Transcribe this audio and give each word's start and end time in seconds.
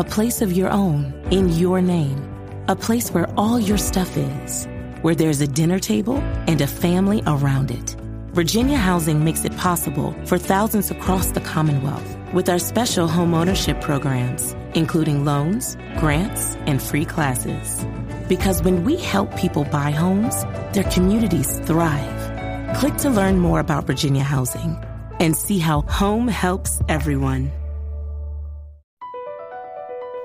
a 0.00 0.04
place 0.04 0.40
of 0.40 0.50
your 0.50 0.70
own 0.70 1.12
in 1.30 1.50
your 1.50 1.82
name, 1.82 2.18
a 2.68 2.74
place 2.74 3.10
where 3.10 3.28
all 3.36 3.60
your 3.60 3.76
stuff 3.76 4.16
is, 4.16 4.66
where 5.02 5.14
there's 5.14 5.42
a 5.42 5.46
dinner 5.46 5.78
table 5.78 6.16
and 6.48 6.62
a 6.62 6.66
family 6.66 7.22
around 7.26 7.70
it. 7.70 7.90
Virginia 8.32 8.78
Housing 8.78 9.22
makes 9.22 9.44
it 9.44 9.54
possible 9.58 10.16
for 10.24 10.38
thousands 10.38 10.90
across 10.90 11.32
the 11.32 11.40
Commonwealth 11.42 12.16
with 12.32 12.48
our 12.48 12.58
special 12.58 13.08
home 13.08 13.34
ownership 13.34 13.78
programs, 13.82 14.56
including 14.74 15.26
loans, 15.26 15.76
grants, 15.98 16.56
and 16.64 16.80
free 16.80 17.04
classes. 17.04 17.84
Because 18.26 18.62
when 18.62 18.84
we 18.84 18.96
help 18.96 19.36
people 19.36 19.64
buy 19.64 19.90
homes, 19.90 20.44
their 20.72 20.90
communities 20.94 21.58
thrive. 21.66 22.76
Click 22.78 22.96
to 22.96 23.10
learn 23.10 23.38
more 23.38 23.60
about 23.60 23.84
Virginia 23.84 24.24
Housing 24.24 24.82
and 25.20 25.36
see 25.36 25.58
how 25.58 25.82
home 25.82 26.26
helps 26.26 26.80
everyone. 26.88 27.52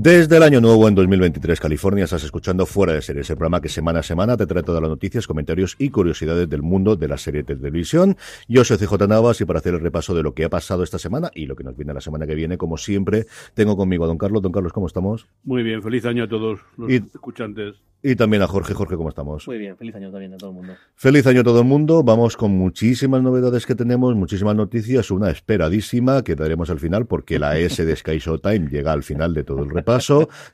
Desde 0.00 0.36
el 0.36 0.44
año 0.44 0.60
nuevo 0.60 0.86
en 0.86 0.94
2023, 0.94 1.58
California, 1.58 2.04
estás 2.04 2.22
escuchando 2.22 2.66
Fuera 2.66 2.92
de 2.92 3.02
Series, 3.02 3.28
el 3.30 3.36
programa 3.36 3.60
que 3.60 3.68
semana 3.68 3.98
a 3.98 4.02
semana 4.04 4.36
te 4.36 4.46
trae 4.46 4.62
todas 4.62 4.80
las 4.80 4.88
noticias, 4.88 5.26
comentarios 5.26 5.74
y 5.76 5.90
curiosidades 5.90 6.48
del 6.48 6.62
mundo 6.62 6.94
de 6.94 7.08
la 7.08 7.18
serie 7.18 7.42
de 7.42 7.56
televisión. 7.56 8.16
Yo 8.46 8.62
soy 8.62 8.76
CJ 8.78 9.08
Navas 9.08 9.40
y 9.40 9.44
para 9.44 9.58
hacer 9.58 9.74
el 9.74 9.80
repaso 9.80 10.14
de 10.14 10.22
lo 10.22 10.34
que 10.34 10.44
ha 10.44 10.48
pasado 10.50 10.84
esta 10.84 11.00
semana 11.00 11.32
y 11.34 11.46
lo 11.46 11.56
que 11.56 11.64
nos 11.64 11.76
viene 11.76 11.92
la 11.92 12.00
semana 12.00 12.28
que 12.28 12.36
viene, 12.36 12.56
como 12.56 12.76
siempre, 12.76 13.26
tengo 13.54 13.76
conmigo 13.76 14.04
a 14.04 14.06
don 14.06 14.18
Carlos. 14.18 14.40
Don 14.40 14.52
Carlos, 14.52 14.72
¿cómo 14.72 14.86
estamos? 14.86 15.26
Muy 15.42 15.64
bien, 15.64 15.82
feliz 15.82 16.04
año 16.04 16.22
a 16.22 16.28
todos 16.28 16.60
los 16.76 16.88
Y- 16.88 17.02
escuchantes. 17.12 17.74
Y 18.00 18.14
también 18.14 18.44
a 18.44 18.46
Jorge. 18.46 18.74
Jorge, 18.74 18.94
¿cómo 18.94 19.08
estamos? 19.08 19.48
Muy 19.48 19.58
bien, 19.58 19.76
feliz 19.76 19.92
año 19.96 20.12
también 20.12 20.32
a 20.32 20.36
todo 20.36 20.50
el 20.50 20.54
mundo. 20.56 20.74
Feliz 20.94 21.26
año 21.26 21.40
a 21.40 21.42
todo 21.42 21.58
el 21.58 21.66
mundo. 21.66 22.04
Vamos 22.04 22.36
con 22.36 22.52
muchísimas 22.52 23.20
novedades 23.24 23.66
que 23.66 23.74
tenemos, 23.74 24.14
muchísimas 24.14 24.54
noticias, 24.54 25.10
una 25.10 25.30
esperadísima 25.30 26.22
que 26.22 26.36
daremos 26.36 26.70
al 26.70 26.78
final 26.78 27.06
porque 27.06 27.40
la 27.40 27.58
S 27.58 27.84
de 27.84 27.96
Sky 27.96 28.18
Showtime 28.18 28.68
llega 28.70 28.92
al 28.92 29.02
final 29.02 29.34
de 29.34 29.42
todo 29.42 29.64
el 29.64 29.70
repaso. 29.70 29.87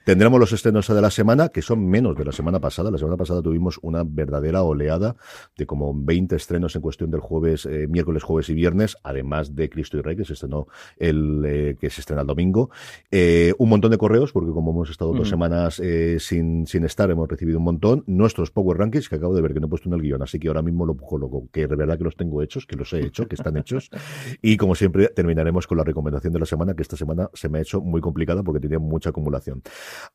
Tendremos 0.04 0.38
los 0.40 0.52
estrenos 0.52 0.88
de 0.88 1.00
la 1.00 1.10
semana, 1.10 1.48
que 1.48 1.62
son 1.62 1.86
menos 1.86 2.16
de 2.16 2.24
la 2.24 2.32
semana 2.32 2.60
pasada. 2.60 2.90
La 2.90 2.98
semana 2.98 3.16
pasada 3.16 3.42
tuvimos 3.42 3.78
una 3.82 4.02
verdadera 4.04 4.62
oleada 4.62 5.16
de 5.56 5.66
como 5.66 5.92
20 5.94 6.36
estrenos 6.36 6.76
en 6.76 6.82
cuestión 6.82 7.10
del 7.10 7.20
jueves, 7.20 7.66
eh, 7.66 7.86
miércoles, 7.88 8.22
jueves 8.22 8.48
y 8.48 8.54
viernes, 8.54 8.96
además 9.02 9.54
de 9.54 9.68
Cristo 9.68 9.96
y 9.98 10.02
Rey, 10.02 10.16
que 10.16 10.24
se 10.24 10.34
estrenó 10.34 10.66
el, 10.96 11.42
eh, 11.46 11.76
que 11.80 11.90
se 11.90 12.00
estrena 12.00 12.22
el 12.22 12.26
domingo. 12.26 12.70
Eh, 13.10 13.52
un 13.58 13.68
montón 13.68 13.90
de 13.90 13.98
correos, 13.98 14.32
porque 14.32 14.50
como 14.52 14.70
hemos 14.70 14.90
estado 14.90 15.10
dos 15.10 15.20
Ujú. 15.20 15.30
semanas 15.30 15.80
eh, 15.80 16.18
sin, 16.20 16.66
sin 16.66 16.84
estar, 16.84 17.10
hemos 17.10 17.28
recibido 17.28 17.58
un 17.58 17.64
montón. 17.64 18.04
Nuestros 18.06 18.50
Power 18.50 18.78
Rankings, 18.78 19.08
que 19.08 19.16
acabo 19.16 19.34
de 19.34 19.42
ver 19.42 19.54
que 19.54 19.60
no 19.60 19.66
he 19.66 19.70
puesto 19.70 19.88
en 19.88 19.94
el 19.94 20.02
guion, 20.02 20.22
así 20.22 20.38
que 20.38 20.48
ahora 20.48 20.62
mismo 20.62 20.86
lo 20.86 20.96
coloco, 20.96 21.48
que 21.52 21.66
de 21.66 21.76
verdad 21.76 21.98
que 21.98 22.04
los 22.04 22.16
tengo 22.16 22.42
hechos, 22.42 22.66
que 22.66 22.76
los 22.76 22.92
he 22.92 23.00
hecho, 23.00 23.26
que 23.26 23.34
están 23.34 23.56
hechos. 23.56 23.90
Y 24.42 24.56
como 24.56 24.74
siempre, 24.74 25.08
terminaremos 25.08 25.66
con 25.66 25.78
la 25.78 25.84
recomendación 25.84 26.32
de 26.32 26.38
la 26.38 26.46
semana, 26.46 26.74
que 26.74 26.82
esta 26.82 26.96
semana 26.96 27.30
se 27.32 27.48
me 27.48 27.58
ha 27.58 27.62
hecho 27.62 27.80
muy 27.80 28.00
complicada 28.00 28.42
porque 28.42 28.60
tenía 28.60 28.78
mucha 28.78 29.12
acumulación. 29.14 29.62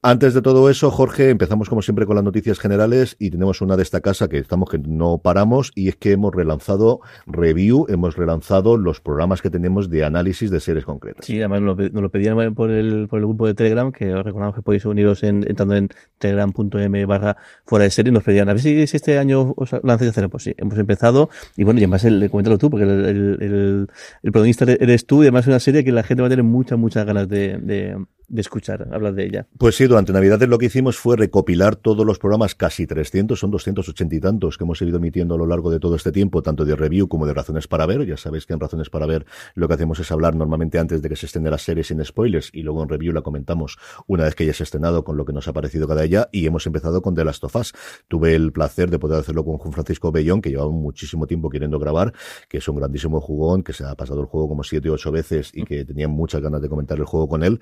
Antes 0.02 0.34
de 0.34 0.42
todo 0.42 0.70
eso, 0.70 0.92
Jorge, 0.92 1.30
empezamos 1.30 1.70
como 1.70 1.82
siempre 1.82 2.06
con 2.06 2.16
las 2.16 2.24
noticias 2.24 2.60
generales 2.60 3.16
y 3.20 3.32
tenemos 3.32 3.62
una 3.62 3.78
de 3.78 3.84
esta 3.84 4.02
casa 4.02 4.28
que 4.28 4.38
estamos 4.38 4.70
que 4.70 4.78
no 4.78 5.18
paramos 5.18 5.72
y 5.76 5.90
es 5.90 5.96
que 5.96 6.12
hemos 6.12 6.34
relanzado 6.36 7.02
review, 7.26 7.86
hemos 7.90 8.16
relanzado 8.16 8.78
los 8.78 9.02
programas 9.02 9.42
que 9.42 9.50
tenemos 9.50 9.90
de 9.90 10.04
análisis 10.04 10.52
de 10.52 10.60
series 10.60 10.86
concretas. 10.86 11.26
Sí, 11.26 11.40
además 11.40 11.62
nos 11.62 11.78
lo, 11.92 12.10
pedían 12.10 12.54
por 12.54 12.72
el, 12.72 13.08
por 13.08 13.20
el 13.20 13.26
grupo 13.26 13.48
de 13.48 13.54
Telegram, 13.54 13.92
que 13.92 14.14
os 14.14 14.24
recordamos 14.24 14.56
que 14.56 14.62
podéis 14.62 14.86
uniros 14.86 15.24
en, 15.24 15.46
entrando 15.48 15.76
en 15.76 15.90
telegram.m 16.18 17.06
barra 17.06 17.38
fuera 17.66 17.84
de 17.84 17.92
serie. 17.92 18.12
Nos 18.12 18.24
pedían, 18.24 18.50
a 18.50 18.54
ver 18.54 18.62
si, 18.62 18.82
este 18.82 19.18
año 19.18 19.54
os 19.56 19.72
lanzáis 19.84 20.10
a 20.10 20.12
hacer. 20.12 20.30
Pues 20.30 20.44
sí, 20.44 20.54
hemos 20.58 20.78
empezado. 20.78 21.30
Y 21.56 21.64
bueno, 21.64 21.80
y 21.80 21.84
además, 21.84 22.04
el, 22.06 22.30
coméntalo 22.30 22.58
tú, 22.58 22.70
porque 22.70 22.86
el, 22.86 23.88
el, 24.24 24.32
protagonista 24.32 24.66
eres 24.66 25.06
tú 25.06 25.24
y 25.24 25.28
además 25.28 25.46
es 25.46 25.48
una 25.48 25.60
serie 25.60 25.84
que 25.84 25.92
la 25.92 26.04
gente 26.04 26.22
va 26.22 26.28
a 26.28 26.30
tener 26.30 26.44
muchas, 26.44 26.78
muchas 26.78 27.06
ganas 27.06 27.28
de, 27.28 27.98
de 28.30 28.42
escuchar, 28.42 28.88
hablar 28.92 29.14
de 29.14 29.26
ella. 29.26 29.48
Pues 29.58 29.76
sí, 29.76 29.88
durante 29.88 30.14
Navidades 30.14 30.48
lo 30.48 30.58
que 30.58 30.68
hicimos 30.68 30.98
fue 30.98 31.18
recopilar 31.18 31.76
todos 31.76 32.06
los 32.06 32.20
programas, 32.20 32.56
casi 32.56 32.88
300, 32.88 33.40
son 33.40 33.52
280 33.52 34.16
y 34.16 34.20
tantos 34.20 34.58
que 34.58 34.64
hemos 34.64 34.82
ido 34.82 34.98
emitiendo 34.98 35.36
a 35.36 35.38
lo 35.38 35.46
largo 35.46 35.72
de 35.72 35.80
todo 35.80 35.96
este 35.96 36.12
tiempo, 36.12 36.42
tanto 36.42 36.66
de 36.66 36.76
review 36.76 37.08
como 37.08 37.26
de 37.26 37.34
razones 37.34 37.68
para 37.68 37.86
ver. 37.86 38.06
Ya 38.06 38.18
sabéis 38.18 38.46
que 38.46 38.54
en 38.54 38.60
razones 38.60 38.90
para 38.90 39.06
ver 39.06 39.26
lo 39.56 39.68
que 39.68 39.74
hacemos 39.74 40.00
es 40.00 40.12
hablar 40.12 40.36
normalmente 40.36 40.80
antes 40.80 41.02
de 41.02 41.10
que 41.10 41.16
se 41.16 41.26
estrene 41.26 41.50
la 41.50 41.58
serie 41.58 41.84
sin 41.84 42.04
spoilers 42.04 42.50
y 42.54 42.62
luego 42.62 42.84
en 42.84 42.90
review 42.90 43.14
la 43.14 43.22
comentamos 43.22 43.78
una 44.08 44.24
vez 44.24 44.36
que 44.36 44.46
ya 44.46 44.54
se 44.54 44.64
ha 44.64 44.66
estrenado 44.66 45.04
con 45.04 45.18
lo 45.18 45.26
que 45.26 45.34
nos 45.34 45.48
ha 45.48 45.54
parecido 45.54 45.88
cada 45.88 46.04
ella 46.04 46.30
y 46.32 46.46
hemos 46.46 46.66
empezado 46.66 47.02
con 47.02 47.16
The 47.16 47.26
Last 47.26 47.44
of 47.44 47.56
Us. 47.56 47.74
Tuve 48.08 48.36
el 48.36 48.52
placer 48.52 48.90
de 48.90 49.00
poder 49.00 49.20
hacerlo 49.20 49.44
con 49.44 49.58
Juan 49.58 49.74
Francisco 49.74 50.12
Bellón, 50.12 50.42
que 50.42 50.50
llevaba 50.50 50.72
muchísimo 50.72 51.28
tiempo 51.28 51.50
queriendo 51.50 51.80
grabar, 51.80 52.14
que 52.48 52.60
es 52.60 52.68
un 52.68 52.76
grandísimo 52.76 53.20
jugón, 53.22 53.64
que 53.64 53.74
se 53.74 53.84
ha 53.84 53.96
pasado 53.96 54.22
el 54.22 54.28
juego 54.28 54.48
como 54.48 54.64
siete 54.64 54.90
o 54.90 54.94
ocho 54.94 55.12
veces 55.12 55.52
y 55.54 55.64
que 55.64 55.86
tenía 55.86 56.08
muchas 56.08 56.42
ganas 56.42 56.62
de 56.62 56.70
comentar 56.70 56.98
el 56.98 57.06
juego 57.06 57.28
con 57.28 57.44
él. 57.44 57.60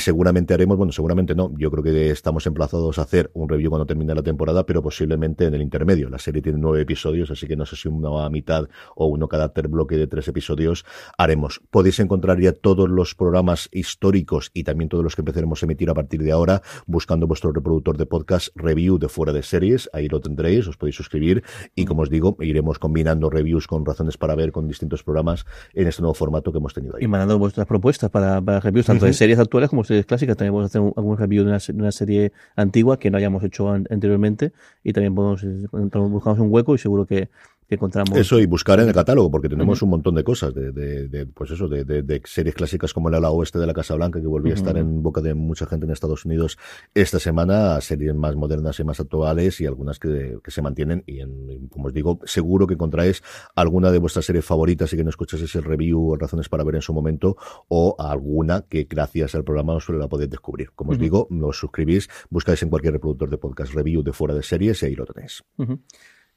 Seguramente 0.00 0.52
haremos, 0.54 0.76
bueno, 0.76 0.92
seguramente 0.92 1.34
no, 1.34 1.52
yo 1.56 1.70
creo 1.70 1.84
que 1.84 2.10
estamos 2.10 2.46
emplazados 2.46 2.98
a 2.98 3.02
hacer 3.02 3.30
un 3.34 3.48
review 3.48 3.70
cuando 3.70 3.86
termine 3.86 4.14
la 4.14 4.22
temporada, 4.22 4.66
pero 4.66 4.82
posiblemente 4.82 5.44
en 5.44 5.54
el 5.54 5.62
intermedio. 5.62 6.08
La 6.08 6.18
serie 6.18 6.42
tiene 6.42 6.58
nueve 6.58 6.82
episodios, 6.82 7.30
así 7.30 7.46
que 7.46 7.56
no 7.56 7.66
sé 7.66 7.76
si 7.76 7.88
uno 7.88 8.20
a 8.20 8.30
mitad 8.30 8.68
o 8.96 9.06
uno 9.06 9.28
cada 9.28 9.52
bloque 9.68 9.96
de 9.96 10.06
tres 10.06 10.26
episodios 10.28 10.84
haremos. 11.18 11.60
Podéis 11.70 12.00
encontrar 12.00 12.40
ya 12.40 12.52
todos 12.52 12.88
los 12.88 13.14
programas 13.14 13.68
históricos 13.72 14.50
y 14.54 14.64
también 14.64 14.88
todos 14.88 15.04
los 15.04 15.14
que 15.14 15.22
empezaremos 15.22 15.62
a 15.62 15.66
emitir 15.66 15.90
a 15.90 15.94
partir 15.94 16.22
de 16.22 16.32
ahora 16.32 16.62
buscando 16.86 17.26
vuestro 17.26 17.52
reproductor 17.52 17.96
de 17.96 18.06
podcast 18.06 18.48
review 18.56 18.98
de 18.98 19.08
fuera 19.08 19.32
de 19.32 19.42
series. 19.42 19.90
Ahí 19.92 20.08
lo 20.08 20.20
tendréis, 20.20 20.66
os 20.66 20.76
podéis 20.76 20.96
suscribir 20.96 21.42
y 21.74 21.84
como 21.84 22.02
os 22.02 22.10
digo, 22.10 22.36
iremos 22.40 22.78
combinando 22.78 23.28
reviews 23.28 23.66
con 23.66 23.84
razones 23.84 24.16
para 24.16 24.34
ver 24.34 24.52
con 24.52 24.66
distintos 24.66 25.02
programas 25.02 25.44
en 25.74 25.86
este 25.86 26.02
nuevo 26.02 26.14
formato 26.14 26.52
que 26.52 26.58
hemos 26.58 26.74
tenido 26.74 26.96
ahí. 26.96 27.04
Y 27.04 27.08
mandando 27.08 27.38
vuestras 27.38 27.66
propuestas 27.66 28.10
para, 28.10 28.40
para 28.40 28.60
reviews, 28.60 28.86
tanto 28.86 29.04
de 29.04 29.10
Ujú. 29.10 29.18
series 29.18 29.38
actuales 29.38 29.70
como 29.70 29.84
series 29.90 30.06
clásicas. 30.06 30.36
También 30.36 30.52
podemos 30.52 30.70
hacer 30.70 30.80
un- 30.80 30.92
algún 30.96 31.16
review 31.18 31.44
de 31.44 31.50
una, 31.50 31.58
de 31.58 31.72
una 31.74 31.92
serie 31.92 32.32
antigua 32.56 32.98
que 32.98 33.10
no 33.10 33.18
hayamos 33.18 33.42
hecho 33.44 33.70
an- 33.70 33.86
anteriormente. 33.90 34.52
Y 34.84 34.92
también 34.92 35.14
podemos, 35.14 35.42
eh, 35.44 35.66
buscamos 35.72 36.38
un 36.38 36.48
hueco 36.52 36.74
y 36.74 36.78
seguro 36.78 37.06
que, 37.06 37.28
que 37.70 37.76
encontramos. 37.76 38.18
Eso 38.18 38.40
y 38.40 38.46
buscar 38.46 38.80
en 38.80 38.88
el 38.88 38.94
catálogo, 38.94 39.30
porque 39.30 39.48
tenemos 39.48 39.80
un 39.80 39.90
montón 39.90 40.16
de 40.16 40.24
cosas, 40.24 40.52
de, 40.52 40.72
de, 40.72 41.08
de, 41.08 41.26
pues 41.26 41.52
eso, 41.52 41.68
de, 41.68 41.84
de, 41.84 42.02
de 42.02 42.20
series 42.24 42.56
clásicas 42.56 42.92
como 42.92 43.08
el 43.08 43.14
ala 43.14 43.30
oeste 43.30 43.60
de 43.60 43.66
la 43.66 43.72
Casa 43.72 43.94
Blanca, 43.94 44.20
que 44.20 44.26
volvió 44.26 44.52
a 44.52 44.56
estar 44.56 44.76
en 44.76 45.02
boca 45.04 45.20
de 45.20 45.34
mucha 45.34 45.66
gente 45.66 45.86
en 45.86 45.92
Estados 45.92 46.24
Unidos 46.24 46.58
esta 46.94 47.20
semana, 47.20 47.76
a 47.76 47.80
series 47.80 48.12
más 48.14 48.34
modernas 48.34 48.80
y 48.80 48.84
más 48.84 48.98
actuales 48.98 49.60
y 49.60 49.66
algunas 49.66 50.00
que, 50.00 50.38
que 50.42 50.50
se 50.50 50.62
mantienen. 50.62 51.04
Y 51.06 51.20
en, 51.20 51.68
como 51.68 51.86
os 51.86 51.94
digo, 51.94 52.18
seguro 52.24 52.66
que 52.66 52.74
encontráis 52.74 53.22
alguna 53.54 53.92
de 53.92 53.98
vuestras 53.98 54.24
series 54.24 54.44
favoritas 54.44 54.92
y 54.92 54.96
que 54.96 55.04
no 55.04 55.10
escucháis 55.10 55.54
el 55.54 55.62
review 55.62 56.10
o 56.10 56.16
razones 56.16 56.48
para 56.48 56.64
ver 56.64 56.74
en 56.74 56.82
su 56.82 56.92
momento, 56.92 57.36
o 57.68 57.94
alguna 58.00 58.62
que 58.62 58.88
gracias 58.90 59.36
al 59.36 59.44
programa 59.44 59.74
os 59.74 59.88
la 59.88 60.08
podéis 60.08 60.30
descubrir. 60.30 60.72
Como 60.74 60.90
os 60.90 60.98
digo, 60.98 61.28
os 61.30 61.56
suscribís, 61.56 62.08
buscáis 62.30 62.60
en 62.64 62.68
cualquier 62.68 62.94
reproductor 62.94 63.30
de 63.30 63.38
podcast 63.38 63.72
review 63.74 64.02
de 64.02 64.12
fuera 64.12 64.34
de 64.34 64.42
series 64.42 64.82
y 64.82 64.86
ahí 64.86 64.96
lo 64.96 65.06
tenéis. 65.06 65.44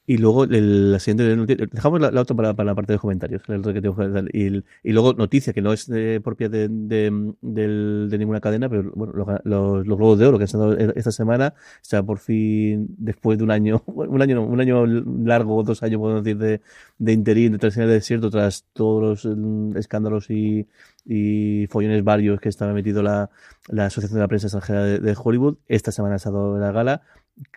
Y 0.06 0.18
luego 0.18 0.44
el, 0.44 0.92
la 0.92 0.98
siguiente 0.98 1.56
dejamos 1.72 1.98
la, 1.98 2.10
la 2.10 2.20
otra 2.20 2.36
para, 2.36 2.52
para, 2.52 2.66
la 2.66 2.74
parte 2.74 2.92
de 2.92 2.98
comentarios, 2.98 3.42
el 3.48 3.60
otro 3.60 3.72
que 3.72 3.80
tengo, 3.80 3.96
y, 4.34 4.62
y, 4.82 4.92
luego 4.92 5.14
noticia 5.14 5.54
que 5.54 5.62
no 5.62 5.72
es 5.72 5.86
de, 5.86 6.20
propia 6.20 6.50
de, 6.50 6.68
de, 6.68 7.10
de, 7.40 8.18
ninguna 8.18 8.40
cadena, 8.40 8.68
pero 8.68 8.92
bueno, 8.94 9.14
los, 9.14 9.26
los, 9.44 9.86
los, 9.86 9.96
Globos 9.96 10.18
de 10.18 10.26
Oro 10.26 10.36
que 10.36 10.42
han 10.42 10.46
estado 10.46 10.76
esta 10.76 11.10
semana, 11.10 11.54
o 11.56 11.78
sea, 11.80 12.02
por 12.02 12.18
fin, 12.18 12.86
después 12.98 13.38
de 13.38 13.44
un 13.44 13.50
año, 13.50 13.82
un 13.86 14.20
año, 14.20 14.44
un 14.44 14.60
año 14.60 14.84
largo, 14.86 15.62
dos 15.62 15.82
años, 15.82 16.00
podemos 16.00 16.22
decir, 16.22 16.38
de, 16.38 16.60
de 16.98 17.12
interín, 17.12 17.52
de 17.52 17.58
transición 17.58 17.88
de 17.88 17.94
desierto, 17.94 18.30
tras 18.30 18.66
todos 18.74 19.24
los 19.24 19.36
mm, 19.36 19.78
escándalos 19.78 20.28
y, 20.28 20.66
y 21.06 21.66
follones 21.68 22.04
varios 22.04 22.40
que 22.40 22.50
estaba 22.50 22.74
metido 22.74 23.02
la, 23.02 23.30
la 23.68 23.86
Asociación 23.86 24.18
de 24.18 24.22
la 24.22 24.28
Prensa 24.28 24.48
Extranjera 24.48 24.84
de, 24.84 24.98
de 24.98 25.16
Hollywood, 25.18 25.56
esta 25.66 25.92
semana 25.92 26.14
ha 26.14 26.16
estado 26.16 26.58
la 26.58 26.72
gala, 26.72 27.02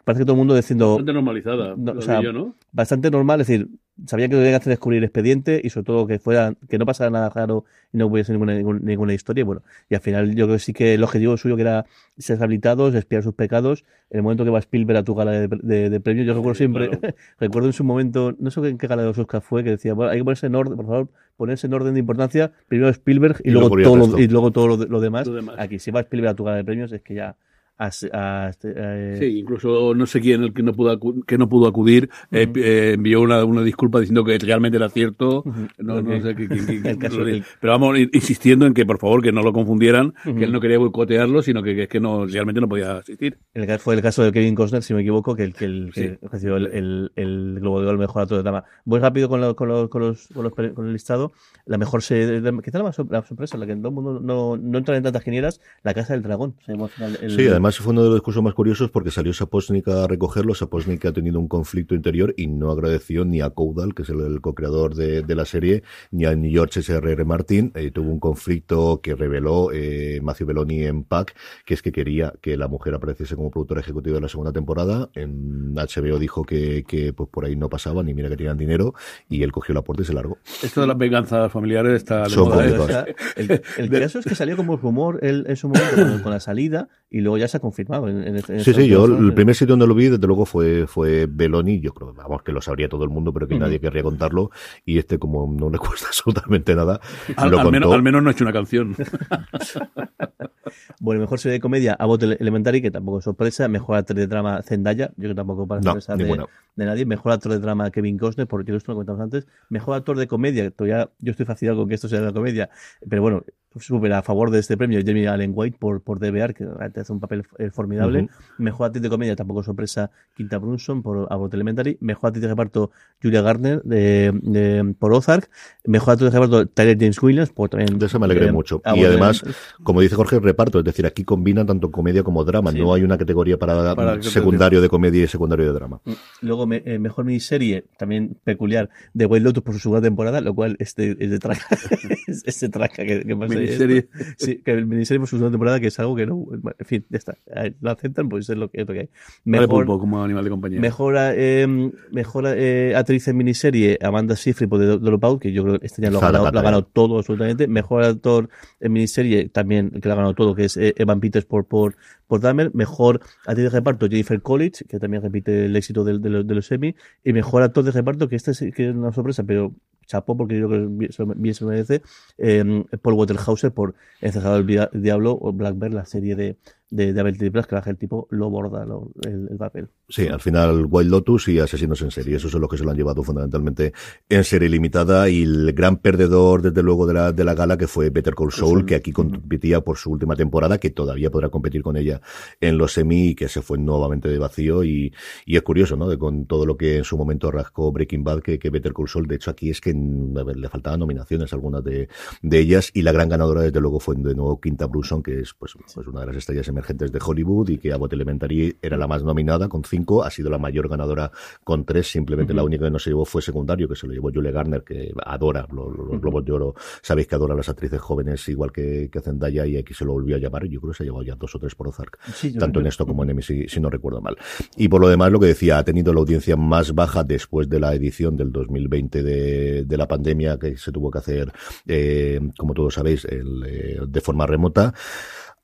parece 0.03 0.21
que 0.21 0.25
todo 0.25 0.33
el 0.33 0.39
mundo 0.39 0.55
diciendo. 0.55 0.89
Bastante 0.89 1.13
normalizada, 1.13 1.75
no, 1.77 1.91
o 1.93 2.01
sea, 2.01 2.21
yo, 2.21 2.33
¿no? 2.33 2.55
Bastante 2.71 3.11
normal, 3.11 3.41
es 3.41 3.47
decir, 3.47 3.69
sabía 4.05 4.29
que 4.29 4.35
lo 4.35 4.41
que 4.41 4.53
hacer 4.53 4.71
descubrir 4.71 5.03
expediente 5.03 5.59
y 5.63 5.69
sobre 5.69 5.85
todo 5.85 6.07
que 6.07 6.19
fuera, 6.19 6.53
que 6.69 6.77
no 6.77 6.85
pasara 6.85 7.09
nada 7.09 7.29
raro 7.29 7.65
y 7.91 7.97
no 7.97 8.07
hubiese 8.07 8.31
ninguna, 8.31 8.53
ninguna, 8.53 8.79
ninguna 8.81 9.13
historia. 9.13 9.41
Y 9.41 9.45
bueno, 9.45 9.63
y 9.89 9.95
al 9.95 10.01
final 10.01 10.35
yo 10.35 10.45
creo 10.45 10.55
que 10.55 10.59
sí 10.59 10.73
que 10.73 10.93
el 10.93 11.03
objetivo 11.03 11.35
suyo 11.37 11.55
que 11.55 11.63
era 11.63 11.85
ser 12.17 12.37
rehabilitados, 12.37 12.93
espiar 12.93 13.23
sus 13.23 13.33
pecados. 13.33 13.85
En 14.09 14.17
el 14.17 14.23
momento 14.23 14.45
que 14.45 14.51
va 14.51 14.59
Spielberg 14.59 14.99
a 14.99 15.03
tu 15.03 15.15
gala 15.15 15.31
de, 15.31 15.47
de, 15.47 15.89
de 15.89 15.99
premios, 15.99 16.25
yo 16.25 16.33
recuerdo 16.33 16.55
sí, 16.55 16.59
siempre, 16.59 16.89
claro. 16.89 17.15
recuerdo 17.39 17.67
en 17.67 17.73
su 17.73 17.83
momento, 17.83 18.35
no 18.39 18.51
sé 18.51 18.67
en 18.67 18.77
qué 18.77 18.87
gala 18.87 19.01
de 19.01 19.09
los 19.09 19.17
Oscars 19.17 19.43
fue, 19.43 19.63
que 19.63 19.71
decía, 19.71 19.93
bueno, 19.93 20.11
hay 20.11 20.19
que 20.19 20.23
ponerse 20.23 20.47
en 20.47 20.55
orden, 20.55 20.77
por 20.77 20.85
favor, 20.85 21.09
ponerse 21.35 21.67
en 21.67 21.73
orden 21.73 21.93
de 21.93 21.99
importancia, 21.99 22.51
primero 22.67 22.89
Spielberg 22.89 23.41
y, 23.43 23.49
y 23.49 23.51
luego, 23.51 23.69
todo 23.69 23.95
lo, 23.95 24.19
y 24.19 24.27
luego 24.27 24.51
todo 24.51 24.67
lo, 24.67 24.77
lo, 24.77 25.01
demás. 25.01 25.27
lo 25.27 25.33
demás. 25.33 25.55
Aquí, 25.59 25.79
si 25.79 25.91
va 25.91 25.99
Spielberg 26.01 26.31
a 26.31 26.35
tu 26.35 26.43
gala 26.45 26.57
de 26.57 26.63
premios, 26.63 26.91
es 26.93 27.01
que 27.01 27.15
ya 27.15 27.35
a, 27.77 27.89
a, 28.13 28.51
eh... 28.63 29.15
Sí, 29.19 29.39
incluso 29.39 29.93
no 29.93 30.05
sé 30.05 30.19
quién 30.19 30.43
el 30.43 30.53
que 30.53 30.63
no 30.63 30.73
pudo 30.73 30.97
que 31.25 31.37
no 31.37 31.47
pudo 31.47 31.67
acudir 31.67 32.09
uh 32.31 32.35
-huh. 32.35 32.57
eh, 32.57 32.93
envió 32.93 33.21
una, 33.21 33.43
una, 33.45 33.61
disculpa 33.61 33.99
diciendo 33.99 34.23
que 34.23 34.37
realmente 34.37 34.77
era 34.77 34.89
cierto. 34.89 35.43
Uh 35.45 35.51
-huh. 35.51 35.69
no, 35.79 35.95
okay. 35.97 36.19
no, 36.19 36.25
sé 36.25 36.35
qué, 36.35 36.47
qué, 36.47 36.65
qué, 36.65 36.89
el 36.89 36.97
caso, 36.97 37.21
el... 37.21 37.43
pero 37.61 37.73
vamos 37.73 37.99
insistiendo 37.99 38.65
en 38.65 38.73
que 38.73 38.85
por 38.85 38.99
favor 38.99 39.21
que 39.21 39.31
no 39.31 39.41
lo 39.41 39.53
confundieran, 39.53 40.07
uh 40.07 40.29
-huh. 40.29 40.37
que 40.37 40.45
él 40.45 40.51
no 40.51 40.59
quería 40.59 40.79
boicotearlo, 40.79 41.41
sino 41.41 41.61
que, 41.61 41.75
que, 41.75 41.83
es 41.83 41.89
que 41.89 41.99
no 41.99 42.25
realmente 42.25 42.61
no 42.61 42.67
podía 42.67 42.97
asistir. 42.97 43.37
El, 43.53 43.79
fue 43.79 43.95
el 43.95 44.01
caso 44.01 44.23
de 44.23 44.31
Kevin 44.31 44.55
Costner, 44.55 44.81
si 44.81 44.93
me 44.93 45.01
equivoco, 45.01 45.35
que 45.35 45.43
el 45.43 45.53
que, 45.53 45.65
el, 45.65 45.91
sí. 45.93 46.01
que 46.01 46.19
recibió 46.31 46.57
el, 46.57 46.67
el, 46.67 47.11
el, 47.15 47.59
Globo 47.59 47.79
de 47.79 47.87
Oro 47.87 47.91
al 47.91 47.97
mejor 47.99 48.23
actor 48.23 48.37
de 48.37 48.43
drama. 48.43 48.63
Voy 48.85 48.99
rápido 48.99 49.29
con, 49.29 49.41
lo, 49.41 49.55
con, 49.55 49.67
lo, 49.67 49.89
con, 49.89 50.01
los, 50.01 50.27
con, 50.27 50.43
los, 50.43 50.53
con 50.53 50.87
el 50.87 50.93
listado. 50.93 51.31
La 51.65 51.77
mejor 51.77 52.01
serie, 52.01 52.41
quizá 52.63 52.77
la 52.79 52.83
más 52.85 52.97
la 53.09 53.23
sorpresa, 53.23 53.57
la 53.57 53.65
que 53.65 53.75
todo 53.75 53.89
el 53.89 53.93
mundo 53.93 54.19
no, 54.19 54.57
no 54.57 54.77
entra 54.77 54.97
en 54.97 55.03
tantas 55.03 55.23
genieras, 55.23 55.61
La 55.83 55.93
Casa 55.93 56.13
del 56.13 56.23
Dragón. 56.23 56.55
sí, 56.65 57.47
además 57.47 57.66
fue 57.75 57.91
uno 57.91 58.03
de 58.03 58.09
los 58.09 58.15
discursos 58.17 58.43
más 58.43 58.53
curiosos 58.53 58.91
porque 58.91 59.11
salió 59.11 59.33
Saposnik 59.33 59.87
a 59.87 60.07
recogerlo. 60.07 60.53
Saposnik 60.53 61.05
ha 61.05 61.11
tenido 61.11 61.39
un 61.39 61.47
conflicto 61.47 61.95
interior 61.95 62.33
y 62.37 62.47
no 62.47 62.71
agradeció 62.71 63.25
ni 63.25 63.41
a 63.41 63.49
Caudal, 63.49 63.93
que 63.93 64.03
es 64.03 64.09
el, 64.09 64.21
el 64.21 64.41
co-creador 64.41 64.95
de, 64.95 65.23
de, 65.23 65.35
la 65.35 65.45
serie, 65.45 65.83
ni 66.11 66.25
a 66.25 66.37
George 66.37 66.79
S.R.R. 66.79 67.25
Martin. 67.25 67.71
Eh, 67.75 67.91
tuvo 67.91 68.11
un 68.11 68.19
conflicto 68.19 69.01
que 69.01 69.15
reveló 69.15 69.71
eh, 69.73 70.19
Matthew 70.21 70.47
Belloni 70.47 70.83
en 70.83 71.03
PAC, 71.03 71.35
que 71.65 71.73
es 71.73 71.81
que 71.81 71.91
quería 71.91 72.33
que 72.41 72.57
la 72.57 72.67
mujer 72.67 72.93
apareciese 72.93 73.35
como 73.35 73.51
productora 73.51 73.81
ejecutiva 73.81 74.15
de 74.15 74.21
la 74.21 74.29
segunda 74.29 74.53
temporada. 74.53 75.09
En 75.13 75.73
HBO 75.75 76.19
dijo 76.19 76.43
que, 76.45 76.83
que 76.87 77.11
pues 77.13 77.29
por 77.29 77.45
ahí 77.45 77.55
no 77.55 77.69
pasaba, 77.69 78.03
ni 78.03 78.13
mira 78.13 78.29
que 78.29 78.37
tenían 78.37 78.57
dinero, 78.57 78.93
y 79.29 79.43
él 79.43 79.51
cogió 79.51 79.75
la 79.75 79.81
puerta 79.81 80.03
y 80.03 80.05
se 80.05 80.13
largó. 80.13 80.37
Esto 80.63 80.81
de 80.81 80.87
las 80.87 80.97
venganzas 80.97 81.51
familiares 81.51 81.93
está 81.93 82.29
Son 82.29 82.49
moda, 82.49 82.81
o 82.81 82.87
sea, 82.87 83.05
el, 83.35 83.61
el 83.77 83.89
caso 83.89 84.19
es 84.19 84.25
que 84.25 84.35
salió 84.35 84.55
como 84.55 84.77
rumor 84.77 85.19
él, 85.21 85.45
en 85.47 85.55
su 85.55 85.67
momento 85.67 85.95
con, 85.95 86.19
con, 86.23 86.31
la 86.31 86.39
salida 86.39 86.87
y 87.09 87.21
luego 87.21 87.37
ya 87.37 87.47
se 87.47 87.56
ha 87.57 87.59
confirmado. 87.59 88.07
En, 88.07 88.25
en, 88.25 88.63
sí, 88.63 88.73
sí, 88.73 88.87
yo 88.87 89.05
el 89.05 89.33
primer 89.33 89.55
sitio 89.55 89.73
donde 89.73 89.87
lo 89.87 89.95
vi, 89.95 90.09
desde 90.09 90.25
luego, 90.25 90.45
fue, 90.45 90.87
fue 90.87 91.27
Beloni. 91.27 91.79
Yo 91.79 91.93
creo, 91.93 92.13
vamos, 92.13 92.43
que 92.43 92.51
lo 92.51 92.61
sabría 92.61 92.89
todo 92.89 93.03
el 93.03 93.09
mundo, 93.09 93.33
pero 93.33 93.47
que 93.47 93.55
uh 93.55 93.57
-huh. 93.57 93.61
nadie 93.61 93.79
querría 93.79 94.03
contarlo. 94.03 94.51
Y 94.85 94.97
este, 94.97 95.19
como 95.19 95.51
no 95.51 95.69
le 95.69 95.77
cuesta 95.77 96.07
absolutamente 96.07 96.75
nada, 96.75 96.99
al, 97.35 97.51
lo 97.51 97.59
al, 97.59 97.71
menos, 97.71 97.93
al 97.93 98.03
menos 98.03 98.23
no 98.23 98.29
ha 98.29 98.31
hecho 98.31 98.43
una 98.43 98.53
canción. 98.53 98.95
bueno, 100.99 101.21
mejor 101.21 101.39
serie 101.39 101.53
de 101.53 101.59
comedia, 101.59 101.93
Abbott 101.93 102.23
Elementary, 102.23 102.81
que 102.81 102.91
tampoco 102.91 103.19
es 103.19 103.25
sorpresa. 103.25 103.67
Mejor 103.67 103.97
actor 103.97 104.15
de 104.15 104.27
drama, 104.27 104.61
Zendaya, 104.61 105.11
yo 105.17 105.29
que 105.29 105.35
tampoco 105.35 105.67
para 105.67 105.81
sorpresa 105.81 106.15
no, 106.15 106.23
de, 106.23 106.45
de, 106.75 106.85
nadie. 106.85 107.05
Mejor 107.05 107.33
actor 107.33 107.51
de 107.51 107.59
drama, 107.59 107.91
Kevin 107.91 108.17
Costner, 108.17 108.47
porque 108.47 108.75
esto 108.75 108.91
lo 108.91 108.95
comentamos 108.95 109.21
antes. 109.21 109.47
Mejor 109.69 109.95
actor 109.95 110.17
de 110.17 110.27
comedia, 110.27 110.69
todavía 110.71 111.09
yo 111.19 111.31
estoy 111.31 111.45
fascinado 111.45 111.77
con 111.77 111.89
que 111.89 111.95
esto 111.95 112.07
sea 112.07 112.21
la 112.21 112.33
comedia, 112.33 112.69
pero 113.09 113.21
bueno, 113.21 113.43
súper 113.79 114.13
a 114.13 114.21
favor 114.21 114.51
de 114.51 114.59
este 114.59 114.77
premio, 114.77 114.99
Jeremy 114.99 115.27
Allen 115.27 115.51
White 115.53 115.77
por, 115.79 116.01
por 116.01 116.19
DBR, 116.19 116.53
que 116.53 116.65
hace 116.95 117.11
un 117.11 117.19
papel 117.19 117.43
formidable. 117.71 118.23
Uh 118.23 118.25
-huh. 118.25 118.55
Mejor 118.57 118.87
actriz 118.87 119.03
de 119.03 119.09
comedia, 119.09 119.35
tampoco 119.35 119.63
sorpresa, 119.63 120.11
Quinta 120.35 120.57
Brunson 120.57 121.01
por 121.01 121.27
Abbott 121.29 121.53
Elementary. 121.53 121.97
Mejor 122.01 122.29
actriz 122.29 122.41
de 122.41 122.47
reparto, 122.47 122.91
Julia 123.21 123.41
Gardner 123.41 123.81
de, 123.83 124.31
de, 124.41 124.95
por 124.97 125.13
Ozark. 125.13 125.49
Mejor 125.85 126.13
actriz 126.13 126.31
de 126.31 126.39
reparto, 126.39 126.65
Tyler 126.67 126.97
James 126.99 127.21
Williams. 127.21 127.49
Por 127.51 127.69
también, 127.69 127.97
de 127.99 128.05
eso 128.05 128.19
me 128.19 128.25
alegré 128.25 128.47
eh, 128.47 128.51
mucho. 128.51 128.81
y 128.95 129.03
además, 129.03 129.43
como 129.83 130.01
dice 130.01 130.15
Jorge, 130.15 130.39
reparto, 130.39 130.79
es 130.79 130.85
decir, 130.85 131.05
aquí 131.05 131.23
combina 131.23 131.65
tanto 131.65 131.91
comedia 131.91 132.23
como 132.23 132.43
drama. 132.43 132.71
Sí. 132.71 132.79
No 132.79 132.93
hay 132.93 133.03
una 133.03 133.17
categoría 133.17 133.57
para, 133.57 133.95
para 133.95 134.21
secundario 134.21 134.81
de 134.81 134.89
comedia 134.89 135.23
y 135.23 135.27
secundario 135.27 135.65
de 135.65 135.73
drama. 135.73 136.01
Luego, 136.41 136.67
me, 136.67 136.81
eh, 136.85 136.99
mejor 136.99 137.25
miniserie, 137.25 137.85
también 137.97 138.37
peculiar, 138.43 138.89
de 139.13 139.25
White 139.25 139.43
Lotus 139.43 139.63
por 139.63 139.73
su 139.73 139.79
segunda 139.79 140.01
temporada, 140.01 140.41
lo 140.41 140.53
cual 140.53 140.75
es 140.79 140.95
de, 140.95 141.15
es 141.19 141.29
de 141.29 141.39
traca. 141.39 141.65
es 142.27 142.59
de 142.59 142.69
traca 142.69 143.05
que, 143.05 143.23
que 143.23 143.35
pasa 143.35 143.59
miniserie. 143.67 144.07
Sí, 144.37 144.61
que 144.63 144.71
el 144.71 144.85
miniserie 144.85 145.19
por 145.19 145.27
su 145.27 145.37
segunda 145.37 145.51
temporada, 145.51 145.79
que 145.79 145.87
es 145.87 145.99
algo 145.99 146.15
que 146.15 146.25
no. 146.25 146.45
En 146.51 146.85
fin, 146.85 147.05
ya 147.09 147.17
está. 147.17 147.37
Lo 147.81 147.91
aceptan, 147.91 148.29
pues 148.29 148.49
es 148.49 148.57
lo 148.57 148.69
que, 148.69 148.81
es 148.81 148.87
lo 148.87 148.93
que 148.93 148.99
hay. 149.01 149.09
Mejor, 149.45 149.67
vale 149.67 149.85
pulpo, 149.85 149.99
como 149.99 150.23
animal 150.23 150.43
de 150.43 150.49
compañía. 150.49 150.79
Mejor, 150.79 151.15
eh, 151.17 151.91
mejor 152.11 152.45
eh, 152.47 152.93
actriz 152.95 153.27
en 153.27 153.37
miniserie, 153.37 153.99
Amanda 154.01 154.35
Seyfried 154.35 154.69
por 154.69 154.79
The 154.79 154.97
Dropout, 154.97 155.41
que 155.41 155.51
yo 155.51 155.63
creo 155.63 155.79
que 155.79 155.85
este 155.85 156.01
ya 156.01 156.11
lo 156.11 156.19
ha 156.19 156.21
ganado, 156.21 156.51
lo 156.51 156.59
ha 156.59 156.63
ganado 156.63 156.85
todo 156.85 157.17
absolutamente. 157.17 157.67
Mejor 157.67 158.03
actor 158.03 158.49
en 158.79 158.91
miniserie, 158.91 159.49
también, 159.49 159.91
que 159.91 160.07
lo 160.07 160.13
ha 160.13 160.17
ganado 160.17 160.33
todo, 160.33 160.55
que 160.55 160.65
es 160.65 160.77
eh, 160.77 160.93
Evan 160.97 161.19
Peters 161.19 161.45
por, 161.45 161.65
por, 161.65 161.95
por 162.27 162.41
Dahmer. 162.41 162.73
Mejor 162.73 163.21
actriz 163.45 163.65
de 163.65 163.69
reparto, 163.69 164.07
Jennifer 164.07 164.41
College, 164.41 164.85
que 164.85 164.99
también 164.99 165.23
repite 165.23 165.65
el 165.65 165.75
éxito 165.75 166.03
de, 166.03 166.19
de, 166.19 166.29
los, 166.29 166.47
de 166.47 166.55
los 166.55 166.71
Emmy. 166.71 166.95
Y 167.23 167.33
mejor 167.33 167.63
actor 167.63 167.83
de 167.83 167.91
reparto, 167.91 168.27
que 168.27 168.35
este 168.35 168.51
es, 168.51 168.59
que 168.73 168.89
es 168.89 168.95
una 168.95 169.11
sorpresa, 169.11 169.43
pero 169.43 169.73
chapó 170.07 170.35
porque 170.35 170.57
yo 170.57 170.67
creo 170.67 170.87
que 170.87 171.09
bien 171.35 171.53
se 171.53 171.65
merece, 171.65 172.01
eh, 172.37 172.83
Paul 173.01 173.15
Waterhauser 173.15 173.71
por 173.71 173.95
Encejado 174.21 174.63
del 174.63 174.89
Diablo 174.93 175.37
o 175.39 175.53
Black 175.53 175.77
Bear, 175.77 175.93
la 175.93 176.05
serie 176.05 176.35
de, 176.35 176.57
de, 176.89 177.13
de 177.13 177.19
Abel 177.19 177.37
Triplas, 177.37 177.67
que 177.67 177.75
el 177.75 177.97
tipo 177.97 178.27
lo 178.31 178.49
borda 178.49 178.85
lo, 178.85 179.11
el, 179.23 179.47
el, 179.49 179.57
papel. 179.57 179.89
Sí, 180.07 180.27
al 180.27 180.39
final 180.39 180.85
Wild 180.89 181.11
Lotus 181.11 181.47
y 181.49 181.59
Asesinos 181.59 182.01
en 182.01 182.11
serie, 182.11 182.37
esos 182.37 182.51
son 182.51 182.61
los 182.61 182.69
que 182.69 182.77
se 182.77 182.83
lo 182.83 182.91
han 182.91 182.97
llevado 182.97 183.23
fundamentalmente 183.23 183.93
en 184.29 184.43
serie 184.43 184.69
limitada 184.69 185.29
y 185.29 185.43
el 185.43 185.73
gran 185.73 185.97
perdedor 185.97 186.61
desde 186.61 186.83
luego 186.83 187.05
de 187.05 187.13
la, 187.13 187.31
de 187.31 187.43
la 187.43 187.53
gala 187.53 187.77
que 187.77 187.87
fue 187.87 188.09
Better 188.09 188.35
Call 188.35 188.51
Saul, 188.51 188.85
que 188.85 188.95
aquí 188.95 189.11
competía 189.11 189.81
por 189.81 189.97
su 189.97 190.11
última 190.11 190.35
temporada, 190.35 190.77
que 190.77 190.89
todavía 190.89 191.29
podrá 191.29 191.49
competir 191.49 191.81
con 191.81 191.97
ella 191.97 192.21
en 192.61 192.77
los 192.77 192.93
semi 192.93 193.29
y 193.29 193.35
que 193.35 193.49
se 193.49 193.61
fue 193.61 193.77
nuevamente 193.77 194.29
de 194.29 194.37
vacío. 194.37 194.83
Y, 194.83 195.13
y 195.45 195.55
es 195.55 195.61
curioso, 195.61 195.95
¿no? 195.95 196.07
De 196.07 196.17
con 196.17 196.45
todo 196.45 196.65
lo 196.65 196.77
que 196.77 196.97
en 196.97 197.03
su 197.03 197.17
momento 197.17 197.51
rascó 197.51 197.91
Breaking 197.91 198.23
Bad, 198.23 198.41
que, 198.41 198.59
que 198.59 198.69
Better 198.69 198.93
Call 198.93 199.09
Saul, 199.09 199.27
de 199.27 199.35
hecho 199.35 199.51
aquí 199.51 199.69
es 199.69 199.81
que 199.81 199.93
le 199.93 200.69
faltaban 200.69 200.99
nominaciones 200.99 201.51
algunas 201.53 201.83
de, 201.83 202.07
de 202.41 202.59
ellas 202.59 202.91
y 202.93 203.01
la 203.01 203.11
gran 203.11 203.29
ganadora 203.29 203.61
desde 203.61 203.81
luego 203.81 203.99
fue 203.99 204.15
de 204.15 204.35
nuevo 204.35 204.59
Quinta 204.59 204.85
Brunson, 204.87 205.21
que 205.21 205.39
es 205.41 205.53
pues, 205.53 205.73
pues 205.93 206.07
una 206.07 206.21
de 206.21 206.27
las 206.27 206.35
estrellas 206.37 206.67
emergentes 206.77 207.11
de 207.11 207.19
Hollywood 207.23 207.69
y 207.69 207.77
que 207.77 207.91
Abbott 207.91 208.13
Elementary 208.13 208.77
era 208.81 208.97
la 208.97 209.07
más 209.07 209.23
nominada 209.23 209.67
con 209.67 209.83
cinco, 209.83 210.23
ha 210.23 210.29
sido 210.29 210.49
la 210.49 210.57
mayor 210.57 210.87
ganadora 210.87 211.31
con 211.63 211.85
tres, 211.85 212.11
simplemente 212.11 212.53
uh 212.53 212.55
-huh. 212.55 212.57
la 212.57 212.63
única 212.63 212.85
que 212.85 212.91
no 212.91 212.99
se 212.99 213.09
llevó 213.09 213.25
fue 213.25 213.41
secundario, 213.41 213.87
que 213.87 213.95
se 213.95 214.07
lo 214.07 214.13
llevó 214.13 214.31
Julie 214.33 214.51
Garner, 214.51 214.83
que 214.83 215.11
adora 215.25 215.67
los, 215.71 215.95
los 215.95 216.07
uh 216.07 216.11
-huh. 216.13 216.19
Globos 216.19 216.45
de 216.45 216.51
Oro, 216.51 216.75
sabéis 217.01 217.27
que 217.27 217.35
adora 217.35 217.53
a 217.53 217.57
las 217.57 217.69
actrices 217.69 217.99
jóvenes 217.99 218.47
igual 218.49 218.71
que, 218.71 219.09
que 219.11 219.21
Zendaya 219.21 219.65
y 219.65 219.77
aquí 219.77 219.93
se 219.93 220.05
lo 220.05 220.13
volvió 220.13 220.35
a 220.35 220.39
llamar, 220.39 220.65
yo 220.65 220.79
creo 220.79 220.91
que 220.91 220.97
se 220.97 221.03
ha 221.03 221.05
llevado 221.05 221.23
ya 221.23 221.35
dos 221.35 221.53
o 221.55 221.59
tres 221.59 221.75
por 221.75 221.87
Ozark, 221.87 222.19
sí, 222.33 222.53
tanto 222.53 222.79
en 222.79 222.87
esto 222.87 223.05
como 223.05 223.23
en 223.23 223.31
Emmy, 223.31 223.41
si, 223.41 223.67
si, 223.67 223.79
no 223.79 223.89
recuerdo 223.89 224.21
mal. 224.21 224.37
Y 224.75 224.87
por 224.87 225.01
lo 225.01 225.09
demás, 225.09 225.31
lo 225.31 225.39
que 225.39 225.47
decía, 225.47 225.79
ha 225.79 225.83
tenido 225.83 226.13
la 226.13 226.19
audiencia 226.19 226.55
más 226.55 226.93
baja 226.93 227.23
después 227.23 227.69
de 227.69 227.79
la 227.79 227.93
edición 227.93 228.37
del 228.37 228.51
2020 228.51 229.23
de, 229.23 229.85
de 229.85 229.97
la 229.97 230.07
pandemia 230.07 230.57
que 230.57 230.77
se 230.77 230.91
tuvo 230.91 231.09
que 231.11 231.19
hacer, 231.19 231.51
eh, 231.87 232.39
como 232.57 232.73
todos 232.73 232.93
sabéis, 232.93 233.25
el, 233.25 233.63
eh, 233.65 233.99
de 234.07 234.21
forma 234.21 234.45
remota 234.45 234.93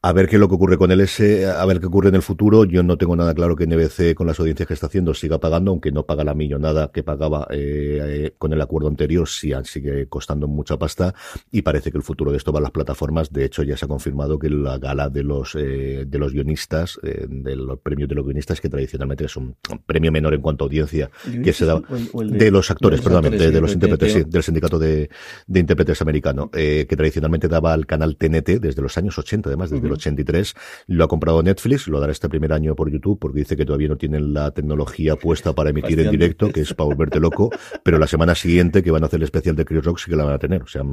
a 0.06 0.12
ver 0.12 0.28
qué 0.28 0.36
es 0.36 0.40
lo 0.42 0.50
que 0.50 0.56
ocurre 0.56 0.78
con 0.78 0.92
el 0.92 1.00
S, 1.00 1.46
a 1.46 1.66
ver 1.66 1.80
qué 1.80 1.86
ocurre 1.86 2.10
en 2.10 2.16
el 2.16 2.22
futuro. 2.22 2.66
Yo 2.66 2.84
no 2.84 2.98
tengo 2.98 3.16
nada 3.16 3.34
claro 3.34 3.56
que 3.56 3.66
NBC, 3.66 4.14
con 4.16 4.28
las 4.28 4.38
audiencias 4.38 4.68
que 4.68 4.74
está 4.74 4.88
haciendo, 4.88 5.14
siga 5.14 5.40
pagando, 5.40 5.72
aunque 5.72 5.94
no 5.94 6.06
paga 6.06 6.26
la 6.26 6.34
millonada 6.34 6.92
que 6.92 7.04
pagaba 7.04 7.48
eh, 7.52 8.34
con 8.38 8.52
el 8.52 8.60
acuerdo 8.60 8.90
anterior, 8.90 9.30
sí 9.30 9.54
sigue 9.64 10.08
costando 10.08 10.50
mucha 10.50 10.78
pasta 10.78 11.16
y 11.52 11.62
parece 11.62 11.90
que 11.90 11.98
el 11.98 12.04
futuro 12.04 12.32
de 12.32 12.38
esto 12.38 12.52
va 12.52 12.60
a 12.60 12.64
las 12.64 12.72
plataformas. 12.72 13.32
De 13.32 13.46
hecho, 13.46 13.64
ya 13.64 13.78
se 13.78 13.86
ha 13.86 13.88
confirmado 13.88 14.38
que 14.38 14.50
la 14.50 14.78
gala 14.78 15.10
de 15.10 15.24
los 15.24 15.56
eh, 15.56 16.04
de 16.06 16.20
los 16.20 16.34
guionistas, 16.34 17.00
eh, 17.02 17.26
de 17.30 17.56
los 17.56 17.80
premios 17.80 18.10
de 18.10 18.16
los 18.16 18.26
guionistas, 18.26 18.60
que 18.60 18.68
tradicionalmente 18.68 19.24
es 19.24 19.38
un 19.38 19.56
premio 19.86 20.12
menor 20.12 20.34
en 20.34 20.42
cuanto 20.42 20.66
a 20.66 20.68
audiencia, 20.68 21.12
que 21.42 21.54
se 21.54 21.66
da 21.66 21.80
de, 21.80 22.38
de, 22.38 22.52
los 22.52 22.70
actores, 22.70 23.00
perdón, 23.00 23.32
de, 23.32 23.52
de, 23.52 23.62
los 23.62 23.72
intérpretes, 23.72 24.12
sí, 24.12 24.24
del 24.28 24.44
sindicato 24.44 24.78
de, 24.78 25.10
de 25.48 25.60
intérpretes 25.62 26.02
americano, 26.02 26.50
eh, 26.54 26.86
que 26.90 26.98
tradicionalmente 26.98 27.48
daba 27.48 27.72
al 27.72 27.86
canal 27.86 28.18
TNT 28.18 28.60
desde 28.60 28.82
los 28.82 28.98
años 28.98 29.18
80, 29.18 29.48
además, 29.48 29.70
desde 29.70 29.93
uh 29.94 29.98
-huh 29.98 30.04
83. 30.04 30.54
Lo 30.88 31.04
ha 31.04 31.08
comprado 31.08 31.42
Netflix, 31.42 31.88
lo 31.88 32.00
dará 32.00 32.12
este 32.12 32.30
primer 32.30 32.54
año 32.54 32.76
por 32.76 32.92
YouTube 32.92 33.20
porque 33.20 33.40
dice 33.40 33.56
que 33.56 33.66
todavía 33.66 33.88
no 33.88 33.98
tienen 33.98 34.34
la 34.34 34.52
tecnología 34.52 35.16
puesta 35.16 35.54
para 35.54 35.70
emitir 35.70 36.00
en 36.00 36.12
directo, 36.12 36.52
que 36.52 36.62
es 36.62 36.74
para 36.74 36.88
volverte 36.88 37.20
loco, 37.20 37.50
pero 37.84 37.98
la 37.98 38.08
semana 38.08 38.36
siguiente 38.36 38.84
que 38.84 38.92
van 38.92 39.04
a 39.04 39.08
hacer 39.08 39.18
el 39.18 39.24
especial 39.24 39.56
de 39.56 39.66
Chris 39.66 39.84
Rock 39.84 40.00
sí 40.00 40.10
que 40.10 40.18
la 40.18 40.26
van 40.26 40.34
a 40.34 40.40
tener. 40.40 40.64
O 40.64 40.68
sea, 40.68 40.84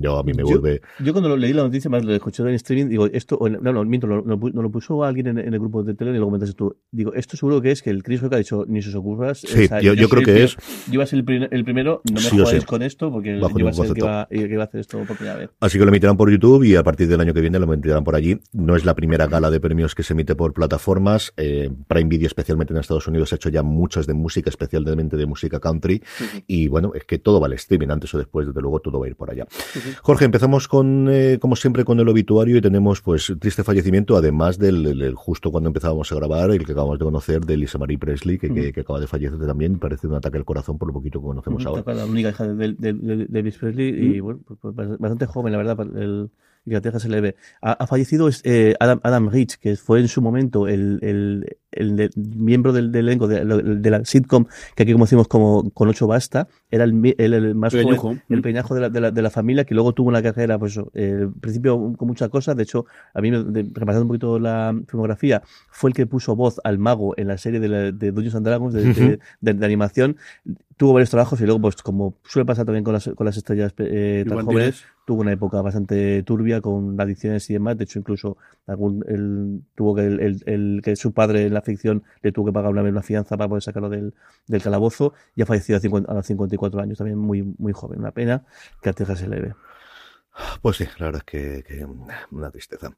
yo, 0.00 0.18
a 0.18 0.22
mí 0.22 0.32
me 0.34 0.42
vuelve... 0.42 0.80
Yo, 1.00 1.12
cuando 1.12 1.28
lo 1.28 1.36
leí 1.36 1.52
la 1.52 1.62
noticia, 1.62 1.90
más 1.90 2.04
lo 2.04 2.14
escuché 2.14 2.42
en 2.42 2.50
streaming, 2.50 2.88
digo, 2.88 3.06
esto, 3.06 3.38
no, 3.48 3.72
no, 3.72 3.84
miento, 3.84 4.06
no, 4.06 4.22
lo 4.22 4.70
puso 4.70 5.02
alguien 5.04 5.26
en, 5.26 5.38
el 5.38 5.58
grupo 5.58 5.82
de 5.82 5.94
tele 5.94 6.12
y 6.12 6.18
lo 6.18 6.26
comentaste 6.26 6.54
tú. 6.54 6.76
Digo, 6.90 7.14
esto 7.14 7.36
seguro 7.36 7.60
que 7.60 7.70
es 7.70 7.82
que 7.82 7.90
el 7.90 8.02
Chris 8.02 8.20
Rock 8.20 8.34
ha 8.34 8.38
dicho, 8.38 8.64
ni 8.68 8.82
sus 8.82 8.94
ocurras. 8.94 9.40
Sí, 9.40 9.68
yo, 9.82 10.08
creo 10.08 10.22
que 10.22 10.44
es... 10.44 10.56
Yo 10.86 10.94
iba 10.94 11.04
a 11.04 11.06
ser 11.06 11.18
el, 11.18 11.24
primero, 11.64 12.02
no 12.10 12.20
me 12.20 12.20
sí 12.20 12.64
con 12.66 12.82
esto, 12.82 13.10
porque 13.10 13.38
yo 13.38 13.48
iba 13.58 13.70
a 13.70 13.72
ser 13.72 13.92
que 13.92 14.00
iba, 14.00 14.26
que 14.28 14.36
iba, 14.36 14.62
a 14.62 14.66
hacer 14.66 14.80
esto 14.80 14.98
por 15.04 15.16
primera 15.16 15.36
vez. 15.36 15.50
Así 15.60 15.78
que 15.78 15.84
lo 15.84 15.90
emitirán 15.90 16.16
por 16.16 16.30
YouTube 16.30 16.64
y 16.64 16.76
a 16.76 16.82
partir 16.82 17.08
del 17.08 17.20
año 17.20 17.32
que 17.32 17.40
viene 17.40 17.58
lo 17.58 17.72
emitirán 17.72 18.04
por 18.04 18.14
allí. 18.14 18.33
No 18.52 18.76
es 18.76 18.84
la 18.84 18.94
primera 18.94 19.26
gala 19.26 19.50
de 19.50 19.60
premios 19.60 19.94
que 19.94 20.02
se 20.02 20.12
emite 20.12 20.34
por 20.34 20.52
plataformas. 20.52 21.32
Eh, 21.36 21.70
Prime 21.88 22.08
Video, 22.08 22.26
especialmente 22.26 22.72
en 22.72 22.80
Estados 22.80 23.06
Unidos, 23.06 23.32
ha 23.32 23.36
hecho 23.36 23.48
ya 23.48 23.62
muchas 23.62 24.06
de 24.06 24.14
música, 24.14 24.50
especialmente 24.50 25.16
de 25.16 25.26
música 25.26 25.60
country. 25.60 26.02
Y 26.46 26.68
bueno, 26.68 26.92
es 26.94 27.04
que 27.04 27.18
todo 27.18 27.40
va 27.40 27.46
al 27.46 27.52
streaming, 27.54 27.88
antes 27.88 28.14
o 28.14 28.18
después, 28.18 28.46
desde 28.46 28.60
luego 28.60 28.80
todo 28.80 29.00
va 29.00 29.06
a 29.06 29.08
ir 29.08 29.16
por 29.16 29.30
allá. 29.30 29.46
Jorge, 30.02 30.24
empezamos 30.24 30.68
con, 30.68 31.08
eh, 31.10 31.38
como 31.40 31.56
siempre, 31.56 31.84
con 31.84 32.00
el 32.00 32.08
obituario 32.08 32.56
y 32.56 32.60
tenemos 32.60 33.00
pues 33.00 33.32
triste 33.38 33.64
fallecimiento, 33.64 34.16
además 34.16 34.58
del, 34.58 35.14
justo 35.14 35.50
cuando 35.50 35.68
empezábamos 35.68 36.10
a 36.12 36.14
grabar, 36.14 36.50
el 36.50 36.64
que 36.64 36.72
acabamos 36.72 36.98
de 36.98 37.04
conocer 37.04 37.44
de 37.44 37.56
Lisa 37.56 37.78
Marie 37.78 37.98
Presley, 37.98 38.38
que, 38.38 38.72
que, 38.72 38.80
acaba 38.80 39.00
de 39.00 39.06
fallecer 39.06 39.38
también, 39.38 39.78
parece 39.78 40.06
un 40.06 40.14
ataque 40.14 40.36
al 40.36 40.44
corazón 40.44 40.78
por 40.78 40.88
lo 40.88 40.94
poquito 40.94 41.20
que 41.20 41.26
conocemos 41.26 41.64
ahora. 41.66 41.94
La 41.94 42.06
única 42.06 42.30
hija 42.30 42.46
de, 42.46 42.72
de, 42.72 43.52
Presley 43.58 43.88
y 43.88 44.20
bueno, 44.20 44.40
pues, 44.46 44.58
pues, 44.60 44.98
bastante 44.98 45.26
joven, 45.26 45.52
la 45.52 45.58
verdad, 45.58 45.80
el 45.96 46.30
Inglaterra 46.66 46.98
se 46.98 47.08
le. 47.08 47.36
Ha, 47.60 47.86
fallecido 47.86 48.28
eh, 48.44 48.74
Adam, 48.80 49.00
Adam 49.02 49.28
Rich, 49.28 49.58
que 49.58 49.76
fue 49.76 50.00
en 50.00 50.08
su 50.08 50.22
momento 50.22 50.66
el, 50.66 50.98
el, 51.02 51.58
el, 51.76 52.10
miembro 52.16 52.72
del, 52.72 52.92
del 52.92 53.08
elenco 53.08 53.26
de, 53.28 53.44
de, 53.44 53.90
la 53.90 54.04
sitcom, 54.04 54.46
que 54.74 54.82
aquí 54.82 54.92
como 54.92 55.04
decimos 55.04 55.28
como 55.28 55.70
con 55.70 55.88
ocho 55.88 56.06
basta, 56.06 56.48
era 56.70 56.84
el, 56.84 57.14
el, 57.18 57.54
más 57.54 57.72
joven, 57.72 58.22
el 58.28 58.42
peñajo 58.42 58.74
de 58.74 58.80
la, 58.80 58.90
de 58.90 59.00
la, 59.00 59.10
de, 59.10 59.22
la, 59.22 59.30
familia, 59.30 59.64
que 59.64 59.74
luego 59.74 59.92
tuvo 59.92 60.08
una 60.08 60.22
carrera, 60.22 60.58
pues 60.58 60.78
eh, 60.94 61.20
al 61.22 61.32
principio 61.40 61.94
con 61.96 62.08
muchas 62.08 62.28
cosas, 62.28 62.56
de 62.56 62.62
hecho, 62.62 62.86
a 63.12 63.20
mí, 63.20 63.30
repasando 63.30 64.02
un 64.02 64.08
poquito 64.08 64.38
la 64.38 64.74
filmografía, 64.88 65.42
fue 65.70 65.90
el 65.90 65.94
que 65.94 66.06
puso 66.06 66.36
voz 66.36 66.60
al 66.64 66.78
mago 66.78 67.14
en 67.16 67.28
la 67.28 67.38
serie 67.38 67.60
de, 67.60 67.92
de 67.92 68.12
Dungeons 68.12 68.34
and 68.34 68.46
Dragons, 68.46 68.74
de, 68.74 69.18
de 69.40 69.66
animación, 69.66 70.16
tuvo 70.76 70.94
varios 70.94 71.10
trabajos 71.10 71.40
y 71.40 71.44
luego, 71.44 71.60
pues 71.60 71.76
como 71.76 72.14
suele 72.24 72.46
pasar 72.46 72.64
también 72.64 72.84
con 72.84 72.94
las, 72.94 73.08
con 73.14 73.24
las 73.24 73.36
estrellas 73.36 73.72
eh, 73.78 74.24
tan 74.26 74.44
jóvenes, 74.44 74.84
tuvo 75.04 75.20
una 75.20 75.32
época 75.32 75.60
bastante 75.62 76.22
turbia 76.22 76.60
con 76.60 77.00
adicciones 77.00 77.48
y 77.50 77.54
demás. 77.54 77.76
De 77.76 77.84
hecho, 77.84 77.98
incluso 77.98 78.36
algún, 78.66 79.04
el, 79.08 79.62
tuvo 79.74 79.94
que 79.94 80.06
el, 80.06 80.42
el, 80.46 80.80
que 80.82 80.96
su 80.96 81.12
padre 81.12 81.46
en 81.46 81.54
la 81.54 81.62
ficción 81.64 82.02
le 82.22 82.32
tuvo 82.32 82.46
que 82.46 82.52
pagar 82.52 82.70
una, 82.70 82.82
una 82.82 83.02
fianza 83.02 83.36
para 83.36 83.48
poder 83.48 83.62
sacarlo 83.62 83.88
del, 83.88 84.12
calabozo 84.62 85.14
y 85.34 85.42
ha 85.42 85.46
fallecido 85.46 85.78
a, 86.08 86.14
los 86.14 86.26
54 86.26 86.80
años, 86.80 86.98
también 86.98 87.18
muy, 87.18 87.42
muy 87.58 87.72
joven. 87.72 87.98
Una 87.98 88.12
pena 88.12 88.44
que 88.80 88.90
a 88.90 88.92
Texas 88.92 89.18
se 89.18 89.28
le 89.28 89.40
ve. 89.40 89.54
Pues 90.62 90.78
sí, 90.78 90.84
la 90.98 91.06
verdad 91.06 91.22
es 91.26 91.62
que, 91.64 91.86
una 92.30 92.50
tristeza. 92.50 92.90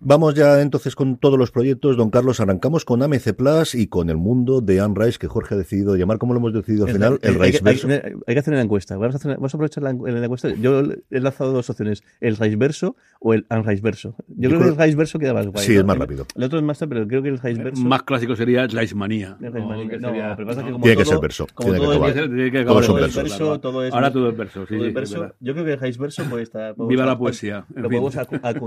Vamos 0.00 0.34
ya 0.34 0.60
entonces 0.60 0.94
con 0.94 1.18
todos 1.18 1.38
los 1.38 1.50
proyectos. 1.50 1.96
Don 1.96 2.10
Carlos, 2.10 2.40
arrancamos 2.40 2.84
con 2.84 3.02
AMC 3.02 3.34
Plus 3.34 3.74
y 3.74 3.88
con 3.88 4.08
el 4.10 4.16
mundo 4.16 4.60
de 4.60 4.80
Anne 4.80 4.94
Rice, 4.96 5.18
que 5.18 5.26
Jorge 5.26 5.54
ha 5.54 5.58
decidido 5.58 5.96
llamar, 5.96 6.18
¿cómo 6.18 6.32
lo 6.32 6.38
hemos 6.38 6.54
decidido 6.54 6.86
al 6.86 6.92
final? 6.92 7.18
El, 7.22 7.34
Rice 7.38 7.60
Verso. 7.62 7.88
Hay, 7.88 8.34
que 8.34 8.38
hacer 8.38 8.54
una 8.54 8.62
encuesta. 8.62 8.96
Vamos 8.96 9.14
a, 9.14 9.18
hacer, 9.18 9.34
vamos 9.36 9.52
a 9.52 9.56
aprovechar 9.56 9.82
la, 9.82 9.90
encuesta. 9.90 10.50
Yo 10.54 10.82
he 11.10 11.20
lanzado 11.20 11.52
dos 11.52 11.68
opciones, 11.68 12.02
el 12.20 12.36
Rice 12.36 12.56
Verso 12.56 12.96
o 13.20 13.34
el 13.34 13.46
Anne 13.48 13.64
Rice 13.64 13.82
Verso. 13.82 14.14
Yo, 14.28 14.48
creo 14.48 14.60
que 14.60 14.68
el 14.68 14.76
Rice 14.76 14.96
Verso 14.96 15.18
queda 15.18 15.34
más 15.34 15.46
guay. 15.46 15.66
Sí, 15.66 15.76
es 15.76 15.84
más 15.84 15.98
rápido. 15.98 16.26
El 16.34 16.44
otro 16.44 16.58
es 16.58 16.64
más, 16.64 16.78
pero 16.78 17.06
creo 17.06 17.22
que 17.22 17.28
el 17.28 17.38
Rice 17.38 17.62
Verso. 17.62 17.82
Más 17.82 18.02
clásico 18.02 18.36
sería 18.36 18.66
Rice 18.66 18.94
Manía. 18.94 19.36
No, 19.40 19.50
pero 20.36 20.46
pasa 20.46 20.64
que 20.64 20.72
como 20.72 20.82
tiene 20.82 20.96
que 20.96 21.04
ser 21.04 21.18
verso. 21.18 21.46
tiene 21.58 21.78
todo, 21.78 22.00
que 22.00 22.12
tiene 22.12 22.50
que 22.50 22.64
todo, 22.64 23.06
es 23.06 23.14
verso, 23.14 23.60
todo 23.60 23.84
es 23.84 23.92
Ahora 23.92 24.12
todo 24.12 24.30
es 24.30 24.36
verso. 24.36 24.66
Sí, 24.66 24.76
Yo 25.40 25.52
creo 25.52 25.64
que 25.64 25.72
el 25.72 25.80
Rice 25.80 25.98
Verso 25.98 26.24
puede 26.24 26.44
estar. 26.44 26.74
Viva 26.86 27.04
la 27.04 27.18
poesía. 27.18 27.64
Lo 27.74 27.88
podemos 27.88 28.16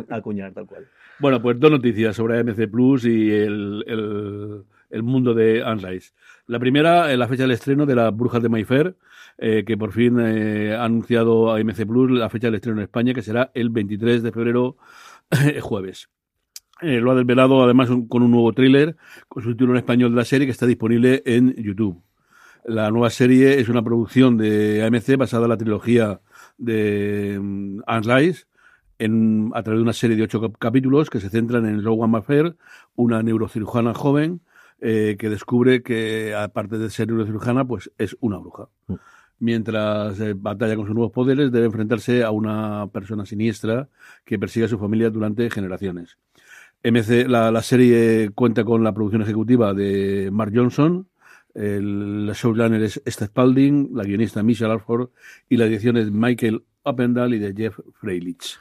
acuñar 0.09 0.51
tal 0.53 0.65
cual. 0.65 0.87
Bueno, 1.19 1.41
pues 1.41 1.59
dos 1.59 1.71
noticias 1.71 2.15
sobre 2.15 2.39
AMC 2.39 2.69
Plus 2.69 3.05
y 3.05 3.31
el, 3.31 4.65
el, 4.89 5.03
mundo 5.03 5.33
de 5.33 5.63
Unrise. 5.63 6.11
La 6.47 6.59
primera, 6.59 7.15
la 7.15 7.27
fecha 7.27 7.43
del 7.43 7.51
estreno 7.51 7.85
de 7.85 7.95
las 7.95 8.15
Brujas 8.15 8.41
de 8.41 8.49
Mayfair, 8.49 8.95
eh, 9.37 9.63
que 9.65 9.77
por 9.77 9.93
fin 9.93 10.19
eh, 10.19 10.75
ha 10.75 10.83
anunciado 10.83 11.51
AMC 11.51 11.85
Plus 11.85 12.11
la 12.11 12.29
fecha 12.29 12.47
del 12.47 12.55
estreno 12.55 12.79
en 12.79 12.83
España, 12.83 13.13
que 13.13 13.21
será 13.21 13.51
el 13.53 13.69
23 13.69 14.23
de 14.23 14.31
febrero, 14.31 14.77
jueves. 15.61 16.09
Eh, 16.81 16.99
lo 16.99 17.11
ha 17.11 17.15
desvelado 17.15 17.63
además 17.63 17.89
con 18.09 18.23
un 18.23 18.31
nuevo 18.31 18.51
tráiler 18.53 18.97
con 19.27 19.43
su 19.43 19.51
título 19.51 19.73
en 19.73 19.77
español 19.77 20.11
de 20.11 20.17
la 20.17 20.25
serie 20.25 20.47
que 20.47 20.51
está 20.51 20.65
disponible 20.65 21.21
en 21.25 21.53
YouTube. 21.53 22.01
La 22.65 22.89
nueva 22.91 23.09
serie 23.09 23.59
es 23.59 23.69
una 23.69 23.83
producción 23.83 24.37
de 24.37 24.83
AMC 24.83 25.17
basada 25.17 25.43
en 25.45 25.49
la 25.49 25.57
trilogía 25.57 26.21
de 26.61 27.37
um, 27.39 27.81
Rise 27.87 28.45
a 29.53 29.63
través 29.63 29.79
de 29.79 29.83
una 29.83 29.93
serie 29.93 30.15
de 30.15 30.23
ocho 30.23 30.53
capítulos 30.53 31.09
que 31.09 31.19
se 31.19 31.29
centran 31.29 31.65
en 31.65 31.83
Logan 31.83 32.11
Maffair, 32.11 32.55
una 32.95 33.23
neurocirujana 33.23 33.95
joven 33.95 34.41
eh, 34.79 35.15
que 35.19 35.29
descubre 35.29 35.81
que, 35.81 36.35
aparte 36.35 36.77
de 36.77 36.89
ser 36.89 37.07
neurocirujana, 37.07 37.65
pues 37.65 37.91
es 37.97 38.15
una 38.19 38.37
bruja. 38.37 38.67
Mm. 38.87 38.93
Mientras 39.39 40.19
eh, 40.19 40.33
batalla 40.35 40.75
con 40.75 40.85
sus 40.85 40.93
nuevos 40.93 41.11
poderes, 41.11 41.51
debe 41.51 41.65
enfrentarse 41.65 42.23
a 42.23 42.29
una 42.29 42.87
persona 42.93 43.25
siniestra 43.25 43.89
que 44.23 44.37
persigue 44.37 44.67
a 44.67 44.69
su 44.69 44.77
familia 44.77 45.09
durante 45.09 45.49
generaciones. 45.49 46.17
MC, 46.83 47.27
la, 47.27 47.61
serie 47.61 48.31
cuenta 48.33 48.63
con 48.63 48.83
la 48.83 48.93
producción 48.93 49.21
ejecutiva 49.21 49.73
de 49.73 50.29
Mark 50.31 50.51
Johnson, 50.53 51.07
el 51.53 52.31
showrunner 52.33 52.81
es 52.83 53.01
Steph 53.07 53.29
Spalding, 53.29 53.89
la 53.93 54.03
guionista 54.03 54.43
Michelle 54.43 54.71
Alford 54.71 55.09
y 55.49 55.57
la 55.57 55.65
edición 55.65 55.97
es 55.97 56.11
Michael 56.11 56.63
Appendal 56.83 57.33
y 57.33 57.39
de 57.39 57.53
Jeff 57.55 57.79
Freilich 57.99 58.57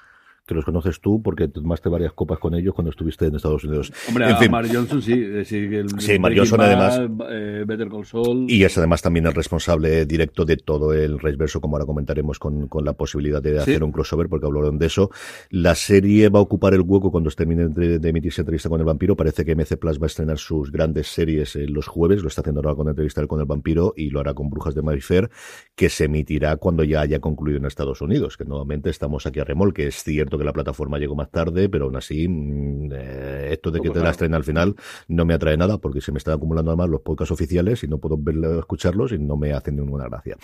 que 0.50 0.54
los 0.56 0.64
conoces 0.64 1.00
tú 1.00 1.22
porque 1.22 1.46
tomaste 1.46 1.88
varias 1.88 2.12
copas 2.12 2.40
con 2.40 2.54
ellos 2.54 2.74
cuando 2.74 2.90
estuviste 2.90 3.26
en 3.26 3.36
Estados 3.36 3.64
Unidos. 3.64 3.92
Hombre, 4.08 4.28
en 4.28 4.36
fin. 4.36 4.50
Johnson 4.50 5.00
sí. 5.00 5.12
Eh, 5.12 5.44
sí, 5.44 5.56
el, 5.56 5.88
sí 6.00 6.18
Johnson 6.20 6.60
además. 6.60 7.00
Eh, 7.30 7.64
Better 7.66 7.88
Call 7.88 8.04
Saul. 8.04 8.46
Y 8.50 8.64
es 8.64 8.76
además 8.76 9.00
también 9.00 9.26
el 9.26 9.34
responsable 9.34 10.04
directo 10.06 10.44
de 10.44 10.56
todo 10.56 10.92
el 10.92 11.18
Verso, 11.36 11.60
como 11.60 11.76
ahora 11.76 11.86
comentaremos 11.86 12.38
con, 12.38 12.66
con 12.66 12.84
la 12.84 12.94
posibilidad 12.94 13.40
de 13.40 13.60
hacer 13.60 13.84
un 13.84 13.92
crossover, 13.92 14.28
porque 14.28 14.46
hablaron 14.46 14.78
de 14.78 14.86
eso. 14.86 15.10
La 15.50 15.74
serie 15.74 16.28
va 16.28 16.40
a 16.40 16.42
ocupar 16.42 16.74
el 16.74 16.80
hueco 16.80 17.12
cuando 17.12 17.30
termine 17.30 17.68
de, 17.68 18.08
emitirse 18.08 18.42
entrevista 18.42 18.68
con 18.68 18.80
el 18.80 18.86
vampiro. 18.86 19.16
Parece 19.16 19.44
que 19.44 19.54
MC 19.54 19.78
Plus 19.78 20.00
va 20.00 20.04
a 20.04 20.06
estrenar 20.06 20.38
sus 20.38 20.72
grandes 20.72 21.06
series 21.06 21.54
los 21.54 21.86
jueves. 21.86 22.22
Lo 22.22 22.28
está 22.28 22.40
haciendo 22.40 22.60
ahora 22.60 22.74
con 22.74 22.88
entrevista 22.88 23.24
con 23.26 23.40
el 23.40 23.46
vampiro 23.46 23.94
y 23.96 24.10
lo 24.10 24.20
hará 24.20 24.34
con 24.34 24.50
Brujas 24.50 24.74
de 24.74 24.82
Mayfair, 24.82 25.30
que 25.76 25.88
se 25.88 26.06
emitirá 26.06 26.56
cuando 26.56 26.82
ya 26.82 27.02
haya 27.02 27.20
concluido 27.20 27.58
en 27.58 27.66
Estados 27.66 28.00
Unidos. 28.00 28.36
Que 28.36 28.44
nuevamente 28.44 28.90
estamos 28.90 29.26
aquí 29.26 29.40
a 29.40 29.44
remolque. 29.44 29.86
Es 29.86 30.02
cierto 30.02 30.38
que 30.40 30.44
la 30.44 30.52
plataforma 30.52 30.98
llegó 30.98 31.14
más 31.14 31.30
tarde, 31.30 31.68
pero 31.68 31.84
aún 31.84 31.96
así, 31.96 32.26
mm, 32.28 32.90
eh, 32.92 33.48
esto 33.52 33.70
de 33.70 33.80
que 33.80 33.90
te 33.90 34.00
la 34.00 34.10
estrena 34.10 34.36
al 34.36 34.44
final 34.44 34.74
no 35.08 35.24
me 35.24 35.34
atrae 35.34 35.56
nada 35.56 35.78
porque 35.78 36.00
se 36.00 36.12
me 36.12 36.18
están 36.18 36.34
acumulando 36.34 36.70
además 36.70 36.88
los 36.88 37.00
podcasts 37.02 37.30
oficiales 37.30 37.84
y 37.84 37.88
no 37.88 37.98
puedo 37.98 38.16
verlo, 38.18 38.58
escucharlos 38.58 39.12
y 39.12 39.18
no 39.18 39.36
me 39.36 39.52
hacen 39.52 39.76
ninguna 39.76 40.08
gracia. 40.08 40.36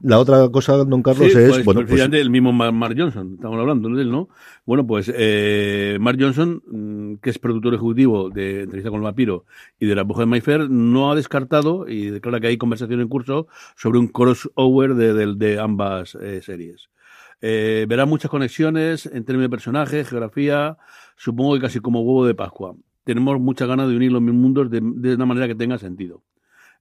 La 0.00 0.18
otra 0.18 0.48
cosa, 0.48 0.76
don 0.76 1.02
Carlos, 1.02 1.34
es. 1.34 1.50
Pues, 1.50 1.64
bueno, 1.64 1.84
pues, 1.86 2.00
el 2.00 2.30
mismo 2.30 2.52
Mark 2.52 2.94
Johnson, 2.96 3.34
estamos 3.34 3.58
hablando 3.58 3.88
de 3.90 4.02
él, 4.02 4.10
¿no? 4.10 4.28
Bueno, 4.64 4.86
pues 4.86 5.12
eh, 5.14 5.98
Mark 6.00 6.16
Johnson, 6.20 6.62
mm, 6.66 7.14
que 7.16 7.30
es 7.30 7.38
productor 7.38 7.74
ejecutivo 7.74 8.30
de 8.30 8.62
Entrevista 8.62 8.90
con 8.90 8.98
el 8.98 9.04
Vampiro 9.04 9.44
y 9.78 9.86
de 9.86 9.94
La 9.94 10.04
Bruja 10.04 10.20
de 10.20 10.26
Mayfair, 10.26 10.70
no 10.70 11.10
ha 11.10 11.14
descartado 11.14 11.88
y 11.88 12.10
declara 12.10 12.40
que 12.40 12.48
hay 12.48 12.56
conversación 12.56 13.00
en 13.00 13.08
curso 13.08 13.48
sobre 13.76 13.98
un 13.98 14.08
crossover 14.08 14.94
de, 14.94 15.34
de, 15.34 15.58
ambas 15.58 16.14
eh, 16.14 16.40
series. 16.42 16.88
Eh, 17.40 17.86
verá 17.88 18.06
muchas 18.06 18.30
conexiones 18.30 19.06
en 19.06 19.24
términos 19.24 19.46
de 19.46 19.50
personajes, 19.50 20.08
geografía, 20.08 20.76
supongo 21.16 21.54
que 21.54 21.60
casi 21.60 21.80
como 21.80 22.02
huevo 22.02 22.26
de 22.26 22.34
Pascua. 22.34 22.74
Tenemos 23.04 23.40
muchas 23.40 23.66
ganas 23.66 23.88
de 23.88 23.96
unir 23.96 24.12
los 24.12 24.22
mundos 24.22 24.70
de, 24.70 24.80
una 24.80 25.26
manera 25.26 25.48
que 25.48 25.54
tenga 25.54 25.78
sentido. 25.78 26.22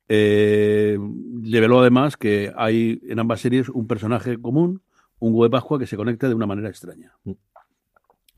Eh, 0.08 0.98
reveló 1.44 1.80
además 1.80 2.18
que 2.18 2.52
hay 2.56 3.00
en 3.08 3.20
ambas 3.20 3.42
series 3.42 3.70
un 3.70 3.88
personaje 3.88 4.40
común, 4.42 4.82
un 5.20 5.34
huevo 5.34 5.44
de 5.46 5.50
Pascua 5.50 5.80
que 5.80 5.88
se 5.88 5.96
conecta 5.96 6.28
de 6.28 6.34
una 6.34 6.46
manera 6.46 6.70
extraña. 6.70 7.14
Mm. 7.24 7.32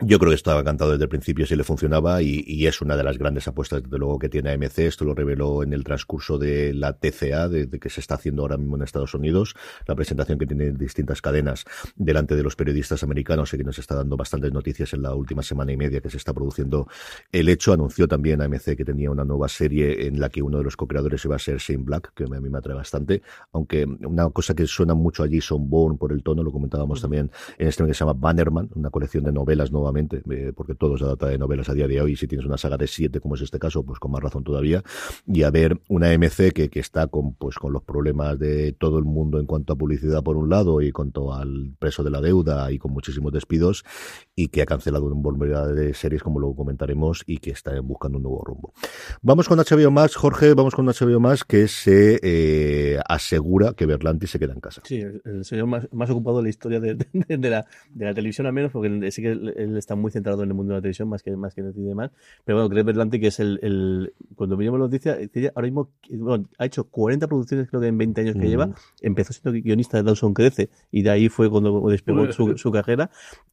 Yo 0.04 0.18
creo 0.18 0.32
que 0.32 0.36
estaba 0.36 0.64
cantado 0.64 0.92
desde 0.92 1.04
el 1.04 1.10
principio 1.10 1.46
si 1.46 1.56
le 1.56 1.64
funcionaba 1.64 2.24
y, 2.24 2.66
es 2.66 2.82
una 2.82 2.98
de 2.98 3.04
las 3.04 3.20
grandes 3.20 3.48
apuestas, 3.48 3.84
desde 3.84 4.00
luego, 4.00 4.18
que 4.18 4.30
tiene 4.30 4.50
AMC. 4.52 4.80
Esto 4.80 5.06
lo 5.06 5.14
reveló 5.14 5.62
en 5.62 5.74
el 5.74 5.84
transcurso 5.84 6.40
de 6.40 6.74
la 6.74 6.94
TCA, 6.94 7.48
de, 7.48 7.70
que 7.70 7.90
se 7.92 8.00
está 8.00 8.16
haciendo 8.16 8.42
ahora 8.42 8.58
mismo 8.58 8.78
en 8.78 8.82
Estados 8.82 9.14
Unidos, 9.14 9.54
la 9.86 9.94
presentación 9.94 10.40
que 10.40 10.48
tiene 10.48 10.72
distintas 10.72 11.22
cadenas 11.22 11.66
delante 11.96 12.36
de 12.36 12.42
los 12.42 12.56
periodistas 12.56 13.04
americanos 13.04 13.54
y 13.54 13.58
que 13.58 13.64
nos 13.64 13.78
está 13.78 13.94
dando 13.94 14.18
bastantes 14.18 14.52
noticias 14.52 14.92
en 14.94 15.04
la 15.04 15.14
última 15.14 15.44
semana 15.44 15.72
y 15.72 15.78
media 15.78 16.02
que 16.02 16.10
se 16.10 16.18
está 16.18 16.34
produciendo 16.34 16.88
el 17.32 17.48
hecho. 17.48 17.72
Anunció 17.72 18.08
también 18.08 18.42
AMC 18.42 18.76
que 18.76 18.86
tenía 18.86 19.12
una 19.12 19.24
nueva 19.24 19.50
serie 19.50 20.08
en 20.08 20.20
la 20.20 20.30
que 20.30 20.42
uno 20.42 20.58
de 20.58 20.64
los 20.64 20.76
co-creadores 20.76 21.24
iba 21.26 21.36
a 21.36 21.40
ser 21.40 21.60
Shane 21.60 21.84
Black, 21.84 22.12
que 22.16 22.24
a 22.24 22.28
mí 22.28 22.50
me 22.50 22.58
atrae 22.58 22.76
bastante, 22.76 23.22
aunque 23.52 23.86
una 23.86 24.28
cosa 24.32 24.56
que 24.56 24.66
suena 24.66 24.96
mucho 24.96 25.22
allí 25.22 25.42
son 25.42 25.70
Bourne 25.70 26.00
por 26.00 26.12
el 26.12 26.24
tono, 26.24 26.42
lo 26.42 26.52
comentábamos 26.52 27.02
también 27.02 27.30
en 27.60 27.68
este 27.68 27.86
que 27.86 27.94
se 27.94 28.00
llama 28.00 28.14
Bannerman, 28.14 28.70
una 28.74 28.90
colección 28.90 29.24
de 29.24 29.32
novelas 29.32 29.72
nuevas 29.72 29.91
nuevamente, 29.92 30.22
eh, 30.30 30.54
porque 30.56 30.76
todo 30.76 30.98
se 30.98 31.04
adapta 31.04 31.28
de 31.28 31.38
novelas 31.38 31.70
a 31.70 31.74
día 31.74 31.88
de 31.88 32.02
hoy. 32.02 32.16
Si 32.16 32.28
tienes 32.28 32.46
una 32.46 32.58
saga 32.58 32.78
de 32.78 32.88
siete, 32.88 33.20
como 33.20 33.36
es 33.36 33.42
este 33.42 33.60
caso, 33.60 33.84
pues 33.84 34.00
con 34.00 34.12
más 34.12 34.22
razón 34.22 34.44
todavía. 34.44 34.84
Y 35.28 35.44
a 35.44 35.52
ver 35.52 35.80
una 35.88 36.12
MC 36.18 36.52
que, 36.54 36.70
que 36.70 36.80
está 36.80 37.08
con, 37.08 37.34
pues, 37.36 37.58
con 37.58 37.74
los 37.74 37.84
problemas 37.84 38.40
de 38.40 38.74
todo 38.74 38.98
el 38.98 39.06
mundo 39.06 39.40
en 39.40 39.46
cuanto 39.46 39.74
a 39.74 39.76
publicidad 39.76 40.24
por 40.24 40.38
un 40.38 40.50
lado 40.50 40.82
y 40.82 40.92
cuanto 40.92 41.34
al 41.34 41.74
preso 41.80 42.04
de 42.04 42.10
la 42.10 42.22
deuda 42.22 42.72
y 42.72 42.80
con 42.80 42.92
muchísimos 42.92 43.32
despidos 43.32 43.84
y 44.36 44.48
que 44.48 44.62
ha 44.62 44.66
cancelado 44.66 45.06
una 45.06 45.22
volverá 45.22 45.68
de 45.68 45.94
series, 45.94 46.24
como 46.24 46.40
luego 46.40 46.56
comentaremos, 46.56 47.24
y 47.26 47.38
que 47.38 47.52
está 47.52 47.80
buscando 47.82 48.18
un 48.18 48.24
nuevo 48.24 48.44
rumbo. 48.44 48.74
Vamos 49.22 49.48
con 49.48 49.60
HBO 49.60 49.92
Max, 49.92 50.16
Jorge, 50.16 50.54
vamos 50.54 50.76
con 50.76 50.86
HBO 50.86 51.20
Max, 51.20 51.44
que 51.44 51.68
se 51.68 52.20
eh, 52.24 53.00
asegura 53.08 53.74
que 53.74 53.86
Berlanti 53.86 54.28
se 54.28 54.40
queda 54.40 54.54
en 54.54 54.60
casa. 54.60 54.82
Sí, 54.86 55.02
el, 55.02 55.46
señor 55.46 55.68
más, 55.68 56.10
ocupado 56.10 56.38
de 56.38 56.44
la 56.44 56.50
historia 56.50 56.80
de, 56.80 56.96
de, 56.96 57.50
la, 57.50 57.66
televisión, 58.14 58.48
al 58.48 58.54
menos, 58.54 58.72
porque 58.72 59.12
sí 59.12 59.22
que 59.22 59.30
él, 59.30 59.54
él, 59.58 59.78
está 59.82 59.96
muy 59.96 60.12
centrado 60.12 60.44
en 60.44 60.50
el 60.50 60.56
mundo 60.56 60.74
de 60.74 60.78
la 60.78 60.82
televisión, 60.82 61.10
más 61.10 61.24
que, 61.24 61.36
más 61.36 61.54
que 61.54 61.62
en 61.62 61.68
el 61.68 61.74
cine 61.74 61.86
y 61.88 61.90
demás. 61.90 62.12
Pero 62.46 62.58
bueno, 62.58 62.70
Greg 62.70 62.86
Berlanti, 62.86 63.20
que 63.20 63.28
es 63.28 63.40
el, 63.40 63.60
el 63.62 64.14
cuando 64.36 64.56
veíamos 64.56 64.80
la 64.80 64.86
noticia, 64.86 65.18
ahora 65.54 65.68
mismo 65.68 65.90
bueno, 66.10 66.48
ha 66.58 66.66
hecho 66.66 66.86
40 66.86 67.28
producciones, 67.28 67.70
creo 67.70 67.82
que 67.82 67.88
en 67.88 67.98
20 67.98 68.22
años 68.22 68.36
que 68.36 68.46
mm. 68.46 68.50
lleva. 68.50 68.70
Empezó 69.02 69.34
siendo 69.34 69.52
guionista 69.52 69.98
de 69.98 70.04
Dawson 70.04 70.34
Crece, 70.34 70.70
y 70.92 71.02
de 71.02 71.10
ahí 71.10 71.30
fue 71.30 71.50
cuando 71.50 71.90
despegó 71.90 72.32
su, 72.32 72.58
su 72.58 72.72
carrera. 72.72 73.10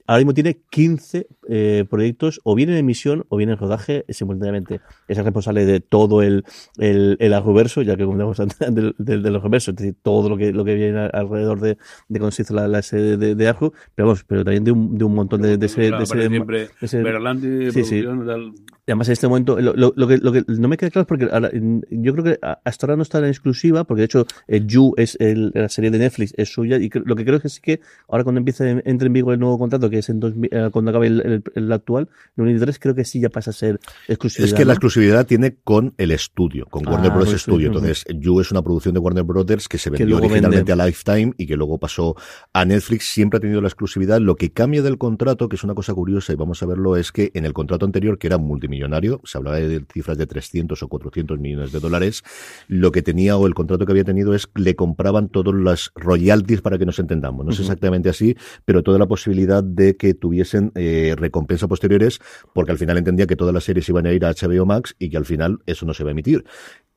Ahora 0.06 0.20
mismo 0.20 0.34
tiene 0.34 0.60
15 0.70 1.26
eh, 1.48 1.84
proyectos, 1.88 2.40
o 2.44 2.54
bien 2.54 2.70
en 2.70 2.76
emisión, 2.76 3.26
o 3.28 3.36
bien 3.36 3.50
en 3.50 3.58
rodaje 3.58 4.04
simultáneamente. 4.08 4.80
Es 5.06 5.18
el 5.18 5.24
responsable 5.24 5.66
de 5.66 5.80
todo 5.80 6.22
el, 6.22 6.44
el, 6.78 7.16
el 7.20 7.34
arroverso, 7.34 7.82
ya 7.82 7.96
que 7.96 8.04
comentamos 8.04 8.40
antes 8.40 8.58
del, 8.74 8.94
del, 8.98 9.22
del 9.22 9.36
arroverso, 9.36 9.72
es 9.72 9.76
decir, 9.76 9.96
todo 10.02 10.28
lo 10.28 10.36
que, 10.36 10.52
lo 10.52 10.64
que 10.64 10.74
viene 10.74 11.10
alrededor 11.12 11.60
de, 11.60 11.78
de 12.08 12.18
cuando 12.18 12.30
se 12.30 12.42
hizo 12.42 12.54
la, 12.54 12.68
la 12.68 12.82
serie 12.82 13.16
de, 13.16 13.34
de 13.34 13.48
Arjo, 13.48 13.72
pero 13.94 14.08
vamos, 14.08 14.24
pero 14.24 14.44
también 14.44 14.64
de 14.64 14.72
un, 14.72 14.96
de 14.96 15.04
un 15.04 15.14
montón 15.14 15.42
de, 15.42 15.56
de 15.58 15.68
claro, 15.68 15.98
de 15.98 16.04
ese, 16.04 16.17
siempre 16.26 16.68
ese 16.80 17.02
Berlanti, 17.02 17.70
sí, 17.70 17.84
sí. 17.84 18.02
tal. 18.02 18.52
Además 18.88 19.08
en 19.08 19.12
este 19.12 19.28
momento, 19.28 19.60
lo, 19.60 19.74
lo, 19.74 19.92
lo, 19.94 20.08
que, 20.08 20.18
lo 20.18 20.32
que 20.32 20.44
no 20.48 20.68
me 20.68 20.76
queda 20.76 20.90
claro 20.90 21.02
es 21.02 21.08
porque 21.08 21.28
ahora, 21.30 21.50
yo 21.52 22.12
creo 22.14 22.24
que 22.24 22.38
hasta 22.64 22.86
ahora 22.86 22.96
no 22.96 23.02
está 23.02 23.18
en 23.18 23.26
exclusiva, 23.26 23.84
porque 23.84 24.00
de 24.00 24.06
hecho 24.06 24.26
eh, 24.46 24.62
You 24.66 24.94
es 24.96 25.16
el, 25.20 25.52
la 25.54 25.68
serie 25.68 25.90
de 25.90 25.98
Netflix, 25.98 26.32
es 26.36 26.50
suya, 26.50 26.78
y 26.78 26.90
lo 27.04 27.14
que 27.14 27.24
creo 27.24 27.36
es 27.36 27.42
que 27.42 27.48
sí 27.48 27.60
que 27.60 27.80
ahora 28.08 28.24
cuando 28.24 28.38
empiece, 28.38 28.82
entre 28.84 29.06
en 29.06 29.12
vigor 29.12 29.34
el 29.34 29.40
nuevo 29.40 29.58
contrato, 29.58 29.90
que 29.90 29.98
es 29.98 30.08
en 30.08 30.20
dos, 30.20 30.32
eh, 30.50 30.70
cuando 30.72 30.90
acabe 30.90 31.06
el, 31.06 31.20
el, 31.20 31.42
el 31.54 31.72
actual, 31.72 32.04
en 32.04 32.44
2023, 32.44 32.78
creo 32.78 32.94
que 32.94 33.04
sí 33.04 33.20
ya 33.20 33.28
pasa 33.28 33.50
a 33.50 33.52
ser 33.52 33.78
exclusividad. 34.08 34.48
Es 34.48 34.54
que 34.54 34.64
¿no? 34.64 34.68
la 34.68 34.72
exclusividad 34.72 35.26
tiene 35.26 35.56
con 35.62 35.94
el 35.98 36.10
estudio, 36.10 36.66
con 36.66 36.86
Warner 36.86 37.12
ah, 37.12 37.14
Bros. 37.14 37.28
Studio. 37.38 37.68
Entonces, 37.68 38.04
You 38.08 38.40
es 38.40 38.50
una 38.50 38.62
producción 38.62 38.94
de 38.94 39.00
Warner 39.00 39.24
Brothers 39.24 39.68
que 39.68 39.78
se 39.78 39.90
vendió 39.90 40.18
que 40.18 40.26
originalmente 40.26 40.72
vende. 40.72 40.82
a 40.82 40.86
Lifetime 40.86 41.34
y 41.36 41.46
que 41.46 41.56
luego 41.56 41.78
pasó 41.78 42.16
a 42.52 42.64
Netflix. 42.64 43.06
Siempre 43.06 43.38
ha 43.38 43.40
tenido 43.40 43.60
la 43.60 43.68
exclusividad. 43.68 44.20
Lo 44.20 44.36
que 44.36 44.50
cambia 44.50 44.82
del 44.82 44.98
contrato, 44.98 45.48
que 45.48 45.56
es 45.56 45.64
una 45.64 45.74
cosa 45.74 45.94
curiosa 45.94 46.32
y 46.32 46.36
vamos 46.36 46.62
a 46.62 46.66
verlo, 46.66 46.96
es 46.96 47.12
que 47.12 47.30
en 47.34 47.44
el 47.44 47.52
contrato 47.52 47.84
anterior, 47.84 48.18
que 48.18 48.26
era 48.26 48.38
multimillonario, 48.38 48.77
se 49.24 49.38
hablaba 49.38 49.56
de 49.56 49.84
cifras 49.92 50.18
de 50.18 50.26
300 50.26 50.82
o 50.82 50.88
400 50.88 51.38
millones 51.38 51.72
de 51.72 51.80
dólares, 51.80 52.22
lo 52.68 52.92
que 52.92 53.02
tenía 53.02 53.36
o 53.36 53.46
el 53.46 53.54
contrato 53.54 53.86
que 53.86 53.92
había 53.92 54.04
tenido 54.04 54.34
es 54.34 54.48
le 54.54 54.74
compraban 54.76 55.28
todas 55.28 55.54
las 55.54 55.90
royalties 55.94 56.60
para 56.60 56.78
que 56.78 56.86
nos 56.86 56.98
entendamos. 56.98 57.44
No 57.44 57.52
es 57.52 57.58
uh 57.58 57.62
-huh. 57.62 57.64
exactamente 57.64 58.08
así, 58.08 58.36
pero 58.64 58.82
toda 58.82 58.98
la 58.98 59.06
posibilidad 59.06 59.62
de 59.62 59.96
que 59.96 60.14
tuviesen 60.14 60.72
eh, 60.74 61.14
recompensa 61.16 61.68
posteriores, 61.68 62.20
porque 62.52 62.72
al 62.72 62.78
final 62.78 62.98
entendía 62.98 63.26
que 63.26 63.36
todas 63.36 63.54
las 63.54 63.64
series 63.64 63.88
iban 63.88 64.06
a 64.06 64.12
ir 64.12 64.24
a 64.24 64.32
HBO 64.32 64.66
Max 64.66 64.94
y 64.98 65.10
que 65.10 65.16
al 65.16 65.24
final 65.24 65.58
eso 65.66 65.86
no 65.86 65.94
se 65.94 66.04
va 66.04 66.10
a 66.10 66.12
emitir 66.12 66.44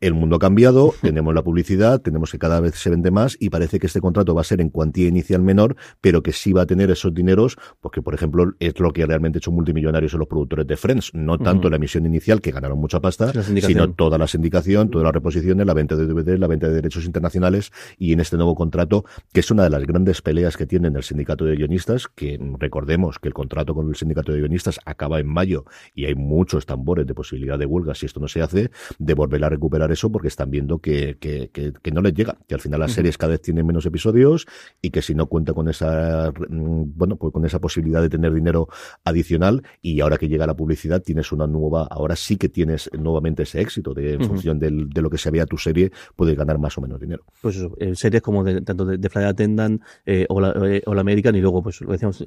el 0.01 0.13
mundo 0.13 0.36
ha 0.36 0.39
cambiado, 0.39 0.93
tenemos 1.01 1.34
la 1.34 1.43
publicidad, 1.43 2.01
tenemos 2.01 2.31
que 2.31 2.39
cada 2.39 2.60
vez 2.60 2.75
se 2.75 2.89
vende 2.89 3.12
más 3.12 3.38
y 3.39 3.50
parece 3.50 3.79
que 3.79 3.88
este 3.88 4.01
contrato 4.01 4.36
va 4.36 4.41
a 4.41 4.43
ser 4.43 4.60
en 4.60 4.70
cuantía 4.70 5.08
inicial 5.08 5.41
menor, 5.41 5.75
pero 6.01 6.22
que 6.24 6.34
sí 6.34 6.51
va 6.51 6.63
a 6.63 6.65
tener 6.65 6.91
esos 6.91 7.13
dineros, 7.13 7.58
porque 7.79 8.01
por 8.01 8.13
ejemplo 8.13 8.51
es 8.60 8.79
lo 8.79 8.91
que 8.91 9.05
realmente 9.05 9.38
ha 9.38 9.39
hecho 9.39 9.51
multimillonarios 9.51 10.13
en 10.13 10.20
los 10.20 10.27
productores 10.27 10.67
de 10.67 10.75
Friends, 10.75 11.12
no 11.13 11.38
tanto 11.38 11.67
uh 11.67 11.70
-huh. 11.70 11.72
la 11.72 11.75
emisión 11.77 12.05
inicial, 12.05 12.41
que 12.41 12.51
ganaron 12.51 12.79
mucha 12.79 13.00
pasta, 13.00 13.31
sino 13.43 13.93
toda 13.93 14.17
la 14.17 14.27
sindicación, 14.27 14.89
toda 14.89 15.05
la 15.05 15.12
reposición, 15.12 15.60
la 15.65 15.74
venta 15.74 15.96
de 15.96 16.08
DVD, 16.08 16.38
la 16.38 16.48
venta 16.48 16.67
de 16.67 16.75
derechos 16.75 17.05
internacionales 17.05 17.72
y 17.98 18.13
en 18.13 18.20
este 18.20 18.38
nuevo 18.38 18.55
contrato, 18.55 19.05
que 19.31 19.41
es 19.41 19.51
una 19.51 19.63
de 19.63 19.70
las 19.70 19.86
grandes 19.86 20.22
peleas 20.22 20.58
que 20.58 20.65
tienen 20.65 20.96
el 20.96 21.03
sindicato 21.03 21.46
de 21.46 21.55
guionistas, 21.55 22.08
que 22.08 22.39
recordemos 22.58 23.20
que 23.20 23.27
el 23.27 23.34
contrato 23.34 23.75
con 23.75 23.89
el 23.89 23.96
sindicato 23.96 24.31
de 24.31 24.39
guionistas 24.39 24.80
acaba 24.86 25.19
en 25.19 25.28
mayo 25.28 25.65
y 25.93 26.06
hay 26.06 26.15
muchos 26.15 26.65
tambores 26.65 27.06
de 27.06 27.13
posibilidad 27.13 27.60
de 27.60 27.65
huelga 27.65 27.93
si 27.93 28.08
esto 28.08 28.19
no 28.19 28.28
se 28.28 28.41
hace, 28.41 28.71
de 28.97 29.13
volver 29.13 29.43
a 29.43 29.49
recuperar 29.49 29.90
eso 29.91 30.12
porque 30.12 30.27
están 30.27 30.49
viendo 30.49 30.80
que, 30.80 31.17
que, 31.19 31.49
que, 31.51 31.73
que 31.82 31.91
no 31.91 32.01
les 32.01 32.13
llega, 32.13 32.38
que 32.47 32.56
al 32.56 32.62
final 32.62 32.80
las 32.80 32.91
uh 32.91 32.93
-huh. 32.93 32.95
series 32.95 33.17
cada 33.17 33.32
vez 33.32 33.41
tienen 33.41 33.65
menos 33.65 33.86
episodios 33.86 34.47
y 34.82 34.89
que 34.89 35.01
si 35.01 35.13
no 35.15 35.27
cuenta 35.27 35.54
con 35.54 35.69
esa, 35.69 36.32
mm, 36.32 36.84
bueno, 36.95 37.15
pues 37.15 37.34
con 37.34 37.45
esa 37.45 37.60
posibilidad 37.60 38.01
de 38.01 38.10
tener 38.10 38.34
dinero 38.34 38.67
adicional 39.04 39.63
y 39.82 39.99
ahora 40.01 40.17
que 40.17 40.27
llega 40.27 40.45
la 40.47 40.56
publicidad 40.56 41.01
tienes 41.01 41.32
una 41.32 41.47
nueva, 41.47 41.88
ahora 41.89 42.15
sí 42.15 42.38
que 42.38 42.49
tienes 42.49 42.89
nuevamente 42.97 43.43
ese 43.43 43.62
éxito 43.62 43.93
de, 43.93 44.13
en 44.13 44.21
uh 44.21 44.23
-huh. 44.23 44.27
función 44.27 44.60
del, 44.60 44.89
de 44.89 45.01
lo 45.01 45.10
que 45.10 45.17
se 45.17 45.32
vea 45.32 45.45
tu 45.45 45.58
serie, 45.58 45.91
puedes 46.15 46.36
ganar 46.36 46.58
más 46.60 46.77
o 46.77 46.82
menos 46.82 46.99
dinero. 46.99 47.23
Pues 47.41 47.56
eso, 47.58 47.75
eh, 47.80 47.95
series 47.95 48.21
como 48.21 48.43
de, 48.43 48.62
tanto 48.62 48.86
de, 48.86 48.97
de 48.97 49.10
Fly 49.10 49.23
Attendant 49.23 49.82
eh, 50.06 50.25
o, 50.30 50.39
la, 50.39 50.54
eh, 50.65 50.82
o 50.86 50.93
la 50.93 51.01
American 51.01 51.36
y 51.36 51.41
luego 51.41 51.62
pues 51.62 51.82
lo 51.82 51.91
decíamos 51.91 52.23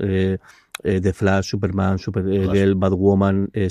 eh, 0.82 0.96
eh, 0.96 1.00
The 1.00 1.12
Flash, 1.12 1.50
Superman, 1.50 1.98
Supergirl, 1.98 2.74
Batwoman, 2.74 3.48
eh, 3.52 3.68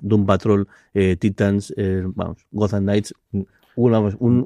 Doom 0.00 0.26
Patrol, 0.26 0.66
eh, 0.94 1.16
Titans, 1.16 1.72
eh, 1.76 2.02
vamos, 2.06 2.46
Gotham 2.50 2.84
Knights, 2.84 3.14
un, 3.76 3.94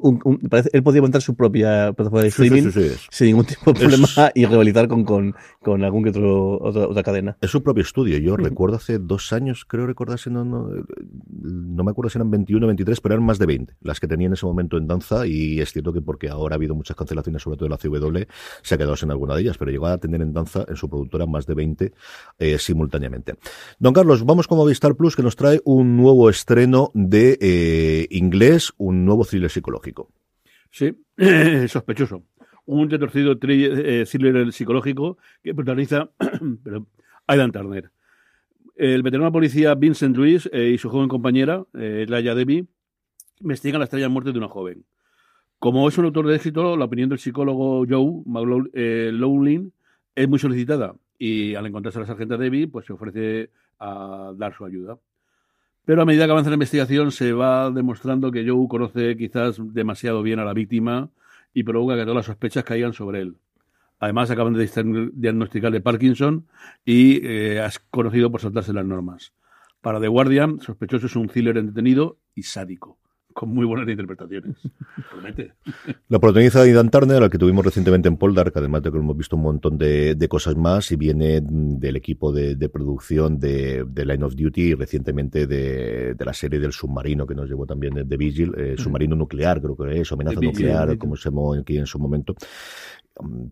un, 0.03 0.21
un, 0.25 0.39
parece, 0.49 0.71
él 0.73 0.83
podía 0.83 1.01
montar 1.01 1.23
su 1.23 1.35
propia 1.35 1.93
plataforma 1.93 2.23
de 2.23 2.29
streaming 2.29 2.63
sí, 2.65 2.73
sí, 2.73 2.89
sí, 2.91 3.07
sin 3.11 3.27
ningún 3.29 3.47
tipo 3.47 3.73
de 3.73 3.81
problema 3.81 4.07
es, 4.07 4.33
y 4.35 4.47
rivalizar 4.47 4.89
con, 4.89 5.05
con, 5.05 5.35
con 5.63 5.85
algún 5.85 6.03
que 6.03 6.11
otro 6.11 6.59
otra, 6.61 6.89
otra, 6.89 7.03
cadena. 7.03 7.37
Es 7.41 7.51
su 7.51 7.63
propio 7.63 7.83
estudio. 7.83 8.19
Yo 8.19 8.37
recuerdo 8.37 8.77
hace 8.77 8.99
dos 8.99 9.33
años, 9.33 9.65
creo 9.65 9.87
recordarse, 9.87 10.31
no, 10.31 10.45
no, 10.45 10.69
no 11.43 11.85
me 11.85 11.91
acuerdo 11.91 12.11
si 12.11 12.19
eran 12.19 12.31
21 12.31 12.67
o 12.67 12.69
23, 12.69 13.01
pero 13.01 13.15
eran 13.15 13.25
más 13.25 13.39
de 13.39 13.47
20 13.47 13.75
las 13.83 14.01
que 14.01 14.09
tenía 14.09 14.27
en 14.27 14.33
ese 14.35 14.47
momento 14.47 14.77
en 14.77 14.87
danza 14.87 15.27
y 15.27 15.61
es 15.61 15.73
cierto 15.73 15.93
que 15.93 16.03
porque 16.03 16.29
ahora 16.29 16.55
ha 16.55 16.57
habido 16.57 16.75
muchas 16.75 16.97
cancelaciones, 16.97 17.43
sobre 17.43 17.57
todo 17.57 17.69
de 17.69 17.71
la 17.71 17.79
CW, 17.79 18.31
se 18.63 18.75
ha 18.75 18.79
quedado 18.79 18.97
sin 18.97 19.11
alguna 19.11 19.35
de 19.35 19.43
ellas, 19.43 19.57
pero 19.59 19.71
llegó 19.71 19.87
a 19.87 19.99
tener 19.99 20.21
en 20.23 20.33
danza 20.33 20.65
en 20.69 20.77
su 20.77 20.89
productora 20.89 21.27
más 21.27 21.47
de 21.47 21.55
20 21.55 21.93
eh, 22.39 22.59
simultáneamente. 22.59 23.37
Don 23.79 23.93
Carlos, 23.93 24.25
vamos 24.25 24.47
con 24.47 24.59
Movistar 24.59 24.95
Plus 24.97 25.17
que 25.17 25.23
nos 25.23 25.37
trae 25.37 25.61
un 25.65 25.97
nuevo 25.97 26.29
estreno 26.29 26.91
de 26.95 27.39
eh, 27.41 28.07
inglés, 28.11 28.73
un 28.79 29.05
nuevo 29.05 29.20
nuevo 29.25 29.49
psicológico. 29.49 30.13
Sí, 30.71 30.95
sospechoso. 31.69 32.25
Un 32.67 32.89
retorcido 32.89 33.33
eh, 33.33 34.05
thriller 34.11 34.53
psicológico 34.53 35.19
que 35.43 35.55
protagoniza 35.55 36.11
Aidan 37.27 37.53
Turner. 37.53 37.91
El 38.77 39.03
veterano 39.03 39.33
policía 39.33 39.75
Vincent 39.75 40.17
Ruiz 40.17 40.49
eh, 40.53 40.71
y 40.75 40.79
su 40.79 40.89
joven 40.89 41.09
compañera, 41.09 41.65
eh, 41.75 42.07
Laia 42.09 42.35
Debbie, 42.35 42.67
investigan 43.41 43.81
la 43.81 43.87
extraña 43.87 44.09
muerte 44.09 44.33
de 44.33 44.39
una 44.39 44.49
joven. 44.49 44.85
Como 45.59 45.87
es 45.89 45.99
un 45.99 46.07
autor 46.07 46.27
de 46.27 46.37
éxito, 46.37 46.77
la 46.77 46.87
opinión 46.87 47.11
del 47.11 47.19
psicólogo 47.19 47.85
Joe 47.89 48.23
McLaughlin 48.25 49.73
es 50.15 50.29
muy 50.29 50.39
solicitada 50.39 50.95
y 51.19 51.55
al 51.55 51.67
encontrarse 51.67 51.99
a 51.99 52.03
la 52.03 52.07
sargenta 52.07 52.39
Debbie, 52.39 52.69
pues 52.69 52.87
se 52.87 52.95
ofrece 52.95 53.51
a 53.79 54.33
dar 54.37 54.55
su 54.55 54.65
ayuda. 54.65 54.99
Pero 55.91 56.03
a 56.03 56.05
medida 56.05 56.25
que 56.25 56.31
avanza 56.31 56.51
la 56.51 56.55
investigación 56.55 57.11
se 57.11 57.33
va 57.33 57.69
demostrando 57.73 58.31
que 58.31 58.49
Joe 58.49 58.69
conoce 58.69 59.17
quizás 59.17 59.57
demasiado 59.75 60.23
bien 60.23 60.39
a 60.39 60.45
la 60.45 60.53
víctima 60.53 61.11
y 61.53 61.65
provoca 61.65 61.97
que 61.97 62.03
todas 62.03 62.15
las 62.15 62.27
sospechas 62.27 62.63
caigan 62.63 62.93
sobre 62.93 63.23
él. 63.23 63.39
Además, 63.99 64.31
acaban 64.31 64.53
de 64.53 65.11
diagnosticarle 65.15 65.81
Parkinson 65.81 66.47
y 66.85 67.27
eh, 67.27 67.67
es 67.67 67.81
conocido 67.81 68.31
por 68.31 68.41
saltarse 68.41 68.73
las 68.73 68.87
normas. 68.87 69.33
Para 69.81 69.99
The 69.99 70.07
Guardian, 70.07 70.61
sospechoso 70.61 71.07
es 71.07 71.17
un 71.17 71.27
thriller 71.27 71.59
entretenido 71.59 72.19
y 72.37 72.45
sádico 72.45 72.97
con 73.41 73.55
muy 73.55 73.65
buenas 73.65 73.89
interpretaciones. 73.89 74.55
Promete. 75.11 75.55
La 76.11 76.19
protagoniza 76.19 76.67
Idan 76.67 76.91
Turner, 76.91 77.23
al 77.23 77.31
que 77.31 77.39
tuvimos 77.39 77.65
recientemente 77.65 78.07
en 78.07 78.19
Poldark, 78.19 78.53
además 78.55 78.83
de 78.83 78.93
que 78.93 78.99
hemos 78.99 79.17
visto 79.17 79.37
un 79.37 79.43
montón 79.43 79.79
de, 79.79 80.15
de 80.15 80.29
cosas 80.29 80.57
más, 80.57 80.93
y 80.93 80.97
viene 80.97 81.41
del 81.43 81.97
equipo 81.97 82.33
de, 82.33 82.55
de 82.55 82.69
producción 82.69 83.39
de, 83.39 83.87
de, 83.89 84.05
Line 84.05 84.25
of 84.25 84.37
Duty 84.37 84.61
y 84.61 84.75
recientemente 84.75 85.47
de, 85.47 86.13
de, 86.13 86.25
la 86.27 86.35
serie 86.35 86.61
del 86.61 86.73
submarino 86.73 87.27
que 87.27 87.35
nos 87.35 87.49
llevó 87.49 87.65
también 87.65 88.07
de, 88.07 88.17
Vigil, 88.19 88.53
eh, 88.59 88.75
submarino 88.77 89.17
nuclear, 89.17 89.63
creo 89.63 89.75
que 89.75 90.03
es, 90.03 90.13
amenaza 90.13 90.39
nuclear, 90.39 90.99
como 90.99 91.17
se 91.17 91.31
llamó 91.31 91.55
aquí 91.55 91.79
en 91.79 91.87
su 91.87 91.99
momento 91.99 92.35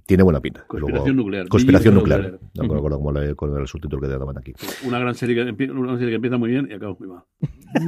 tiene 0.07 0.23
buena 0.23 0.41
pinta. 0.41 0.65
Conspiración 0.67 1.17
Luego, 1.17 1.27
nuclear. 1.27 1.49
Conspiración 1.49 1.95
nuclear. 1.95 2.21
nuclear. 2.21 2.41
No 2.55 2.73
me 2.73 2.79
acuerdo 2.79 2.99
cómo 2.99 3.13
le, 3.13 3.35
con 3.35 3.57
el 3.57 3.67
subtítulo 3.67 4.01
que 4.01 4.09
daban 4.09 4.39
aquí. 4.39 4.53
Una 4.85 4.99
gran 4.99 5.15
serie 5.15 5.35
que, 5.35 5.71
una 5.71 5.95
serie 5.97 6.11
que 6.11 6.17
empieza 6.17 6.39
muy 6.39 6.51
bien 6.51 6.69
y 6.71 6.75
acaba 6.75 6.97
muy 6.99 7.09
mal. 7.09 7.23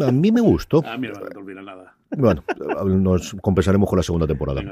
A 0.07 0.13
mí 0.13 0.33
me 0.33 0.41
gustó. 0.41 0.85
A 0.87 0.97
mí 0.97 1.09
no 1.09 1.21
me 1.21 1.41
olvida 1.41 1.63
nada. 1.63 1.97
Bueno, 2.17 2.43
nos 2.87 3.37
compensaremos 3.41 3.89
con 3.89 3.97
la 3.97 4.03
segunda 4.03 4.27
temporada. 4.27 4.63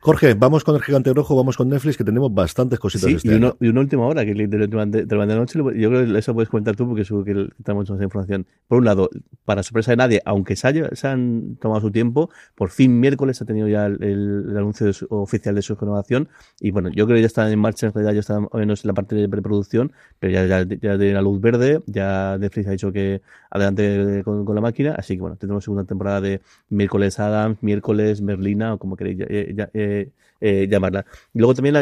Jorge, 0.00 0.34
vamos 0.34 0.64
con 0.64 0.74
el 0.74 0.82
gigante 0.82 1.12
rojo, 1.12 1.36
vamos 1.36 1.56
con 1.56 1.68
Netflix, 1.68 1.98
que 1.98 2.04
tenemos 2.04 2.32
bastantes 2.32 2.78
cositas 2.78 3.10
sí, 3.10 3.16
este 3.16 3.28
y, 3.28 3.34
año. 3.34 3.56
y 3.60 3.68
una 3.68 3.80
última 3.80 4.06
hora, 4.06 4.24
que 4.24 4.34
de, 4.34 4.46
de, 4.46 4.66
de, 4.66 5.04
de 5.04 5.16
la 5.16 5.26
noche, 5.26 5.58
yo 5.58 5.90
creo 5.90 6.06
que 6.06 6.18
eso 6.18 6.32
puedes 6.32 6.48
comentar 6.48 6.76
tú, 6.76 6.86
porque 6.86 7.04
seguro 7.04 7.24
que 7.24 7.48
tenemos 7.62 7.90
mucha 7.90 8.02
información. 8.02 8.46
Por 8.68 8.78
un 8.78 8.86
lado, 8.86 9.10
para 9.44 9.62
sorpresa 9.62 9.92
de 9.92 9.96
nadie, 9.96 10.22
aunque 10.24 10.56
se, 10.56 10.66
haya, 10.66 10.88
se 10.94 11.08
han 11.08 11.56
tomado 11.60 11.82
su 11.82 11.90
tiempo, 11.90 12.30
por 12.54 12.70
fin 12.70 12.98
miércoles 12.98 13.42
ha 13.42 13.44
tenido 13.44 13.68
ya 13.68 13.86
el, 13.86 14.02
el 14.02 14.56
anuncio 14.56 14.86
de 14.86 14.94
su, 14.94 15.06
oficial 15.10 15.54
de 15.54 15.62
su 15.62 15.74
renovación, 15.74 16.28
y 16.58 16.70
bueno, 16.70 16.88
yo 16.88 17.04
creo 17.04 17.16
que 17.16 17.22
ya 17.22 17.26
está 17.26 17.50
en 17.50 17.58
marcha, 17.58 17.86
en 17.88 17.92
realidad 17.92 18.14
ya 18.14 18.20
está 18.20 18.40
menos 18.54 18.84
en 18.84 18.88
la 18.88 18.94
parte 18.94 19.14
de 19.14 19.28
preproducción, 19.28 19.92
pero 20.18 20.32
ya, 20.32 20.46
ya, 20.46 20.66
ya 20.80 20.96
de 20.96 21.12
la 21.12 21.20
luz 21.20 21.40
verde, 21.40 21.82
ya 21.86 22.38
Netflix 22.38 22.66
ha 22.66 22.70
dicho 22.70 22.92
que 22.92 23.20
adelante 23.50 24.22
con, 24.24 24.44
con 24.44 24.54
la 24.54 24.60
máquina, 24.62 24.94
así 24.96 25.16
que 25.16 25.20
bueno, 25.20 25.33
tendremos 25.36 25.64
segunda 25.64 25.84
temporada 25.84 26.20
de 26.20 26.40
miércoles 26.68 27.18
Adams, 27.18 27.58
miércoles 27.62 28.20
Merlina, 28.20 28.74
o 28.74 28.78
como 28.78 28.96
queréis 28.96 29.20
eh, 29.20 29.54
eh, 29.74 30.10
eh, 30.40 30.68
llamarla. 30.70 31.06
Y 31.32 31.38
luego 31.38 31.54
también 31.54 31.74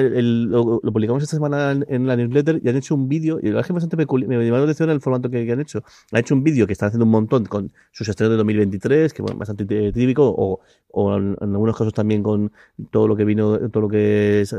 lo, 0.51 0.81
lo, 0.83 0.93
publicamos 0.93 1.23
esta 1.23 1.37
semana 1.37 1.73
en, 1.73 2.07
la 2.07 2.17
newsletter 2.17 2.61
y 2.63 2.69
han 2.69 2.77
hecho 2.77 2.95
un 2.95 3.09
vídeo, 3.09 3.39
y 3.41 3.47
verdad 3.47 3.65
es 3.67 3.73
bastante 3.73 3.97
peculiar, 3.97 4.29
me 4.29 4.45
llamó 4.45 4.59
la 4.59 4.65
atención 4.65 4.91
el 4.91 5.01
formato 5.01 5.31
que, 5.31 5.51
han 5.51 5.61
hecho. 5.61 5.83
Han 6.13 6.21
hecho 6.21 6.35
un 6.35 6.45
vídeo 6.45 6.67
que 6.67 6.73
están 6.73 6.89
haciendo 6.89 7.05
un 7.05 7.11
montón 7.11 7.45
con 7.47 7.73
sus 7.91 8.09
estrenos 8.09 8.33
de 8.33 8.37
2023, 8.39 9.13
que 9.13 9.23
bueno, 9.23 9.39
bastante 9.39 9.65
típico, 9.93 10.29
o, 10.29 10.61
o 10.89 11.17
en, 11.17 11.37
algunos 11.41 11.77
casos 11.77 11.95
también 11.95 12.23
con 12.23 12.53
todo 12.91 13.09
lo 13.09 13.17
que 13.17 13.25
vino, 13.25 13.59
todo 13.71 13.83
lo 13.83 13.89
que 13.89 14.43
es 14.43 14.55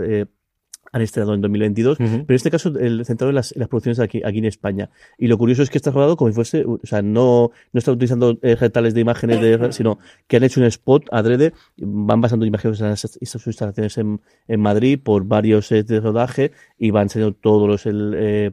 han 0.94 1.02
estrenado 1.02 1.34
en 1.34 1.42
2022, 1.42 2.00
uh 2.00 2.04
-huh. 2.04 2.08
pero 2.26 2.26
en 2.30 2.36
este 2.36 2.52
caso 2.52 2.72
el 2.80 3.04
centrado 3.06 3.30
en 3.32 3.36
las, 3.36 3.52
en 3.52 3.60
las 3.60 3.68
producciones 3.68 4.00
aquí, 4.00 4.22
aquí 4.24 4.38
en 4.38 4.46
España. 4.46 4.90
Y 5.18 5.28
lo 5.28 5.38
curioso 5.38 5.64
es 5.64 5.70
que 5.70 5.78
está 5.78 5.92
rodado 5.92 6.16
como 6.16 6.30
si 6.30 6.36
fuese, 6.36 6.64
o 6.66 6.80
sea, 6.84 7.02
no, 7.02 7.52
no 7.74 7.78
está 7.78 7.92
utilizando 7.92 8.38
eh, 8.42 8.56
retales 8.56 8.94
de 8.94 9.02
imágenes, 9.02 9.42
de, 9.42 9.74
sino 9.74 9.98
que 10.28 10.38
han 10.38 10.44
hecho 10.44 10.60
un 10.60 10.68
spot 10.68 11.06
adrede, 11.12 11.54
van 11.78 12.22
basando 12.22 12.46
imágenes 12.46 12.80
en 12.80 12.96
sus 12.96 13.48
instalaciones 13.48 13.98
en, 13.98 14.22
en 14.48 14.62
Madrid 14.62 15.00
por 15.04 15.26
varios 15.26 15.68
sets 15.68 15.90
de 15.90 16.00
rodaje 16.00 16.52
y 16.78 16.92
van 16.92 17.04
enseñando 17.04 17.36
todos 17.36 17.68
los 17.68 17.86
el, 17.88 18.14
eh, 18.16 18.52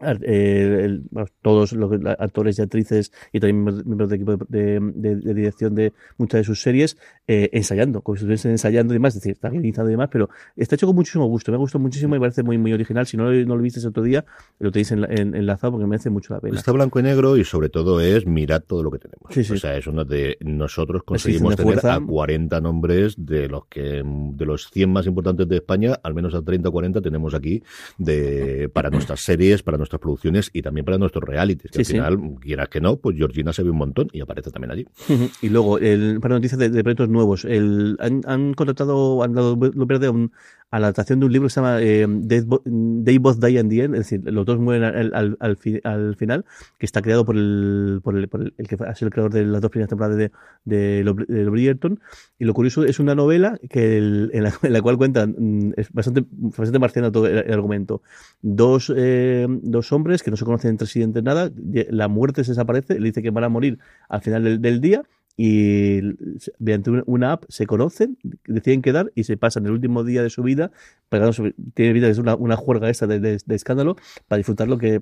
eh, 0.00 0.82
el, 0.84 1.04
todos 1.42 1.72
los 1.72 1.92
actores 2.18 2.58
y 2.58 2.62
actrices 2.62 3.12
y 3.32 3.40
también 3.40 3.64
miembros 3.84 4.08
de 4.08 4.16
equipo 4.16 4.36
de, 4.48 4.80
de, 4.80 5.16
de 5.16 5.34
dirección 5.34 5.74
de 5.74 5.92
muchas 6.16 6.40
de 6.40 6.44
sus 6.44 6.62
series 6.62 6.96
eh, 7.26 7.50
ensayando, 7.52 8.02
como 8.02 8.16
si 8.16 8.24
estuviesen 8.24 8.52
ensayando 8.52 8.94
y 8.94 8.96
demás, 8.96 9.14
es 9.14 9.20
decir, 9.20 9.32
está 9.32 9.50
guionizado 9.50 9.88
y 9.88 9.92
demás, 9.92 10.08
pero 10.10 10.28
está 10.56 10.74
hecho 10.76 10.86
con 10.86 10.96
muchísimo 10.96 11.26
gusto, 11.26 11.50
me 11.50 11.56
ha 11.56 11.58
gustado 11.58 11.82
muchísimo 11.82 12.16
y 12.16 12.18
parece 12.18 12.42
muy 12.42 12.58
muy 12.58 12.72
original, 12.72 13.06
si 13.06 13.16
no, 13.16 13.30
no 13.30 13.56
lo 13.56 13.62
viste 13.62 13.86
otro 13.86 14.02
día, 14.02 14.24
lo 14.58 14.70
tenéis 14.70 14.92
en, 14.92 15.04
en, 15.04 15.34
enlazado 15.34 15.72
porque 15.72 15.86
merece 15.86 16.10
mucho 16.10 16.34
la 16.34 16.40
pena. 16.40 16.56
Está 16.56 16.72
blanco 16.72 17.00
y 17.00 17.02
negro 17.02 17.36
y 17.36 17.44
sobre 17.44 17.68
todo 17.68 18.00
es 18.00 18.26
mirad 18.26 18.62
todo 18.62 18.82
lo 18.82 18.90
que 18.90 18.98
tenemos. 18.98 19.32
Sí, 19.32 19.44
sí. 19.44 19.54
O 19.54 19.56
sea, 19.56 19.76
es 19.76 19.86
uno 19.86 20.04
de 20.04 20.36
nosotros 20.40 21.02
conseguimos 21.02 21.56
tener 21.56 21.84
a 21.86 22.00
40 22.00 22.60
nombres 22.60 23.14
de 23.18 23.48
los 23.48 23.66
que 23.66 24.02
de 24.04 24.46
los 24.46 24.70
100 24.70 24.90
más 24.90 25.06
importantes 25.06 25.48
de 25.48 25.56
España, 25.56 25.98
al 26.02 26.14
menos 26.14 26.34
a 26.34 26.42
30 26.42 26.68
o 26.68 26.72
40 26.72 27.00
tenemos 27.00 27.34
aquí 27.34 27.62
de 27.98 28.70
para 28.72 28.90
nuestras 28.90 29.20
series, 29.20 29.62
para 29.62 29.76
nuestras 29.76 29.87
producciones 29.88 30.50
y 30.52 30.62
también 30.62 30.84
para 30.84 30.98
nuestros 30.98 31.24
realities. 31.24 31.70
Que 31.70 31.84
sí, 31.84 31.96
al 31.98 32.16
final, 32.16 32.30
sí. 32.34 32.40
quieras 32.40 32.68
que 32.68 32.80
no, 32.80 32.96
pues 32.96 33.16
Georgina 33.16 33.52
se 33.52 33.62
ve 33.62 33.70
un 33.70 33.78
montón 33.78 34.08
y 34.12 34.20
aparece 34.20 34.50
también 34.50 34.72
allí. 34.72 34.86
Y 35.40 35.48
luego, 35.48 35.78
el, 35.78 36.18
para 36.20 36.34
noticias 36.34 36.58
de, 36.58 36.68
de 36.68 36.82
proyectos 36.82 37.08
nuevos, 37.08 37.44
el, 37.44 37.96
han, 38.00 38.22
han, 38.26 38.54
contratado, 38.54 39.22
han 39.22 39.32
dado 39.32 39.56
luz 39.56 39.86
verde 39.86 40.08
a, 40.08 40.10
un, 40.10 40.32
a 40.70 40.78
la 40.78 40.88
adaptación 40.88 41.20
de 41.20 41.26
un 41.26 41.32
libro 41.32 41.48
que 41.48 41.54
se 41.54 41.60
llama 41.60 41.78
eh, 41.80 42.06
Both 42.06 43.44
Die 43.44 43.58
and 43.58 43.70
the 43.70 43.82
End, 43.82 43.94
es 43.94 44.00
decir, 44.00 44.20
los 44.24 44.44
dos 44.44 44.58
mueren 44.58 44.84
al, 44.84 45.14
al, 45.14 45.36
al, 45.40 45.56
fi, 45.56 45.80
al 45.82 46.16
final, 46.16 46.44
que 46.78 46.86
está 46.86 47.00
creado 47.00 47.24
por 47.24 47.36
el, 47.36 48.00
por 48.02 48.16
el, 48.16 48.28
por 48.28 48.42
el, 48.42 48.54
el, 48.58 48.68
que 48.68 48.76
ha 48.76 48.94
sido 48.94 49.06
el 49.06 49.12
creador 49.12 49.32
de 49.32 49.44
las 49.44 49.62
dos 49.62 49.70
primeras 49.70 49.88
temporadas 49.88 50.18
de, 50.18 50.30
de, 50.64 51.04
de, 51.04 51.34
de 51.34 51.50
Bridgerton. 51.50 52.00
Y 52.38 52.44
lo 52.44 52.54
curioso 52.54 52.84
es 52.84 53.00
una 53.00 53.14
novela 53.14 53.58
que 53.70 53.96
el, 53.96 54.30
en, 54.34 54.42
la, 54.42 54.52
en, 54.62 54.72
la, 54.72 54.82
cual 54.82 54.98
cuentan, 54.98 55.34
mm, 55.38 55.72
es 55.76 55.90
bastante, 55.92 56.24
bastante 56.30 56.78
marciano 56.78 57.10
todo 57.10 57.26
el, 57.26 57.38
el 57.38 57.52
argumento. 57.52 58.02
Dos, 58.42 58.92
eh, 58.94 59.46
dos 59.48 59.92
hombres 59.92 60.22
que 60.22 60.30
no 60.30 60.36
se 60.36 60.44
conocen 60.44 60.70
entre 60.70 60.86
sí 60.86 61.02
entre 61.02 61.22
nada, 61.22 61.50
la 61.90 62.08
muerte 62.08 62.44
se 62.44 62.50
desaparece, 62.50 63.00
le 63.00 63.06
dice 63.06 63.22
que 63.22 63.30
van 63.30 63.44
a 63.44 63.48
morir 63.48 63.78
al 64.08 64.20
final 64.20 64.44
del, 64.44 64.60
del 64.60 64.80
día 64.80 65.02
y 65.40 66.00
mediante 66.58 66.90
una 67.06 67.30
app 67.30 67.44
se 67.48 67.68
conocen, 67.68 68.18
deciden 68.48 68.82
quedar 68.82 69.12
y 69.14 69.22
se 69.22 69.36
pasan 69.36 69.66
el 69.66 69.72
último 69.72 70.02
día 70.02 70.20
de 70.20 70.30
su 70.30 70.42
vida, 70.42 70.72
pegándose, 71.08 71.54
tiene 71.74 71.92
vida 71.92 72.08
es 72.08 72.18
una, 72.18 72.34
una 72.34 72.56
juerga 72.56 72.90
esta 72.90 73.06
de, 73.06 73.20
de, 73.20 73.38
de, 73.46 73.54
escándalo 73.54 73.94
para 74.26 74.38
disfrutar 74.38 74.66
lo 74.66 74.78
que 74.78 75.00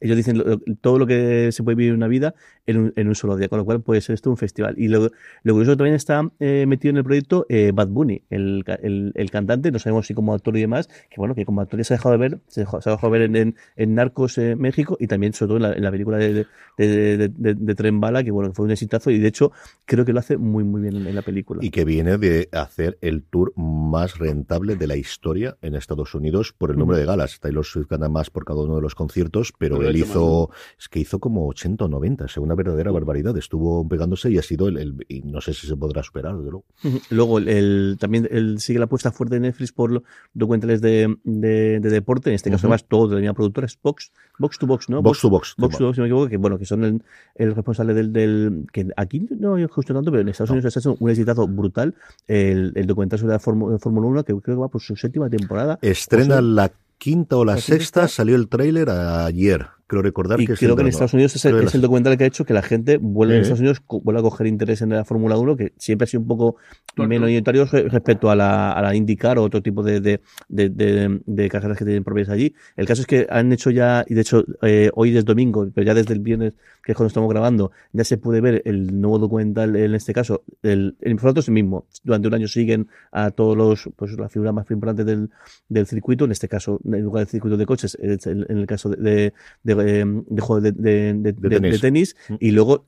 ellos 0.00 0.16
dicen 0.16 0.38
lo, 0.38 0.58
todo 0.80 0.98
lo 0.98 1.06
que 1.06 1.50
se 1.52 1.62
puede 1.62 1.76
vivir 1.76 1.90
en 1.90 1.96
una 1.96 2.08
vida 2.08 2.34
en 2.66 2.78
un, 2.78 2.92
en 2.96 3.08
un, 3.08 3.14
solo 3.14 3.36
día, 3.36 3.48
con 3.48 3.58
lo 3.58 3.64
cual 3.64 3.80
puede 3.80 4.00
ser 4.00 4.14
esto 4.14 4.30
un 4.30 4.36
festival. 4.36 4.74
Y 4.76 4.88
lo, 4.88 5.10
lo 5.42 5.52
curioso 5.52 5.76
también 5.76 5.94
está 5.94 6.28
eh, 6.40 6.64
metido 6.66 6.90
en 6.90 6.96
el 6.98 7.04
proyecto 7.04 7.46
eh, 7.48 7.72
Bad 7.72 7.88
Bunny, 7.88 8.22
el, 8.30 8.64
el, 8.82 9.12
el, 9.14 9.30
cantante, 9.30 9.70
no 9.70 9.78
sabemos 9.78 10.06
si 10.06 10.14
como 10.14 10.34
actor 10.34 10.56
y 10.56 10.60
demás, 10.60 10.88
que 10.88 11.16
bueno, 11.18 11.34
que 11.34 11.44
como 11.44 11.60
actor 11.60 11.78
ya 11.78 11.84
se 11.84 11.94
ha 11.94 11.96
dejado 11.96 12.12
de 12.12 12.18
ver, 12.18 12.40
se, 12.48 12.60
dejó, 12.60 12.80
se 12.80 12.90
ha 12.90 12.92
dejado 12.92 13.12
de 13.12 13.18
ver 13.18 13.28
en, 13.28 13.36
en, 13.36 13.56
en 13.76 13.94
Narcos 13.94 14.38
eh, 14.38 14.56
México 14.56 14.96
y 15.00 15.06
también 15.06 15.32
sobre 15.32 15.48
todo 15.48 15.56
en 15.58 15.62
la, 15.62 15.72
en 15.72 15.82
la 15.82 15.90
película 15.90 16.18
de, 16.18 16.46
de, 16.76 17.28
de, 17.28 17.54
de, 17.54 17.74
Tren 17.74 18.00
Bala, 18.00 18.24
que 18.24 18.30
bueno, 18.30 18.52
fue 18.52 18.64
un 18.64 18.70
exitazo 18.70 19.10
y 19.10 19.18
de 19.18 19.28
hecho 19.28 19.52
creo 19.84 20.04
que 20.04 20.12
lo 20.12 20.20
hace 20.20 20.36
muy 20.36 20.64
muy 20.64 20.82
bien 20.82 21.06
en, 21.06 21.14
la 21.14 21.22
película. 21.22 21.64
Y 21.64 21.70
que 21.70 21.84
viene 21.84 22.18
de 22.18 22.48
hacer 22.52 22.98
el 23.00 23.22
tour 23.22 23.52
más 23.56 24.18
rentable 24.18 24.76
de 24.76 24.86
la 24.86 24.96
historia 24.96 25.56
en 25.62 25.74
Estados 25.74 26.14
Unidos 26.14 26.52
por 26.52 26.70
el 26.70 26.78
número 26.78 26.98
de 26.98 27.06
galas. 27.06 27.40
Taylor 27.40 27.64
Swift 27.64 27.88
gana 27.88 28.08
más 28.08 28.30
por 28.30 28.44
cada 28.44 28.60
uno 28.62 28.76
de 28.76 28.82
los 28.82 28.94
conciertos, 28.94 29.52
pero 29.56 29.78
él 29.88 29.96
hizo, 29.96 30.50
es 30.78 30.88
que 30.88 31.00
hizo 31.00 31.18
como 31.18 31.46
80 31.48 31.84
o 31.84 31.88
90, 31.88 32.26
es 32.26 32.36
una 32.36 32.54
verdadera 32.54 32.90
barbaridad. 32.90 33.36
Estuvo 33.36 33.86
pegándose 33.88 34.30
y 34.30 34.38
ha 34.38 34.42
sido 34.42 34.68
el, 34.68 34.78
el 34.78 35.06
y 35.08 35.22
no 35.22 35.40
sé 35.40 35.54
si 35.54 35.66
se 35.66 35.76
podrá 35.76 36.02
superar, 36.02 36.34
luego. 36.34 36.64
Luego, 37.10 37.38
el, 37.38 37.96
también 37.98 38.28
el, 38.30 38.60
sigue 38.60 38.78
la 38.78 38.86
apuesta 38.86 39.12
fuerte 39.12 39.36
de 39.36 39.40
Netflix 39.40 39.72
por 39.72 40.02
documentales 40.34 40.80
de, 40.80 41.16
de, 41.24 41.80
de 41.80 41.90
deporte, 41.90 42.30
en 42.30 42.34
este 42.34 42.50
caso 42.50 42.66
uh 42.66 42.70
-huh. 42.70 42.72
además 42.72 42.84
todo 42.88 43.08
de 43.08 43.14
la 43.16 43.20
misma 43.20 43.34
productora, 43.34 43.66
es 43.66 43.78
Box, 43.82 44.12
Box 44.38 44.58
to 44.58 44.66
Box, 44.66 44.88
¿no? 44.88 45.02
Box, 45.02 45.22
box 45.22 45.22
to 45.22 45.30
Box. 45.30 45.54
Box 45.58 45.78
to 45.78 45.84
Box, 45.84 45.96
si 45.96 46.00
me 46.00 46.06
equivoco, 46.06 46.28
que 46.28 46.36
bueno, 46.36 46.58
que 46.58 46.64
son 46.64 46.84
el, 46.84 47.02
el 47.34 47.54
responsable 47.54 47.94
del, 47.94 48.12
del, 48.12 48.66
que 48.72 48.88
aquí 48.96 49.26
no 49.30 49.56
justo 49.68 49.94
tanto, 49.94 50.10
pero 50.10 50.22
en 50.22 50.28
Estados 50.28 50.50
Unidos 50.50 50.64
no. 50.64 50.78
ha 50.78 50.82
sido 50.82 50.96
un 50.98 51.10
exitazo 51.10 51.46
brutal, 51.46 51.94
el, 52.26 52.72
el 52.74 52.86
documental 52.86 53.18
sobre 53.18 53.32
la 53.32 53.38
Fórmula 53.38 54.06
1, 54.06 54.24
que 54.24 54.32
creo 54.34 54.56
que 54.56 54.60
va 54.60 54.68
por 54.68 54.80
su 54.80 54.96
séptima 54.96 55.28
temporada. 55.28 55.78
Estrena 55.82 56.36
o 56.36 56.38
sea, 56.38 56.42
la 56.42 56.72
quinta 56.98 57.36
o 57.36 57.44
la, 57.44 57.54
la 57.54 57.60
sexta, 57.60 58.02
sexta, 58.02 58.08
salió 58.08 58.36
el 58.36 58.48
tráiler 58.48 58.90
ayer 58.90 59.75
creo 59.86 60.02
recordar 60.02 60.40
y 60.40 60.46
que 60.46 60.54
creo 60.54 60.74
que 60.74 60.82
en 60.82 60.88
Estados 60.88 61.14
Unidos 61.14 61.36
es 61.36 61.44
el, 61.44 61.62
es 61.62 61.74
el, 61.74 61.80
documental 61.80 62.16
que 62.18 62.24
ha 62.24 62.26
hecho 62.26 62.44
que 62.44 62.54
la 62.54 62.62
gente 62.62 62.98
vuelve 62.98 63.34
¿Eh? 63.34 63.36
en 63.36 63.42
Estados 63.42 63.60
Unidos 63.60 63.82
vuelve 63.86 64.20
a 64.20 64.22
coger 64.22 64.46
interés 64.48 64.82
en 64.82 64.90
la 64.90 65.04
Fórmula 65.04 65.36
1 65.38 65.56
que 65.56 65.72
siempre 65.76 66.04
ha 66.04 66.08
sido 66.08 66.22
un 66.22 66.26
poco 66.26 66.56
menos 66.96 67.28
minoritario 67.28 67.66
respecto 67.66 68.30
a 68.30 68.36
la, 68.36 68.72
a 68.72 68.82
la 68.82 68.94
IndyCar 68.94 69.38
o 69.38 69.42
otro 69.44 69.62
tipo 69.62 69.82
de, 69.82 70.00
de, 70.00 70.20
de, 70.48 70.68
de, 70.70 71.20
de 71.24 71.48
carreras 71.48 71.78
que 71.78 71.84
tienen 71.84 72.04
propias 72.04 72.30
allí. 72.30 72.54
El 72.76 72.86
caso 72.86 73.02
es 73.02 73.06
que 73.06 73.26
han 73.28 73.52
hecho 73.52 73.70
ya, 73.70 74.04
y 74.08 74.14
de 74.14 74.20
hecho 74.22 74.44
eh, 74.62 74.90
hoy 74.94 75.16
es 75.16 75.24
domingo, 75.24 75.68
pero 75.74 75.86
ya 75.86 75.94
desde 75.94 76.14
el 76.14 76.20
viernes, 76.20 76.54
que 76.82 76.92
es 76.92 76.96
cuando 76.96 77.08
estamos 77.08 77.28
grabando, 77.30 77.70
ya 77.92 78.04
se 78.04 78.16
puede 78.16 78.40
ver 78.40 78.62
el 78.64 79.00
nuevo 79.00 79.18
documental, 79.18 79.76
en 79.76 79.94
este 79.94 80.12
caso, 80.12 80.42
el, 80.62 80.96
el 81.00 81.18
formato 81.18 81.40
es 81.40 81.48
el 81.48 81.54
mismo. 81.54 81.86
Durante 82.02 82.28
un 82.28 82.34
año 82.34 82.48
siguen 82.48 82.88
a 83.12 83.30
todos 83.30 83.56
los, 83.56 83.90
pues 83.94 84.12
la 84.12 84.28
figura 84.28 84.52
más 84.52 84.70
importante 84.70 85.04
del, 85.04 85.30
del 85.68 85.86
circuito, 85.86 86.24
en 86.24 86.32
este 86.32 86.48
caso, 86.48 86.80
en 86.84 87.02
lugar 87.02 87.24
del 87.24 87.30
circuito 87.30 87.56
de 87.56 87.66
coches, 87.66 87.96
en 88.00 88.46
el 88.48 88.66
caso 88.66 88.88
de, 88.88 89.34
de 89.62 89.74
de, 89.76 90.22
de 90.26 90.42
juego 90.42 90.60
de, 90.60 90.72
de, 90.72 91.14
de, 91.14 91.32
de 91.32 91.60
tenis, 91.60 91.80
tenis 91.80 92.16
mm. 92.28 92.34
y 92.40 92.50
luego 92.50 92.86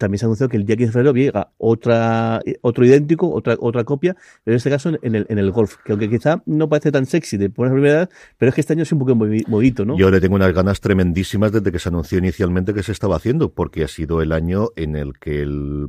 también 0.00 0.18
se 0.18 0.24
anunció 0.24 0.48
que 0.48 0.56
el 0.56 0.64
día 0.64 0.76
15 0.76 0.86
de 0.86 0.92
febrero 0.92 1.14
llega 1.14 1.52
otra, 1.58 2.40
otro 2.62 2.86
idéntico, 2.86 3.30
otra, 3.30 3.56
otra 3.60 3.84
copia, 3.84 4.16
pero 4.42 4.54
en 4.54 4.56
este 4.56 4.70
caso 4.70 4.90
en 5.02 5.14
el, 5.14 5.26
en 5.28 5.38
el 5.38 5.50
golf, 5.52 5.76
que 5.84 5.92
aunque 5.92 6.08
quizá 6.08 6.42
no 6.46 6.68
parece 6.70 6.90
tan 6.90 7.04
sexy 7.04 7.36
de 7.36 7.50
primera 7.50 7.90
edad, 7.90 8.10
pero 8.38 8.48
es 8.48 8.54
que 8.54 8.62
este 8.62 8.72
año 8.72 8.82
es 8.82 8.92
un 8.92 8.98
poco 8.98 9.14
movido, 9.14 9.84
¿no? 9.84 9.98
Yo 9.98 10.10
le 10.10 10.20
tengo 10.20 10.36
unas 10.36 10.54
ganas 10.54 10.80
tremendísimas 10.80 11.52
desde 11.52 11.70
que 11.70 11.78
se 11.78 11.90
anunció 11.90 12.18
inicialmente 12.18 12.72
que 12.72 12.82
se 12.82 12.92
estaba 12.92 13.16
haciendo, 13.16 13.52
porque 13.52 13.84
ha 13.84 13.88
sido 13.88 14.22
el 14.22 14.32
año 14.32 14.68
en 14.74 14.96
el 14.96 15.18
que 15.18 15.42
el, 15.42 15.88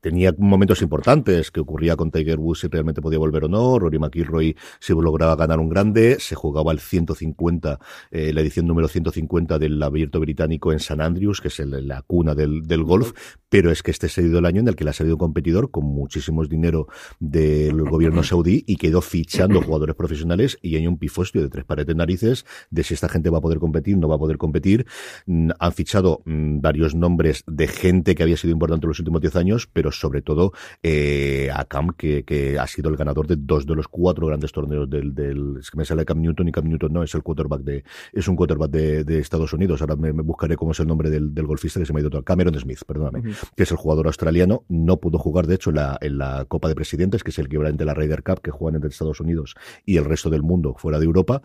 tenía 0.00 0.32
momentos 0.38 0.80
importantes, 0.80 1.50
que 1.50 1.60
ocurría 1.60 1.96
con 1.96 2.12
Tiger 2.12 2.38
Woods 2.38 2.60
si 2.60 2.68
realmente 2.68 3.02
podía 3.02 3.18
volver 3.18 3.44
o 3.44 3.48
no, 3.48 3.78
Rory 3.78 3.98
McIlroy 3.98 4.56
si 4.78 4.92
lograba 4.92 5.34
ganar 5.34 5.58
un 5.58 5.68
grande, 5.68 6.18
se 6.20 6.36
jugaba 6.36 6.70
el 6.70 6.78
150, 6.78 7.80
eh, 8.12 8.32
la 8.32 8.40
edición 8.40 8.68
número 8.68 8.86
150 8.86 9.58
del 9.58 9.82
abierto 9.82 10.20
británico 10.20 10.72
en 10.72 10.78
San 10.78 11.00
Andrews, 11.00 11.40
que 11.40 11.48
es 11.48 11.58
el, 11.58 11.88
la 11.88 12.02
cuna 12.02 12.36
del, 12.36 12.62
del 12.62 12.84
golf, 12.84 13.12
pero 13.48 13.70
es 13.70 13.82
que 13.82 13.90
este 13.90 14.06
ha 14.06 14.08
sido 14.08 14.38
el 14.38 14.46
año 14.46 14.60
en 14.60 14.68
el 14.68 14.76
que 14.76 14.84
le 14.84 14.90
ha 14.90 14.92
salido 14.94 15.16
un 15.16 15.20
competidor 15.20 15.70
con 15.70 15.84
muchísimos 15.84 16.48
dinero 16.48 16.88
del 17.20 17.82
gobierno 17.82 18.22
saudí 18.22 18.64
y 18.66 18.76
quedó 18.76 19.02
fichando 19.02 19.60
jugadores 19.60 19.94
profesionales 19.94 20.58
y 20.62 20.76
hay 20.76 20.86
un 20.86 20.98
pifostio 20.98 21.42
de 21.42 21.48
tres 21.48 21.64
pares 21.64 21.86
de 21.86 21.94
narices 21.94 22.46
de 22.70 22.82
si 22.82 22.94
esta 22.94 23.08
gente 23.08 23.30
va 23.30 23.38
a 23.38 23.40
poder 23.40 23.58
competir, 23.58 23.96
no 23.98 24.08
va 24.08 24.16
a 24.16 24.18
poder 24.18 24.38
competir. 24.38 24.86
Mm, 25.26 25.50
han 25.58 25.72
fichado 25.72 26.22
mmm, 26.24 26.60
varios 26.60 26.94
nombres 26.94 27.44
de 27.46 27.68
gente 27.68 28.14
que 28.14 28.22
había 28.22 28.36
sido 28.36 28.52
importante 28.52 28.86
en 28.86 28.88
los 28.88 28.98
últimos 28.98 29.20
diez 29.20 29.36
años, 29.36 29.68
pero 29.72 29.92
sobre 29.92 30.22
todo 30.22 30.52
eh, 30.82 31.50
a 31.52 31.64
Cam, 31.64 31.90
que, 31.96 32.24
que, 32.24 32.58
ha 32.58 32.66
sido 32.66 32.90
el 32.90 32.96
ganador 32.96 33.26
de 33.26 33.36
dos 33.38 33.66
de 33.66 33.74
los 33.74 33.88
cuatro 33.88 34.26
grandes 34.26 34.52
torneos 34.52 34.88
del, 34.88 35.14
del 35.14 35.56
es 35.60 35.70
que 35.70 35.76
me 35.76 35.84
sale 35.84 36.04
Cam 36.04 36.20
Newton 36.20 36.48
y 36.48 36.52
Cam 36.52 36.68
Newton 36.68 36.92
no, 36.92 37.02
es 37.02 37.14
el 37.14 37.22
quarterback 37.22 37.62
de, 37.62 37.84
es 38.12 38.28
un 38.28 38.36
quarterback 38.36 38.70
de, 38.70 39.04
de 39.04 39.18
Estados 39.18 39.52
Unidos. 39.52 39.80
Ahora 39.80 39.96
me, 39.96 40.12
me, 40.12 40.22
buscaré 40.22 40.56
cómo 40.56 40.72
es 40.72 40.80
el 40.80 40.86
nombre 40.86 41.10
del, 41.10 41.34
del 41.34 41.46
golfista 41.46 41.80
que 41.80 41.86
se 41.86 41.92
me 41.92 42.00
ha 42.00 42.02
ido 42.02 42.10
todo. 42.10 42.22
Cameron 42.22 42.58
Smith, 42.58 42.80
perdóname. 42.86 43.21
Que 43.56 43.62
es 43.62 43.70
el 43.70 43.76
jugador 43.76 44.06
australiano. 44.06 44.64
No 44.68 44.98
pudo 44.98 45.18
jugar, 45.18 45.46
de 45.46 45.54
hecho, 45.56 45.70
en 45.70 45.76
la, 45.76 45.98
en 46.00 46.18
la 46.18 46.44
Copa 46.46 46.68
de 46.68 46.74
Presidentes, 46.74 47.22
que 47.22 47.30
es 47.30 47.38
el 47.38 47.46
equivalente 47.46 47.82
a 47.84 47.86
la 47.86 47.94
Ryder 47.94 48.22
Cup, 48.22 48.40
que 48.40 48.50
juegan 48.50 48.76
entre 48.76 48.90
Estados 48.90 49.20
Unidos 49.20 49.54
y 49.84 49.96
el 49.96 50.04
resto 50.04 50.30
del 50.30 50.42
mundo 50.42 50.74
fuera 50.76 50.98
de 50.98 51.04
Europa. 51.04 51.42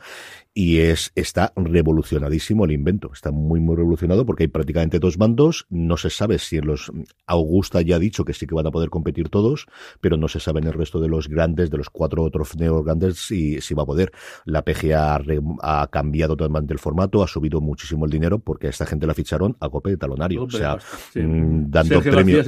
Y 0.60 0.80
es, 0.80 1.12
está 1.14 1.54
revolucionadísimo 1.56 2.66
el 2.66 2.72
invento. 2.72 3.12
Está 3.14 3.30
muy, 3.30 3.60
muy 3.60 3.76
revolucionado 3.76 4.26
porque 4.26 4.46
hay 4.46 4.48
prácticamente 4.48 4.98
dos 4.98 5.16
bandos. 5.16 5.68
No 5.70 5.98
se 5.98 6.10
sabe 6.10 6.40
si 6.40 6.58
en 6.58 6.66
los. 6.66 6.92
Augusta 7.28 7.84
ya 7.84 7.98
ha 7.98 8.00
dicho 8.00 8.26
que 8.26 8.34
sí 8.34 8.48
que 8.48 8.56
van 8.56 8.66
a 8.66 8.72
poder 8.72 8.90
competir 8.90 9.30
todos, 9.30 9.68
pero 10.02 10.18
no 10.18 10.28
se 10.28 10.40
sabe 10.40 10.62
en 10.62 10.66
el 10.66 10.74
resto 10.74 11.00
de 11.00 11.10
los 11.10 11.28
grandes, 11.28 11.70
de 11.70 11.78
los 11.78 11.92
cuatro 11.92 12.24
otros 12.24 12.56
grandes, 12.56 13.20
si, 13.20 13.62
si 13.62 13.76
va 13.76 13.84
a 13.84 13.86
poder. 13.86 14.12
La 14.46 14.64
PGA 14.64 15.18
ha, 15.18 15.82
ha 15.82 15.88
cambiado 15.90 16.36
totalmente 16.36 16.74
el 16.74 16.80
formato, 16.80 17.22
ha 17.22 17.28
subido 17.28 17.62
muchísimo 17.62 18.06
el 18.06 18.12
dinero 18.12 18.40
porque 18.40 18.66
a 18.66 18.72
esta 18.72 18.88
gente 18.88 19.06
la 19.06 19.14
ficharon 19.14 19.56
a 19.60 19.70
cope 19.70 19.92
de 19.92 19.98
talonario. 19.98 20.46
o 20.46 20.50
sea, 20.50 20.80
mm, 21.14 21.70
dando 21.70 22.02
premios. 22.02 22.48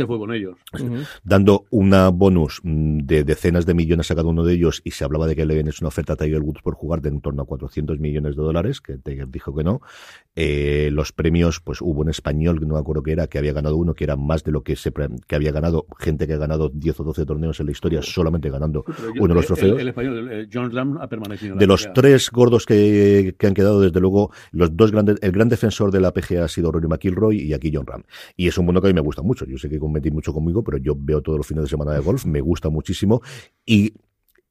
Dando 1.24 1.66
una 1.70 2.10
bonus 2.10 2.60
mm, 2.64 3.02
de 3.02 3.24
decenas 3.24 3.68
de 3.68 3.76
millones 3.76 4.10
a 4.10 4.16
cada 4.16 4.30
uno 4.30 4.44
de 4.44 4.56
ellos 4.56 4.82
y 4.84 4.90
se 4.90 5.04
hablaba 5.04 5.28
de 5.28 5.36
que 5.36 5.46
le 5.46 5.60
es 5.60 5.80
una 5.80 5.90
oferta 5.90 6.14
a 6.14 6.16
Tiger 6.16 6.42
Woods 6.42 6.64
por 6.64 6.74
jugar 6.74 7.02
de 7.02 7.10
en 7.10 7.22
torno 7.22 7.44
a 7.44 7.46
400 7.46 7.99
millones 8.00 8.36
de 8.36 8.42
dólares, 8.42 8.82
que 8.82 8.98
Tiger 8.98 9.30
dijo 9.30 9.56
que 9.56 9.64
no. 9.64 9.82
Eh, 10.36 10.90
los 10.92 11.12
premios, 11.12 11.60
pues 11.60 11.82
hubo 11.82 12.02
un 12.02 12.10
español, 12.10 12.60
no 12.62 12.76
me 12.76 12.80
acuerdo 12.80 13.04
que 13.04 13.12
era, 13.12 13.28
que 13.28 13.38
había 13.38 13.52
ganado 13.52 13.76
uno 13.76 13.94
que 13.94 14.06
era 14.06 14.16
más 14.16 14.44
de 14.44 14.52
lo 14.52 14.64
que 14.64 14.76
se 14.76 14.94
que 15.28 15.36
había 15.36 15.52
ganado 15.52 15.86
gente 15.98 16.28
que 16.28 16.34
ha 16.34 16.38
ganado 16.38 16.70
10 16.70 17.00
o 17.02 17.04
12 17.04 17.26
torneos 17.26 17.60
en 17.60 17.66
la 17.66 17.72
historia 17.74 18.02
solamente 18.02 18.50
ganando 18.50 18.86
uno 19.20 19.28
de 19.28 19.34
los 19.34 19.48
trofeos. 19.48 19.80
El, 19.80 19.90
español, 19.90 20.48
John 20.52 20.72
Ram 20.72 20.98
ha 21.02 21.08
permanecido. 21.08 21.56
De 21.56 21.68
los 21.68 21.90
tres 21.94 22.30
gordos 22.32 22.66
que, 22.66 23.36
que, 23.38 23.48
han 23.48 23.54
quedado, 23.54 23.82
desde 23.82 24.00
luego, 24.00 24.32
los 24.52 24.76
dos 24.76 24.92
grandes, 24.92 25.18
el 25.22 25.32
gran 25.32 25.50
defensor 25.50 25.92
de 25.92 26.00
la 26.00 26.14
PGA 26.14 26.46
ha 26.46 26.48
sido 26.48 26.72
Rory 26.72 26.88
McIlroy 26.88 27.42
y 27.42 27.54
aquí 27.54 27.72
John 27.74 27.86
Ram. 27.86 28.04
Y 28.38 28.48
es 28.48 28.58
un 28.58 28.66
mundo 28.66 28.82
que 28.82 28.88
a 28.88 28.92
mí 28.92 28.94
me 28.94 29.02
gusta 29.02 29.22
mucho. 29.22 29.46
Yo 29.46 29.58
sé 29.58 29.70
que 29.70 29.80
competí 29.80 30.10
mucho 30.12 30.34
conmigo, 30.34 30.64
pero 30.64 30.78
yo 30.78 30.94
veo 30.98 31.22
todos 31.22 31.38
los 31.38 31.48
fines 31.48 31.64
de 31.64 31.70
semana 31.70 31.94
de 31.94 32.00
golf, 32.00 32.26
me 32.26 32.42
gusta 32.42 32.70
muchísimo. 32.70 33.22
Y 33.66 33.94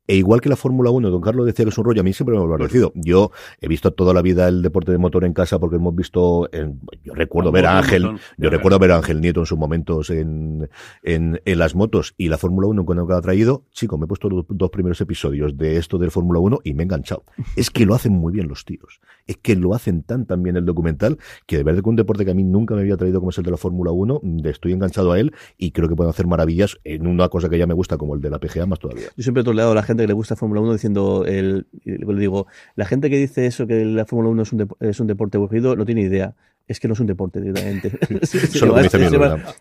e 0.09 0.17
igual 0.17 0.41
que 0.41 0.49
la 0.49 0.57
Fórmula 0.57 0.91
1, 0.91 1.11
don 1.11 1.21
Carlos 1.21 1.47
decía 1.47 1.65
que 1.65 1.69
es 1.69 1.79
un 1.79 1.85
rollo, 1.85 2.01
a 2.01 2.05
mí 2.05 2.15
siempre 2.15 2.37
me 2.37 2.43
ha 2.43 2.49
parecido. 2.49 2.93
Yo 2.95 3.31
he 3.61 3.69
visto 3.69 3.93
toda 3.93 4.15
la 4.15 4.23
vida 4.23 4.49
el 4.49 4.63
deporte 4.63 4.91
de 4.91 4.99
motor 4.99 5.25
en 5.25 5.35
casa 5.35 5.59
porque 5.59 5.77
hemos 5.77 5.95
visto, 5.95 6.49
en, 6.51 6.81
yo 7.05 7.15
recuerdo 7.15 7.53
ver 7.53 7.67
a 7.67 7.79
Ángel, 7.79 8.19
yo 8.39 8.51
recuerdo 8.51 8.79
ver 8.79 8.93
a 8.93 8.97
Ángel 8.97 9.21
Nieto 9.21 9.41
en 9.41 9.47
sus 9.47 9.59
momentos 9.59 10.09
en, 10.11 10.71
en, 11.03 11.41
en 11.45 11.59
las 11.59 11.75
motos 11.75 12.15
y 12.17 12.29
la 12.29 12.39
Fórmula 12.39 12.69
1 12.69 12.85
cuando 12.85 13.15
ha 13.15 13.21
traído, 13.21 13.65
chico, 13.73 13.99
me 13.99 14.07
he 14.07 14.09
puesto 14.09 14.31
los 14.31 14.47
dos 14.49 14.71
primeros 14.71 15.01
episodios 15.01 15.57
de 15.57 15.77
esto 15.77 15.99
de 15.99 16.11
Fórmula 16.11 16.41
1 16.41 16.61
y 16.65 16.73
me 16.73 16.83
he 16.83 16.85
enganchado. 16.85 17.25
Es 17.55 17.71
que 17.71 17.85
lo 17.85 17.95
hacen 17.95 18.13
muy 18.13 18.33
bien 18.33 18.49
los 18.49 18.65
tíos. 18.65 19.01
Es 19.29 19.37
que 19.37 19.55
lo 19.55 19.75
hacen 19.75 20.03
tan 20.03 20.27
tan 20.27 20.43
bien 20.43 20.57
el 20.57 20.65
documental 20.65 21.19
que 21.47 21.59
de 21.59 21.63
verdad 21.63 21.83
que 21.83 21.89
un 21.89 21.95
deporte 21.95 22.25
que 22.25 22.33
a 22.33 22.35
mí 22.35 22.43
nunca 22.43 22.75
me 22.75 22.81
había 22.81 22.97
traído 22.97 23.21
como 23.21 23.31
es 23.31 23.39
el 23.39 23.45
de 23.45 23.53
la 23.53 23.57
Fórmula 23.57 23.93
1, 23.93 24.23
estoy 24.47 24.73
enganchado 24.73 25.13
a 25.13 25.21
él 25.21 25.33
y 25.57 25.71
creo 25.71 25.89
que 25.89 25.95
pueden 25.95 26.11
hacer 26.11 26.27
maravillas 26.27 26.79
en 26.83 27.07
una 27.07 27.29
cosa 27.29 27.49
que 27.49 27.59
ya 27.59 27.67
me 27.67 27.75
gusta 27.75 27.97
como 27.97 28.17
el 28.17 28.21
de 28.21 28.31
la 28.31 28.41
PGA 28.41 28.67
más 28.67 28.81
todavía. 28.81 29.07
Yo 29.17 29.23
siempre 29.23 29.43
he 29.43 29.45
toleado 29.45 29.73
a 29.73 29.75
la 29.77 29.85
gente 29.85 30.03
que 30.03 30.09
le 30.09 30.15
gusta 30.15 30.35
Fórmula 30.35 30.61
1 30.61 30.73
diciendo, 30.73 31.25
el, 31.25 31.67
le 31.85 32.21
digo, 32.21 32.49
la 32.75 32.87
gente 32.87 33.11
que 33.11 33.19
dice 33.19 33.47
eso, 33.47 33.67
que 33.67 33.85
la 33.85 34.05
Fórmula 34.05 34.31
1 34.31 34.43
es 34.43 34.53
un, 34.53 34.69
es 34.81 35.01
un 35.01 35.07
deporte 35.07 35.37
aburrido, 35.37 35.77
no 35.77 35.85
tiene 35.85 36.01
idea 36.03 36.35
es 36.69 36.79
que 36.79 36.87
no 36.87 36.95
es 36.95 37.01
un 37.01 37.07
deporte 37.07 37.41
directamente. 37.41 37.99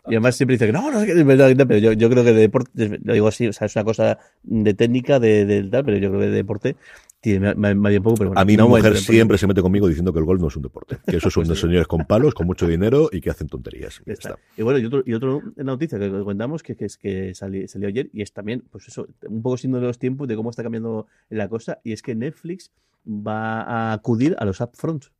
y, 0.07 0.13
además, 0.13 0.35
siempre 0.35 0.55
dice 0.55 0.65
que 0.67 0.73
no, 0.73 0.91
no 0.91 1.01
es 1.01 1.25
verdad, 1.25 1.55
pero 1.65 1.79
yo, 1.79 1.93
yo 1.93 2.09
creo 2.09 2.23
que 2.23 2.33
de 2.33 2.41
deporte, 2.41 2.99
lo 3.01 3.13
digo 3.13 3.27
así, 3.29 3.47
o 3.47 3.53
sea, 3.53 3.65
es 3.67 3.75
una 3.77 3.85
cosa 3.85 4.19
de 4.43 4.73
técnica, 4.73 5.19
de, 5.19 5.45
de 5.45 5.63
tal, 5.63 5.85
pero 5.85 5.97
yo 5.97 6.09
creo 6.09 6.19
que 6.19 6.27
de 6.27 6.35
deporte 6.35 6.75
poco, 8.01 8.15
pero 8.17 8.37
A 8.37 8.45
mí 8.45 8.57
mi 8.57 8.63
mujer 8.63 8.97
siempre 8.97 9.37
se 9.37 9.47
mete 9.47 9.61
conmigo 9.61 9.87
diciendo 9.87 10.13
que 10.13 10.19
el 10.19 10.25
golf 10.25 10.41
no 10.41 10.47
es 10.47 10.55
un 10.55 10.63
deporte, 10.63 10.97
que 11.05 11.17
esos 11.17 11.33
son 11.33 11.43
unos 11.45 11.59
señores 11.59 11.87
con 11.87 12.05
palos, 12.05 12.33
con 12.33 12.45
mucho 12.47 12.67
dinero 12.67 13.09
y 13.11 13.21
que 13.21 13.29
hacen 13.29 13.47
tonterías. 13.47 14.01
Y, 14.05 14.11
está. 14.11 14.37
y 14.55 14.61
bueno, 14.61 14.79
y 14.79 14.85
otro, 14.85 15.03
y 15.05 15.13
otro 15.13 15.41
noticia 15.55 15.99
que 15.99 16.09
contamos 16.09 16.63
que, 16.63 16.75
que 16.75 16.85
es 16.85 16.97
que 16.97 17.33
salió, 17.33 17.67
salió 17.67 17.87
ayer 17.87 18.09
y 18.13 18.21
es 18.21 18.31
también, 18.33 18.63
pues 18.71 18.87
eso, 18.87 19.07
un 19.27 19.41
poco 19.41 19.57
siendo 19.57 19.79
de 19.79 19.87
los 19.87 19.99
tiempos 19.99 20.27
de 20.27 20.35
cómo 20.35 20.49
está 20.49 20.63
cambiando 20.63 21.07
la 21.29 21.49
cosa 21.49 21.79
y 21.83 21.93
es 21.93 22.01
que 22.01 22.15
Netflix 22.15 22.71
va 23.07 23.61
a 23.61 23.93
acudir 23.93 24.35
a 24.39 24.45
los 24.45 24.61
upfronts. 24.61 25.11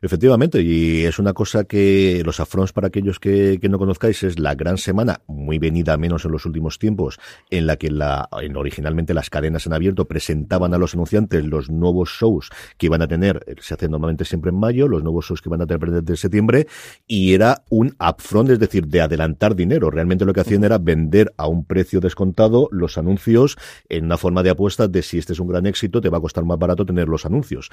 Efectivamente, 0.00 0.60
y 0.62 1.04
es 1.04 1.18
una 1.18 1.32
cosa 1.32 1.64
que 1.64 2.22
los 2.24 2.40
afrons, 2.40 2.72
para 2.72 2.88
aquellos 2.88 3.18
que, 3.18 3.58
no 3.68 3.78
conozcáis, 3.78 4.22
es 4.22 4.38
la 4.38 4.54
gran 4.54 4.78
semana, 4.78 5.20
muy 5.26 5.58
venida 5.58 5.96
menos 5.96 6.24
en 6.24 6.32
los 6.32 6.46
últimos 6.46 6.78
tiempos, 6.78 7.18
en 7.50 7.66
la 7.66 7.76
que 7.76 7.90
la, 7.90 8.28
en, 8.40 8.56
originalmente 8.56 9.14
las 9.14 9.30
cadenas 9.30 9.66
en 9.66 9.72
abierto 9.72 10.06
presentaban 10.06 10.74
a 10.74 10.78
los 10.78 10.94
anunciantes 10.94 11.44
los 11.44 11.70
nuevos 11.70 12.10
shows 12.10 12.50
que 12.78 12.86
iban 12.86 13.02
a 13.02 13.08
tener, 13.08 13.44
eh, 13.46 13.54
se 13.60 13.74
hace 13.74 13.88
normalmente 13.88 14.24
siempre 14.24 14.50
en 14.50 14.58
mayo, 14.58 14.88
los 14.88 15.02
nuevos 15.02 15.26
shows 15.26 15.40
que 15.40 15.48
van 15.48 15.62
a 15.62 15.66
tener 15.66 16.02
desde 16.02 16.16
septiembre, 16.16 16.66
y 17.06 17.34
era 17.34 17.62
un 17.68 17.96
upfront, 18.00 18.50
es 18.50 18.58
decir, 18.58 18.86
de 18.86 19.00
adelantar 19.00 19.54
dinero. 19.54 19.90
Realmente 19.90 20.24
lo 20.24 20.32
que 20.32 20.40
hacían 20.40 20.64
era 20.64 20.78
vender 20.78 21.32
a 21.36 21.46
un 21.46 21.64
precio 21.64 22.00
descontado 22.00 22.68
los 22.70 22.98
anuncios 22.98 23.56
en 23.88 24.04
una 24.06 24.18
forma 24.18 24.42
de 24.42 24.50
apuesta 24.50 24.88
de 24.88 25.02
si 25.02 25.18
este 25.18 25.32
es 25.32 25.40
un 25.40 25.48
gran 25.48 25.66
éxito, 25.66 26.00
te 26.00 26.08
va 26.08 26.18
a 26.18 26.20
costar 26.20 26.44
más 26.44 26.58
barato 26.58 26.84
tener 26.84 27.08
los 27.08 27.26
anuncios. 27.26 27.70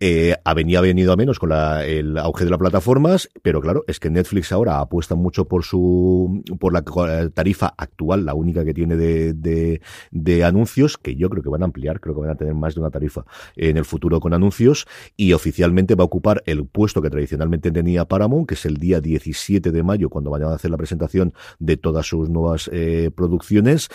Eh, 0.00 0.34
venía 0.54 0.80
venido 0.80 1.12
a 1.12 1.16
menos 1.16 1.38
con 1.38 1.50
la, 1.50 1.84
el 1.84 2.18
auge 2.18 2.44
de 2.44 2.50
las 2.50 2.58
plataformas, 2.58 3.28
pero 3.42 3.60
claro, 3.60 3.84
es 3.86 4.00
que 4.00 4.10
Netflix 4.10 4.52
ahora 4.52 4.80
apuesta 4.80 5.14
mucho 5.14 5.46
por 5.46 5.64
su 5.64 6.42
por 6.58 6.72
la 6.72 6.82
tarifa 7.30 7.74
actual, 7.76 8.24
la 8.24 8.34
única 8.34 8.64
que 8.64 8.74
tiene 8.74 8.96
de, 8.96 9.34
de, 9.34 9.80
de, 10.10 10.44
anuncios, 10.44 10.98
que 10.98 11.16
yo 11.16 11.28
creo 11.30 11.42
que 11.42 11.48
van 11.48 11.62
a 11.62 11.66
ampliar, 11.66 12.00
creo 12.00 12.14
que 12.14 12.20
van 12.22 12.30
a 12.30 12.34
tener 12.36 12.54
más 12.54 12.74
de 12.74 12.80
una 12.80 12.90
tarifa 12.90 13.24
en 13.56 13.76
el 13.76 13.84
futuro 13.84 14.20
con 14.20 14.34
anuncios, 14.34 14.86
y 15.16 15.32
oficialmente 15.32 15.94
va 15.94 16.02
a 16.02 16.06
ocupar 16.06 16.42
el 16.46 16.66
puesto 16.66 17.02
que 17.02 17.10
tradicionalmente 17.10 17.70
tenía 17.70 18.04
Paramount, 18.04 18.48
que 18.48 18.54
es 18.54 18.66
el 18.66 18.76
día 18.78 19.00
17 19.00 19.70
de 19.70 19.82
mayo, 19.82 20.10
cuando 20.10 20.30
vayan 20.30 20.50
a 20.50 20.54
hacer 20.54 20.70
la 20.70 20.76
presentación 20.76 21.34
de 21.58 21.76
todas 21.76 22.06
sus 22.06 22.28
nuevas 22.28 22.70
eh, 22.72 23.10
producciones. 23.14 23.88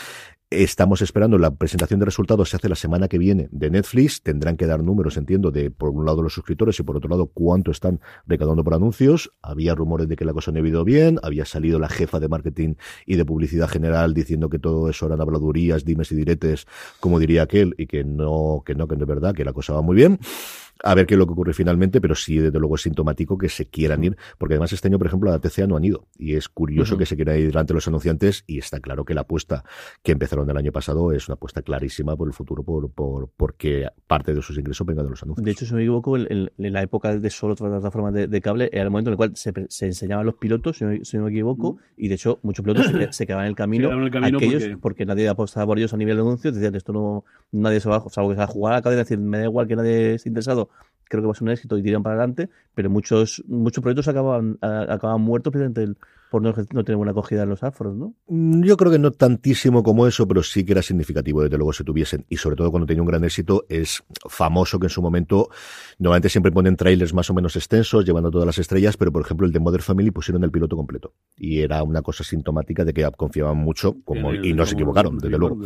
Estamos 0.56 1.02
esperando 1.02 1.40
la 1.40 1.56
presentación 1.56 2.00
de 2.00 2.06
resultados, 2.06 2.52
se 2.52 2.58
hace 2.58 2.70
la 2.70 2.76
semana 2.76 3.08
que 3.08 3.18
viene 3.18 3.50
de 3.52 3.72
Netflix. 3.72 4.22
Tendrán 4.22 4.56
que 4.56 4.68
dar 4.68 4.84
números, 4.84 5.18
entiendo, 5.18 5.50
de 5.50 5.72
por 5.72 5.90
un 5.90 6.06
lado 6.06 6.22
los 6.22 6.36
suscriptores 6.36 6.80
y 6.80 6.84
por 6.84 6.96
otro 6.96 7.10
lado 7.10 7.26
cuánto 7.26 7.72
están 7.72 8.00
recaudando 8.28 8.64
por 8.64 8.76
anuncios. 8.76 9.34
Había 9.42 9.74
rumores 9.74 10.08
de 10.08 10.16
que 10.16 10.26
la 10.26 10.34
cosa 10.34 10.52
no 10.52 10.60
había 10.60 10.70
ido 10.70 10.84
bien, 10.84 11.20
había 11.24 11.46
salido 11.46 11.80
la 11.80 11.90
jefa 11.90 12.20
de 12.20 12.28
marketing 12.28 12.76
y 13.08 13.16
de 13.16 13.26
publicidad 13.26 13.68
general 13.68 14.14
diciendo 14.14 14.48
que 14.48 14.60
todo 14.60 14.90
eso 14.92 15.08
eran 15.08 15.22
habladurías, 15.22 15.86
dimes 15.86 16.12
y 16.12 16.16
diretes, 16.16 16.68
como 17.00 17.18
diría 17.18 17.42
aquel, 17.42 17.74
y 17.80 17.88
que 17.88 18.04
no, 18.04 18.62
que 18.64 18.76
no, 18.76 18.88
que 18.88 18.96
no 18.96 19.06
es 19.06 19.10
verdad, 19.10 19.34
que 19.34 19.46
la 19.46 19.54
cosa 19.54 19.74
va 19.74 19.82
muy 19.82 19.96
bien 19.96 20.20
a 20.82 20.96
ver 20.96 21.06
qué 21.06 21.14
es 21.16 21.18
lo 21.18 21.26
que 21.26 21.34
ocurre 21.34 21.54
finalmente, 21.54 22.02
pero 22.02 22.16
sí, 22.16 22.38
desde 22.38 22.60
luego 22.60 22.76
es 22.76 22.82
sintomático 22.82 23.38
que 23.38 23.50
se 23.50 23.66
quieran 23.66 24.04
ir, 24.04 24.18
porque 24.38 24.56
además 24.56 24.74
este 24.74 24.88
año, 24.88 24.98
por 24.98 25.08
ejemplo, 25.08 25.32
la 25.32 25.40
TCA 25.40 25.68
no 25.68 25.78
han 25.78 25.84
ido, 25.84 26.08
y 26.18 26.36
es 26.36 26.50
curioso 26.50 26.98
que 26.98 27.06
se 27.06 27.16
quieran 27.16 27.38
ir 27.38 27.48
delante 27.48 27.74
de 27.74 27.76
los 27.76 27.88
anunciantes, 27.88 28.44
y 28.48 28.58
está 28.58 28.80
claro 28.80 29.06
que 29.06 29.14
la 29.14 29.22
apuesta 29.22 29.64
que 30.02 30.12
empezaron 30.12 30.50
el 30.50 30.58
año 30.58 30.72
pasado 30.72 31.12
es 31.12 31.28
una 31.28 31.36
apuesta 31.36 31.62
clarísima 31.62 32.16
por 32.16 32.28
el 32.28 32.34
futuro, 32.34 32.64
por, 32.64 32.90
por 32.90 33.30
porque 33.36 33.88
parte 34.08 34.34
de 34.34 34.42
sus 34.42 34.58
ingresos 34.58 34.86
venga 34.86 35.04
de 35.04 35.10
los 35.10 35.24
anuncios. 35.24 35.44
De 35.44 35.52
hecho, 35.52 35.66
si 35.66 35.72
no 35.72 35.78
me 35.78 35.84
equivoco, 35.84 36.18
en, 36.18 36.50
la 36.58 36.82
época 36.82 37.16
de 37.16 37.30
solo 37.30 37.56
plataformas 37.56 38.14
de, 38.14 38.28
de, 38.28 38.42
cable, 38.42 38.70
era 38.72 38.84
el 38.84 38.90
momento 38.90 39.10
en 39.10 39.14
el 39.14 39.18
cual 39.18 39.32
se, 39.36 39.54
se 39.70 39.86
enseñaban 39.86 40.26
los 40.26 40.36
pilotos, 40.36 40.78
si 40.78 41.18
no, 41.18 41.24
me 41.24 41.30
equivoco, 41.30 41.78
y 41.98 42.08
de 42.08 42.16
hecho, 42.16 42.40
muchos 42.44 42.64
pilotos 42.64 42.88
se, 43.16 43.26
quedaban 43.26 43.46
en 43.46 43.50
el 43.50 43.56
camino, 43.56 43.92
en 43.92 44.04
el 44.04 44.12
camino 44.12 44.38
aquellos, 44.38 44.64
porque... 44.82 45.06
nadie 45.06 45.28
apostaba 45.28 45.66
por 45.66 45.78
ellos 45.78 45.94
a 45.94 45.98
nivel 45.98 46.16
de 46.16 46.22
anuncios, 46.22 46.54
decían, 46.56 46.76
esto 46.76 46.94
no, 46.94 47.26
nadie 47.52 47.80
se 47.80 47.90
va, 47.90 47.98
o 47.98 48.10
sea, 48.10 48.24
que 48.24 48.32
se 48.32 48.36
va 48.38 48.44
a 48.44 48.48
jugar 48.48 48.74
a 48.74 48.78
la 48.78 48.82
cadena, 48.82 49.04
decir, 49.04 49.18
me 49.18 49.38
da 49.38 49.46
igual 49.46 49.68
que 49.68 49.76
nadie 49.76 50.16
esté 50.16 50.30
interesado, 50.30 50.70
creo 51.06 51.22
que 51.22 51.28
va 51.28 51.32
a 51.32 51.36
ser 51.36 51.44
un 51.44 51.52
éxito 51.52 51.78
y 51.78 51.84
tiran 51.84 52.04
para 52.04 52.16
adelante, 52.16 52.50
pero 52.76 52.90
muchos 52.90 53.44
muchos 53.48 53.82
proyectos 53.82 54.08
acaban, 54.08 54.58
acaban 54.62 55.22
muertos 55.22 55.52
precisamente 55.52 56.00
por 56.34 56.42
no, 56.42 56.52
no, 56.72 56.84
tener 56.84 56.98
buena 56.98 57.12
acogida 57.12 57.44
en 57.44 57.50
los 57.50 57.62
afros, 57.62 57.96
¿no? 57.96 58.16
Mm, 58.26 58.64
yo 58.64 58.76
creo 58.76 58.92
que 58.92 58.98
no 58.98 59.12
tantísimo 59.12 59.84
como 59.84 60.08
eso, 60.08 60.28
pero 60.28 60.42
sí 60.42 60.66
que 60.66 60.72
era 60.72 60.82
significativo, 60.82 61.44
desde 61.44 61.58
luego, 61.58 61.74
se 61.74 61.84
tuviesen. 61.84 62.26
Y 62.28 62.38
sobre 62.38 62.56
todo 62.56 62.72
cuando 62.72 62.88
tenía 62.88 63.04
un 63.04 63.08
gran 63.08 63.24
éxito, 63.24 63.68
es 63.70 64.04
famoso 64.28 64.80
que 64.80 64.88
en 64.88 64.90
su 64.90 65.04
momento, 65.04 65.50
normalmente 66.00 66.30
siempre 66.30 66.52
ponen 66.52 66.76
trailers 66.76 67.14
más 67.14 67.30
o 67.30 67.36
menos 67.36 67.56
extensos, 67.56 68.04
llevando 68.04 68.32
todas 68.32 68.48
las 68.48 68.58
estrellas, 68.58 68.98
pero 68.98 69.12
por 69.12 69.22
ejemplo 69.22 69.46
el 69.46 69.54
de 69.54 69.60
Mother 69.60 69.84
Family 69.84 70.10
pusieron 70.10 70.44
el 70.44 70.50
piloto 70.50 70.76
completo. 70.76 71.14
Y 71.38 71.60
era 71.60 71.84
una 71.84 72.02
cosa 72.02 72.24
sintomática 72.24 72.84
de 72.84 72.96
que 72.96 73.08
confiaban 73.16 73.58
mucho 73.58 73.98
como, 74.04 74.34
y 74.34 74.54
no 74.54 74.66
se 74.66 74.74
equivocaron, 74.74 75.20
desde 75.20 75.38
luego. 75.38 75.60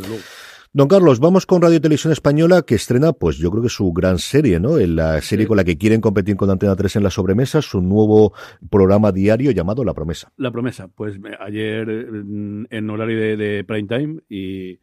Don 0.74 0.86
Carlos, 0.86 1.18
vamos 1.18 1.46
con 1.46 1.62
Radio 1.62 1.80
Televisión 1.80 2.12
Española 2.12 2.60
que 2.60 2.74
estrena, 2.74 3.14
pues 3.14 3.38
yo 3.38 3.50
creo 3.50 3.62
que 3.62 3.70
su 3.70 3.90
gran 3.90 4.18
serie, 4.18 4.60
¿no? 4.60 4.76
La 4.76 5.18
serie 5.22 5.46
con 5.46 5.56
la 5.56 5.64
que 5.64 5.78
quieren 5.78 6.02
competir 6.02 6.36
con 6.36 6.50
Antena 6.50 6.76
3 6.76 6.96
en 6.96 7.02
la 7.04 7.10
sobremesa, 7.10 7.62
su 7.62 7.80
nuevo 7.80 8.34
programa 8.68 9.10
diario 9.10 9.50
llamado 9.50 9.82
La 9.82 9.94
Promesa. 9.94 10.30
La 10.36 10.50
Promesa, 10.50 10.88
pues 10.88 11.18
ayer 11.40 11.88
en 11.88 12.90
horario 12.90 13.38
de, 13.38 13.64
prime 13.64 13.88
time 13.88 14.20
y 14.28 14.78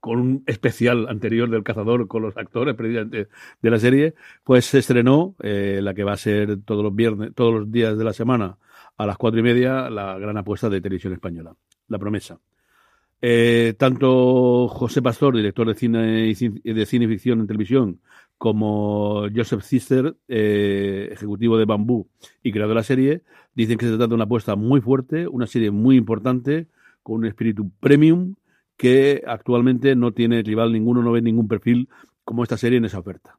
con 0.00 0.18
un 0.18 0.42
especial 0.46 1.08
anterior 1.08 1.48
del 1.48 1.62
cazador 1.62 2.08
con 2.08 2.22
los 2.22 2.36
actores 2.36 2.74
precisamente 2.74 3.28
de 3.62 3.70
la 3.70 3.78
serie, 3.78 4.14
pues 4.42 4.64
se 4.64 4.78
estrenó 4.78 5.36
eh, 5.40 5.78
la 5.80 5.94
que 5.94 6.02
va 6.02 6.14
a 6.14 6.16
ser 6.16 6.62
todos 6.64 6.82
los 6.82 6.94
viernes, 6.96 7.32
todos 7.36 7.54
los 7.54 7.70
días 7.70 7.96
de 7.96 8.02
la 8.02 8.12
semana 8.12 8.58
a 8.96 9.06
las 9.06 9.16
cuatro 9.16 9.38
y 9.38 9.44
media 9.44 9.88
la 9.88 10.18
gran 10.18 10.36
apuesta 10.36 10.68
de 10.68 10.80
televisión 10.80 11.12
española, 11.12 11.54
La 11.86 12.00
Promesa. 12.00 12.40
Eh, 13.20 13.74
tanto 13.78 14.68
José 14.68 15.02
Pastor, 15.02 15.36
director 15.36 15.66
de 15.66 15.74
cine, 15.74 16.28
y 16.28 16.72
de 16.72 16.86
cine 16.86 17.08
ficción 17.08 17.40
en 17.40 17.46
televisión, 17.46 18.00
como 18.36 19.26
Joseph 19.34 19.62
Zister, 19.62 20.16
eh, 20.28 21.08
ejecutivo 21.12 21.58
de 21.58 21.64
Bambú 21.64 22.08
y 22.42 22.52
creador 22.52 22.70
de 22.70 22.74
la 22.76 22.84
serie, 22.84 23.22
dicen 23.54 23.76
que 23.76 23.86
se 23.86 23.92
trata 23.92 24.06
de 24.06 24.14
una 24.14 24.24
apuesta 24.24 24.54
muy 24.54 24.80
fuerte, 24.80 25.26
una 25.26 25.48
serie 25.48 25.72
muy 25.72 25.96
importante, 25.96 26.68
con 27.02 27.16
un 27.16 27.26
espíritu 27.26 27.70
premium, 27.80 28.36
que 28.76 29.24
actualmente 29.26 29.96
no 29.96 30.12
tiene 30.12 30.42
rival 30.42 30.72
ninguno, 30.72 31.02
no 31.02 31.10
ve 31.10 31.20
ningún 31.20 31.48
perfil 31.48 31.88
como 32.24 32.44
esta 32.44 32.56
serie 32.56 32.78
en 32.78 32.84
esa 32.84 33.00
oferta. 33.00 33.38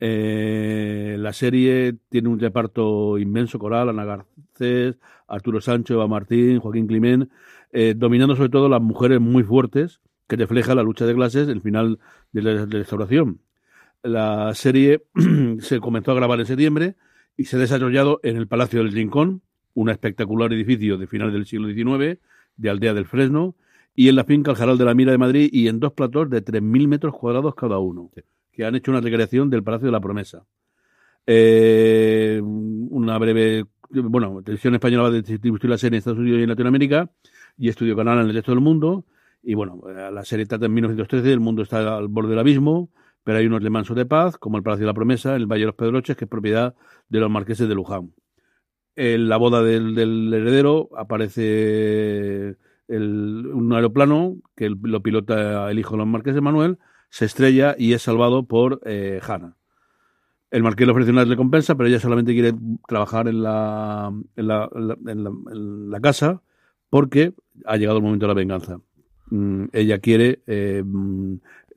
Eh, 0.00 1.16
la 1.18 1.32
serie 1.32 1.94
tiene 2.08 2.28
un 2.28 2.40
reparto 2.40 3.18
inmenso, 3.18 3.58
coral, 3.58 3.90
Ana 3.90 4.04
Garcés, 4.04 4.98
Arturo 5.28 5.60
Sancho, 5.60 5.94
Eva 5.94 6.08
Martín, 6.08 6.58
Joaquín 6.58 6.86
Climén, 6.86 7.30
eh, 7.72 7.94
dominando 7.96 8.36
sobre 8.36 8.50
todo 8.50 8.68
las 8.68 8.82
mujeres 8.82 9.20
muy 9.20 9.42
fuertes, 9.42 10.00
que 10.28 10.36
refleja 10.36 10.74
la 10.74 10.82
lucha 10.82 11.06
de 11.06 11.14
clases, 11.14 11.48
el 11.48 11.60
final 11.60 11.98
de 12.32 12.42
la, 12.42 12.66
restauración. 12.66 13.40
La 14.02 14.54
serie 14.54 15.02
se 15.60 15.80
comenzó 15.80 16.12
a 16.12 16.14
grabar 16.14 16.40
en 16.40 16.46
septiembre 16.46 16.96
y 17.36 17.44
se 17.44 17.56
ha 17.56 17.58
desarrollado 17.58 18.20
en 18.22 18.36
el 18.36 18.46
Palacio 18.46 18.82
del 18.82 18.92
Rincón, 18.92 19.42
un 19.74 19.90
espectacular 19.90 20.52
edificio 20.52 20.98
de 20.98 21.06
finales 21.06 21.32
del 21.34 21.46
siglo 21.46 21.68
XIX, 21.68 22.18
de 22.56 22.70
Aldea 22.70 22.94
del 22.94 23.06
Fresno, 23.06 23.56
y 23.94 24.08
en 24.08 24.16
la 24.16 24.24
finca 24.24 24.50
Aljaral 24.50 24.78
de 24.78 24.84
la 24.84 24.94
Mira 24.94 25.12
de 25.12 25.18
Madrid 25.18 25.48
y 25.52 25.68
en 25.68 25.80
dos 25.80 25.92
platós 25.92 26.30
de 26.30 26.44
3.000 26.44 26.88
metros 26.88 27.14
cuadrados 27.14 27.54
cada 27.54 27.78
uno, 27.78 28.10
que 28.52 28.64
han 28.64 28.74
hecho 28.74 28.90
una 28.90 29.00
recreación 29.00 29.50
del 29.50 29.62
Palacio 29.62 29.86
de 29.86 29.92
la 29.92 30.00
Promesa. 30.00 30.44
Eh, 31.26 32.40
una 32.42 33.18
breve, 33.18 33.64
bueno, 33.90 34.42
Televisión 34.42 34.74
Española 34.74 35.04
va 35.04 35.08
a 35.10 35.20
distribuir 35.20 35.64
la 35.66 35.78
serie 35.78 35.96
en 35.96 35.98
Estados 35.98 36.18
Unidos 36.18 36.40
y 36.40 36.42
en 36.42 36.48
Latinoamérica 36.48 37.10
y 37.56 37.68
Estudio 37.68 37.96
Canal 37.96 38.18
en 38.20 38.28
el 38.28 38.34
resto 38.34 38.52
del 38.52 38.60
mundo. 38.60 39.04
Y 39.42 39.54
bueno, 39.54 39.82
la 39.86 40.24
serie 40.24 40.46
trata 40.46 40.66
en 40.66 40.74
1913, 40.74 41.32
el 41.32 41.40
mundo 41.40 41.62
está 41.62 41.96
al 41.96 42.08
borde 42.08 42.30
del 42.30 42.38
abismo, 42.38 42.90
pero 43.24 43.38
hay 43.38 43.46
unos 43.46 43.62
lemansos 43.62 43.96
de 43.96 44.06
paz, 44.06 44.38
como 44.38 44.56
el 44.56 44.62
Palacio 44.62 44.84
de 44.84 44.90
la 44.90 44.94
Promesa, 44.94 45.34
el 45.34 45.46
Valle 45.46 45.62
de 45.62 45.66
los 45.66 45.74
Pedroches, 45.74 46.16
que 46.16 46.26
es 46.26 46.30
propiedad 46.30 46.74
de 47.08 47.20
los 47.20 47.30
marqueses 47.30 47.68
de 47.68 47.74
Luján. 47.74 48.14
En 48.94 49.28
la 49.28 49.36
boda 49.38 49.62
del, 49.62 49.94
del 49.94 50.32
heredero 50.32 50.90
aparece 50.96 52.56
un 52.88 53.72
aeroplano 53.74 54.36
que 54.54 54.70
lo 54.70 55.02
pilota 55.02 55.70
el 55.70 55.78
hijo 55.78 55.92
de 55.92 55.98
los 55.98 56.06
marqueses 56.06 56.42
Manuel, 56.42 56.78
se 57.08 57.24
estrella 57.24 57.74
y 57.78 57.92
es 57.92 58.02
salvado 58.02 58.44
por 58.44 58.80
eh, 58.84 59.20
Hanna. 59.26 59.56
El 60.50 60.62
marqués 60.62 60.86
le 60.86 60.92
ofrece 60.92 61.10
una 61.10 61.24
recompensa, 61.24 61.74
pero 61.74 61.88
ella 61.88 62.00
solamente 62.00 62.32
quiere 62.32 62.54
trabajar 62.86 63.28
en 63.28 63.42
la, 63.42 64.12
en 64.36 64.46
la, 64.46 64.68
en 65.06 65.90
la, 65.90 66.00
casa 66.00 66.42
porque 66.92 67.32
ha 67.64 67.78
llegado 67.78 67.96
el 67.96 68.04
momento 68.04 68.26
de 68.26 68.28
la 68.28 68.34
venganza. 68.34 68.78
Mm, 69.30 69.64
ella 69.72 69.98
quiere 69.98 70.42
eh, 70.46 70.84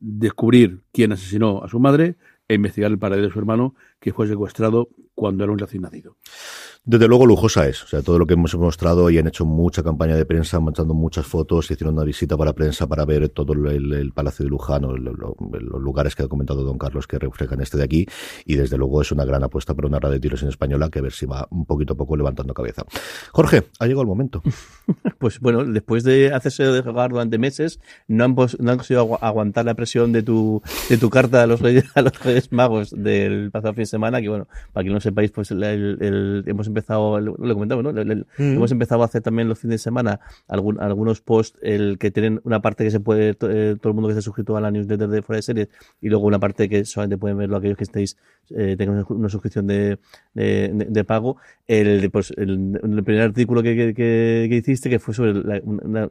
descubrir 0.01 0.81
quién 0.91 1.13
asesinó 1.13 1.63
a 1.63 1.69
su 1.69 1.79
madre 1.79 2.17
e 2.49 2.55
investigar 2.55 2.91
el 2.91 2.99
paradero 2.99 3.27
de 3.27 3.33
su 3.33 3.39
hermano, 3.39 3.75
que 4.01 4.11
fue 4.11 4.27
secuestrado 4.27 4.89
cuando 5.15 5.43
era 5.43 5.53
un 5.53 5.59
recién 5.59 5.81
nacido. 5.83 6.17
Desde 6.87 7.07
luego 7.07 7.25
lujosa 7.25 7.67
es, 7.67 7.83
o 7.83 7.87
sea, 7.87 8.03
todo 8.03 8.19
lo 8.19 8.27
que 8.27 8.35
hemos 8.35 8.53
mostrado 8.53 9.09
y 9.09 9.17
han 9.17 9.25
hecho 9.25 9.43
mucha 9.43 9.81
campaña 9.81 10.15
de 10.15 10.23
prensa, 10.23 10.59
mandando 10.59 10.93
muchas 10.93 11.25
fotos, 11.25 11.71
hicieron 11.71 11.95
una 11.95 12.03
visita 12.03 12.37
para 12.37 12.53
prensa 12.53 12.85
para 12.85 13.05
ver 13.05 13.29
todo 13.29 13.53
el, 13.53 14.11
Palacio 14.13 14.45
de 14.45 14.51
Lujano, 14.51 14.95
los 14.95 15.81
lugares 15.81 16.15
que 16.15 16.21
ha 16.21 16.27
comentado 16.27 16.63
don 16.63 16.77
Carlos 16.77 17.07
que 17.07 17.17
reflejan 17.17 17.59
este 17.59 17.77
de 17.77 17.83
aquí, 17.85 18.05
y 18.45 18.55
desde 18.55 18.77
luego 18.77 19.01
es 19.01 19.11
una 19.11 19.25
gran 19.25 19.43
apuesta 19.43 19.73
para 19.73 19.87
una 19.87 19.99
red 19.99 20.11
de 20.11 20.19
tiros 20.19 20.43
en 20.43 20.49
española 20.49 20.89
que 20.91 20.99
a 20.99 21.01
ver 21.01 21.11
si 21.11 21.25
va 21.25 21.47
un 21.49 21.65
poquito 21.65 21.93
a 21.93 21.97
poco 21.97 22.15
levantando 22.17 22.53
cabeza. 22.53 22.83
Jorge, 23.31 23.63
ha 23.79 23.85
llegado 23.85 24.03
el 24.03 24.07
momento. 24.07 24.43
Pues 25.17 25.39
bueno, 25.39 25.63
después 25.65 26.03
de 26.03 26.33
hacerse 26.33 26.63
de 26.63 26.83
jugar 26.83 27.09
durante 27.09 27.39
meses, 27.39 27.79
no 28.07 28.25
han, 28.25 28.35
no 28.35 28.71
han 28.71 28.77
conseguido 28.77 29.17
aguantar 29.23 29.65
la 29.65 29.73
presión 29.73 30.11
de 30.11 30.21
tu, 30.21 30.61
de 30.87 30.97
tu 30.97 31.09
carta 31.09 31.41
a 31.41 31.47
los 31.47 31.61
Reyes, 31.61 31.85
a 31.95 32.01
los 32.03 32.19
Reyes 32.19 32.51
Magos 32.51 32.93
del 32.95 33.49
pasado 33.49 33.73
fin 33.73 33.83
de 33.83 33.87
semana, 33.87 34.21
que 34.21 34.29
bueno, 34.29 34.47
para 34.71 34.83
que 34.83 34.91
no 34.91 34.99
sepáis, 35.05 35.31
pues 35.31 35.51
el, 35.51 36.43
hemos 36.45 36.67
empezado, 36.67 37.19
lo 37.19 37.53
comentamos, 37.53 37.83
¿no? 37.83 37.91
Mm. 37.93 38.23
Hemos 38.37 38.71
empezado 38.71 39.01
a 39.01 39.05
hacer 39.05 39.21
también 39.21 39.47
los 39.47 39.59
fines 39.59 39.75
de 39.75 39.83
semana 39.83 40.19
algún, 40.47 40.79
algunos 40.79 41.21
posts 41.21 41.57
el 41.61 41.97
que 41.97 42.11
tienen 42.11 42.41
una 42.43 42.61
parte 42.61 42.83
que 42.83 42.91
se 42.91 42.99
puede, 42.99 43.29
eh, 43.29 43.75
todo 43.79 43.89
el 43.89 43.93
mundo 43.93 44.07
que 44.07 44.11
esté 44.11 44.21
suscrito 44.21 44.57
a 44.57 44.61
la 44.61 44.71
newsletter 44.71 45.07
de 45.07 45.21
Fuera 45.21 45.37
de 45.37 45.41
Series 45.41 45.69
y 46.01 46.09
luego 46.09 46.25
una 46.25 46.39
parte 46.39 46.67
que 46.69 46.85
solamente 46.85 47.17
pueden 47.17 47.37
verlo 47.37 47.57
aquellos 47.57 47.77
que 47.77 47.83
estéis, 47.85 48.17
eh, 48.49 48.75
tengan 48.77 49.05
una 49.09 49.29
suscripción 49.29 49.67
de, 49.67 49.97
de, 50.33 50.85
de, 50.89 51.03
pago. 51.03 51.37
El, 51.67 52.09
pues, 52.11 52.31
el, 52.37 52.79
el, 52.83 53.03
primer 53.03 53.23
artículo 53.23 53.63
que, 53.63 53.75
que, 53.75 54.47
que, 54.49 54.55
hiciste 54.55 54.89
que 54.89 54.99
fue 54.99 55.13
sobre 55.13 55.33
la, 55.33 55.61
una, 55.63 56.09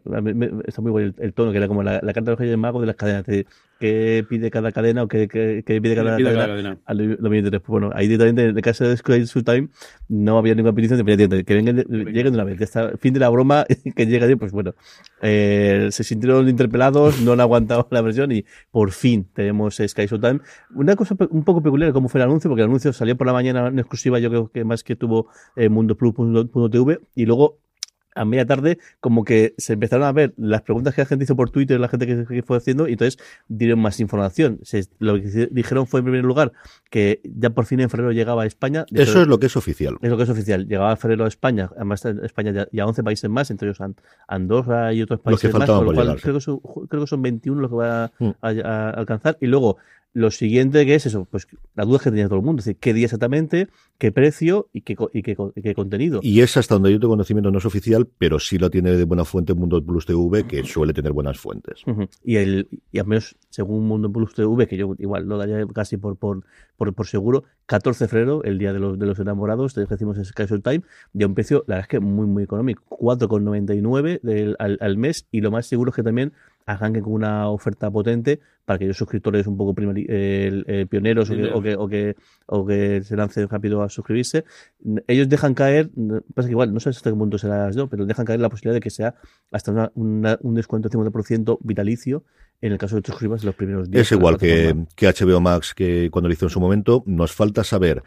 está 0.67 0.83
muy 0.83 0.91
bueno 0.91 1.13
el, 1.19 1.33
tono, 1.33 1.53
que 1.53 1.59
era 1.59 1.69
como 1.69 1.83
la, 1.83 2.01
la 2.03 2.13
carta 2.13 2.23
de 2.23 2.31
los 2.31 2.39
Reyes 2.41 2.59
Magos 2.59 2.81
de 2.81 2.87
las 2.87 2.97
cadenas. 2.97 3.27
De, 3.27 3.47
qué 3.79 4.25
pide 4.29 4.51
cada 4.51 4.73
cadena 4.73 5.03
o 5.03 5.09
qué, 5.09 5.29
qué, 5.29 5.63
qué 5.67 5.81
pide 5.81 5.95
cada, 5.95 6.17
pide 6.17 6.35
cadena, 6.35 6.79
cadena. 6.87 7.51
Pues 7.51 7.63
bueno, 7.67 7.91
ahí 7.95 8.07
directamente 8.07 8.45
en 8.45 8.57
el 8.57 8.63
caso 8.63 8.85
de 8.85 8.97
Sky 8.97 9.25
Time 9.45 9.69
no 10.09 10.39
había 10.39 10.55
ninguna 10.55 10.75
petición 10.75 11.05
de 11.05 11.45
que 11.45 11.55
vengan, 11.55 11.77
lleguen 11.77 12.15
de 12.15 12.31
una 12.31 12.45
vez. 12.45 12.61
Hasta 12.63 12.97
fin 12.99 13.15
de 13.15 13.21
la 13.21 13.29
broma 13.29 13.65
que 13.97 14.07
llega, 14.07 14.27
pues 14.37 14.53
bueno, 14.53 14.75
eh, 15.23 15.89
se 15.91 16.05
sintieron 16.05 16.49
interpelados, 16.49 17.21
no 17.21 17.33
han 17.33 17.41
aguantado 17.41 17.87
la 17.91 18.01
versión 18.03 18.33
y 18.33 18.45
por 18.71 18.93
fin 18.93 19.27
tenemos 19.33 19.77
Sky 19.77 20.07
Time. 20.07 20.41
Una 20.75 20.97
cosa 20.97 21.17
un 21.31 21.45
poco 21.45 21.63
peculiar 21.63 21.93
como 21.93 22.09
fue 22.09 22.21
el 22.21 22.27
anuncio, 22.27 22.49
porque 22.49 22.63
el 22.63 22.69
anuncio 22.69 22.93
salió 22.93 23.17
por 23.17 23.27
la 23.27 23.33
mañana 23.33 23.69
en 23.69 23.79
exclusiva, 23.79 24.19
yo 24.19 24.31
creo 24.31 24.51
que 24.51 24.65
más 24.65 24.83
que 24.85 24.97
tuvo 24.97 25.29
eh, 25.57 25.69
mundoplus.tv 25.69 27.01
y 27.15 27.27
luego 27.27 27.59
a 28.15 28.25
media 28.25 28.47
tarde 28.47 28.79
como 29.01 29.25
que 29.25 29.55
se 29.59 29.75
empezaron 29.75 30.07
a 30.07 30.13
ver 30.13 30.35
las 30.37 30.63
preguntas 30.63 30.95
que 30.95 31.03
la 31.03 31.07
gente 31.07 31.25
hizo 31.25 31.37
por 31.37 31.51
Twitter, 31.51 31.79
la 31.81 31.89
gente 31.89 32.07
que, 32.07 32.43
fue 32.43 32.57
haciendo, 32.57 32.89
y 32.89 32.93
entonces 32.93 33.19
dieron 33.49 33.81
más 33.81 34.01
información. 34.01 34.61
lo 34.99 35.15
que 35.21 35.49
dijeron 35.51 35.87
fue 35.87 36.01
en 36.01 36.05
primer 36.07 36.25
lugar 36.25 36.53
que 36.91 37.21
ya 37.25 37.51
por 37.51 37.67
fin 37.67 37.81
en 37.81 37.91
febrero 37.91 38.13
llegaba 38.13 38.45
a 38.45 38.47
España. 38.47 38.87
Eso 38.93 39.23
es 39.23 39.29
lo 39.29 39.39
que 39.39 39.47
es 39.47 39.57
oficial. 39.57 39.97
Es 40.01 40.11
lo 40.11 40.17
que 40.17 40.23
es 40.25 40.31
oficial. 40.31 40.67
Llegaba 40.67 40.93
en 40.93 40.99
febrero 40.99 41.25
a 41.25 41.29
España, 41.29 41.71
además 41.75 42.05
España 42.05 42.67
ya, 42.71 42.83
a 42.83 42.87
11 42.87 43.03
países 43.03 43.31
más, 43.31 43.51
entre 43.51 43.69
ellos 43.69 43.79
Andorra 44.29 44.93
y 44.93 45.03
otros 45.03 45.21
países 45.21 45.53
más, 45.53 45.69
creo, 46.21 46.35
que 46.35 46.41
son, 46.41 46.61
creo 46.89 47.03
que 47.03 47.07
son 47.07 47.23
21 47.23 47.61
los 47.61 47.71
que 47.71 47.77
va 47.77 48.13
mm. 48.19 48.31
a 48.43 48.91
alcanzar. 48.91 49.37
Y 49.41 49.47
luego 49.47 49.79
lo 50.15 50.31
siguiente 50.31 50.87
que 50.87 50.95
es 50.95 51.07
eso, 51.07 51.27
pues 51.29 51.47
la 51.75 51.85
duda 51.85 51.99
que 51.99 52.11
tenía 52.11 52.29
todo 52.29 52.39
el 52.39 52.45
mundo, 52.45 52.61
es 52.61 52.67
decir, 52.67 52.79
qué 52.81 52.95
día 52.95 53.07
exactamente, 53.07 53.69
qué 53.99 54.13
precio 54.13 54.69
y 54.73 54.83
qué, 54.83 54.97
y 55.13 55.23
qué, 55.23 55.37
qué 55.61 55.75
contenido. 55.75 56.21
Y 56.23 56.41
es 56.41 56.57
hasta 56.57 56.77
donde 56.77 56.93
yo 56.93 57.01
tengo 57.01 57.13
conocimiento, 57.13 57.51
no 57.51 57.59
es 57.59 57.67
oficial, 57.67 58.09
pero 58.17 58.39
sí 58.39 58.57
lo 58.57 58.71
tiene 58.71 58.93
de 58.93 59.05
buena 59.05 59.25
fuente 59.25 59.55
Mundo 59.55 59.85
Plus 59.85 60.07
TV, 60.07 60.47
que 60.47 60.63
suele 60.63 60.93
tener 60.93 61.13
buenas 61.13 61.39
fuentes. 61.39 61.83
Y 62.23 62.37
el 62.37 62.69
y 62.93 63.01
al 63.01 63.07
menos 63.07 63.37
según 63.51 63.89
Mundo 63.89 64.11
Plus 64.11 64.35
TV, 64.35 64.69
que 64.69 64.77
yo 64.77 64.95
igual 64.99 65.25
lo 65.27 65.37
daría 65.37 65.67
casi 65.75 65.97
por, 65.97 66.17
por, 66.17 66.45
por, 66.77 67.07
seguro, 67.07 67.45
14 67.67 68.05
de 68.05 68.09
febrero, 68.09 68.45
el 68.45 68.59
día 68.59 68.73
de 68.73 68.79
los, 68.79 68.99
de 68.99 69.07
los 69.07 69.19
enamorados, 69.19 69.75
decimos 69.75 70.17
en 70.17 70.25
Sky 70.25 70.47
Time, 70.63 70.83
ya 71.13 71.27
un 71.27 71.35
precio, 71.35 71.65
la 71.67 71.77
verdad 71.77 71.83
es 71.83 71.89
que 71.89 72.01
muy, 72.01 72.27
muy 72.27 72.45
económico, 72.45 72.85
4,99 72.89 74.57
al, 74.61 74.79
al 74.81 74.97
mes, 74.97 75.27
y 75.33 75.41
lo 75.41 75.51
más 75.51 75.67
seguro 75.67 75.91
es 75.91 75.97
que 75.97 76.05
también 76.05 76.33
arranquen 76.67 77.03
con 77.03 77.13
una 77.13 77.49
oferta 77.49 77.91
potente 77.91 78.41
para 78.65 78.77
aquellos 78.77 78.97
suscriptores 78.97 79.47
un 79.47 79.57
poco 79.57 79.75
pioneros 79.75 81.31
o 81.31 81.35
que, 81.63 81.77
o, 81.77 81.89
que, 81.89 82.17
o, 82.47 82.67
que, 82.67 83.03
se 83.03 83.17
lancen 83.17 83.49
rápido 83.49 83.83
a 83.83 83.89
suscribirse. 83.89 84.45
Ellos 85.07 85.29
dejan 85.29 85.55
caer, 85.55 85.91
pasa 86.35 86.49
que 86.49 86.53
igual, 86.53 86.73
no 86.73 86.81
sé 86.81 86.89
hasta 86.89 87.11
qué 87.11 87.17
punto 87.17 87.37
será 87.37 87.71
yo, 87.71 87.89
pero 87.89 88.07
dejan 88.07 88.25
caer 88.25 88.41
la 88.41 88.49
posibilidad 88.49 88.75
de 88.75 88.81
que 88.81 88.91
sea 88.91 89.15
hasta 89.53 89.93
un 89.95 90.55
descuento 90.55 90.89
de 90.89 90.97
50% 90.97 91.59
vitalicio 91.63 92.25
en 92.61 92.73
el 92.73 92.79
caso 92.79 92.97
de 92.97 93.03
suscribas 93.05 93.43
en 93.43 93.47
los 93.47 93.55
primeros 93.55 93.91
días. 93.91 94.03
Es 94.07 94.13
igual 94.13 94.39
que, 94.39 94.87
que 94.97 95.07
HBO 95.07 95.41
Max, 95.41 95.75
que 95.75 96.09
cuando 96.11 96.29
lo 96.29 96.35
hizo 96.35 96.47
en 96.47 96.51
su 96.51 96.61
momento, 96.61 97.03
nos 97.07 97.33
falta 97.33 97.63
saber 97.65 98.03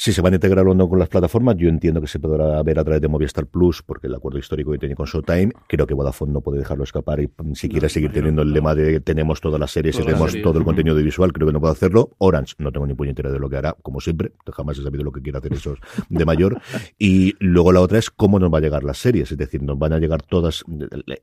si 0.00 0.14
se 0.14 0.22
van 0.22 0.32
a 0.32 0.36
integrar 0.36 0.66
o 0.66 0.72
no 0.72 0.88
con 0.88 0.98
las 0.98 1.10
plataformas, 1.10 1.56
yo 1.58 1.68
entiendo 1.68 2.00
que 2.00 2.06
se 2.06 2.18
podrá 2.18 2.62
ver 2.62 2.78
a 2.78 2.84
través 2.84 3.02
de 3.02 3.08
Movistar 3.08 3.46
Plus, 3.46 3.82
porque 3.82 4.06
el 4.06 4.14
acuerdo 4.14 4.38
histórico 4.38 4.72
que 4.72 4.78
tiene 4.78 4.94
con 4.94 5.04
Showtime, 5.04 5.52
creo 5.66 5.86
que 5.86 5.92
Vodafone 5.92 6.32
no 6.32 6.40
puede 6.40 6.58
dejarlo 6.58 6.84
escapar 6.84 7.20
y 7.20 7.26
mm, 7.26 7.52
si 7.52 7.68
quiere 7.68 7.86
seguir 7.90 8.10
teniendo 8.10 8.40
el 8.40 8.50
lema 8.50 8.74
de 8.74 9.00
tenemos 9.00 9.42
todas 9.42 9.60
las 9.60 9.70
series 9.70 9.98
y 9.98 10.02
tenemos 10.02 10.34
todo 10.40 10.58
el 10.58 10.64
contenido 10.70 10.96
visual, 10.96 11.34
creo 11.34 11.48
que 11.48 11.52
no 11.52 11.60
puede 11.60 11.72
hacerlo. 11.72 12.12
Orange, 12.16 12.54
no 12.56 12.72
tengo 12.72 12.86
ni 12.86 12.94
puñetera 12.94 13.30
de 13.30 13.38
lo 13.38 13.50
que 13.50 13.58
hará, 13.58 13.76
como 13.82 14.00
siempre, 14.00 14.32
jamás 14.50 14.78
he 14.78 14.82
sabido 14.82 15.04
lo 15.04 15.12
que 15.12 15.20
quiere 15.20 15.36
hacer 15.36 15.52
esos 15.52 15.78
de 16.08 16.24
mayor. 16.24 16.62
Y 16.98 17.34
luego 17.38 17.70
la 17.70 17.82
otra 17.82 17.98
es 17.98 18.08
cómo 18.08 18.38
nos 18.38 18.50
va 18.50 18.56
a 18.56 18.62
llegar 18.62 18.84
las 18.84 18.96
series, 18.96 19.30
es 19.30 19.36
decir, 19.36 19.62
nos 19.62 19.78
van 19.78 19.92
a 19.92 19.98
llegar 19.98 20.22
todas 20.22 20.64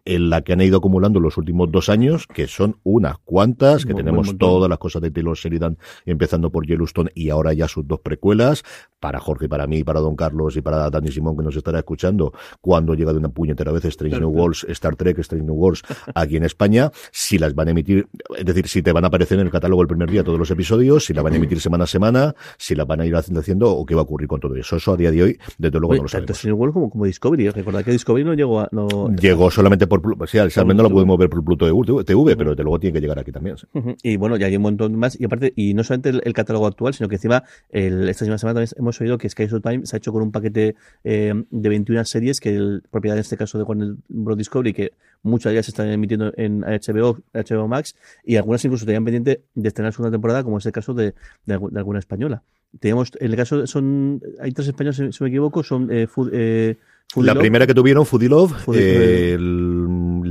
en 0.05 0.29
la 0.29 0.43
que 0.43 0.53
han 0.53 0.61
ido 0.61 0.77
acumulando 0.77 1.19
los 1.19 1.35
últimos 1.39 1.71
dos 1.71 1.89
años, 1.89 2.27
que 2.27 2.45
son 2.45 2.77
unas 2.83 3.17
cuantas, 3.17 3.87
que 3.87 3.95
tenemos 3.95 4.37
todas 4.37 4.69
las 4.69 4.77
cosas 4.77 5.01
de 5.01 5.09
Taylor 5.09 5.35
Sheridan, 5.35 5.79
empezando 6.05 6.51
por 6.51 6.67
Yellowstone 6.67 7.09
y 7.15 7.31
ahora 7.31 7.53
ya 7.53 7.67
sus 7.67 7.87
dos 7.87 8.01
precuelas, 8.01 8.63
para 8.99 9.19
Jorge, 9.19 9.47
para 9.47 9.67
mí, 9.67 9.83
para 9.83 9.99
Don 9.99 10.15
Carlos 10.15 10.55
y 10.57 10.61
para 10.61 10.89
Dani 10.89 11.11
Simón 11.11 11.37
que 11.37 11.43
nos 11.43 11.55
estará 11.55 11.79
escuchando, 11.79 12.33
cuando 12.61 12.93
llega 12.95 13.11
de 13.11 13.19
una 13.19 13.29
puñetera 13.29 13.71
vez 13.71 13.85
Strange 13.85 14.19
New 14.19 14.29
Worlds, 14.29 14.65
Star 14.69 14.95
Trek, 14.95 15.19
Strange 15.19 15.45
New 15.45 15.55
Worlds 15.55 15.83
aquí 16.15 16.37
en 16.37 16.43
España, 16.43 16.91
si 17.11 17.37
las 17.37 17.53
van 17.53 17.67
a 17.67 17.71
emitir, 17.71 18.07
es 18.35 18.45
decir, 18.45 18.67
si 18.67 18.81
te 18.81 18.91
van 18.91 19.03
a 19.03 19.07
aparecer 19.07 19.39
en 19.39 19.45
el 19.45 19.51
catálogo 19.51 19.81
el 19.81 19.87
primer 19.87 20.09
día 20.09 20.23
todos 20.23 20.39
los 20.39 20.49
episodios, 20.51 21.05
si 21.05 21.13
la 21.13 21.21
van 21.21 21.33
a 21.33 21.35
emitir 21.37 21.61
semana 21.61 21.83
a 21.83 21.87
semana, 21.87 22.35
si 22.57 22.75
la 22.75 22.85
van 22.85 23.01
a 23.01 23.05
ir 23.05 23.15
haciendo 23.15 23.75
o 23.75 23.85
qué 23.85 23.93
va 23.95 24.01
a 24.01 24.03
ocurrir 24.03 24.27
con 24.27 24.39
todo 24.39 24.55
eso. 24.55 24.77
Eso 24.77 24.93
a 24.93 24.97
día 24.97 25.11
de 25.11 25.23
hoy, 25.23 25.39
desde 25.57 25.79
luego 25.79 25.95
no 25.95 26.03
lo 26.03 26.07
sabemos. 26.07 26.31
Strange 26.31 26.47
New 26.47 26.57
Worlds 26.57 26.73
como, 26.73 26.89
como 26.89 27.05
Discovery, 27.05 27.49
recordad 27.49 27.83
que 27.83 27.91
Discovery 27.91 28.25
no 28.25 28.33
llegó 28.33 28.61
a... 28.61 28.69
No... 28.71 28.87
Llegó 29.15 29.51
solamente 29.51 29.87
por, 29.87 30.01
o 30.19 30.27
sea, 30.27 30.47
no 30.63 30.83
lo 30.83 30.89
podemos 30.89 31.17
ver 31.17 31.29
por 31.29 31.43
Pluto 31.43 31.65
TV, 32.03 32.35
pero 32.35 32.51
desde 32.51 32.63
luego 32.63 32.79
tiene 32.79 32.93
que 32.93 33.01
llegar 33.01 33.19
aquí 33.19 33.31
también. 33.31 33.55
Y 34.01 34.17
bueno, 34.17 34.37
ya 34.37 34.47
hay 34.47 34.55
un 34.55 34.63
montón 34.63 34.95
más, 34.95 35.19
y 35.19 35.25
aparte, 35.25 35.53
y 35.55 35.73
no 35.73 35.83
solamente 35.83 36.09
el, 36.09 36.33
catálogo 36.33 36.67
actual, 36.67 36.93
sino 36.93 37.09
que 37.09 37.15
encima, 37.15 37.43
el, 37.69 38.09
esta 38.09 38.25
misma 38.25 38.37
semana 38.37 38.46
también 38.53 38.69
hemos 38.77 38.99
oído 39.01 39.17
que 39.17 39.29
Sky 39.29 39.47
se 39.47 39.95
ha 39.95 39.97
hecho 39.97 40.11
con 40.11 40.21
un 40.21 40.31
paquete 40.31 40.75
eh, 41.03 41.33
de 41.49 41.69
21 41.69 42.05
series 42.05 42.39
que 42.39 42.55
el 42.55 42.83
propiedad 42.89 43.17
en 43.17 43.21
este 43.21 43.37
caso 43.37 43.57
de 43.57 43.63
Warner 43.63 43.95
Bros. 44.07 44.37
Discovery, 44.37 44.73
que 44.73 44.93
muchas 45.23 45.53
ya 45.53 45.63
se 45.63 45.71
están 45.71 45.89
emitiendo 45.89 46.31
en 46.37 46.61
HBO, 46.61 47.19
HBO 47.33 47.67
Max, 47.67 47.95
y 48.23 48.35
algunas 48.35 48.63
incluso 48.65 48.85
tenían 48.85 49.05
pendiente 49.05 49.41
de 49.55 49.67
estrenar 49.67 49.93
segunda 49.93 50.11
temporada, 50.11 50.43
como 50.43 50.57
es 50.57 50.65
el 50.65 50.71
caso 50.71 50.93
de, 50.93 51.13
de, 51.45 51.53
alguna 51.53 51.99
española. 51.99 52.43
Tenemos, 52.79 53.11
en 53.19 53.31
el 53.31 53.37
caso, 53.37 53.65
son, 53.65 54.21
hay 54.39 54.51
tres 54.51 54.67
españoles, 54.67 55.15
si 55.15 55.23
me 55.23 55.29
equivoco, 55.29 55.63
son 55.63 55.89
eh, 55.91 56.07
eh 56.31 56.75
la 57.15 57.35
primera 57.35 57.65
que 57.65 57.73
tuvieron, 57.73 58.05
Foodie 58.05 58.29
Love, 58.29 58.53
eh, 58.73 59.37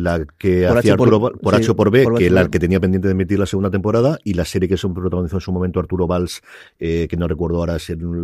la 0.07 0.26
que 0.38 0.66
hacía 0.66 0.94
Arturo 0.94 1.20
por, 1.20 1.54
H 1.54 1.74
por 1.74 1.90
B, 1.90 2.07
que 2.18 2.30
la 2.30 2.48
que 2.48 2.59
tenía 2.59 2.80
pendiente 2.80 3.09
de 3.09 3.12
emitir 3.12 3.38
la 3.38 3.46
segunda 3.46 3.70
temporada, 3.70 4.18
y 4.24 4.34
la 4.34 4.44
serie 4.44 4.68
que 4.68 4.76
se 4.76 4.88
protagonizó 4.88 5.36
en 5.36 5.40
su 5.40 5.52
momento 5.52 5.78
Arturo 5.78 6.07
Valls, 6.07 6.42
eh, 6.80 7.07
que 7.09 7.16
no 7.16 7.28
recuerdo 7.28 7.59
ahora 7.59 7.76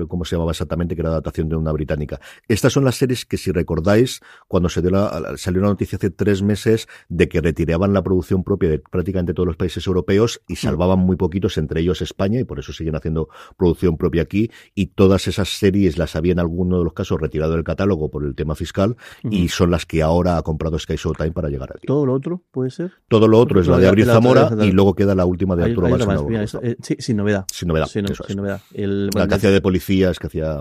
cómo 0.08 0.24
se 0.24 0.34
llamaba 0.34 0.50
exactamente, 0.50 0.94
que 0.94 1.02
era 1.02 1.10
adaptación 1.10 1.48
de 1.48 1.56
una 1.56 1.72
británica. 1.72 2.20
Estas 2.48 2.72
son 2.72 2.84
las 2.84 2.96
series 2.96 3.24
que, 3.24 3.36
si 3.36 3.52
recordáis, 3.52 4.20
cuando 4.48 4.68
se 4.68 4.80
dio 4.80 4.90
la, 4.90 5.34
salió 5.36 5.60
la 5.60 5.68
noticia 5.68 5.96
hace 5.96 6.10
tres 6.10 6.42
meses 6.42 6.88
de 7.08 7.28
que 7.28 7.40
retiraban 7.40 7.92
la 7.92 8.02
producción 8.02 8.42
propia 8.42 8.70
de 8.70 8.78
prácticamente 8.78 9.34
todos 9.34 9.46
los 9.46 9.56
países 9.56 9.86
europeos 9.86 10.40
y 10.48 10.56
salvaban 10.56 10.98
muy 10.98 11.16
poquitos, 11.16 11.56
entre 11.58 11.80
ellos 11.80 12.02
España, 12.02 12.40
y 12.40 12.44
por 12.44 12.58
eso 12.58 12.72
siguen 12.72 12.96
haciendo 12.96 13.28
producción 13.56 13.96
propia 13.96 14.22
aquí, 14.22 14.50
y 14.74 14.86
todas 14.86 15.28
esas 15.28 15.48
series 15.48 15.98
las 15.98 16.16
habían 16.16 16.32
en 16.32 16.40
alguno 16.40 16.78
de 16.78 16.84
los 16.84 16.94
casos 16.94 17.20
retirado 17.20 17.52
del 17.52 17.62
catálogo 17.62 18.10
por 18.10 18.24
el 18.24 18.34
tema 18.34 18.56
fiscal 18.56 18.96
y 19.22 19.48
son 19.48 19.70
las 19.70 19.86
que 19.86 20.02
ahora 20.02 20.38
ha 20.38 20.42
comprado 20.42 20.78
Sky 20.78 20.96
Showtime 20.96 21.32
para 21.32 21.48
llegar 21.48 21.71
¿Todo 21.86 22.06
lo 22.06 22.14
otro 22.14 22.42
puede 22.50 22.70
ser? 22.70 22.92
Todo 23.08 23.28
lo 23.28 23.38
otro 23.38 23.60
es 23.60 23.66
la 23.66 23.78
de 23.78 23.88
Abril 23.88 24.06
Zamora 24.06 24.50
y 24.62 24.72
luego 24.72 24.94
queda 24.94 25.14
la 25.14 25.24
última 25.24 25.56
de 25.56 25.64
Arturo 25.64 25.88
Valls. 25.88 26.58
Eh, 26.62 26.76
sí, 26.82 26.96
sin 26.98 27.16
novedad. 27.16 27.44
Sin 27.52 27.68
novedad. 27.68 27.86
Sin, 27.86 28.04
novedad. 28.36 28.60
la 28.72 29.28
que 29.28 29.34
hacía 29.34 29.50
de 29.50 29.60
policías, 29.60 30.18
que 30.18 30.26
hacía... 30.26 30.60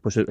Pues 0.00 0.16
eh, 0.16 0.24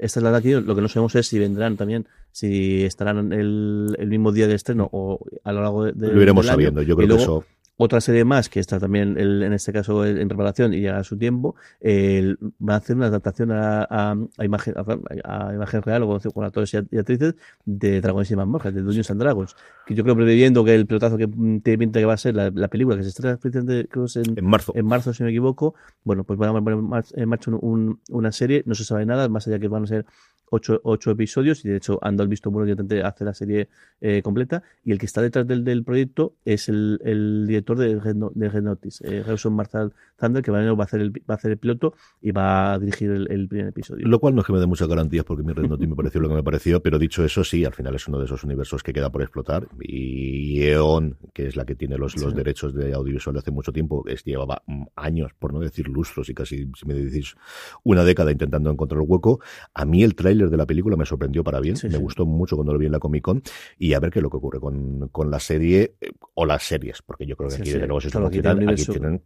esta 0.00 0.20
es 0.20 0.22
la 0.22 0.30
de 0.30 0.36
aquí, 0.36 0.52
lo 0.52 0.74
que 0.74 0.82
no 0.82 0.88
sabemos 0.88 1.14
es 1.14 1.26
si 1.26 1.38
vendrán 1.38 1.76
también, 1.76 2.06
si 2.32 2.84
estarán 2.84 3.32
el, 3.32 3.96
el 3.98 4.08
mismo 4.08 4.32
día 4.32 4.46
de 4.46 4.54
estreno 4.54 4.88
o 4.92 5.20
a 5.44 5.52
lo 5.52 5.62
largo 5.62 5.84
de... 5.84 6.12
Lo 6.12 6.22
iremos 6.22 6.46
sabiendo, 6.46 6.82
yo 6.82 6.96
creo 6.96 7.08
que 7.08 7.22
eso 7.22 7.44
otra 7.82 8.00
serie 8.02 8.26
más 8.26 8.50
que 8.50 8.60
está 8.60 8.78
también 8.78 9.18
en 9.18 9.52
este 9.54 9.72
caso 9.72 10.04
en 10.04 10.28
preparación 10.28 10.74
y 10.74 10.80
llega 10.80 10.98
a 10.98 11.04
su 11.04 11.16
tiempo 11.16 11.56
va 11.82 12.74
a 12.74 12.76
hacer 12.76 12.94
una 12.94 13.06
adaptación 13.06 13.52
a, 13.52 13.86
a, 13.88 14.44
imagen 14.44 14.74
a, 15.24 15.54
imagen 15.54 15.82
real 15.82 16.02
o 16.02 16.20
con, 16.20 16.44
actores 16.44 16.74
y 16.74 16.98
actrices 16.98 17.36
de 17.64 18.02
Dragones 18.02 18.30
y 18.30 18.36
Mazmorras 18.36 18.74
de 18.74 18.82
Dungeons 18.82 19.10
and 19.10 19.20
Dragons 19.22 19.56
que 19.86 19.94
yo 19.94 20.02
creo 20.02 20.14
previendo 20.14 20.62
que 20.62 20.74
el 20.74 20.86
pelotazo 20.86 21.16
que 21.16 21.26
tiene 21.26 21.78
pinta 21.78 22.00
que 22.00 22.04
va 22.04 22.12
a 22.12 22.18
ser 22.18 22.34
la, 22.34 22.68
película 22.68 22.98
que 22.98 23.02
se 23.02 23.08
estrena 23.08 23.38
en, 23.42 24.38
en, 24.38 24.44
marzo. 24.44 24.72
en 24.76 24.86
marzo 24.86 25.14
si 25.14 25.22
no 25.22 25.28
me 25.28 25.30
equivoco 25.30 25.74
bueno 26.04 26.24
pues 26.24 26.38
van 26.38 26.50
a 26.50 26.62
poner 26.62 27.04
en 27.14 27.28
marcha 27.30 27.50
una 28.10 28.32
serie 28.32 28.62
no 28.66 28.74
se 28.74 28.84
sabe 28.84 29.06
nada 29.06 29.26
más 29.30 29.48
allá 29.48 29.58
que 29.58 29.68
van 29.68 29.84
a 29.84 29.86
ser 29.86 30.04
ocho, 30.50 30.80
ocho 30.84 31.10
episodios 31.10 31.64
y 31.64 31.68
de 31.68 31.76
hecho 31.76 31.98
ando 32.02 32.22
al 32.22 32.28
visto 32.28 32.50
bueno 32.50 32.72
ya 32.72 33.06
hace 33.06 33.24
la 33.24 33.34
serie 33.34 33.68
eh, 34.00 34.22
completa 34.22 34.62
y 34.84 34.92
el 34.92 34.98
que 34.98 35.06
está 35.06 35.22
detrás 35.22 35.46
del, 35.46 35.64
del 35.64 35.84
proyecto 35.84 36.34
es 36.44 36.68
el, 36.68 37.00
el 37.04 37.46
director 37.46 37.78
de 37.78 37.98
Red, 37.98 38.16
de 38.34 38.48
Red 38.48 38.62
Notice, 38.62 39.04
eh, 39.06 39.24
Marshall 39.50 39.92
Thunder, 40.18 40.42
que 40.42 40.50
va 40.50 40.60
a, 40.60 40.82
hacer 40.82 41.00
el, 41.00 41.10
va 41.12 41.34
a 41.34 41.34
hacer 41.34 41.52
el 41.52 41.58
piloto 41.58 41.94
y 42.20 42.32
va 42.32 42.74
a 42.74 42.78
dirigir 42.78 43.10
el, 43.10 43.48
primer 43.48 43.68
episodio. 43.68 44.06
Lo 44.06 44.18
cual 44.18 44.34
no 44.34 44.40
es 44.40 44.46
que 44.46 44.52
me 44.52 44.58
dé 44.58 44.66
muchas 44.66 44.88
garantías 44.88 45.24
porque 45.24 45.42
mi 45.42 45.52
Red 45.52 45.68
Notice 45.68 45.88
me 45.88 45.96
pareció 45.96 46.20
lo 46.20 46.28
que 46.28 46.34
me 46.34 46.42
pareció, 46.42 46.82
pero 46.82 46.98
dicho 46.98 47.24
eso, 47.24 47.44
sí, 47.44 47.64
al 47.64 47.72
final 47.72 47.94
es 47.94 48.06
uno 48.08 48.18
de 48.18 48.24
esos 48.26 48.44
universos 48.44 48.82
que 48.82 48.92
queda 48.92 49.10
por 49.10 49.22
explotar 49.22 49.68
y 49.80 50.62
EON, 50.62 51.16
que 51.32 51.46
es 51.46 51.56
la 51.56 51.64
que 51.64 51.74
tiene 51.74 51.96
los, 51.96 52.16
los 52.20 52.34
derechos 52.34 52.74
de 52.74 52.92
audiovisual 52.92 53.34
de 53.34 53.40
hace 53.40 53.50
mucho 53.50 53.72
tiempo, 53.72 54.04
es, 54.06 54.24
llevaba 54.24 54.62
años, 54.96 55.32
por 55.38 55.52
no 55.52 55.60
decir 55.60 55.88
lustros 55.88 56.28
y 56.28 56.34
casi, 56.34 56.70
si 56.76 56.86
me 56.86 56.94
decís, 56.94 57.36
una 57.84 58.04
década 58.04 58.32
intentando 58.32 58.70
encontrar 58.70 59.00
el 59.02 59.08
hueco. 59.08 59.40
A 59.74 59.84
mí 59.84 60.02
el 60.02 60.14
tráiler 60.40 60.50
de 60.50 60.56
la 60.56 60.66
película 60.66 60.96
me 60.96 61.06
sorprendió 61.06 61.44
para 61.44 61.60
bien, 61.60 61.76
me 61.90 61.98
gustó 61.98 62.26
mucho 62.26 62.56
cuando 62.56 62.72
lo 62.72 62.78
vi 62.78 62.86
en 62.86 62.92
la 62.92 62.98
Comic 62.98 63.22
Con 63.22 63.42
y 63.78 63.92
a 63.94 64.00
ver 64.00 64.10
qué 64.10 64.18
es 64.18 64.22
lo 64.22 64.30
que 64.30 64.36
ocurre 64.36 64.60
con, 64.60 65.08
con 65.08 65.30
la 65.30 65.40
serie 65.40 65.94
eh, 66.00 66.10
o 66.34 66.46
las 66.46 66.62
series, 66.62 67.02
porque 67.02 67.26
yo 67.26 67.36
creo 67.36 67.48
que 67.48 67.56
aquí 67.56 67.70
de 67.70 67.86
nuevo 67.86 68.00
si 68.00 68.08
aquí 68.08 68.40
tienen 68.40 69.22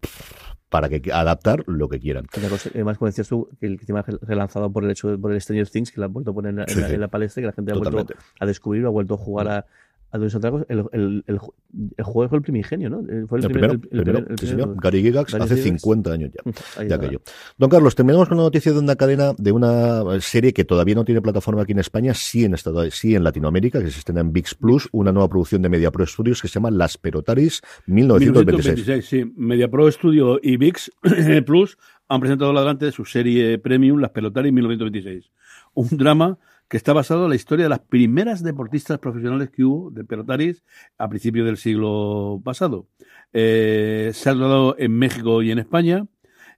para 0.69 0.89
que 0.89 1.13
adaptar 1.13 1.63
lo 1.69 1.89
que 1.89 2.01
quieran. 2.01 2.27
Además, 2.75 2.99
como 2.99 3.07
decías 3.07 3.29
tú, 3.29 3.49
que 3.61 3.67
el 3.67 3.79
tema 3.87 4.05
relanzado 4.23 4.73
por 4.73 4.83
el 4.83 4.91
hecho 4.91 5.17
por 5.21 5.33
el 5.33 5.41
Stranger 5.41 5.69
Things, 5.69 5.93
que 5.93 6.01
lo 6.01 6.07
han 6.07 6.13
vuelto 6.13 6.33
a 6.33 6.35
poner 6.35 6.51
en 6.51 6.57
la, 6.57 6.89
en 6.91 7.01
la 7.01 7.09
palestra, 7.09 7.43
que 7.43 7.47
la 7.47 7.53
gente 7.53 7.73
ha 7.73 7.77
vuelto 7.77 8.07
a 8.41 8.47
descubrir, 8.47 8.85
ha 8.85 8.89
vuelto 8.89 9.15
a 9.15 9.19
jugar 9.19 9.49
a, 9.49 9.67
el, 10.15 10.85
el, 10.93 11.25
el, 11.27 12.05
juego 12.05 12.29
fue 12.29 12.39
el 12.39 12.43
primigenio, 12.43 12.89
¿no? 12.89 13.01
Eh, 13.01 13.25
fue 13.27 13.41
el, 13.41 13.49
primero, 13.49 13.81
primero, 13.81 14.25
sí, 14.39 14.47
señor. 14.47 14.77
Gary 14.81 15.03
Gigax 15.03 15.35
hace 15.35 15.57
50 15.57 16.13
años 16.13 16.31
ya, 16.33 16.85
de 16.85 16.95
aquello. 16.95 17.21
Don 17.59 17.69
Carlos, 17.69 17.95
terminamos 17.97 18.29
con 18.29 18.37
la 18.37 18.45
noticia 18.45 18.73
de 18.73 18.79
una 18.79 18.95
cadena, 18.95 19.33
de 19.37 19.51
una 19.51 20.21
serie 20.21 20.53
que 20.53 20.65
todavía 20.65 20.95
no 20.95 21.05
tiene 21.05 21.21
plataforma 21.21 21.63
aquí 21.63 21.73
en 21.73 21.81
España, 21.81 22.15
sí 22.15 22.45
en, 22.45 22.55
Estado, 22.55 22.89
sí 22.91 23.17
en 23.17 23.25
Latinoamérica, 23.25 23.81
que 23.81 23.91
se 23.91 23.99
estrena 23.99 24.21
en 24.21 24.33
VIX 24.33 24.55
Plus, 24.55 24.89
una 24.93 25.13
nueva 25.13 25.29
producción 25.29 25.63
de 25.63 25.69
Media 25.69 25.91
Pro 25.91 26.07
Studios 26.07 26.41
que 26.41 26.47
se 26.47 26.55
llama 26.55 26.71
Las 26.71 26.97
Perotaris 26.97 27.61
1926. 27.87 28.87
1926 28.87 29.05
sí. 29.05 29.33
Media 29.37 29.69
Pro 29.69 29.91
Studio 29.91 30.39
y 30.41 30.57
VIX 30.57 30.93
Plus 31.47 31.77
han 32.09 32.21
presentado 32.21 32.57
adelante 32.57 32.93
su 32.93 33.05
serie 33.05 33.59
premium 33.59 33.99
Las 33.99 34.11
Pelotaris 34.11 34.53
1926. 34.53 35.33
Un 35.75 35.89
drama 35.91 36.39
que 36.75 36.79
está 36.79 36.93
basado 36.93 37.23
en 37.23 37.31
la 37.31 37.37
historia 37.37 37.67
de 37.67 37.69
las 37.69 37.79
primeras 37.79 38.43
deportistas 38.43 38.99
profesionales 38.99 39.49
que 39.51 39.63
hubo 39.63 39.93
de 39.93 40.03
pelotaris 40.03 40.65
a 40.99 41.09
principios 41.09 41.47
del 41.47 41.57
siglo 41.57 42.43
pasado. 42.43 42.89
Eh, 43.33 44.11
se 44.13 44.29
ha 44.29 44.33
rodado 44.33 44.75
en 44.77 44.91
México 44.99 45.41
y 45.41 45.53
en 45.53 45.61
España 45.61 46.09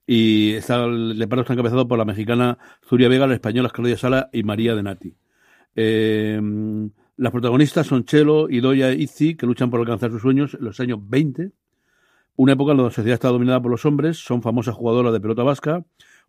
y 0.07 0.55
está, 0.55 0.87
el 0.87 1.19
reparto 1.19 1.43
está 1.43 1.53
encabezado 1.53 1.87
por 1.87 1.99
la 1.99 2.07
mexicana 2.07 2.57
Zuria 2.89 3.11
Vega, 3.11 3.27
la 3.27 3.35
española 3.35 3.69
Claudia 3.69 3.99
Sala 3.99 4.31
y 4.33 4.43
María 4.43 4.75
de 4.75 4.83
Nati. 4.83 5.15
Eh, 5.75 6.41
las 7.19 7.31
protagonistas 7.31 7.87
son 7.87 8.07
Chelo 8.07 8.49
y 8.49 8.61
Doya 8.61 8.93
Izzi, 8.93 9.35
que 9.37 9.45
luchan 9.45 9.69
por 9.71 9.81
alcanzar 9.81 10.11
sus 10.11 10.23
sueños 10.23 10.55
en 10.55 10.65
los 10.65 10.81
años 10.81 10.99
20, 11.03 11.53
una 12.37 12.55
época 12.55 12.73
en 12.73 12.79
la 12.79 12.85
sociedad 12.85 13.13
está 13.13 13.29
dominada 13.29 13.61
por 13.61 13.71
los 13.71 13.85
hombres, 13.85 14.17
son 14.17 14.41
famosas 14.41 14.77
jugadoras 14.77 15.13
de 15.13 15.21
pelota 15.21 15.43
vasca, 15.43 15.85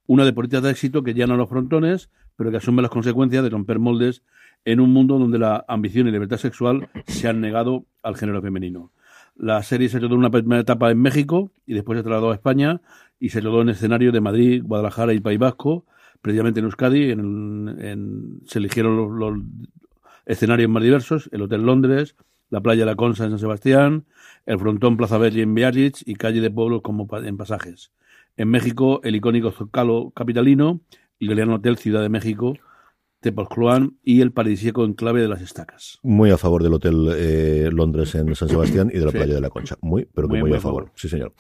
una 0.08 0.26
deportista 0.26 0.60
de 0.60 0.72
éxito 0.72 1.04
que 1.04 1.14
llena 1.14 1.38
los 1.38 1.48
frontones, 1.48 2.10
pero 2.38 2.52
que 2.52 2.58
asume 2.58 2.82
las 2.82 2.92
consecuencias 2.92 3.44
de 3.44 3.50
romper 3.50 3.80
moldes 3.80 4.24
en 4.64 4.80
un 4.80 4.94
mundo 4.94 5.18
donde 5.18 5.40
la 5.40 5.66
ambición 5.68 6.08
y 6.08 6.12
libertad 6.12 6.38
sexual 6.38 6.90
se 7.08 7.28
han 7.28 7.42
negado 7.42 7.86
al 8.04 8.16
género 8.16 8.42
femenino. 8.42 8.92
La 9.36 9.62
serie 9.64 9.90
se 9.90 10.00
rodó 10.00 10.16
en 10.16 10.20
una 10.20 10.32
primera 10.32 10.62
etapa 10.62 10.90
en 10.90 11.02
México 11.02 11.52
y 11.66 11.74
después 11.74 11.98
se 11.98 12.04
trasladó 12.04 12.32
a 12.32 12.36
España 12.36 12.82
y 13.20 13.30
se 13.30 13.42
rodó 13.42 13.62
en 13.62 13.70
escenario 13.70 14.12
de 14.12 14.22
Madrid, 14.22 14.64
Guadalajara 14.64 15.14
y 15.14 15.20
País 15.20 15.40
Vasco, 15.40 15.86
precisamente 16.22 16.60
en 16.60 16.66
Euskadi. 16.66 17.12
En, 17.12 18.42
se 18.46 18.60
eligieron 18.60 19.20
los, 19.20 19.40
escenarios 20.26 20.70
más 20.70 20.84
diversos, 20.84 21.30
el 21.32 21.44
Hotel 21.44 21.62
Londres, 21.62 22.16
la 22.50 22.62
playa 22.62 22.86
La 22.86 22.96
Consa 22.96 23.26
en 23.26 23.32
San 23.32 23.40
Sebastián, 23.40 24.06
el 24.46 24.60
frontón 24.60 24.98
Plaza 24.98 25.18
Belli 25.18 25.42
en 25.42 25.54
Biarritz 25.54 26.04
y 26.06 26.16
calle 26.16 26.42
de 26.42 26.52
pueblos 26.52 26.82
como 26.82 27.08
en 27.18 27.38
Pasajes. 27.38 27.92
En 28.36 28.50
México, 28.50 29.02
el 29.04 29.16
icónico 29.16 29.52
Zocalo 29.52 30.12
capitalino, 30.16 30.82
el 31.20 31.30
Galeano 31.30 31.56
Hotel 31.56 31.78
Ciudad 31.78 32.02
de 32.02 32.10
México, 32.10 32.54
Tepoztluán 33.20 33.98
y 34.04 34.22
el 34.22 34.32
paradisíaco 34.32 34.86
enclave 34.86 35.22
de 35.22 35.28
las 35.28 35.42
Estacas. 35.42 35.98
Muy 36.04 36.30
a 36.30 36.38
favor 36.38 36.62
del 36.62 36.74
Hotel 36.74 37.10
eh, 37.16 37.70
Londres 37.72 38.14
en 38.14 38.36
San 38.36 38.48
Sebastián 38.48 38.92
y 38.94 39.00
de 39.00 39.06
la 39.06 39.12
Playa 39.12 39.34
de 39.34 39.42
la 39.42 39.50
Concha. 39.50 39.76
Muy, 39.82 40.06
pero 40.06 40.28
muy, 40.28 40.42
muy, 40.42 40.54
a 40.54 40.60
favor. 40.60 40.92
Sí, 40.96 41.10
señor. 41.10 41.34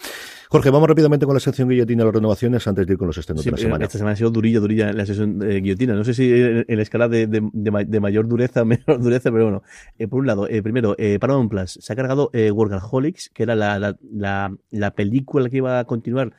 Jorge, 0.50 0.72
vamos 0.72 0.90
rápidamente 0.90 1.26
con 1.28 1.36
la 1.36 1.40
sección 1.40 1.70
guillotina 1.70 2.02
de 2.02 2.06
las 2.06 2.16
renovaciones 2.16 2.68
antes 2.68 2.88
de 2.88 2.94
ir 2.94 2.98
con 2.98 3.08
los 3.08 3.18
estrenos 3.18 3.46
de 3.46 3.52
la 3.52 3.58
semana. 3.58 3.86
Esta 3.86 4.00
semana 4.00 4.14
ha 4.14 4.16
sido 4.16 4.32
durilla, 4.32 4.60
durilla 4.60 4.92
la 4.92 5.06
sección 5.06 5.40
eh, 5.44 5.62
guillotina. 5.62 5.94
No 5.94 6.04
sé 6.04 6.16
si 6.16 6.32
en, 6.32 6.66
la 6.68 6.82
escala 6.82 7.08
de, 7.08 7.28
de, 7.28 8.00
mayor 8.00 8.28
dureza 8.28 8.64
o 8.64 8.66
menor 8.66 9.00
dureza, 9.00 9.32
pero 9.32 9.44
bueno. 9.44 9.64
Eh, 10.00 10.08
por 10.08 10.22
un 10.22 10.28
lado, 10.28 10.48
eh, 10.48 10.64
primero, 10.64 10.96
eh, 10.98 11.20
Paramount 11.20 11.52
Plus 11.52 11.78
se 11.80 11.94
ha 11.94 11.96
cargado 11.96 12.32
eh, 12.34 12.50
Workaholics, 12.50 13.30
que 13.30 13.44
era 13.44 13.56
la, 13.56 13.78
la, 13.78 13.98
la, 14.02 14.56
la 14.72 14.92
película 14.96 15.48
que 15.50 15.58
iba 15.58 15.80
a 15.80 15.86
continuar 15.86 16.34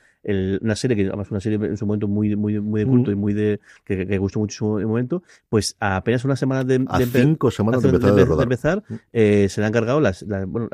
una 0.61 0.75
serie 0.75 0.97
que 0.97 1.07
además 1.07 1.31
una 1.31 1.39
serie 1.39 1.59
en 1.61 1.77
su 1.77 1.85
momento 1.85 2.07
muy 2.07 2.35
muy 2.35 2.59
muy 2.59 2.81
de 2.81 2.87
culto 2.87 3.11
y 3.11 3.15
muy 3.15 3.33
de 3.33 3.59
que, 3.85 4.17
gustó 4.17 4.39
mucho 4.39 4.79
en 4.79 4.83
su 4.83 4.87
momento 4.87 5.23
pues 5.49 5.75
apenas 5.79 6.25
una 6.25 6.35
semana 6.35 6.63
de, 6.63 6.85
a 6.87 6.99
cinco 6.99 7.51
semanas 7.51 7.81
de, 7.81 7.89
empezar, 7.89 8.13
de, 8.15 8.43
empezar 8.43 8.83
eh, 9.13 9.47
se 9.49 9.61
le 9.61 9.67
han 9.67 9.73
cargado 9.73 10.01
las, 10.01 10.25
bueno 10.47 10.69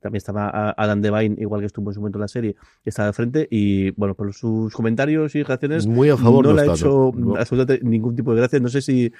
también 0.00 0.16
estaba 0.16 0.74
Adam 0.76 1.00
Devine 1.00 1.36
igual 1.40 1.60
que 1.60 1.66
estuvo 1.66 1.90
en 1.90 1.94
su 1.94 2.00
momento 2.00 2.18
en 2.18 2.22
la 2.22 2.28
serie 2.28 2.56
está 2.84 3.06
al 3.06 3.14
frente 3.14 3.48
y 3.50 3.90
bueno, 3.92 4.14
por 4.14 4.32
sus 4.34 4.72
comentarios 4.72 5.34
y 5.34 5.42
reacciones 5.42 5.86
Muy 5.86 6.08
a 6.08 6.16
favor 6.16 6.46
no 6.46 6.52
le 6.54 6.62
ha 6.62 6.72
hecho 6.72 7.12
no. 7.14 7.36
absolutamente 7.36 7.84
ningún 7.84 8.16
tipo 8.16 8.32
de 8.34 8.40
gracia. 8.40 8.60
No 8.60 8.68
sé 8.68 8.82
si 8.82 9.12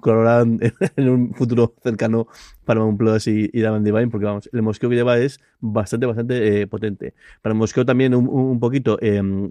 colaborarán 0.00 0.58
en 0.96 1.08
un 1.08 1.34
futuro 1.34 1.74
cercano 1.82 2.26
Paramount 2.64 2.98
Plus 2.98 3.26
y, 3.26 3.50
y 3.52 3.60
Diamond 3.60 3.84
Divine, 3.84 4.08
porque 4.08 4.26
vamos, 4.26 4.48
el 4.52 4.62
mosqueo 4.62 4.90
que 4.90 4.96
lleva 4.96 5.18
es 5.18 5.40
bastante, 5.60 6.06
bastante 6.06 6.62
eh, 6.62 6.66
potente. 6.66 7.14
Para 7.40 7.52
el 7.52 7.58
mosqueo 7.58 7.84
también 7.84 8.14
un, 8.14 8.28
un 8.28 8.60
poquito 8.60 8.91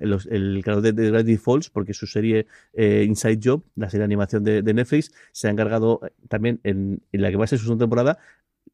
los- 0.02 0.26
el 0.28 0.62
creador 0.64 0.84
de, 0.84 0.94
de 0.94 1.10
Gravity 1.12 1.38
Falls, 1.38 1.70
porque 1.70 1.94
su 1.94 2.08
serie 2.08 2.48
eh, 2.74 3.04
Inside 3.08 3.40
Job, 3.44 3.64
la 3.76 3.90
serie 3.90 4.00
de 4.02 4.06
animación 4.06 4.44
de, 4.44 4.62
Netflix, 4.74 5.12
se 5.32 5.48
ha 5.48 5.52
encargado 5.52 6.00
eh, 6.06 6.12
también 6.30 6.60
en, 6.64 7.02
la 7.12 7.30
que 7.30 7.38
va 7.38 7.46
a 7.46 7.48
ser 7.48 7.60
su 7.60 7.66
segunda 7.66 7.84
temporada 7.84 8.18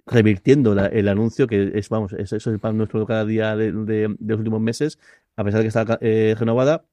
revirtiendo 0.06 0.74
la- 0.76 0.88
el 0.88 1.08
anuncio 1.08 1.48
que 1.48 1.72
es 1.76 1.90
vamos 1.90 2.14
eso, 2.14 2.36
es 2.38 2.48
el 2.48 2.60
pan 2.60 2.78
nuestro 2.78 3.06
cada 3.06 3.26
día 3.26 3.56
de 3.56 3.72
los 3.72 4.38
últimos 4.40 4.62
meses 4.62 5.00
a 5.36 5.44
pesar 5.44 5.60
de 5.60 5.64
que 5.66 5.68
está 5.68 5.98
eh, 6.02 6.36
renovada 6.38 6.86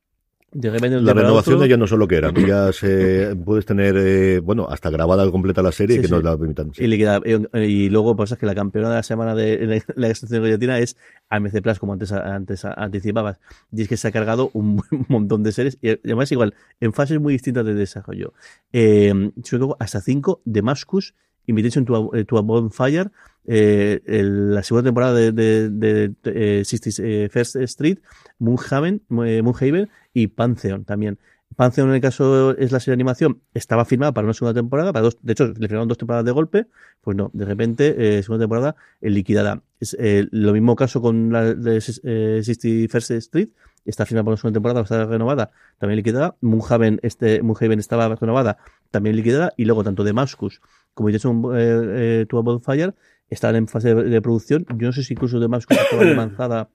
de 0.55 0.71
La 1.03 1.13
renovación 1.13 1.57
otro- 1.57 1.67
ya 1.67 1.77
no 1.77 1.87
solo 1.87 2.07
que 2.07 2.15
eran, 2.17 2.35
ya 2.35 2.73
se 2.73 3.35
puedes 3.45 3.67
tener, 3.67 3.97
eh, 3.99 4.39
bueno, 4.39 4.67
hasta 4.71 4.89
grabada 4.89 5.29
completa 5.31 5.63
la 5.63 5.73
serie 5.73 5.97
Sí, 5.97 6.03
que 6.03 6.09
sí. 6.09 6.13
no 6.15 6.21
la 6.23 6.37
permitan. 6.39 6.73
sí. 6.73 6.85
Y, 6.85 6.87
liquida- 6.87 7.21
y, 7.25 7.59
y 7.59 7.89
luego 7.91 8.15
pasa 8.17 8.37
que 8.37 8.47
la 8.47 8.55
campeona 8.55 8.89
de 8.89 8.95
la 8.95 9.03
semana 9.03 9.35
de 9.35 9.67
la, 9.67 9.83
la 9.97 10.09
extracción 10.09 10.43
de 10.43 10.49
guillotina 10.49 10.79
es 10.79 10.97
AMC 11.29 11.61
Plus, 11.61 11.79
como 11.79 11.93
antes, 11.93 12.13
antes 12.13 12.65
anticipabas. 12.65 13.39
Y 13.73 13.83
es 13.83 13.89
que 13.89 13.97
se 13.97 14.09
ha 14.09 14.13
cargado 14.13 14.51
un 14.55 14.81
montón 15.09 15.43
de 15.43 15.51
series, 15.53 15.77
y 15.83 15.91
además 15.91 16.31
igual, 16.33 16.55
en 16.81 16.93
fases 16.93 17.21
muy 17.21 17.33
distintas 17.33 17.67
de 17.67 17.75
desarrollo. 17.75 18.33
Eh, 18.73 19.13
sobre 19.43 19.61
todo 19.61 19.77
hasta 19.81 20.01
5, 20.01 20.41
Damascus, 20.45 21.15
Invitation 21.47 21.85
to 21.85 22.11
a, 22.15 22.25
to 22.25 22.39
a 22.39 22.41
Bonfire, 22.41 23.11
eh, 23.47 24.01
el- 24.07 24.55
la 24.55 24.63
segunda 24.63 24.89
temporada 24.89 25.13
de, 25.13 25.31
de, 25.33 25.69
de, 25.69 26.13
eh, 26.25 26.65
60 26.65 27.29
First 27.31 27.57
Street, 27.57 27.99
Moonhaven, 28.39 29.03
eh, 29.27 29.43
Moonhaven 29.43 29.91
y 30.15 30.29
Pantheon 30.29 30.85
también. 30.85 31.19
Pantheon, 31.57 31.91
en 31.91 31.95
el 31.97 32.01
caso 32.01 32.57
es 32.57 32.73
la 32.73 32.81
serie 32.81 32.93
de 32.93 32.97
animación, 33.03 33.41
estaba 33.53 33.85
firmada 33.85 34.13
para 34.13 34.25
una 34.25 34.35
segunda 34.35 34.59
temporada, 34.59 34.93
para 34.93 35.05
dos, 35.05 35.19
de 35.23 35.33
hecho, 35.33 35.47
le 35.49 35.69
firmaron 35.69 35.87
dos 35.87 35.99
temporadas 35.99 36.25
de 36.25 36.33
golpe, 36.33 36.67
pues 37.01 37.17
no, 37.17 37.31
de 37.33 37.45
repente, 37.45 38.19
eh, 38.19 38.23
segunda 38.25 38.43
temporada 38.45 38.77
eh, 39.01 39.11
liquidada. 39.11 39.63
Es 39.79 39.97
eh, 40.01 40.27
lo 40.33 40.53
mismo 40.53 40.75
caso 40.75 41.01
con 41.01 41.31
la 41.33 41.55
de 41.55 41.77
eh, 41.77 42.41
61st 42.43 43.15
Street, 43.17 43.49
está 43.85 44.05
firmada 44.07 44.25
para 44.25 44.33
una 44.33 44.37
segunda 44.39 44.57
temporada, 44.57 44.81
está 44.81 45.05
renovada, 45.05 45.51
también 45.79 45.97
liquidada. 45.99 46.35
Moonhaven, 46.41 46.99
este, 47.03 47.41
Moonhaven 47.43 47.79
estaba 47.79 48.13
renovada, 48.17 48.59
también 48.91 49.15
liquidada, 49.15 49.53
y 49.57 49.65
luego 49.67 49.85
tanto 49.85 50.03
Damascus 50.03 50.61
como 50.95 51.11
Jason 51.11 51.43
eh, 51.55 52.21
eh, 52.23 52.27
to 52.29 52.43
Bonfire 52.43 52.95
estaban 53.29 53.57
en 53.57 53.69
fase 53.69 53.95
de, 53.95 54.05
de 54.05 54.23
producción. 54.23 54.65
Yo 54.77 54.89
no 54.89 54.93
sé 54.93 55.05
si 55.05 55.13
incluso 55.15 55.39
Damascus 55.39 55.77
estaba 55.77 56.03
avanzada 56.11 56.69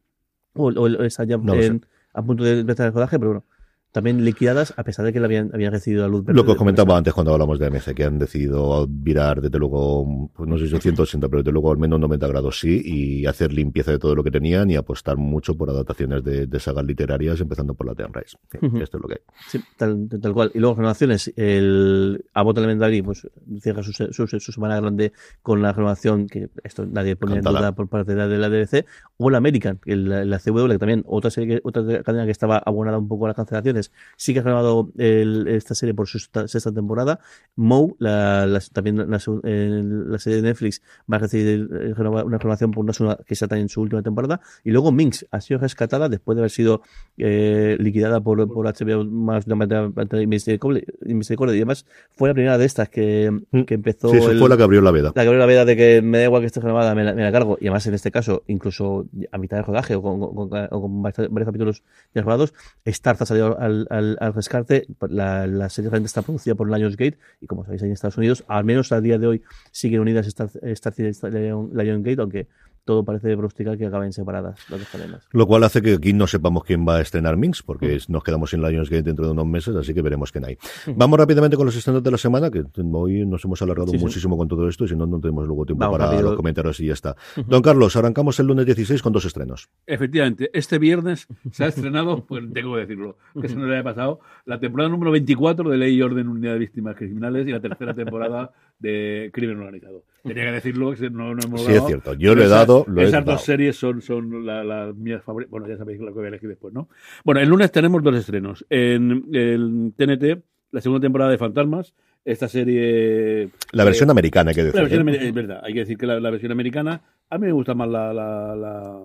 o, 0.53 0.67
o 0.67 1.03
está 1.03 1.23
ya 1.25 1.37
No 1.37 1.55
lo 1.55 1.61
en- 1.61 1.85
a 2.13 2.21
punto 2.23 2.43
de 2.43 2.59
empezar 2.59 2.87
el 2.87 2.93
rodaje, 2.93 3.19
pero 3.19 3.31
bueno, 3.31 3.45
también 3.91 4.23
liquidadas 4.23 4.73
a 4.77 4.83
pesar 4.83 5.05
de 5.05 5.13
que 5.13 5.19
la 5.19 5.25
habían, 5.25 5.49
habían 5.53 5.71
recibido 5.71 6.03
la 6.03 6.09
luz 6.09 6.23
verde 6.23 6.37
Lo 6.37 6.45
que 6.45 6.51
os 6.51 6.55
de 6.55 6.59
comentaba 6.59 6.97
antes 6.97 7.13
cuando 7.13 7.33
hablamos 7.33 7.59
de 7.59 7.67
AMC, 7.67 7.93
que 7.93 8.03
han 8.03 8.19
decidido 8.19 8.85
virar, 8.87 9.41
desde 9.41 9.57
luego, 9.57 10.29
pues 10.35 10.47
no 10.47 10.57
sé 10.57 10.67
si 10.67 10.79
180, 10.79 11.27
pero 11.27 11.41
desde 11.41 11.51
luego 11.51 11.71
al 11.71 11.77
menos 11.77 11.99
90 11.99 12.27
grados 12.27 12.59
sí, 12.59 12.81
y 12.83 13.25
hacer 13.25 13.53
limpieza 13.53 13.91
de 13.91 13.99
todo 13.99 14.15
lo 14.15 14.23
que 14.23 14.31
tenían 14.31 14.69
y 14.69 14.75
apostar 14.75 15.17
mucho 15.17 15.55
por 15.55 15.69
adaptaciones 15.69 16.23
de, 16.23 16.47
de 16.47 16.59
sagas 16.59 16.85
literarias, 16.85 17.41
empezando 17.41 17.73
por 17.73 17.87
la 17.87 17.95
The 17.95 18.05
Unrise. 18.05 18.37
Sí. 18.51 18.57
Esto 18.81 18.97
es 18.97 19.01
lo 19.01 19.07
que 19.07 19.13
hay. 19.13 19.21
Sí, 19.47 19.59
tal, 19.77 20.07
tal 20.21 20.33
cual. 20.33 20.51
Y 20.53 20.59
luego 20.59 20.75
renovaciones, 20.75 21.33
el 21.35 22.25
Abbott 22.33 22.57
Elementary 22.57 23.01
pues 23.01 23.27
cierra 23.61 23.83
su, 23.83 23.91
su, 23.91 24.27
su 24.27 24.51
semana 24.51 24.79
grande 24.79 25.13
con 25.41 25.61
la 25.61 25.73
renovación, 25.73 26.27
que 26.27 26.49
esto 26.63 26.85
nadie 26.85 27.15
pone 27.15 27.37
en 27.37 27.43
duda 27.43 27.73
por 27.73 27.87
parte 27.87 28.13
de 28.13 28.17
la, 28.17 28.49
de 28.49 28.65
DBC, 28.65 28.85
o 29.17 29.29
la 29.29 29.37
American, 29.37 29.77
que 29.77 29.95
la, 29.95 30.39
CW, 30.39 30.67
que 30.67 30.79
también 30.79 31.03
otra 31.07 31.31
serie, 31.31 31.59
otra 31.63 32.03
cadena 32.03 32.25
que 32.25 32.31
estaba 32.31 32.57
abonada 32.57 32.97
un 32.97 33.07
poco 33.07 33.25
a 33.25 33.29
las 33.29 33.35
cancelaciones, 33.35 33.78
sí 34.17 34.33
que 34.33 34.39
ha 34.39 34.43
renovado 34.43 34.91
el- 34.97 35.47
esta 35.47 35.75
serie 35.75 35.93
por 35.93 36.07
su 36.07 36.19
sexta, 36.19 36.71
temporada. 36.71 37.19
Moe, 37.55 37.95
la, 37.99 38.45
la- 38.45 38.59
también 38.73 38.97
la, 39.09 39.19
serie 39.19 40.37
de 40.37 40.41
Netflix, 40.41 40.81
va 41.11 41.17
a 41.17 41.19
recibir 41.19 41.69
eh, 41.71 41.93
una 41.97 42.37
renovación 42.37 42.71
por 42.71 42.83
una 42.83 42.93
segunda- 42.93 43.17
que 43.25 43.33
está 43.33 43.47
también 43.47 43.65
en 43.65 43.69
su 43.69 43.81
última 43.81 44.01
temporada. 44.01 44.41
Y 44.63 44.71
luego 44.71 44.91
Minx 44.91 45.25
ha 45.31 45.41
sido 45.41 45.59
rescatada 45.59 46.09
después 46.09 46.35
de 46.35 46.41
haber 46.41 46.51
sido 46.51 46.81
eh, 47.17 47.77
liquidada 47.79 48.21
por, 48.21 48.47
por 48.51 48.65
HBO 48.65 49.03
más 49.05 49.45
de 49.45 49.53
una 49.53 49.65
manera 49.65 49.89
manera 49.89 50.27
misericordia, 50.27 50.83
misericordia. 51.01 51.55
Y 51.55 51.59
además 51.59 51.85
fue 52.15 52.29
la 52.29 52.33
primera 52.33 52.57
de 52.57 52.65
estas 52.65 52.89
que, 52.89 53.31
que 53.67 53.73
empezó 53.73 54.09
Sí, 54.09 54.17
eso 54.17 54.31
el- 54.31 54.39
fue 54.39 54.49
la 54.49 54.57
que 54.57 54.63
abrió 54.63 54.81
la 54.81 54.91
veda. 54.91 55.11
la 55.15 55.21
que 55.23 55.27
abrió 55.27 55.39
la 55.39 55.45
veda 55.45 55.65
de 55.65 55.75
que 55.75 56.01
me 56.01 56.17
da 56.19 56.23
igual 56.25 56.41
que 56.41 56.47
esté 56.47 56.59
renovada, 56.61 56.95
me 56.95 57.03
la, 57.03 57.13
me 57.13 57.23
la 57.23 57.31
cargo. 57.31 57.57
Y 57.59 57.65
además, 57.65 57.85
en 57.87 57.93
este 57.93 58.11
caso, 58.11 58.43
incluso 58.47 59.07
a 59.31 59.37
mitad 59.37 59.57
de 59.57 59.63
rodaje 59.63 59.95
o 59.95 60.01
con, 60.01 60.19
con- 60.19 60.49
con- 60.49 60.67
o 60.71 60.81
con 60.81 61.03
bast- 61.03 61.27
varios 61.29 61.45
capítulos 61.47 61.83
ya 62.13 62.21
rodados, 62.21 62.53
Starz 62.85 63.21
ha 63.21 63.25
salido 63.25 63.59
al, 63.69 64.33
rescate. 64.33 64.87
La, 65.09 65.47
la 65.47 65.69
serie 65.69 65.89
realmente 65.89 66.07
está 66.07 66.21
producida 66.21 66.55
por 66.55 66.69
Lionsgate 66.69 67.17
y, 67.41 67.47
como 67.47 67.63
sabéis, 67.63 67.81
ahí 67.83 67.87
en 67.89 67.93
Estados 67.93 68.17
Unidos, 68.17 68.43
al 68.47 68.63
menos 68.65 68.91
a 68.91 69.01
día 69.01 69.17
de 69.17 69.27
hoy, 69.27 69.41
siguen 69.71 70.01
unidas 70.01 70.27
Starz 70.27 70.55
y 70.99 71.03
Lion- 71.03 71.71
Lionsgate, 71.73 72.21
aunque 72.21 72.47
todo 72.89 73.05
parece 73.05 73.33
pronosticar 73.35 73.77
que 73.77 73.85
acaben 73.85 74.11
separadas 74.11 74.59
las 74.67 74.79
dos 74.79 74.89
cadenas. 74.89 75.27
Lo 75.31 75.45
cual 75.45 75.63
hace 75.63 75.79
que 75.83 75.93
aquí 75.93 76.11
no 76.11 76.25
sepamos 76.25 76.63
quién 76.63 76.87
va 76.87 76.95
a 76.95 77.01
estrenar 77.01 77.37
Minx, 77.37 77.61
porque 77.61 77.95
es- 77.95 78.09
nos 78.09 78.23
quedamos 78.23 78.49
sin 78.49 78.63
Lionsgate 78.63 79.03
dentro 79.03 79.25
de 79.27 79.31
unos 79.33 79.45
meses, 79.45 79.75
así 79.75 79.93
que 79.93 80.01
veremos 80.01 80.31
quién 80.31 80.45
hay. 80.45 80.57
Vamos 80.95 81.19
rápidamente 81.19 81.55
con 81.55 81.67
los 81.67 81.75
estrenos 81.75 82.01
de 82.01 82.09
la 82.09 82.17
semana, 82.17 82.49
que 82.49 82.63
hoy 82.93 83.25
nos 83.27 83.45
hemos 83.45 83.61
alargado 83.61 83.91
Sí, 83.91 83.97
sí. 83.99 84.03
muchísimo 84.03 84.35
con 84.37 84.47
todo 84.47 84.67
esto, 84.67 84.85
y 84.85 84.87
si 84.87 84.95
no, 84.95 85.05
no 85.05 85.19
tenemos 85.19 85.45
luego 85.45 85.65
tiempo 85.67 85.81
Vamos 85.81 85.99
para 85.99 86.09
rápido. 86.11 86.29
los 86.29 86.35
comentarios 86.37 86.79
y 86.79 86.87
ya 86.87 86.93
está. 86.93 87.15
Don 87.45 87.61
Carlos, 87.61 87.95
arrancamos 87.95 88.39
el 88.39 88.47
lunes 88.47 88.65
16 88.65 89.03
con 89.03 89.13
dos 89.13 89.25
estrenos. 89.25 89.69
Efectivamente, 89.85 90.49
este 90.53 90.79
viernes 90.79 91.27
se 91.51 91.63
ha 91.63 91.67
estrenado, 91.67 92.25
pues 92.27 92.43
tengo 92.51 92.73
que 92.73 92.79
decirlo, 92.81 93.17
que 93.39 93.47
se 93.49 93.55
nos 93.55 93.69
haya 93.69 93.83
pasado, 93.83 94.19
la 94.45 94.59
temporada 94.59 94.89
número 94.89 95.11
24 95.11 95.69
de 95.69 95.77
Ley 95.77 95.95
y 95.95 96.01
Orden 96.01 96.27
Unidad 96.27 96.53
de 96.53 96.59
Víctimas 96.59 96.95
Criminales 96.95 97.47
y 97.47 97.51
la 97.51 97.59
tercera 97.61 97.93
temporada 97.93 98.51
de 98.79 99.29
Crimen 99.33 99.57
Organizado. 99.59 100.03
Tenía 100.23 100.45
que 100.45 100.51
decirlo, 100.51 100.93
que 100.93 101.09
no, 101.09 101.33
no 101.33 101.41
hemos 101.43 101.63
Sí, 101.65 101.71
es 101.73 101.85
cierto. 101.85 102.13
Yo 102.13 102.35
lo 102.35 102.43
he 102.43 102.47
dado, 102.47 102.85
lo 102.87 103.01
he 103.01 103.05
Esas 103.05 103.23
dado. 103.25 103.33
dos 103.33 103.43
series 103.43 103.77
son, 103.77 104.01
son 104.01 104.45
las 104.45 104.65
la 104.65 104.93
mías 104.95 105.23
favoritas. 105.23 105.51
Bueno, 105.51 105.67
ya 105.67 105.77
sabéis 105.77 105.99
lo 105.99 106.07
que 106.07 106.13
voy 106.13 106.25
a 106.25 106.29
elegir 106.29 106.49
después, 106.49 106.73
¿no? 106.73 106.89
Bueno, 107.23 107.39
el 107.41 107.47
lunes 107.49 107.71
tenemos 107.71 108.03
dos 108.03 108.15
estrenos. 108.15 108.65
En 108.69 109.25
el 109.33 109.93
TNT, 109.95 110.43
la 110.71 110.81
segunda 110.81 111.01
temporada 111.01 111.31
de 111.31 111.37
Fantasmas, 111.37 111.93
esta 112.25 112.47
serie... 112.47 113.49
La 113.71 113.85
versión 113.85 114.09
eh, 114.09 114.11
americana, 114.11 114.49
hay 114.49 114.55
que 114.55 114.63
decir. 114.63 114.75
la 114.75 114.81
versión 114.81 115.09
¿eh? 115.09 115.17
es 115.21 115.33
verdad, 115.33 115.61
hay 115.63 115.73
que 115.73 115.79
decir 115.79 115.97
que 115.97 116.05
la, 116.05 116.19
la 116.19 116.29
versión 116.29 116.51
americana, 116.51 117.01
a 117.29 117.37
mí 117.37 117.47
me 117.47 117.53
gusta 117.53 117.73
más 117.73 117.87
la, 117.87 118.13
la, 118.13 118.55
la, 118.57 118.99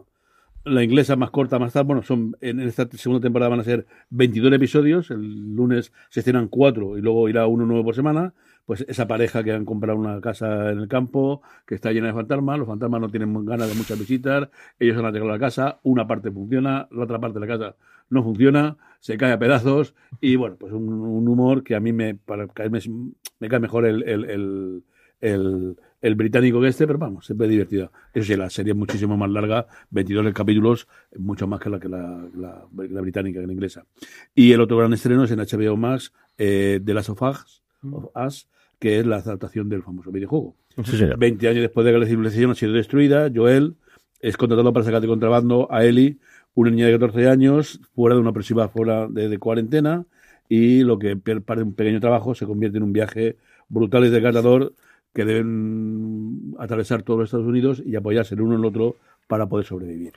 la 0.65 0.83
inglesa, 0.83 1.15
más 1.17 1.31
corta, 1.31 1.59
más 1.59 1.73
tal. 1.73 1.85
Bueno, 1.85 2.03
son 2.03 2.37
en 2.41 2.61
esta 2.61 2.89
segunda 2.91 3.23
temporada 3.23 3.51
van 3.51 3.61
a 3.61 3.65
ser 3.65 3.87
22 4.11 4.53
episodios, 4.53 5.11
el 5.11 5.55
lunes 5.55 5.93
se 6.11 6.21
estrenan 6.21 6.49
cuatro 6.49 6.99
y 6.99 7.03
luego 7.03 7.29
irá 7.29 7.47
uno 7.47 7.65
nuevo 7.67 7.85
por 7.85 7.95
semana. 7.95 8.35
Pues 8.67 8.85
esa 8.89 9.07
pareja 9.07 9.45
que 9.45 9.53
han 9.53 9.65
comprado 9.65 9.99
una 9.99 10.21
casa 10.21 10.71
en 10.71 10.79
el 10.79 10.89
campo, 10.89 11.43
que 11.67 11.75
está 11.75 11.93
llena 11.93 12.07
de 12.09 12.15
fantasmas, 12.15 12.59
los 12.59 12.67
fantasmas 12.67 13.01
no 13.01 13.09
tienen 13.09 13.45
ganas 13.45 13.69
de 13.69 13.75
muchas 13.75 13.99
visitas, 13.99 14.49
ellos 14.79 14.97
han 14.97 15.05
arreglado 15.05 15.33
la 15.33 15.39
casa, 15.39 15.81
una 15.83 16.07
parte 16.07 16.31
funciona, 16.31 16.89
la 16.91 17.05
otra 17.05 17.19
parte 17.19 17.39
de 17.39 17.47
la 17.47 17.59
casa 17.59 17.77
no 18.11 18.23
funciona, 18.23 18.77
se 19.01 19.17
cae 19.17 19.33
a 19.33 19.39
pedazos 19.39 19.95
y 20.21 20.37
bueno, 20.37 20.57
pues 20.57 20.73
un, 20.73 21.29
humor 21.29 21.63
que 21.63 21.75
a 21.75 21.81
mí 21.81 21.93
me, 21.93 22.15
para 22.15 22.47
caerme, 22.49 22.81
me 23.39 23.49
cae 23.49 23.61
mejor 23.61 23.87
el, 23.87 24.83
británico 26.17 26.61
que 26.61 26.69
este, 26.69 26.87
pero 26.87 26.99
vamos, 26.99 27.27
siempre 27.27 27.49
divertido. 27.49 27.93
Eso 28.13 28.27
sí, 28.27 28.37
la 28.37 28.51
serie 28.51 28.73
es 28.73 28.79
muchísimo 28.79 29.17
más 29.17 29.31
larga, 29.31 29.67
22 29.91 30.33
capítulos, 30.33 30.89
mucho 31.17 31.47
más 31.47 31.61
que 31.61 31.71
la 31.71 31.81
que 31.81 31.89
la, 31.89 32.67
británica, 32.71 33.41
que 33.41 33.47
la 33.47 33.53
inglesa. 33.53 33.85
Y 34.35 34.53
el 34.53 34.61
otro 34.61 34.77
gran 34.79 34.93
estreno 34.93 35.25
es 35.25 35.31
en 35.31 35.41
HBO 35.41 35.77
Max, 35.77 36.13
eh, 36.39 36.81
The 36.85 36.95
Last 36.95 37.11
of 37.11 37.23
Us, 37.23 37.64
of 37.93 38.11
Us, 38.17 38.49
que 38.79 38.99
es 38.99 39.07
la 39.07 39.17
adaptación 39.17 39.69
del 39.69 39.83
famoso 39.83 40.11
videojuego. 40.11 40.55
Sí, 40.85 40.97
señor. 40.97 41.19
20 41.19 41.49
años 41.49 41.63
después 41.63 41.85
de 41.87 41.93
que 41.93 41.99
la 41.99 42.07
civilización 42.07 42.51
ha 42.51 42.55
sido 42.55 42.73
destruida, 42.73 43.31
Joel 43.35 43.75
es 44.21 44.37
contratado 44.37 44.73
para 44.73 44.85
sacar 44.85 45.01
de 45.01 45.09
contrabando 45.09 45.69
a 45.71 45.85
Ellie, 45.85 46.17
una 46.55 46.71
niña 46.71 46.87
de 46.87 46.93
14 46.93 47.29
años, 47.29 47.81
fuera 47.95 48.15
de 48.15 48.21
una 48.21 48.31
opresiva 48.31 48.69
fuera 48.69 49.07
de, 49.09 49.29
de 49.29 49.39
cuarentena, 49.39 50.07
y 50.49 50.83
lo 50.83 50.99
que 50.99 51.17
parte 51.17 51.57
de 51.57 51.63
un 51.63 51.75
pequeño 51.75 52.01
trabajo 52.01 52.35
se 52.35 52.47
convierte 52.47 52.79
en 52.79 52.85
un 52.85 52.93
viaje 52.93 53.37
brutal 53.69 54.05
y 54.05 54.11
desgarrador 54.11 54.75
que 55.15 55.25
deben 55.25 56.55
atravesar 56.59 57.03
todos 57.03 57.21
los 57.21 57.29
Estados 57.29 57.47
Unidos 57.47 57.83
y 57.85 57.97
apoyarse 57.97 58.35
el 58.35 58.43
uno 58.43 58.55
en 58.55 58.61
el 58.61 58.67
otro 58.67 58.97
para 59.29 59.47
poder 59.47 59.65
sobrevivir. 59.65 60.15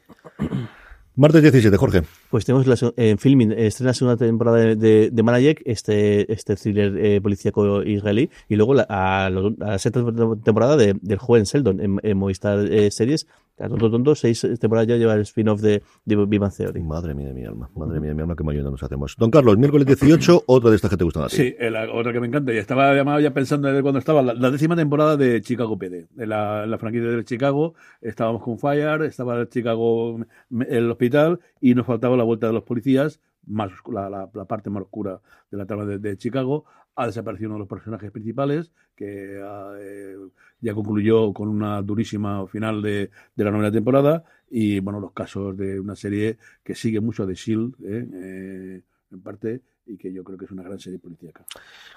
Martes 1.17 1.41
17, 1.41 1.75
Jorge. 1.77 2.03
Pues 2.29 2.45
tenemos 2.45 2.67
la, 2.67 2.93
en 2.95 3.17
filming, 3.17 3.51
estrena 3.51 3.89
la 3.89 3.93
segunda 3.95 4.17
temporada 4.17 4.57
de, 4.57 4.75
de, 4.75 5.09
de 5.11 5.23
Manayek, 5.23 5.63
este, 5.65 6.31
este 6.31 6.55
thriller 6.55 6.95
eh, 6.95 7.19
policíaco 7.19 7.81
israelí, 7.81 8.29
y 8.47 8.55
luego 8.55 8.75
la, 8.75 8.85
a, 8.87 9.25
a 9.25 9.29
la 9.31 9.79
sexta 9.79 10.01
temporada 10.43 10.77
de, 10.77 10.95
del 11.01 11.17
joven 11.17 11.45
Sheldon 11.45 11.81
en, 11.81 11.99
en 12.03 12.17
Movistar 12.19 12.59
eh, 12.71 12.91
Series, 12.91 13.25
tonto, 13.57 13.89
tonto, 13.89 14.15
seis 14.15 14.47
temporadas 14.59 14.87
ya 14.87 14.97
lleva 14.97 15.15
el 15.15 15.21
spin-off 15.21 15.61
de, 15.61 15.81
de 16.05 16.25
Big 16.25 16.39
Bang 16.39 16.53
Theory. 16.55 16.83
Madre 16.83 17.15
mía 17.15 17.29
de 17.29 17.33
mi 17.33 17.43
alma, 17.43 17.69
madre 17.75 17.99
mía 17.99 18.09
de 18.09 18.15
mi 18.15 18.21
alma, 18.21 18.35
qué 18.35 18.43
mayonda 18.43 18.69
nos 18.69 18.83
hacemos. 18.83 19.15
Don 19.17 19.31
Carlos, 19.31 19.57
miércoles 19.57 19.87
18, 19.87 20.43
otra 20.47 20.69
de 20.69 20.75
estas 20.75 20.91
que 20.91 20.97
te 20.97 21.03
gustan 21.03 21.23
a 21.23 21.27
ti. 21.27 21.37
Sí, 21.37 21.55
eh, 21.57 21.71
la 21.71 21.91
otra 21.91 22.13
que 22.13 22.19
me 22.19 22.27
encanta. 22.27 22.53
Y 22.53 22.57
estaba 22.57 22.89
además 22.89 23.21
ya 23.23 23.33
pensando 23.33 23.67
desde 23.67 23.81
cuando 23.81 23.99
estaba 23.99 24.21
la, 24.21 24.33
la 24.33 24.51
décima 24.51 24.75
temporada 24.75 25.17
de 25.17 25.41
Chicago 25.41 25.77
PD, 25.77 26.07
de 26.11 26.27
la, 26.27 26.65
la 26.67 26.77
franquicia 26.77 27.09
de 27.09 27.23
Chicago. 27.23 27.73
Estábamos 28.01 28.43
con 28.43 28.59
Fire, 28.59 29.01
estaba 29.01 29.39
el 29.39 29.49
Chicago, 29.49 30.19
el 30.67 30.91
hospital, 30.91 31.39
y 31.59 31.73
nos 31.73 31.87
faltaba 31.87 32.15
la 32.15 32.23
vuelta 32.23 32.47
de 32.47 32.53
los 32.53 32.63
policías, 32.63 33.19
más 33.45 33.71
la, 33.91 34.09
la, 34.09 34.29
la 34.33 34.45
parte 34.45 34.69
más 34.69 34.83
oscura 34.83 35.19
de 35.49 35.57
la 35.57 35.65
trama 35.65 35.85
de, 35.85 35.97
de 35.97 36.17
Chicago. 36.17 36.65
Ha 36.97 37.05
desaparecido 37.05 37.49
uno 37.49 37.55
de 37.55 37.59
los 37.59 37.69
personajes 37.69 38.11
principales, 38.11 38.71
que 38.95 39.39
eh, 39.39 40.15
ya 40.59 40.73
concluyó 40.73 41.31
con 41.31 41.47
una 41.47 41.81
durísima 41.81 42.45
final 42.47 42.81
de, 42.81 43.11
de, 43.35 43.43
la 43.43 43.51
novena 43.51 43.71
temporada. 43.71 44.23
Y 44.49 44.79
bueno, 44.79 44.99
los 44.99 45.13
casos 45.13 45.55
de 45.55 45.79
una 45.79 45.95
serie 45.95 46.37
que 46.63 46.75
sigue 46.75 46.99
mucho 46.99 47.25
de 47.25 47.35
Shield, 47.35 47.75
¿eh? 47.85 48.07
Eh, 48.13 48.81
en 49.11 49.21
parte, 49.21 49.61
y 49.87 49.97
que 49.97 50.11
yo 50.11 50.23
creo 50.23 50.37
que 50.37 50.45
es 50.45 50.51
una 50.51 50.63
gran 50.63 50.79
serie 50.79 50.99
policíaca. 50.99 51.45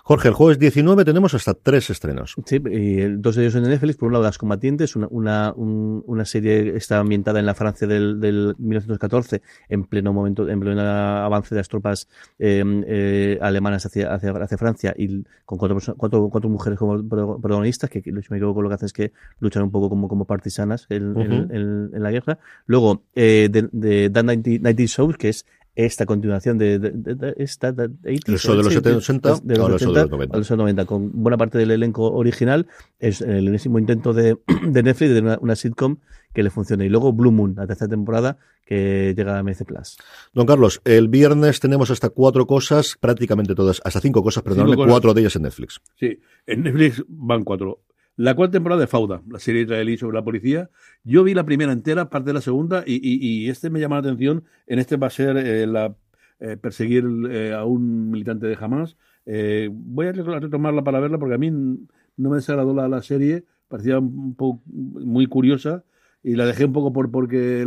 Jorge, 0.05 0.29
el 0.29 0.35
jueves 0.35 0.59
19 0.59 1.05
tenemos 1.05 1.35
hasta 1.35 1.55
tres 1.55 1.91
estrenos. 1.91 2.35
Sí, 2.45 2.57
y 2.71 3.01
dos 3.17 3.37
de 3.37 3.43
ellos 3.43 3.55
en 3.57 3.65
Netflix. 3.65 3.97
Por 3.97 4.09
un 4.09 4.13
lado, 4.15 4.25
Las 4.25 4.39
Combatientes, 4.39 4.97
una, 4.97 5.09
una, 5.11 5.53
un, 5.55 6.03
una 6.07 6.25
serie 6.25 6.77
está 6.77 6.99
ambientada 6.99 7.41
en 7.41 7.47
la 7.47 7.55
Francia 7.55 7.87
del, 7.87 8.21
del 8.21 8.55
1914, 8.59 9.43
en 9.69 9.85
pleno 9.85 10.13
momento, 10.13 10.49
en 10.49 10.61
pleno 10.61 10.81
avance 10.81 11.55
de 11.55 11.61
las 11.61 11.69
tropas 11.69 12.09
eh, 12.39 12.63
eh, 12.87 13.39
alemanas 13.41 13.87
hacia, 13.87 14.13
hacia, 14.15 14.31
hacia, 14.33 14.59
Francia 14.59 14.95
y 14.97 15.23
con 15.45 15.59
cuatro, 15.59 15.79
cuatro, 15.97 16.29
cuatro 16.29 16.51
mujeres 16.51 16.79
como 16.79 17.03
protagonistas, 17.09 17.91
que 17.91 18.03
si 18.03 18.13
me 18.13 18.21
equivoco 18.21 18.63
lo 18.63 18.69
que 18.69 18.75
hacen 18.75 18.87
es 18.87 18.93
que 18.93 19.13
luchan 19.41 19.63
un 19.63 19.71
poco 19.71 19.89
como, 19.89 20.09
como 20.09 20.25
partisanas 20.25 20.87
en, 20.89 21.17
uh 21.17 21.21
-huh. 21.21 21.25
en, 21.25 21.57
en, 21.57 21.91
en 21.95 22.03
la 22.03 22.11
guerra. 22.11 22.39
Luego, 22.67 23.03
eh, 23.15 23.49
de, 23.51 23.69
de 23.73 24.11
The 24.11 24.23
90, 24.23 24.51
90 24.63 24.87
Souls, 24.87 25.17
que 25.17 25.29
es 25.31 25.47
esta 25.85 26.07
continuación 26.07 26.59
de, 26.59 26.79
de, 26.79 26.91
de, 26.91 27.15
de 27.15 27.35
esta 27.39 27.73
de 27.73 27.85
80, 27.85 28.33
el 28.33 28.39
show 28.39 28.57
de 28.57 28.63
los 28.63 28.75
70, 28.75 29.41
de 29.43 29.57
los, 29.57 29.71
80 29.71 29.93
de 29.93 30.01
los 30.01 30.11
90. 30.11 30.39
los 30.39 30.51
90 30.51 30.85
con 30.85 31.11
buena 31.23 31.37
parte 31.37 31.59
del 31.59 31.71
elenco 31.71 32.13
original. 32.13 32.67
Es 32.99 33.21
el 33.21 33.49
enésimo 33.49 33.79
intento 33.79 34.13
de, 34.13 34.39
de 34.67 34.83
Netflix 34.83 35.13
de 35.13 35.21
una, 35.21 35.39
una, 35.41 35.57
sitcom 35.57 35.97
que 36.33 36.43
le 36.43 36.51
funcione. 36.51 36.87
Y 36.87 36.89
luego 36.89 37.13
Blue 37.13 37.33
Moon 37.33 37.55
la 37.57 37.67
tercera 37.67 37.89
temporada 37.89 38.39
que 38.65 39.15
llega 39.17 39.39
a 39.39 39.43
MC 39.43 39.65
Plus. 39.65 39.97
Don 40.33 40.47
Carlos 40.47 40.81
el 40.85 41.09
viernes 41.09 41.61
tenemos 41.61 41.91
hasta 41.91 42.11
cuatro 42.11 42.47
cosas 42.47 42.97
prácticamente 43.01 43.55
todas 43.55 43.81
hasta 43.85 44.01
cinco 44.01 44.23
cosas 44.23 44.43
perdón 44.43 44.75
cuatro 44.77 45.13
de 45.15 45.23
ellas 45.23 45.37
en 45.37 45.43
Netflix. 45.43 45.81
Sí 45.99 46.21
en 46.47 46.63
Netflix 46.63 47.05
van 47.09 47.45
cuatro 47.45 47.81
la 48.21 48.35
cuarta 48.35 48.53
temporada 48.53 48.83
de 48.83 48.87
Fauda, 48.87 49.23
la 49.31 49.39
serie 49.39 49.63
israelí 49.63 49.97
sobre 49.97 50.19
la 50.19 50.23
policía. 50.23 50.69
Yo 51.05 51.25
vi 51.25 51.33
la 51.33 51.45
primera 51.45 51.73
entera, 51.73 52.11
parte 52.11 52.29
de 52.29 52.35
la 52.35 52.43
segunda, 52.43 52.85
y, 52.87 53.01
y, 53.03 53.49
este 53.49 53.71
me 53.71 53.81
llama 53.81 53.97
la 53.97 54.01
atención. 54.01 54.45
En 54.67 54.79
este 54.79 54.99
va 54.99 55.07
a 55.07 55.11
ser 55.11 55.39
eh, 55.39 55.67
la, 55.67 55.97
eh, 56.39 56.59
perseguir 56.59 57.03
eh, 57.31 57.55
a 57.55 57.65
un 57.65 58.11
militante 58.11 58.47
de 58.47 58.59
Hamas. 58.61 58.99
Voy 59.25 60.07
a 60.07 60.13
retomarla 60.13 60.85
para 60.85 61.01
verla 61.01 61.17
porque 61.17 61.37
a 61.37 61.39
mí 61.39 61.51
no 61.51 62.29
me 62.29 62.37
desagradó 62.37 62.75
la, 62.75 62.89
la 62.89 63.01
serie, 63.01 63.45
parecía 63.69 64.01
muy 64.01 65.27
curiosa 65.27 65.85
y 66.23 66.37
la 66.37 66.45
dejé 66.45 66.67
un 66.67 66.75
poco 66.75 66.93
por 66.93 67.11
porque 67.11 67.67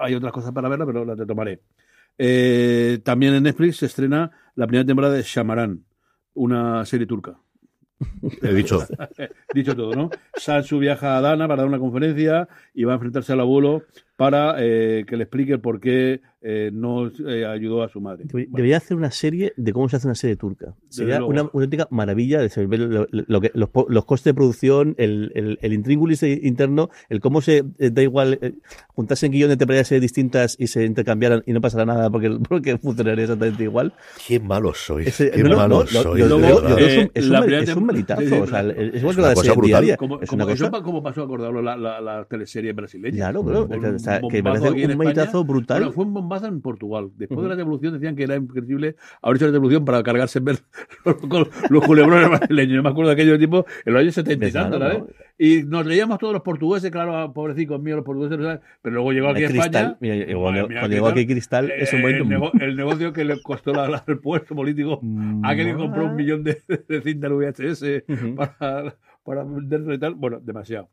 hay 0.00 0.14
otras 0.16 0.32
cosas 0.32 0.50
para 0.50 0.68
verla, 0.68 0.86
pero 0.86 1.04
la 1.04 1.14
retomaré. 1.14 1.60
También 3.04 3.32
en 3.32 3.44
Netflix 3.44 3.76
se 3.76 3.86
estrena 3.86 4.32
la 4.56 4.66
primera 4.66 4.84
temporada 4.84 5.14
de 5.14 5.22
Shamaran, 5.22 5.84
una 6.34 6.84
serie 6.84 7.06
turca. 7.06 7.38
He 8.42 8.54
dicho. 8.54 8.86
dicho 9.54 9.74
todo, 9.74 9.94
¿no? 9.94 10.10
Sansu 10.36 10.78
viaja 10.78 11.16
a 11.16 11.20
Dana 11.20 11.48
para 11.48 11.62
dar 11.62 11.68
una 11.68 11.78
conferencia 11.78 12.48
y 12.74 12.84
va 12.84 12.92
a 12.92 12.94
enfrentarse 12.96 13.32
al 13.32 13.40
abuelo 13.40 13.84
para 14.18 14.56
eh, 14.58 15.04
que 15.06 15.16
le 15.16 15.22
explique 15.22 15.58
por 15.58 15.78
qué 15.78 16.20
eh, 16.40 16.70
no 16.72 17.08
eh, 17.08 17.46
ayudó 17.46 17.82
a 17.82 17.88
su 17.88 18.00
madre. 18.00 18.24
Debería 18.24 18.48
bueno. 18.50 18.76
hacer 18.76 18.96
una 18.96 19.10
serie 19.10 19.52
de 19.56 19.72
cómo 19.72 19.88
se 19.88 19.96
hace 19.96 20.06
una 20.06 20.14
serie 20.14 20.36
turca. 20.36 20.74
Sería 20.88 21.16
una, 21.24 21.42
una, 21.42 21.50
auténtica 21.52 21.88
maravilla 21.90 22.40
de 22.40 22.66
ver 22.66 22.80
lo, 22.80 23.06
lo 23.10 23.40
que, 23.40 23.50
los, 23.54 23.70
los, 23.88 24.04
costes 24.04 24.26
de 24.26 24.34
producción, 24.34 24.94
el, 24.98 25.32
el, 25.34 25.58
el, 25.62 25.72
intríngulis 25.72 26.22
interno, 26.22 26.90
el 27.08 27.20
cómo 27.20 27.40
se 27.40 27.64
eh, 27.78 27.90
da 27.90 28.02
igual 28.02 28.38
eh, 28.40 28.54
juntarse 28.88 29.26
en 29.26 29.32
guiones 29.32 29.56
de 29.56 29.56
temporadas 29.56 29.90
distintas 30.00 30.56
y 30.58 30.68
se 30.68 30.84
intercambiaran 30.84 31.42
y 31.44 31.52
no 31.52 31.60
pasará 31.60 31.84
nada 31.84 32.08
porque, 32.08 32.30
porque 32.48 32.78
funcionaría 32.78 33.24
exactamente 33.24 33.64
igual. 33.64 33.92
Qué 34.26 34.38
malo 34.38 34.74
soy. 34.74 35.06
Ese, 35.06 35.30
Qué 35.32 35.42
no, 35.42 35.56
malo 35.56 35.80
no, 35.80 35.86
soy. 35.86 36.20
Yo, 36.20 36.28
yo, 36.28 36.38
yo, 36.40 36.78
es, 36.78 36.98
un, 36.98 37.10
es, 37.14 37.28
un, 37.28 37.52
es 37.52 37.76
un 37.76 37.86
melitazo. 37.86 38.22
Sí, 38.22 38.28
sí, 38.28 38.34
o 38.34 38.46
sea, 38.46 38.60
es 38.60 39.00
igual 39.00 39.16
que 39.16 39.22
la 39.22 39.34
diaria. 39.62 39.96
Como, 39.96 40.20
es 40.20 40.30
una 40.30 40.44
como, 40.44 40.56
cosa... 40.56 40.82
como 40.82 41.02
pasó 41.02 41.22
a 41.22 41.24
acordarlo 41.24 41.62
la, 41.62 41.76
la, 41.76 42.00
la 42.00 42.24
teleserie 42.26 42.72
brasileña. 42.72 43.16
Claro, 43.16 43.44
claro. 43.44 43.68
Que 44.30 44.42
parece 44.42 44.70
un 44.70 44.98
melitazo 44.98 45.44
brutal. 45.44 45.78
Bueno, 45.80 45.92
fue 45.92 46.04
un 46.04 46.14
bombazo 46.14 46.46
en 46.46 46.60
Portugal. 46.60 47.10
Después 47.16 47.38
uh 47.38 47.40
-huh. 47.40 47.44
de 47.44 47.48
la 47.50 47.54
revolución 47.56 47.92
decían 47.94 48.16
que 48.16 48.24
era 48.24 48.36
imprescindible 48.36 48.96
haber 49.22 49.36
hecho 49.36 49.46
la 49.46 49.52
revolución 49.52 49.84
para 49.84 50.02
cargarse 50.02 50.38
en 50.38 50.44
ver 50.46 50.58
los, 51.04 51.16
los 51.70 51.86
culebrones 51.86 52.28
brasileños. 52.28 52.76
Yo 52.76 52.82
me 52.82 52.88
acuerdo 52.88 53.10
de 53.10 53.14
aquellos 53.14 53.38
tipos 53.38 53.64
en 53.84 53.92
los 53.92 54.02
años 54.02 54.14
70 54.14 54.46
y 54.46 54.52
tanto, 54.52 54.78
¿sabes? 54.78 55.02
Y 55.38 55.62
nos 55.62 55.86
leíamos 55.86 56.18
todos 56.18 56.32
los 56.32 56.42
portugueses, 56.42 56.90
claro, 56.90 57.32
pobrecitos 57.32 57.80
míos 57.80 57.96
los 57.96 58.04
portugueses, 58.04 58.44
¿sabes? 58.44 58.60
pero 58.82 58.94
luego 58.96 59.12
llegó 59.12 59.28
aquí 59.28 59.44
a 59.44 59.46
España. 59.46 59.96
Mira, 60.00 60.14
mira, 60.16 60.80
cuando 60.80 60.88
llegó 60.88 61.06
aquí 61.06 61.26
Cristal, 61.26 61.70
es 61.70 61.92
un 61.92 62.02
buen 62.02 62.16
el, 62.16 62.28
nego, 62.28 62.50
el 62.60 62.76
negocio 62.76 63.12
que 63.12 63.24
le 63.24 63.40
costó 63.40 63.72
la, 63.72 63.88
la, 63.88 64.04
el 64.06 64.18
puesto 64.18 64.54
político 64.56 65.00
a 65.44 65.54
que 65.54 65.74
compró 65.74 66.06
un 66.06 66.16
millón 66.16 66.42
de, 66.42 66.60
de 66.88 67.00
cintas 67.02 67.30
VHS 67.30 67.82
uh 67.82 68.12
-huh. 68.12 68.34
para, 68.34 68.96
para 69.24 69.44
venderlo 69.44 69.94
y 69.94 69.98
tal. 69.98 70.14
Bueno, 70.14 70.40
demasiado. 70.40 70.88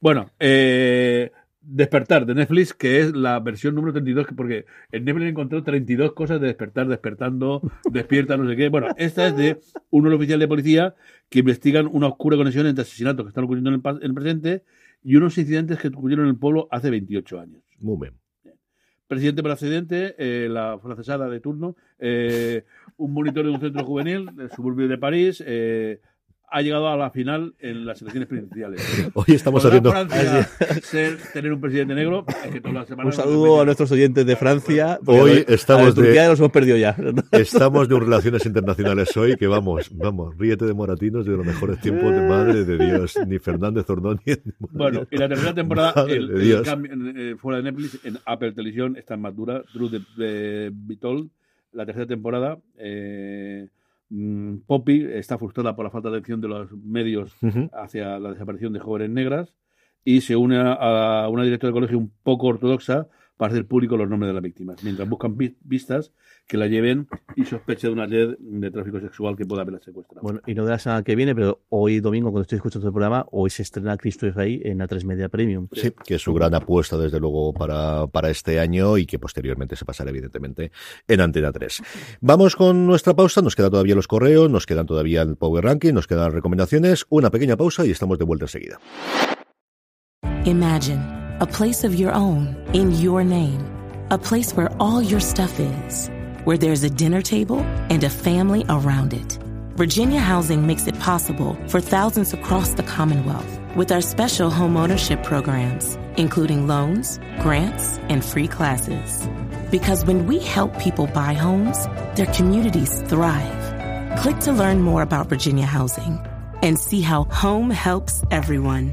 Bueno, 0.00 0.30
eh, 0.38 1.30
Despertar 1.62 2.24
de 2.24 2.34
Netflix, 2.34 2.72
que 2.72 3.00
es 3.00 3.14
la 3.14 3.38
versión 3.38 3.74
número 3.74 3.92
32, 3.92 4.28
porque 4.34 4.64
en 4.92 5.04
Netflix 5.04 5.30
encontró 5.30 5.62
32 5.62 6.14
cosas 6.14 6.40
de 6.40 6.46
despertar, 6.46 6.88
despertando, 6.88 7.60
despierta, 7.90 8.36
no 8.36 8.48
sé 8.48 8.56
qué. 8.56 8.68
Bueno, 8.68 8.88
esta 8.96 9.26
es 9.26 9.36
de 9.36 9.60
unos 9.90 10.14
oficiales 10.14 10.40
de 10.40 10.48
policía 10.48 10.94
que 11.28 11.40
investigan 11.40 11.86
una 11.86 12.06
oscura 12.08 12.36
conexión 12.36 12.66
entre 12.66 12.82
asesinatos 12.82 13.24
que 13.24 13.28
están 13.28 13.44
ocurriendo 13.44 13.70
en 13.70 13.82
el, 13.84 13.96
en 13.96 14.04
el 14.04 14.14
presente 14.14 14.64
y 15.02 15.16
unos 15.16 15.36
incidentes 15.38 15.78
que 15.78 15.88
ocurrieron 15.88 16.26
en 16.26 16.30
el 16.30 16.38
pueblo 16.38 16.68
hace 16.70 16.90
28 16.90 17.40
años. 17.40 17.62
Muy 17.78 17.98
bien. 17.98 18.14
Presidente 19.10 19.42
precedente, 19.42 20.14
eh, 20.18 20.48
la 20.48 20.78
francesada 20.78 21.28
de 21.28 21.40
turno, 21.40 21.74
eh, 21.98 22.64
un 22.96 23.12
monitor 23.12 23.44
de 23.44 23.50
un 23.50 23.60
centro 23.60 23.84
juvenil 23.84 24.26
del 24.36 24.50
suburbio 24.52 24.86
de 24.86 24.98
París, 24.98 25.42
eh, 25.44 26.00
ha 26.50 26.62
llegado 26.62 26.88
a 26.88 26.96
la 26.96 27.10
final 27.10 27.54
en 27.60 27.86
las 27.86 28.02
elecciones 28.02 28.28
presidenciales. 28.28 29.10
Hoy 29.14 29.26
estamos 29.28 29.64
haciendo 29.64 29.90
Francia, 29.90 30.48
ser, 30.82 31.18
tener 31.32 31.52
un 31.52 31.60
presidente 31.60 31.94
negro. 31.94 32.24
Es 32.44 32.50
que 32.50 32.60
todas 32.60 32.90
las 32.90 33.04
un 33.04 33.12
saludo 33.12 33.60
a 33.60 33.64
nuestros 33.64 33.90
oyentes 33.92 34.26
de 34.26 34.36
Francia. 34.36 34.98
Hoy 35.06 35.44
estamos 35.46 35.94
de 35.94 36.02
Turquía 36.02 36.28
nos 36.28 36.38
hemos 36.40 36.50
perdido 36.50 36.76
ya. 36.76 36.96
Estamos 37.32 37.88
de 37.88 37.98
relaciones 37.98 38.44
internacionales 38.46 39.16
hoy 39.16 39.36
que 39.36 39.46
vamos, 39.46 39.90
vamos, 39.92 40.36
ríete 40.36 40.66
de 40.66 40.74
Moratinos 40.74 41.24
de 41.24 41.36
los 41.36 41.46
mejores 41.46 41.80
tiempos 41.80 42.12
de 42.12 42.22
madre 42.22 42.64
de 42.64 42.78
Dios, 42.78 43.14
ni 43.26 43.38
Fernández 43.38 43.88
Ordóñez. 43.88 44.40
Bueno, 44.58 45.06
y 45.10 45.16
la 45.16 45.28
tercera 45.28 45.54
temporada 45.54 46.04
el, 46.08 46.30
el 46.30 46.62
cambio, 46.62 46.92
eh, 47.16 47.36
fuera 47.36 47.58
de 47.58 47.64
Netflix 47.64 48.04
en 48.04 48.18
Apple 48.24 48.52
Televisión 48.52 48.96
está 48.96 49.16
más 49.16 49.34
dura, 49.36 49.62
Drew 49.72 49.88
de, 49.88 50.00
de 50.16 50.70
Vitol, 50.72 51.30
la 51.72 51.86
tercera 51.86 52.06
temporada. 52.06 52.58
Eh, 52.78 53.68
Poppy 54.66 55.04
está 55.12 55.38
frustrada 55.38 55.76
por 55.76 55.84
la 55.84 55.90
falta 55.90 56.10
de 56.10 56.16
atención 56.16 56.40
de 56.40 56.48
los 56.48 56.72
medios 56.72 57.36
uh 57.42 57.46
-huh. 57.46 57.70
hacia 57.72 58.18
la 58.18 58.32
desaparición 58.32 58.72
de 58.72 58.80
jóvenes 58.80 59.10
negras 59.10 59.54
y 60.04 60.22
se 60.22 60.34
une 60.34 60.56
a 60.58 61.28
una 61.30 61.44
directora 61.44 61.68
de 61.68 61.74
colegio 61.74 61.98
un 61.98 62.12
poco 62.22 62.48
ortodoxa 62.48 63.08
para 63.40 63.54
hacer 63.54 63.66
público 63.66 63.96
los 63.96 64.06
nombres 64.06 64.28
de 64.28 64.34
las 64.34 64.42
víctimas, 64.42 64.84
mientras 64.84 65.08
buscan 65.08 65.34
pistas 65.34 66.12
que 66.46 66.58
la 66.58 66.66
lleven 66.66 67.08
y 67.36 67.46
sospecha 67.46 67.86
de 67.86 67.94
una 67.94 68.04
red 68.04 68.36
de 68.38 68.70
tráfico 68.70 69.00
sexual 69.00 69.34
que 69.34 69.46
pueda 69.46 69.62
haberla 69.62 69.80
secuestrado. 69.80 70.20
Bueno, 70.20 70.42
y 70.46 70.54
no 70.54 70.66
de 70.66 70.72
la 70.72 70.78
semana 70.78 71.02
que 71.02 71.16
viene, 71.16 71.34
pero 71.34 71.62
hoy 71.70 72.00
domingo, 72.00 72.32
cuando 72.32 72.42
estoy 72.42 72.56
escuchando 72.56 72.88
el 72.88 72.92
programa, 72.92 73.24
hoy 73.30 73.48
se 73.48 73.62
estrena 73.62 73.96
Cristo 73.96 74.26
y 74.26 74.30
Rey 74.30 74.60
en 74.62 74.80
A3 74.80 75.06
Media 75.06 75.30
Premium. 75.30 75.68
Sí, 75.72 75.90
que 76.04 76.16
es 76.16 76.22
su 76.22 76.34
gran 76.34 76.54
apuesta, 76.54 76.98
desde 76.98 77.18
luego, 77.18 77.54
para, 77.54 78.08
para 78.08 78.28
este 78.28 78.60
año 78.60 78.98
y 78.98 79.06
que 79.06 79.18
posteriormente 79.18 79.74
se 79.74 79.86
pasará, 79.86 80.10
evidentemente, 80.10 80.70
en 81.08 81.20
Antena 81.22 81.50
3. 81.50 81.82
Vamos 82.20 82.56
con 82.56 82.86
nuestra 82.86 83.14
pausa, 83.14 83.40
nos 83.40 83.56
quedan 83.56 83.70
todavía 83.70 83.94
los 83.94 84.06
correos, 84.06 84.50
nos 84.50 84.66
quedan 84.66 84.84
todavía 84.84 85.22
el 85.22 85.36
Power 85.36 85.64
Ranking, 85.64 85.94
nos 85.94 86.06
quedan 86.06 86.32
recomendaciones, 86.32 87.06
una 87.08 87.30
pequeña 87.30 87.56
pausa 87.56 87.86
y 87.86 87.90
estamos 87.90 88.18
de 88.18 88.26
vuelta 88.26 88.44
enseguida. 88.44 88.78
Imagine 90.44 91.19
a 91.40 91.46
place 91.46 91.84
of 91.84 91.94
your 91.94 92.12
own 92.12 92.54
in 92.74 92.92
your 92.92 93.24
name, 93.24 93.64
a 94.10 94.18
place 94.18 94.52
where 94.52 94.70
all 94.78 95.00
your 95.00 95.20
stuff 95.20 95.58
is, 95.58 96.10
where 96.44 96.58
there's 96.58 96.84
a 96.84 96.90
dinner 96.90 97.22
table 97.22 97.60
and 97.88 98.04
a 98.04 98.10
family 98.10 98.66
around 98.68 99.14
it. 99.14 99.38
Virginia 99.74 100.20
Housing 100.20 100.66
makes 100.66 100.86
it 100.86 100.98
possible 100.98 101.56
for 101.66 101.80
thousands 101.80 102.34
across 102.34 102.74
the 102.74 102.82
Commonwealth 102.82 103.58
with 103.74 103.90
our 103.90 104.02
special 104.02 104.50
home 104.50 104.76
ownership 104.76 105.22
programs, 105.22 105.96
including 106.18 106.66
loans, 106.66 107.18
grants, 107.40 107.96
and 108.10 108.22
free 108.22 108.46
classes. 108.46 109.26
Because 109.70 110.04
when 110.04 110.26
we 110.26 110.40
help 110.40 110.78
people 110.78 111.06
buy 111.06 111.32
homes, 111.32 111.86
their 112.16 112.30
communities 112.34 113.00
thrive. 113.06 114.18
Click 114.18 114.38
to 114.40 114.52
learn 114.52 114.82
more 114.82 115.00
about 115.00 115.28
Virginia 115.28 115.64
Housing 115.64 116.20
and 116.62 116.78
see 116.78 117.00
how 117.00 117.24
home 117.24 117.70
helps 117.70 118.22
everyone. 118.30 118.92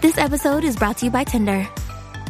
This 0.00 0.16
episode 0.16 0.62
is 0.62 0.76
brought 0.76 0.98
to 0.98 1.06
you 1.06 1.10
by 1.10 1.24
Tinder. 1.24 1.68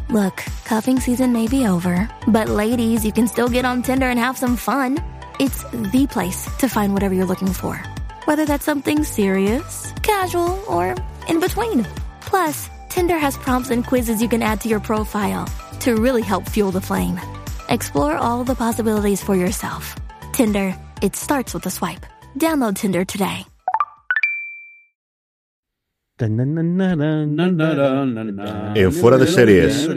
Look, 0.08 0.36
cuffing 0.64 1.00
season 1.00 1.34
may 1.34 1.48
be 1.48 1.66
over, 1.66 2.08
but 2.26 2.48
ladies, 2.48 3.04
you 3.04 3.12
can 3.12 3.28
still 3.28 3.50
get 3.50 3.66
on 3.66 3.82
Tinder 3.82 4.06
and 4.06 4.18
have 4.18 4.38
some 4.38 4.56
fun. 4.56 4.96
It's 5.38 5.64
the 5.92 6.06
place 6.10 6.48
to 6.60 6.68
find 6.68 6.94
whatever 6.94 7.14
you're 7.14 7.26
looking 7.26 7.52
for, 7.52 7.76
whether 8.24 8.46
that's 8.46 8.64
something 8.64 9.04
serious, 9.04 9.92
casual, 10.02 10.64
or 10.66 10.96
in 11.28 11.40
between. 11.40 11.86
Plus, 12.22 12.70
Tinder 12.88 13.18
has 13.18 13.36
prompts 13.36 13.68
and 13.68 13.86
quizzes 13.86 14.22
you 14.22 14.30
can 14.30 14.40
add 14.42 14.62
to 14.62 14.70
your 14.70 14.80
profile 14.80 15.46
to 15.80 15.96
really 15.96 16.22
help 16.22 16.48
fuel 16.48 16.70
the 16.70 16.80
flame. 16.80 17.20
Explore 17.68 18.16
all 18.16 18.44
the 18.44 18.54
possibilities 18.56 19.22
for 19.22 19.36
yourself. 19.36 19.94
Tinder, 20.32 20.74
it 21.02 21.16
starts 21.16 21.52
with 21.52 21.66
a 21.66 21.70
swipe. 21.70 22.06
Download 22.34 22.74
Tinder 22.74 23.04
today. 23.04 23.44
En 28.74 28.92
fuera 28.92 29.18
de 29.18 29.26
series, 29.26 29.88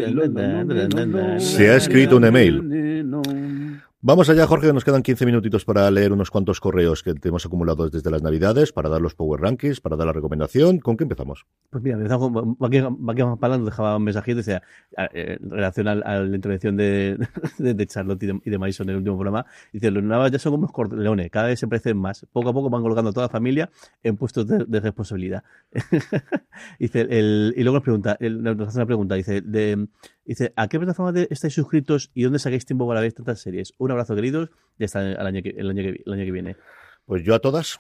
se 1.40 1.70
ha 1.70 1.76
escrito 1.76 2.18
un 2.18 2.26
email. 2.26 3.82
Vamos 4.04 4.32
allá, 4.32 4.48
Jorge, 4.48 4.74
nos 4.74 4.84
quedan 4.84 5.04
15 5.04 5.28
minutitos 5.28 5.64
para 5.64 5.92
leer 5.92 6.12
unos 6.12 6.32
cuantos 6.32 6.60
correos 6.60 7.04
que 7.04 7.14
tenemos 7.14 7.46
acumulados 7.46 7.92
desde 7.92 8.10
las 8.10 8.24
Navidades, 8.24 8.74
para 8.74 8.90
dar 8.90 9.00
los 9.00 9.14
Power 9.14 9.40
Rankings, 9.40 9.80
para 9.80 9.96
dar 9.96 10.08
la 10.08 10.14
recomendación. 10.14 10.80
¿Con 10.80 10.98
qué 10.98 11.04
empezamos? 11.04 11.46
Pues 11.70 11.84
mira, 11.84 11.98
empezamos 11.98 12.32
con 12.32 12.58
Vaqueman 12.58 13.38
Palando, 13.38 13.68
dejaba 13.68 13.98
un 13.98 14.04
mensajito, 14.04 14.38
decía, 14.38 14.64
eh, 15.14 15.38
en 15.40 15.52
relación 15.52 15.88
a, 15.88 15.94
la 15.94 16.36
intervención 16.36 16.76
de, 16.78 17.16
Charlotte 17.88 18.24
y 18.24 18.50
de, 18.50 18.58
Mason 18.58 18.90
en 18.90 18.94
el 18.94 18.98
último 18.98 19.18
programa, 19.18 19.46
dice, 19.72 19.92
los 19.92 20.02
nuevos 20.02 20.32
ya 20.32 20.40
son 20.40 20.54
como 20.54 20.64
los 20.64 20.72
corleones, 20.72 21.30
cada 21.30 21.50
vez 21.50 21.60
se 21.60 21.68
parecen 21.68 21.96
más. 21.96 22.26
Poco 22.34 22.50
a 22.50 22.54
poco 22.54 22.72
van 22.72 22.82
colocando 22.82 23.12
a 23.12 23.14
toda 23.14 23.28
la 23.28 23.32
familia 23.32 23.70
en 24.02 24.18
puestos 24.18 24.48
de, 24.48 24.80
responsabilidad. 24.80 25.44
dice, 26.80 27.02
el, 27.02 27.54
y 27.56 27.62
luego 27.62 27.76
nos 27.76 27.84
pregunta, 27.84 28.18
nos 28.20 28.68
hace 28.68 28.80
una 28.80 28.88
pregunta, 28.88 29.14
dice, 29.14 29.42
de, 29.42 29.88
Dice, 30.26 30.54
¿a 30.56 30.68
qué 30.68 30.78
plataforma 30.78 31.20
estáis 31.30 31.54
suscritos 31.54 32.12
y 32.14 32.24
dónde 32.24 32.40
sacáis 32.40 32.66
tiempo 32.66 32.88
para 32.88 33.02
ver 33.02 33.14
tantas 33.14 33.42
series? 33.42 33.74
Un 33.78 33.92
abrazo, 33.92 34.16
queridos, 34.16 34.50
y 34.78 34.84
hasta 34.84 35.12
el 35.12 35.18
año 35.20 35.42
que, 35.42 35.50
el 35.50 35.70
año 35.70 35.82
que, 35.82 36.04
el 36.06 36.14
año 36.14 36.26
que 36.26 36.32
viene. 36.32 36.56
Pues 37.06 37.24
yo 37.24 37.34
a 37.34 37.40
todas 37.40 37.80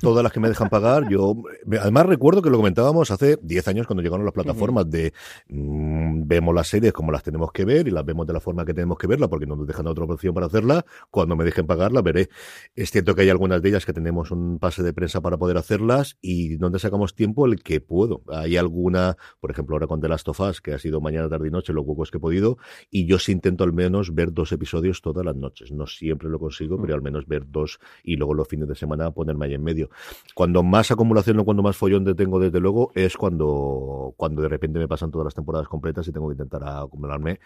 todas 0.00 0.22
las 0.22 0.32
que 0.32 0.40
me 0.40 0.48
dejan 0.48 0.68
pagar. 0.68 1.08
Yo, 1.08 1.34
además 1.80 2.06
recuerdo 2.06 2.42
que 2.42 2.50
lo 2.50 2.56
comentábamos 2.56 3.10
hace 3.10 3.38
10 3.42 3.68
años 3.68 3.86
cuando 3.86 4.02
llegaron 4.02 4.24
las 4.24 4.34
plataformas 4.34 4.90
de 4.90 5.12
mm, 5.48 6.26
vemos 6.26 6.54
las 6.54 6.68
series 6.68 6.92
como 6.92 7.12
las 7.12 7.22
tenemos 7.22 7.52
que 7.52 7.64
ver 7.64 7.88
y 7.88 7.90
las 7.90 8.04
vemos 8.04 8.26
de 8.26 8.32
la 8.32 8.40
forma 8.40 8.64
que 8.64 8.74
tenemos 8.74 8.98
que 8.98 9.06
verla 9.06 9.28
porque 9.28 9.46
no 9.46 9.56
nos 9.56 9.66
dejan 9.66 9.86
otra 9.86 10.04
opción 10.04 10.34
para 10.34 10.46
hacerla. 10.46 10.84
Cuando 11.10 11.36
me 11.36 11.44
dejen 11.44 11.66
pagar 11.66 11.92
la 11.92 12.02
veré. 12.02 12.28
Es 12.74 12.90
cierto 12.90 13.14
que 13.14 13.22
hay 13.22 13.30
algunas 13.30 13.62
de 13.62 13.68
ellas 13.68 13.86
que 13.86 13.92
tenemos 13.92 14.30
un 14.30 14.58
pase 14.58 14.82
de 14.82 14.92
prensa 14.92 15.20
para 15.20 15.38
poder 15.38 15.56
hacerlas 15.56 16.18
y 16.20 16.56
donde 16.56 16.78
sacamos 16.78 17.14
tiempo 17.14 17.46
el 17.46 17.62
que 17.62 17.80
puedo. 17.80 18.22
Hay 18.28 18.56
alguna, 18.56 19.16
por 19.40 19.50
ejemplo, 19.50 19.76
ahora 19.76 19.86
con 19.86 20.00
The 20.00 20.08
Last 20.08 20.28
of 20.28 20.40
Us, 20.40 20.60
que 20.60 20.72
ha 20.72 20.78
sido 20.78 21.00
mañana, 21.00 21.28
tarde 21.28 21.48
y 21.48 21.50
noche, 21.50 21.72
los 21.72 21.86
huecos 21.86 22.10
que 22.10 22.18
he 22.18 22.20
podido, 22.20 22.58
y 22.90 23.06
yo 23.06 23.18
sí 23.18 23.32
intento 23.32 23.64
al 23.64 23.72
menos 23.72 24.14
ver 24.14 24.32
dos 24.32 24.52
episodios 24.52 25.00
todas 25.00 25.24
las 25.24 25.36
noches. 25.36 25.72
No 25.72 25.86
siempre 25.86 26.28
lo 26.28 26.38
consigo, 26.38 26.80
pero 26.80 26.94
al 26.94 27.02
menos 27.02 27.26
ver 27.26 27.44
dos 27.48 27.78
y 28.02 28.16
luego 28.16 28.34
los 28.34 28.48
fines 28.48 28.68
de 28.68 28.74
semana 28.74 29.10
ponerme 29.10 29.46
ahí 29.46 29.54
en 29.54 29.62
medio. 29.70 29.90
Cuando 30.34 30.62
más 30.62 30.90
acumulación 30.90 31.38
o 31.38 31.44
cuando 31.44 31.62
más 31.62 31.76
follón 31.76 32.04
tengo, 32.16 32.40
desde 32.40 32.60
luego, 32.60 32.90
es 32.94 33.16
cuando, 33.16 34.14
cuando 34.16 34.42
de 34.42 34.48
repente 34.48 34.78
me 34.78 34.88
pasan 34.88 35.10
todas 35.10 35.24
las 35.24 35.34
temporadas 35.34 35.68
completas 35.68 36.06
y 36.08 36.12
tengo 36.12 36.28
que 36.28 36.34
intentar 36.34 36.62
acumularme 36.64 37.40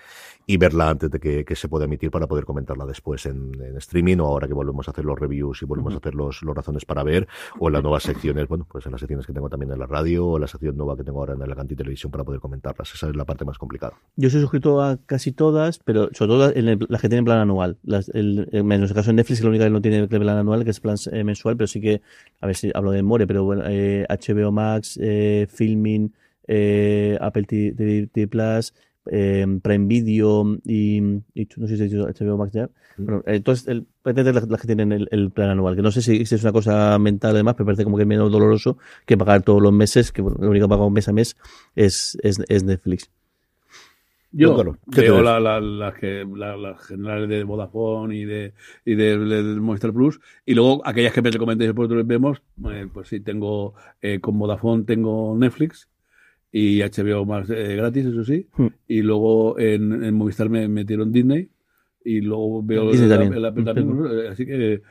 y 0.47 0.57
verla 0.57 0.91
antes 0.91 1.11
de 1.11 1.21
que, 1.21 1.55
se 1.55 1.69
pueda 1.69 1.85
emitir 1.85 2.11
para 2.11 2.27
poder 2.27 2.45
comentarla 2.45 2.85
después 2.85 3.27
en, 3.27 3.53
streaming 3.77 4.19
o 4.19 4.27
ahora 4.27 4.49
que 4.49 4.55
volvemos 4.55 4.89
a 4.89 4.91
hacer 4.91 5.05
los 5.05 5.17
reviews 5.19 5.63
y 5.63 5.67
volvemos 5.67 5.95
a 5.95 5.99
hacer 5.99 6.15
los, 6.15 6.43
los 6.43 6.55
razones 6.55 6.85
para 6.85 7.05
ver 7.05 7.29
o 7.61 7.69
en 7.69 7.75
las 7.75 7.83
nuevas 7.83 8.03
secciones, 8.03 8.49
bueno, 8.49 8.67
pues 8.69 8.85
en 8.87 8.93
las 8.93 9.01
secciones 9.01 9.25
que 9.25 9.33
tengo 9.33 9.49
también 9.49 9.71
en 9.71 9.79
la 9.79 9.87
radio 9.87 10.27
o 10.27 10.39
la 10.39 10.49
sección 10.49 10.77
nueva 10.77 10.97
que 10.97 11.05
tengo 11.05 11.21
ahora 11.21 11.35
en 11.35 11.49
la 11.49 11.55
Canti 11.55 11.77
Televisión 11.77 12.11
para 12.11 12.25
poder 12.25 12.41
comentarlas. 12.41 12.93
Esa 12.93 13.09
es 13.09 13.15
la 13.15 13.25
parte 13.25 13.45
más 13.45 13.57
complicada. 13.57 13.95
Yo 14.17 14.31
soy 14.31 14.41
suscrito 14.41 14.83
a 14.83 14.99
casi 15.07 15.31
todas, 15.31 15.79
pero 15.79 16.09
sobre 16.13 16.29
todo 16.29 16.53
en 16.55 16.87
las 16.89 17.01
que 17.01 17.09
tienen 17.09 17.25
plan 17.25 17.39
anual. 17.39 17.79
Las, 17.85 18.09
el, 18.09 18.49
en 18.53 18.67
nuestro 18.67 18.95
caso 18.95 19.11
en 19.11 19.17
Netflix 19.17 19.43
la 19.43 19.49
única 19.51 19.65
que 19.65 19.71
no 19.71 19.81
tiene 19.81 20.09
plan 20.09 20.39
anual, 20.39 20.65
que 20.65 20.71
es 20.71 20.81
plan 20.81 20.97
eh, 21.13 21.25
mensual, 21.25 21.57
pero 21.57 21.67
sí 21.67 21.81
que, 21.81 22.03
a 22.41 22.47
ver 22.47 22.57
si 22.57 22.71
hablo 22.75 22.91
de 22.93 23.03
More, 23.03 23.27
pero 23.27 23.45
bueno, 23.45 23.63
eh, 23.67 24.07
HBO 24.09 24.53
Max, 24.53 24.99
eh, 25.01 25.47
Filming, 25.49 26.13
eh, 26.47 27.17
Apple 27.21 27.45
TV, 27.45 28.29
Plus, 28.29 28.75
eh, 29.11 29.47
Prime 29.63 29.87
Video 29.87 30.59
y, 30.65 31.01
no 31.01 31.69
sé 31.69 31.77
si 31.77 31.85
es 31.85 31.93
HBO 31.95 32.37
Max 32.37 32.53
ya. 32.53 32.67
Mm. 32.97 33.05
Bueno, 33.05 33.23
entonces, 33.27 33.67
el, 33.69 33.87
las, 34.05 34.49
las 34.49 34.61
que 34.61 34.67
tienen 34.67 34.93
el, 34.93 35.31
plan 35.31 35.51
anual, 35.51 35.77
que 35.77 35.83
no 35.83 35.91
sé 35.91 36.03
si, 36.03 36.23
es 36.23 36.43
una 36.43 36.53
cosa 36.53 36.99
mental 36.99 37.33
además, 37.35 37.55
pero 37.55 37.67
parece 37.67 37.85
como 37.85 37.97
que 37.97 38.03
es 38.03 38.09
menos 38.09 38.31
doloroso 38.31 38.79
que 39.07 39.17
pagar 39.17 39.43
todos 39.43 39.63
los 39.63 39.73
meses, 39.73 40.13
que 40.13 40.23
bueno, 40.23 40.39
lo 40.41 40.51
único 40.51 40.67
que 40.67 40.71
pago 40.71 40.91
mes 40.91 41.09
a 41.09 41.13
mes 41.13 41.37
es, 41.75 42.19
es, 42.23 42.41
es 42.49 42.65
Netflix. 42.65 43.11
Yo 44.37 44.77
veo 44.87 45.23
las 45.23 45.63
las 45.63 46.87
generales 46.87 47.29
de 47.29 47.45
Vodafone 47.45 48.17
y 48.17 48.25
de 48.25 48.53
y 48.85 48.95
de, 48.95 49.17
Movistar 49.61 49.93
Plus 49.93 50.21
y 50.45 50.55
luego 50.55 50.83
aquellas 50.85 51.13
que 51.13 51.23
me 51.23 51.31
recomendéis 51.31 51.73
por 51.73 51.85
otros 51.85 52.05
vemos, 52.07 52.43
eh, 52.71 52.89
pues 52.93 53.09
sí 53.09 53.21
tengo 53.21 53.75
eh, 54.03 54.19
con 54.21 54.39
Vodafone 54.39 54.85
tengo 54.85 55.37
Netflix 55.39 55.89
y 56.51 56.81
HBO 56.81 57.25
más 57.25 57.49
eh, 57.51 57.77
gratis, 57.77 58.07
eso 58.07 58.25
sí, 58.25 58.49
hmm. 58.57 58.67
y 58.89 59.03
luego 59.03 59.59
en, 59.59 60.05
en 60.05 60.15
Movistar 60.15 60.49
me 60.51 60.67
metieron 60.69 61.13
Disney 61.13 61.51
y 62.05 62.21
luego 62.21 62.63
veo 62.63 62.93
la, 62.93 63.51
la, 63.51 64.31
así 64.31 64.45
que 64.45 64.83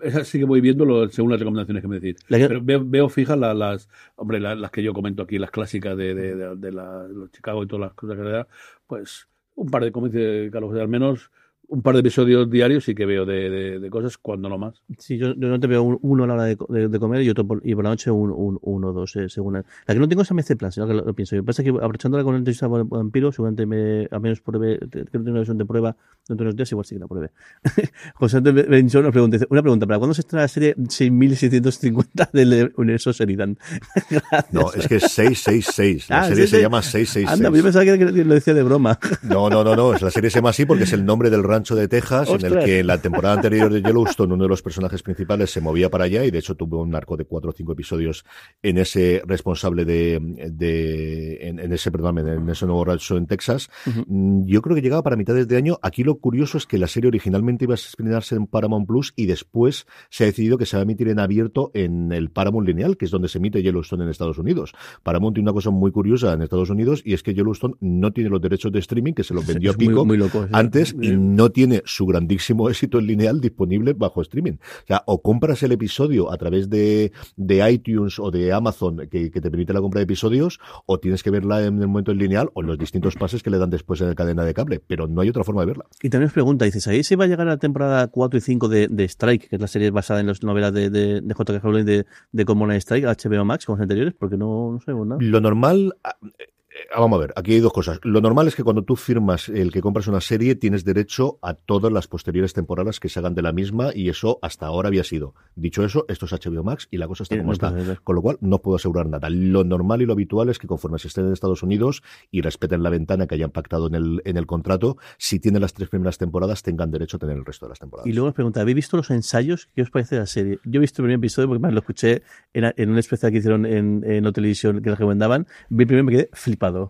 esa 0.00 0.24
sí 0.24 0.38
que 0.38 0.46
voy 0.46 0.62
viendo 0.62 1.08
según 1.10 1.30
las 1.30 1.38
recomendaciones 1.38 1.82
que 1.82 1.88
me 1.88 2.00
decís. 2.00 2.24
Pero 2.26 2.62
veo, 2.62 2.82
veo 2.84 3.08
fijas 3.10 3.38
las 3.38 3.88
hombre 4.16 4.40
las, 4.40 4.70
que 4.70 4.82
yo 4.82 4.94
comento 4.94 5.22
aquí 5.22 5.38
las 5.38 5.50
clásicas 5.50 5.96
de, 5.96 6.14
de, 6.14 6.56
de, 6.56 6.72
los 6.72 7.30
Chicago 7.30 7.62
y 7.62 7.66
todas 7.66 7.88
las 7.88 7.94
cosas 7.94 8.16
que 8.16 8.24
le 8.24 8.30
da 8.30 8.48
pues 8.86 9.28
un 9.54 9.68
par 9.68 9.84
de, 9.84 9.92
como 9.92 10.08
dice 10.08 10.48
Carlos, 10.50 10.74
al 10.74 10.88
menos 10.88 11.30
un 11.72 11.80
par 11.80 11.94
de 11.94 12.00
episodios 12.00 12.50
diarios 12.50 12.84
sí 12.84 12.94
que 12.94 13.06
veo 13.06 13.24
de, 13.24 13.78
de, 13.80 13.90
cosas, 13.90 14.18
cuando 14.18 14.50
no 14.50 14.58
más. 14.58 14.82
Sí, 14.98 15.16
yo, 15.16 15.34
no 15.34 15.58
te 15.58 15.66
veo 15.66 15.82
uno 16.02 16.24
a 16.24 16.26
la 16.26 16.34
hora 16.34 16.44
de, 16.44 16.56
comer 16.98 17.22
y 17.22 17.30
otro 17.30 17.46
por, 17.46 17.62
y 17.64 17.74
por 17.74 17.84
la 17.84 17.90
noche 17.90 18.10
un, 18.10 18.58
uno 18.60 18.88
o 18.88 18.92
dos, 18.92 19.16
eh, 19.16 19.30
según. 19.30 19.54
La 19.54 19.64
que 19.86 19.94
no 19.94 20.06
tengo 20.06 20.20
es 20.20 20.30
MC 20.30 20.56
Plan, 20.56 20.70
sino 20.70 20.86
que 20.86 20.92
lo, 20.92 21.14
pienso. 21.14 21.34
Lo 21.34 21.42
que 21.42 21.46
pasa 21.46 21.62
es 21.62 21.70
que 21.70 21.70
aprovechándola 21.70 22.24
con 22.24 22.34
el 22.34 22.40
entrevista 22.40 22.68
vampiro, 22.68 23.32
seguramente 23.32 23.64
me, 23.64 24.06
a 24.10 24.18
menos 24.18 24.42
pruebe, 24.42 24.78
creo 24.78 25.04
que 25.06 25.10
tengo 25.10 25.30
una 25.30 25.38
versión 25.38 25.56
de 25.56 25.64
prueba 25.64 25.96
dentro 26.28 26.44
de 26.44 26.48
unos 26.50 26.56
días, 26.56 26.70
igual 26.72 26.84
sí 26.84 26.94
que 26.94 27.00
la 27.00 27.06
pruebe. 27.06 27.30
José 28.16 28.36
Antonio 28.36 28.64
Benchon 28.68 29.02
nos 29.04 29.12
pregunta, 29.12 29.38
una 29.48 29.62
pregunta, 29.62 29.86
¿para 29.86 29.98
cuándo 29.98 30.12
se 30.12 30.20
estrena 30.20 30.42
la 30.42 30.48
serie 30.48 30.74
6650 30.76 32.30
del 32.34 32.72
universo 32.76 33.12
Sheridan? 33.12 33.56
no, 34.52 34.70
es 34.74 34.86
que 34.86 34.96
es 34.96 35.10
666. 35.10 36.10
La 36.10 36.20
ah, 36.20 36.28
serie 36.28 36.46
se 36.46 36.60
llama 36.60 36.82
666. 36.82 37.28
Anda, 37.30 37.56
yo 37.56 37.62
pensaba 37.64 37.84
que 37.86 38.24
lo 38.24 38.34
decía 38.34 38.52
de 38.52 38.62
broma. 38.62 38.98
no, 39.22 39.48
no, 39.48 39.64
no, 39.64 39.74
no. 39.74 39.92
La 39.94 40.10
serie 40.10 40.28
se 40.28 40.36
llama 40.36 40.50
así 40.50 40.66
porque 40.66 40.84
es 40.84 40.92
el 40.92 41.06
nombre 41.06 41.30
del 41.30 41.42
rancho 41.42 41.61
de 41.70 41.88
Texas, 41.88 42.28
en 42.28 42.44
el 42.44 42.64
que 42.64 42.80
en 42.80 42.86
la 42.86 43.00
temporada 43.00 43.36
anterior 43.36 43.72
de 43.72 43.80
Yellowstone 43.80 44.34
uno 44.34 44.42
de 44.44 44.48
los 44.48 44.62
personajes 44.62 45.02
principales 45.02 45.50
se 45.50 45.60
movía 45.60 45.88
para 45.88 46.04
allá 46.04 46.24
y 46.24 46.30
de 46.30 46.38
hecho 46.38 46.54
tuvo 46.54 46.82
un 46.82 46.94
arco 46.94 47.16
de 47.16 47.24
cuatro 47.24 47.50
o 47.50 47.52
cinco 47.52 47.72
episodios 47.72 48.24
en 48.62 48.78
ese 48.78 49.22
responsable 49.26 49.84
de, 49.84 50.18
de 50.50 51.48
en, 51.48 51.72
ese, 51.72 51.90
perdón, 51.90 52.18
en 52.18 52.48
ese 52.48 52.66
nuevo 52.66 52.84
rancho 52.84 53.16
en 53.16 53.26
Texas. 53.26 53.70
Mm, 54.06 54.44
yo 54.46 54.60
creo 54.60 54.74
que 54.74 54.82
llegaba 54.82 55.02
para 55.02 55.16
mitad 55.16 55.34
de 55.34 55.56
año. 55.56 55.78
Aquí 55.82 56.02
lo 56.02 56.16
curioso 56.16 56.58
es 56.58 56.66
que 56.66 56.78
la 56.78 56.88
serie 56.88 57.08
originalmente 57.08 57.64
iba 57.64 57.74
a 57.74 57.76
estrenarse 57.76 58.34
en 58.34 58.46
Paramount 58.46 58.86
Plus 58.86 59.12
y 59.16 59.26
después 59.26 59.86
se 60.10 60.24
ha 60.24 60.26
decidido 60.26 60.58
que 60.58 60.66
se 60.66 60.76
va 60.76 60.80
a 60.80 60.84
emitir 60.84 61.08
en 61.08 61.18
abierto 61.18 61.70
en 61.74 62.12
el 62.12 62.30
Paramount 62.30 62.66
Lineal, 62.66 62.96
que 62.96 63.04
es 63.04 63.10
donde 63.10 63.28
se 63.28 63.38
emite 63.38 63.62
Yellowstone 63.62 64.04
en 64.04 64.10
Estados 64.10 64.38
Unidos. 64.38 64.72
Paramount 65.02 65.34
tiene 65.34 65.48
una 65.48 65.54
cosa 65.54 65.70
muy 65.70 65.92
curiosa 65.92 66.32
en 66.32 66.42
Estados 66.42 66.70
Unidos 66.70 67.02
y 67.04 67.14
es 67.14 67.22
que 67.22 67.34
Yellowstone 67.34 67.74
no 67.80 68.12
tiene 68.12 68.30
los 68.30 68.40
derechos 68.40 68.72
de 68.72 68.78
streaming, 68.80 69.12
que 69.12 69.24
se 69.24 69.34
los 69.34 69.46
vendió 69.46 69.70
a 69.70 69.74
Pico 69.74 70.06
antes 70.52 70.94
y 71.00 71.10
no 71.12 71.50
tiene 71.52 71.82
su 71.84 72.06
grandísimo 72.06 72.68
éxito 72.68 72.98
en 72.98 73.06
lineal 73.06 73.40
disponible 73.40 73.92
bajo 73.92 74.20
streaming. 74.22 74.54
O 74.54 74.86
sea, 74.86 75.02
o 75.06 75.22
compras 75.22 75.62
el 75.62 75.72
episodio 75.72 76.32
a 76.32 76.36
través 76.36 76.68
de, 76.68 77.12
de 77.36 77.70
iTunes 77.70 78.18
o 78.18 78.30
de 78.30 78.52
Amazon 78.52 79.08
que, 79.10 79.30
te 79.30 79.50
permite 79.50 79.72
la 79.72 79.80
compra 79.80 80.00
de 80.00 80.04
episodios, 80.04 80.60
o 80.86 80.98
tienes 80.98 81.22
que 81.22 81.30
verla 81.30 81.64
en 81.64 81.80
el 81.80 81.88
momento 81.88 82.12
en 82.12 82.18
lineal 82.18 82.50
o 82.54 82.62
en 82.62 82.66
los 82.66 82.78
distintos 82.78 83.16
pases 83.16 83.42
que 83.42 83.50
le 83.50 83.58
dan 83.58 83.70
después 83.70 84.00
en 84.00 84.08
la 84.08 84.14
cadena 84.14 84.44
de 84.44 84.54
cable, 84.54 84.80
pero 84.86 85.06
no 85.06 85.20
hay 85.20 85.28
otra 85.28 85.44
forma 85.44 85.62
de 85.62 85.66
verla. 85.66 85.84
Y 86.02 86.10
también 86.10 86.28
os 86.28 86.32
pregunta, 86.32 86.64
dices, 86.64 86.86
¿ahí 86.86 87.02
se 87.02 87.16
va 87.16 87.24
a 87.24 87.26
llegar 87.28 87.46
a 87.46 87.50
la 87.50 87.56
temporada 87.58 88.06
4 88.08 88.38
y 88.38 88.40
5 88.40 88.68
de, 88.68 88.88
de 88.88 89.04
Strike, 89.04 89.48
que 89.48 89.56
es 89.56 89.60
la 89.62 89.68
serie 89.68 89.90
basada 89.90 90.20
en 90.20 90.26
las 90.26 90.42
novelas 90.42 90.72
de, 90.72 90.90
de, 90.90 91.20
de 91.20 91.34
J.K. 91.34 91.58
Rowling 91.60 91.84
de, 91.84 92.06
de 92.32 92.44
Common 92.44 92.72
Strike, 92.72 93.04
HBO 93.04 93.44
Max, 93.44 93.66
como 93.66 93.76
los 93.76 93.82
anteriores? 93.82 94.14
Porque 94.18 94.36
no, 94.36 94.72
no 94.72 94.80
sabemos 94.80 95.06
nada. 95.06 95.20
Lo 95.22 95.40
normal, 95.40 95.94
eh, 96.38 96.51
vamos 97.00 97.16
a 97.16 97.20
ver, 97.20 97.32
aquí 97.36 97.54
hay 97.54 97.60
dos 97.60 97.72
cosas. 97.72 97.98
Lo 98.02 98.20
normal 98.20 98.48
es 98.48 98.54
que 98.54 98.64
cuando 98.64 98.82
tú 98.82 98.96
firmas 98.96 99.48
el 99.48 99.72
que 99.72 99.80
compras 99.80 100.06
una 100.06 100.20
serie, 100.20 100.54
tienes 100.54 100.84
derecho 100.84 101.38
a 101.42 101.54
todas 101.54 101.92
las 101.92 102.06
posteriores 102.06 102.52
temporadas 102.52 103.00
que 103.00 103.08
se 103.08 103.18
hagan 103.18 103.34
de 103.34 103.42
la 103.42 103.52
misma 103.52 103.90
y 103.94 104.08
eso 104.08 104.38
hasta 104.42 104.66
ahora 104.66 104.88
había 104.88 105.04
sido. 105.04 105.34
Dicho 105.54 105.84
eso, 105.84 106.04
esto 106.08 106.26
es 106.26 106.32
HBO 106.32 106.62
Max 106.62 106.88
y 106.90 106.98
la 106.98 107.08
cosa 107.08 107.22
está 107.22 107.38
como 107.38 107.52
está. 107.52 107.74
Con 108.02 108.16
lo 108.16 108.22
cual, 108.22 108.38
no 108.40 108.60
puedo 108.60 108.76
asegurar 108.76 109.06
nada. 109.06 109.30
Lo 109.30 109.64
normal 109.64 110.02
y 110.02 110.06
lo 110.06 110.12
habitual 110.12 110.48
es 110.48 110.58
que 110.58 110.66
conforme 110.66 110.98
se 110.98 111.08
estén 111.08 111.26
en 111.26 111.32
Estados 111.32 111.62
Unidos 111.62 112.02
y 112.30 112.40
respeten 112.40 112.82
la 112.82 112.90
ventana 112.90 113.26
que 113.26 113.34
hayan 113.34 113.50
pactado 113.50 113.86
en 113.86 113.94
el, 113.94 114.22
en 114.24 114.36
el 114.36 114.46
contrato, 114.46 114.96
si 115.18 115.40
tienen 115.40 115.62
las 115.62 115.72
tres 115.74 115.88
primeras 115.88 116.18
temporadas, 116.18 116.62
tengan 116.62 116.90
derecho 116.90 117.16
a 117.16 117.20
tener 117.20 117.36
el 117.36 117.44
resto 117.44 117.66
de 117.66 117.70
las 117.70 117.78
temporadas. 117.78 118.06
Y 118.08 118.12
luego 118.12 118.28
os 118.28 118.34
pregunta, 118.34 118.60
¿habéis 118.60 118.76
visto 118.76 118.96
los 118.96 119.10
ensayos? 119.10 119.68
¿Qué 119.74 119.82
os 119.82 119.90
parece 119.90 120.16
la 120.16 120.26
serie? 120.26 120.58
Yo 120.64 120.78
he 120.78 120.80
visto 120.80 121.02
el 121.02 121.06
primer 121.06 121.18
episodio 121.18 121.48
porque 121.48 121.60
más 121.60 121.72
lo 121.72 121.80
escuché 121.80 122.22
en, 122.52 122.72
en 122.76 122.90
un 122.90 122.98
especial 122.98 123.32
que 123.32 123.38
hicieron 123.38 123.66
en, 123.66 124.04
en 124.04 124.24
la 124.24 124.32
televisión 124.32 124.82
que 124.82 124.90
les 124.90 124.98
recomendaban. 124.98 125.46
Vi 125.68 125.82
el 125.82 125.86
primero 125.86 126.02
y 126.02 126.06
me 126.06 126.12
quedé 126.12 126.30
flipado. 126.32 126.81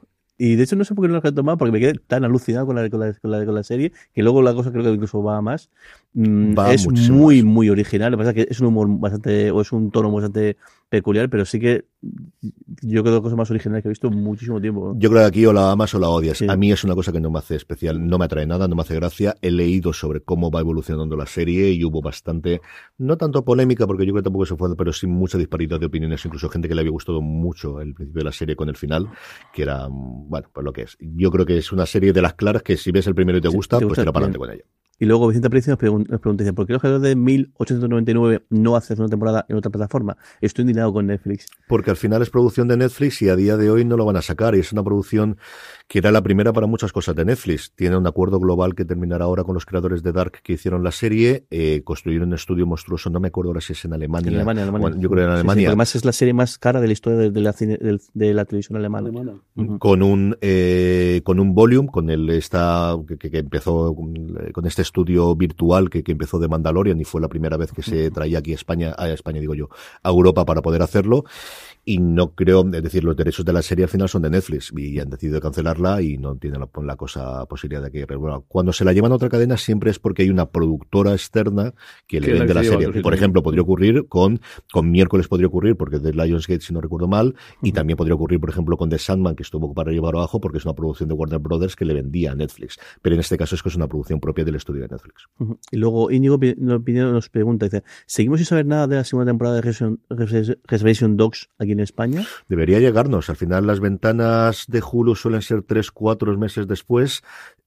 Y 0.44 0.56
de 0.56 0.64
hecho 0.64 0.74
no 0.74 0.84
sé 0.84 0.96
por 0.96 1.04
qué 1.04 1.08
no 1.08 1.20
lo 1.20 1.28
he 1.28 1.32
tomado, 1.32 1.56
porque 1.56 1.70
me 1.70 1.78
quedé 1.78 1.94
tan 1.94 2.24
alucinado 2.24 2.66
con 2.66 2.74
la, 2.74 2.90
con 2.90 2.98
la, 2.98 3.14
con 3.14 3.30
la, 3.30 3.44
con 3.46 3.54
la 3.54 3.62
serie, 3.62 3.92
que 4.12 4.24
luego 4.24 4.42
la 4.42 4.52
cosa 4.52 4.72
creo 4.72 4.82
que 4.82 4.90
incluso 4.90 5.22
va 5.22 5.40
más. 5.40 5.70
Mm, 6.14 6.58
es 6.70 7.10
muy, 7.10 7.42
muy 7.42 7.70
original. 7.70 8.12
Lo 8.12 8.18
que 8.18 8.24
pasa 8.24 8.38
es 8.38 8.46
que 8.46 8.52
es 8.52 8.60
un 8.60 8.66
humor 8.66 8.86
bastante, 8.90 9.50
o 9.50 9.60
es 9.60 9.72
un 9.72 9.90
tono 9.90 10.10
bastante 10.10 10.56
peculiar, 10.90 11.30
pero 11.30 11.46
sí 11.46 11.58
que 11.58 11.86
yo 12.82 13.02
creo 13.02 13.04
que 13.04 13.08
es 13.08 13.14
la 13.14 13.20
cosa 13.22 13.36
más 13.36 13.50
original 13.50 13.80
que 13.80 13.88
he 13.88 13.90
visto 13.90 14.08
en 14.08 14.22
muchísimo 14.22 14.60
tiempo. 14.60 14.94
Yo 14.98 15.08
creo 15.08 15.22
que 15.22 15.26
aquí 15.26 15.46
o 15.46 15.52
la 15.54 15.70
amas 15.70 15.94
o 15.94 15.98
la 15.98 16.10
odias. 16.10 16.42
A 16.42 16.54
mí 16.54 16.70
es 16.70 16.84
una 16.84 16.94
cosa 16.94 17.12
que 17.12 17.20
no 17.20 17.30
me 17.30 17.38
hace 17.38 17.56
especial, 17.56 18.06
no 18.06 18.18
me 18.18 18.26
atrae 18.26 18.46
nada, 18.46 18.68
no 18.68 18.76
me 18.76 18.82
hace 18.82 18.94
gracia. 18.94 19.34
He 19.40 19.50
leído 19.50 19.94
sobre 19.94 20.20
cómo 20.20 20.50
va 20.50 20.60
evolucionando 20.60 21.16
la 21.16 21.24
serie 21.24 21.70
y 21.70 21.82
hubo 21.82 22.02
bastante, 22.02 22.60
no 22.98 23.16
tanto 23.16 23.42
polémica, 23.42 23.86
porque 23.86 24.04
yo 24.04 24.12
creo 24.12 24.22
que 24.22 24.26
tampoco 24.26 24.44
se 24.44 24.56
fue, 24.56 24.76
pero 24.76 24.92
sí 24.92 25.06
mucha 25.06 25.38
disparidad 25.38 25.80
de 25.80 25.86
opiniones, 25.86 26.22
incluso 26.26 26.50
gente 26.50 26.68
que 26.68 26.74
le 26.74 26.82
había 26.82 26.92
gustado 26.92 27.22
mucho 27.22 27.80
el 27.80 27.94
principio 27.94 28.20
de 28.20 28.24
la 28.26 28.32
serie 28.32 28.54
con 28.54 28.68
el 28.68 28.76
final, 28.76 29.08
que 29.54 29.62
era, 29.62 29.88
bueno, 29.88 30.46
pues 30.52 30.62
lo 30.62 30.74
que 30.74 30.82
es. 30.82 30.98
Yo 31.00 31.30
creo 31.30 31.46
que 31.46 31.56
es 31.56 31.72
una 31.72 31.86
serie 31.86 32.12
de 32.12 32.20
las 32.20 32.34
claras 32.34 32.62
que 32.62 32.76
si 32.76 32.90
ves 32.90 33.06
el 33.06 33.14
primero 33.14 33.38
y 33.38 33.40
te 33.40 33.48
gusta, 33.48 33.80
pues 33.80 33.94
tira 33.94 34.12
para 34.12 34.26
adelante 34.26 34.38
con 34.38 34.50
ella. 34.50 34.64
Y 34.98 35.04
luego 35.04 35.26
Vicente 35.26 35.48
Aparicio 35.48 35.72
nos, 35.72 35.78
pregunta, 35.78 36.52
¿por 36.52 36.66
qué 36.66 36.74
los 36.74 36.80
creadores 36.80 37.02
de 37.02 37.16
1899 37.16 38.44
no 38.50 38.76
hacen 38.76 39.00
una 39.00 39.08
temporada 39.08 39.44
en 39.48 39.56
otra 39.56 39.70
plataforma? 39.70 40.16
Estoy 40.40 40.62
indignado 40.62 40.92
con 40.92 41.06
Netflix. 41.08 41.46
Porque 41.66 41.90
al 41.90 41.96
final 41.96 42.22
es 42.22 42.30
producción 42.30 42.68
de 42.68 42.76
Netflix 42.76 43.20
y 43.22 43.28
a 43.28 43.34
día 43.34 43.56
de 43.56 43.68
hoy 43.70 43.84
no 43.84 43.96
lo 43.96 44.04
van 44.04 44.16
a 44.16 44.22
sacar. 44.22 44.54
Y 44.54 44.60
es 44.60 44.72
una 44.72 44.84
producción 44.84 45.38
que 45.88 45.98
era 45.98 46.12
la 46.12 46.22
primera 46.22 46.52
para 46.52 46.66
muchas 46.68 46.92
cosas 46.92 47.16
de 47.16 47.24
Netflix. 47.24 47.72
Tiene 47.74 47.96
un 47.96 48.06
acuerdo 48.06 48.38
global 48.38 48.74
que 48.74 48.84
terminará 48.84 49.24
ahora 49.24 49.42
con 49.44 49.54
los 49.54 49.66
creadores 49.66 50.02
de 50.02 50.12
Dark 50.12 50.40
que 50.42 50.52
hicieron 50.52 50.84
la 50.84 50.92
serie. 50.92 51.46
Eh, 51.50 51.82
construyeron 51.84 52.28
un 52.28 52.34
estudio 52.34 52.66
monstruoso, 52.66 53.10
no 53.10 53.18
me 53.18 53.28
acuerdo 53.28 53.50
ahora 53.50 53.60
si 53.60 53.72
es 53.72 53.84
en 53.84 53.94
Alemania. 53.94 54.28
En 54.30 54.36
Alemania, 54.36 54.62
Alemania. 54.62 54.98
yo 55.00 55.10
creo 55.10 55.24
en 55.24 55.30
Alemania. 55.32 55.68
además 55.68 55.96
es 55.96 56.04
la 56.04 56.12
serie 56.12 56.34
más 56.34 56.58
cara 56.58 56.80
de 56.80 56.86
la 56.86 56.92
historia 56.92 57.18
de, 57.18 57.40
la, 57.40 57.52
de, 57.52 58.34
la 58.34 58.44
televisión 58.44 58.76
alemana. 58.76 59.10
Con 59.78 60.02
un 60.02 60.36
eh, 60.40 61.22
con 61.24 61.40
un 61.40 61.54
volume, 61.54 61.88
con 61.90 62.08
el 62.08 62.30
esta 62.30 62.96
que, 63.08 63.18
que 63.18 63.38
empezó 63.38 63.94
con 63.94 64.66
este 64.66 64.81
estudio 64.82 65.34
virtual 65.34 65.90
que, 65.90 66.02
que, 66.02 66.12
empezó 66.12 66.38
de 66.38 66.48
Mandalorian 66.48 67.00
y 67.00 67.04
fue 67.04 67.20
la 67.20 67.28
primera 67.28 67.56
vez 67.56 67.72
que 67.72 67.82
se 67.82 68.10
traía 68.10 68.38
aquí 68.38 68.52
a 68.52 68.56
España, 68.56 68.94
a 68.96 69.08
España 69.08 69.40
digo 69.40 69.54
yo, 69.54 69.68
a 70.02 70.10
Europa 70.10 70.44
para 70.44 70.62
poder 70.62 70.82
hacerlo 70.82 71.24
y 71.84 71.98
no 71.98 72.34
creo, 72.34 72.64
es 72.72 72.82
decir, 72.82 73.02
los 73.02 73.16
derechos 73.16 73.44
de 73.44 73.52
la 73.52 73.60
serie 73.60 73.84
al 73.84 73.90
final 73.90 74.08
son 74.08 74.22
de 74.22 74.30
Netflix 74.30 74.72
y 74.76 75.00
han 75.00 75.10
decidido 75.10 75.40
cancelarla 75.40 76.00
y 76.00 76.16
no 76.16 76.36
tienen 76.36 76.60
la, 76.60 76.68
la 76.82 76.96
cosa 76.96 77.44
posibilidad 77.46 77.82
de 77.82 77.90
que 77.90 78.04
bueno, 78.14 78.44
cuando 78.46 78.72
se 78.72 78.84
la 78.84 78.92
llevan 78.92 79.10
a 79.10 79.16
otra 79.16 79.28
cadena 79.28 79.56
siempre 79.56 79.90
es 79.90 79.98
porque 79.98 80.22
hay 80.22 80.30
una 80.30 80.46
productora 80.46 81.12
externa 81.12 81.74
que 82.06 82.20
le 82.20 82.32
vende 82.32 82.54
la 82.54 82.62
serie. 82.62 83.02
Por 83.02 83.14
ejemplo, 83.14 83.42
podría 83.42 83.62
ocurrir 83.62 84.06
con 84.08 84.40
con 84.72 84.90
miércoles 84.90 85.26
podría 85.26 85.48
ocurrir 85.48 85.76
porque 85.76 85.96
es 85.96 86.02
de 86.02 86.12
Lionsgate 86.12 86.60
si 86.60 86.72
no 86.72 86.80
recuerdo 86.80 87.08
mal 87.08 87.34
y 87.62 87.72
también 87.72 87.96
podría 87.96 88.14
ocurrir 88.14 88.38
por 88.38 88.50
ejemplo 88.50 88.76
con 88.76 88.88
The 88.88 88.98
Sandman 88.98 89.34
que 89.34 89.42
estuvo 89.42 89.74
para 89.74 89.90
llevar 89.90 90.14
abajo 90.14 90.40
porque 90.40 90.58
es 90.58 90.64
una 90.64 90.74
producción 90.74 91.08
de 91.08 91.14
Warner 91.14 91.40
Brothers 91.40 91.74
que 91.74 91.84
le 91.84 91.94
vendía 91.94 92.32
a 92.32 92.34
Netflix. 92.34 92.78
Pero 93.00 93.14
en 93.14 93.20
este 93.20 93.36
caso 93.36 93.56
es 93.56 93.62
que 93.62 93.68
es 93.68 93.76
una 93.76 93.88
producción 93.88 94.20
propia 94.20 94.44
del 94.44 94.54
estudio 94.54 94.71
de 94.80 94.88
Netflix. 94.88 95.28
Y 95.70 95.76
luego 95.76 96.10
Íñigo 96.10 96.38
nos 96.56 97.28
pregunta 97.28 97.66
dice, 97.66 97.82
¿seguimos 98.06 98.40
sin 98.40 98.46
saber 98.46 98.66
nada 98.66 98.86
de 98.86 98.96
la 98.96 99.04
segunda 99.04 99.30
temporada 99.30 99.60
de 99.60 99.96
Reservation 100.64 101.16
Dogs 101.16 101.50
aquí 101.58 101.72
en 101.72 101.80
España? 101.80 102.24
Debería 102.48 102.80
llegarnos. 102.80 103.30
Al 103.30 103.36
final 103.36 103.66
las 103.66 103.80
ventanas 103.80 104.66
de 104.68 104.82
Hulu 104.82 105.14
suelen 105.14 105.42
ser 105.42 105.62
tres, 105.62 105.90
cuatro 105.90 106.36
meses 106.38 106.66
después. 106.66 107.22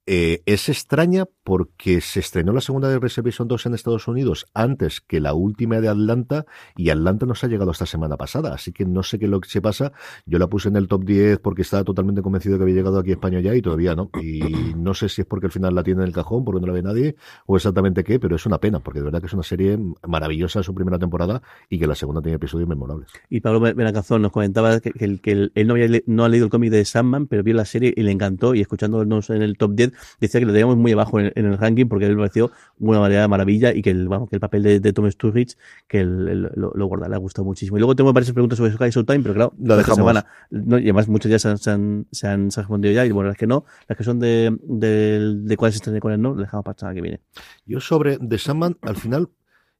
Eh, 0.08 0.44
es 0.46 0.70
extraña 0.70 1.26
porque 1.44 2.00
se 2.00 2.20
estrenó 2.20 2.54
la 2.54 2.62
segunda 2.62 2.88
de 2.90 3.00
Reservation 3.00 3.48
2 3.48 3.66
en 3.66 3.74
Estados 3.74 4.08
Unidos 4.08 4.46
antes 4.54 5.02
que 5.02 5.20
la 5.20 5.34
última 5.34 5.82
de 5.82 5.88
Atlanta 5.88 6.46
y 6.76 6.92
Atlanta 6.92 7.26
nos 7.26 7.44
ha 7.44 7.48
llegado 7.48 7.72
esta 7.72 7.88
semana 7.88 8.16
pasada, 8.16 8.54
así 8.54 8.72
que 8.72 8.86
no 8.86 9.02
sé 9.02 9.18
qué 9.18 9.26
es 9.26 9.32
lo 9.32 9.42
que 9.42 9.50
se 9.50 9.62
pasa. 9.62 9.94
Yo 10.28 10.38
la 10.38 10.46
puse 10.46 10.70
en 10.70 10.76
el 10.76 10.88
top 10.88 11.06
10 11.06 11.40
porque 11.40 11.64
estaba 11.64 11.84
totalmente 11.84 12.22
convencido 12.22 12.58
que 12.58 12.64
había 12.64 12.76
llegado 12.76 13.00
aquí 13.00 13.12
a 13.12 13.14
España 13.14 13.40
ya 13.40 13.56
y 13.56 13.64
todavía 13.64 13.96
no. 13.96 14.12
Y 14.22 14.76
no 14.76 14.94
sé 14.94 15.10
si 15.10 15.22
es 15.22 15.28
porque 15.28 15.48
al 15.48 15.52
final 15.52 15.74
la 15.74 15.82
tiene 15.82 16.02
en 16.02 16.08
el 16.08 16.14
cajón, 16.14 16.46
porque 16.46 16.62
no 16.62 16.68
la 16.68 16.74
ve 16.74 16.84
nadie 16.84 17.16
o 17.48 17.56
exactamente 17.56 18.04
qué, 18.04 18.20
pero 18.20 18.36
es 18.36 18.46
una 18.46 18.60
pena 18.60 18.80
porque 18.82 19.00
de 19.00 19.06
verdad 19.06 19.22
que 19.22 19.28
es 19.28 19.34
una 19.34 19.44
serie 19.44 19.80
maravillosa 20.08 20.62
su 20.62 20.76
primera 20.76 21.00
temporada 21.00 21.42
y 21.68 21.80
que 21.80 21.88
la 21.88 21.96
segunda 21.96 22.22
tiene 22.22 22.36
episodios 22.36 22.70
memorables. 22.70 23.10
Y 23.30 23.42
Pablo 23.42 23.60
Benacazón 23.60 24.22
nos 24.22 24.32
comentaba 24.32 24.80
que, 24.80 24.92
él 25.00 25.52
no, 25.66 25.74
había, 25.74 26.02
no 26.06 26.26
ha 26.26 26.30
leído 26.30 26.46
el 26.46 26.52
cómic 26.52 26.70
de 26.70 26.86
Sandman, 26.86 27.26
pero 27.26 27.42
vio 27.42 27.56
la 27.56 27.66
serie 27.66 27.92
y 27.96 28.04
le 28.04 28.12
encantó 28.12 28.54
y 28.54 28.62
escuchándonos 28.62 29.32
en 29.32 29.42
el 29.42 29.58
top 29.58 29.74
10 29.74 29.95
decía 30.20 30.40
que 30.40 30.46
lo 30.46 30.52
teníamos 30.52 30.78
muy 30.78 30.92
abajo 30.92 31.20
en, 31.20 31.32
el 31.36 31.58
ranking 31.58 31.88
porque 31.88 32.06
a 32.06 32.08
él 32.08 32.16
me 32.16 32.22
pareció 32.22 32.52
una 32.80 33.00
manera 33.00 33.22
de 33.22 33.28
maravilla 33.28 33.74
y 33.74 33.82
que 33.82 33.92
el, 33.92 34.08
vamos, 34.08 34.30
que 34.30 34.36
el 34.36 34.40
papel 34.40 34.64
de, 34.64 34.80
de 34.80 34.94
Tom 34.94 35.10
Sturridge, 35.10 35.58
que 35.88 36.00
el, 36.00 36.42
lo, 36.56 36.72
lo 36.74 36.86
guarda, 36.88 37.08
le 37.08 37.16
ha 37.16 37.20
gustado 37.20 37.46
muchísimo. 37.46 37.78
Y 37.78 37.80
luego 37.80 37.96
tengo 37.96 38.12
varias 38.14 38.32
preguntas 38.32 38.58
sobre 38.58 38.72
Sky 38.72 38.90
Time 39.04 39.20
pero 39.20 39.34
claro, 39.34 39.54
lo 39.58 39.78
dejamos. 39.78 39.98
Semana, 39.98 40.26
no, 40.50 40.78
y 40.78 40.84
además 40.84 41.08
muchas 41.08 41.32
ya 41.32 41.40
se 41.40 41.50
han, 41.50 41.58
se 41.58 41.72
han, 41.72 42.08
se 42.12 42.28
han, 42.28 42.50
respondido 42.52 42.94
ya, 42.94 43.06
y 43.06 43.12
bueno, 43.12 43.30
las 43.30 43.38
que 43.38 43.48
no, 43.48 43.66
las 43.88 43.98
que 43.98 44.04
son 44.04 44.20
de, 44.20 44.56
de, 44.64 45.36
de 45.42 45.58
cuáles 45.58 45.76
están 45.76 45.96
y 45.96 46.00
cuáles 46.00 46.20
no, 46.20 46.34
lo 46.34 46.42
dejamos 46.42 46.64
para 46.64 46.76
la 46.76 46.80
semana 46.80 46.96
que 46.96 47.02
viene. 47.02 47.22
Yo 47.66 47.80
sobre 47.80 48.18
The 48.18 48.38
Sandman, 48.38 48.78
al 48.82 48.96
final, 48.96 49.30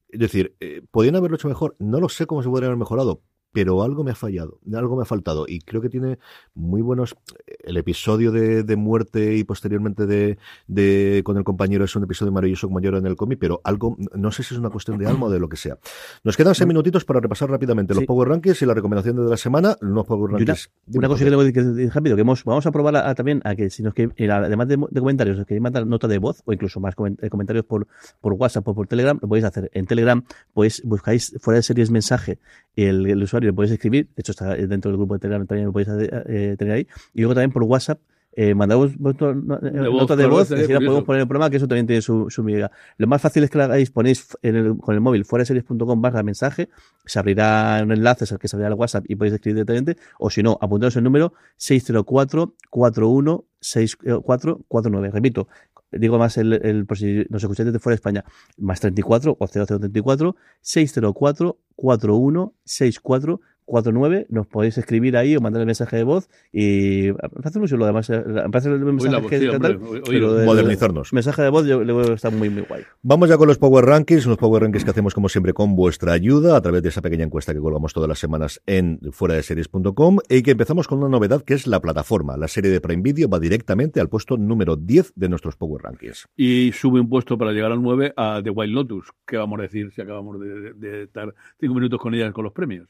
es 0.10 0.20
decir, 0.20 0.56
eh, 0.60 0.82
¿podrían 0.92 1.16
haberlo 1.16 1.36
hecho 1.36 1.48
mejor? 1.48 1.76
No 1.80 2.00
lo 2.00 2.10
sé 2.10 2.26
cómo 2.26 2.42
se 2.42 2.50
podría 2.50 2.68
haber 2.68 2.78
mejorado, 2.78 3.22
pero 3.56 3.84
algo 3.84 4.04
me 4.04 4.12
ha 4.12 4.16
fallado, 4.16 4.60
algo 4.74 4.98
me 4.98 5.04
ha 5.04 5.06
faltado. 5.06 5.46
Y 5.48 5.62
creo 5.62 5.82
que 5.82 5.88
tiene 5.88 6.20
muy 6.56 6.82
buenos. 6.82 7.16
El 7.64 7.78
episodio 7.78 8.34
de, 8.34 8.64
de 8.64 8.76
muerte 8.76 9.38
y 9.38 9.46
posteriormente 9.46 10.06
de, 10.06 10.38
de, 10.68 11.22
con 11.24 11.38
el 11.38 11.46
compañero 11.46 11.86
es 11.86 11.96
un 11.96 12.04
episodio 12.04 12.34
maravilloso 12.34 12.68
como 12.68 12.82
yo 12.82 12.90
era 12.90 12.98
en 12.98 13.06
el 13.06 13.16
cómic, 13.16 13.40
pero 13.40 13.62
algo, 13.64 13.96
no 14.14 14.30
sé 14.34 14.44
si 14.44 14.56
es 14.56 14.60
una 14.60 14.70
cuestión 14.70 14.98
de 14.98 15.08
alma 15.08 15.28
o 15.28 15.30
de 15.30 15.40
lo 15.40 15.48
que 15.48 15.56
sea. 15.56 15.78
Nos 16.26 16.36
quedan 16.36 16.54
seis 16.54 16.68
minutitos 16.68 17.06
para 17.06 17.22
repasar 17.22 17.50
rápidamente 17.50 17.96
los 17.96 18.04
Power 18.04 18.28
Rankings 18.28 18.62
y 18.62 18.66
la 18.66 18.74
recomendación 18.74 19.16
de 19.16 19.24
la 19.24 19.38
semana, 19.38 19.78
los 19.80 20.06
Power 20.06 20.34
Rankings. 20.34 20.70
Una, 20.88 20.98
una 20.98 21.08
cosa 21.08 21.24
que 21.24 21.34
voy 21.34 21.48
a 21.48 21.52
decir 21.54 21.92
rápido, 21.94 22.18
que 22.18 22.24
hemos, 22.24 22.44
vamos 22.44 22.66
a 22.66 22.74
probar 22.74 22.98
a, 22.98 23.16
también 23.16 23.40
a 23.46 23.56
que 23.56 23.70
si 23.70 23.84
nos 23.84 23.94
que, 23.94 24.10
además 24.30 24.68
de, 24.68 24.76
de 24.76 25.00
comentarios, 25.00 25.40
os 25.40 25.46
queréis 25.46 25.64
mandar 25.64 25.88
nota 25.88 26.10
de 26.10 26.18
voz 26.18 26.42
o 26.44 26.52
incluso 26.52 26.82
más 26.82 26.94
eh, 27.22 27.30
comentarios 27.30 27.64
por, 27.64 27.88
por 28.20 28.34
WhatsApp 28.34 28.68
o 28.68 28.76
por 28.76 28.88
Telegram, 28.88 29.18
lo 29.22 29.30
podéis 29.30 29.46
hacer. 29.46 29.72
En 29.74 29.86
Telegram, 29.86 30.26
pues 30.54 30.82
buscáis 30.84 31.34
fuera 31.40 31.56
de 31.56 31.64
series 31.64 31.90
mensaje 31.90 32.38
el 32.76 33.24
usuario 33.24 33.45
le 33.46 33.54
podéis 33.54 33.74
escribir, 33.74 34.08
de 34.08 34.22
hecho 34.22 34.32
está 34.32 34.56
dentro 34.56 34.92
del 34.92 34.98
grupo 34.98 35.16
de 35.16 35.20
Telegram 35.20 35.48
también 35.48 35.68
lo 35.68 35.74
podéis 35.74 35.90
eh, 36.28 36.56
tener 36.58 36.74
ahí, 36.74 36.88
y 37.14 37.22
luego 37.22 37.34
también 37.34 37.52
por 37.52 37.64
WhatsApp 37.64 38.00
eh, 38.38 38.54
mandamos 38.54 39.00
nota 39.00 40.16
de 40.16 40.28
voz, 40.28 40.50
la 40.50 40.80
podemos 40.80 41.04
poner 41.04 41.22
el 41.22 41.28
programa, 41.28 41.50
que 41.50 41.58
eso 41.58 41.68
también 41.68 41.88
tiene 41.88 42.02
su, 42.02 42.30
su 42.30 42.44
medida. 42.44 42.70
Lo 42.98 43.08
más 43.08 43.22
fácil 43.22 43.44
es 43.44 43.50
que 43.50 43.58
la 43.58 43.66
hagáis, 43.66 43.92
ponéis 43.92 44.38
en 44.42 44.56
el, 44.56 44.78
con 44.78 44.94
el 44.94 45.00
móvil 45.00 45.24
fuera 45.24 45.46
series.com 45.46 46.02
barra 46.02 46.22
mensaje, 46.22 46.68
se 47.06 47.18
abrirá 47.18 47.80
un 47.82 47.94
enlace 47.94 48.26
al 48.30 48.40
que 48.40 48.50
se 48.50 48.58
abrirá 48.58 48.68
el 48.68 48.74
WhatsApp 48.74 49.06
y 49.08 49.16
podéis 49.16 49.36
escribir 49.36 49.64
directamente, 49.64 49.98
o 50.20 50.30
si 50.30 50.44
no, 50.44 50.58
apuntaros 50.60 50.98
el 50.98 51.04
número 51.06 51.34
604 51.56 52.54
41 52.70 53.46
6449. 53.62 55.12
Repito, 55.12 55.48
digo 55.92 56.18
más 56.18 56.38
el, 56.38 56.54
el, 56.54 56.86
por 56.86 56.98
si 56.98 57.26
nos 57.30 57.42
escucháis 57.42 57.68
desde 57.68 57.80
fuera 57.80 57.94
de 57.94 58.00
España, 58.00 58.26
más 58.58 58.82
34 58.82 59.38
o 59.40 59.48
0034 59.48 60.36
604 60.62 61.58
41 61.76 62.54
64 62.66 63.42
49, 63.66 64.28
nos 64.30 64.48
podéis 64.48 64.78
escribir 64.78 65.18
ahí 65.18 65.36
o 65.36 65.42
mandar 65.42 65.62
el 65.62 65.66
mensaje 65.66 65.98
de 65.98 66.04
voz 66.04 66.30
y 66.54 67.10
hace 67.44 67.60
mucho 67.60 67.78
lo 67.78 67.86
demás, 67.86 68.08
parece 68.52 68.70
el 68.70 68.80
mensaje 68.80 69.40
sí, 69.40 69.48
hombre, 69.48 69.60
tal, 69.60 69.78
oí- 69.84 70.02
pero 70.06 70.28
oílo. 70.28 70.40
el 70.40 70.46
Modernizarnos. 70.46 71.12
mensaje 71.14 71.42
de 71.42 71.50
voz 71.50 71.66
yo 71.68 71.80
que 71.86 72.14
está 72.14 72.30
muy 72.30 72.50
muy 72.50 72.62
guay. 72.64 72.84
Vamos 73.02 73.30
ya 73.30 73.38
con 73.38 73.48
los 73.48 73.58
Power 73.58 73.86
Rankings, 73.86 74.26
unos 74.26 74.38
Power 74.38 74.62
Rankings 74.64 74.84
que 74.86 74.92
hacemos 74.92 75.14
como 75.14 75.30
siempre 75.30 75.54
con 75.54 75.76
vuestra 75.76 76.14
ayuda 76.14 76.56
a 76.58 76.62
través 76.62 76.84
de 76.84 76.90
esa 76.90 77.02
pequeña 77.02 77.24
encuesta 77.26 77.54
que 77.54 77.60
colgamos 77.60 77.94
todas 77.94 78.08
las 78.08 78.20
semanas 78.20 78.62
en 78.66 79.00
fuera 79.12 79.36
de 79.36 79.44
series.com 79.44 80.20
y 80.30 80.44
que 80.44 80.52
empezamos 80.52 80.88
con 80.88 81.00
una 81.00 81.10
novedad 81.10 81.42
que 81.42 81.54
es 81.56 81.66
la 81.68 81.80
plataforma. 81.80 82.38
La 82.38 82.48
serie 82.48 82.70
de 82.72 82.82
Prime 82.82 83.02
Video 83.02 83.28
va 83.30 83.40
directamente 83.40 84.00
al 84.00 84.10
puesto 84.10 84.38
número 84.38 84.76
10 84.76 85.14
de 85.16 85.30
nuestros 85.30 85.56
Power 85.56 85.82
Rankings. 85.84 86.28
Y 86.36 86.72
sube 86.74 87.00
un 87.00 87.10
puesto 87.10 87.38
para 87.38 87.52
llegar 87.52 87.72
al 87.72 87.82
9 87.82 88.14
a 88.16 88.42
The 88.44 88.50
Wild 88.52 88.74
Lotus. 88.74 89.08
¿Qué 89.26 89.38
vamos 89.38 89.60
a 89.60 89.64
decir 89.64 89.92
si 89.92 90.02
acabamos 90.02 90.40
de, 90.40 90.48
de- 90.48 90.74
de 90.74 91.04
estar 91.04 91.34
cinco 91.60 91.74
minutos 91.74 92.00
con 92.00 92.14
ellas 92.14 92.32
con 92.34 92.44
los 92.44 92.54
premios? 92.54 92.88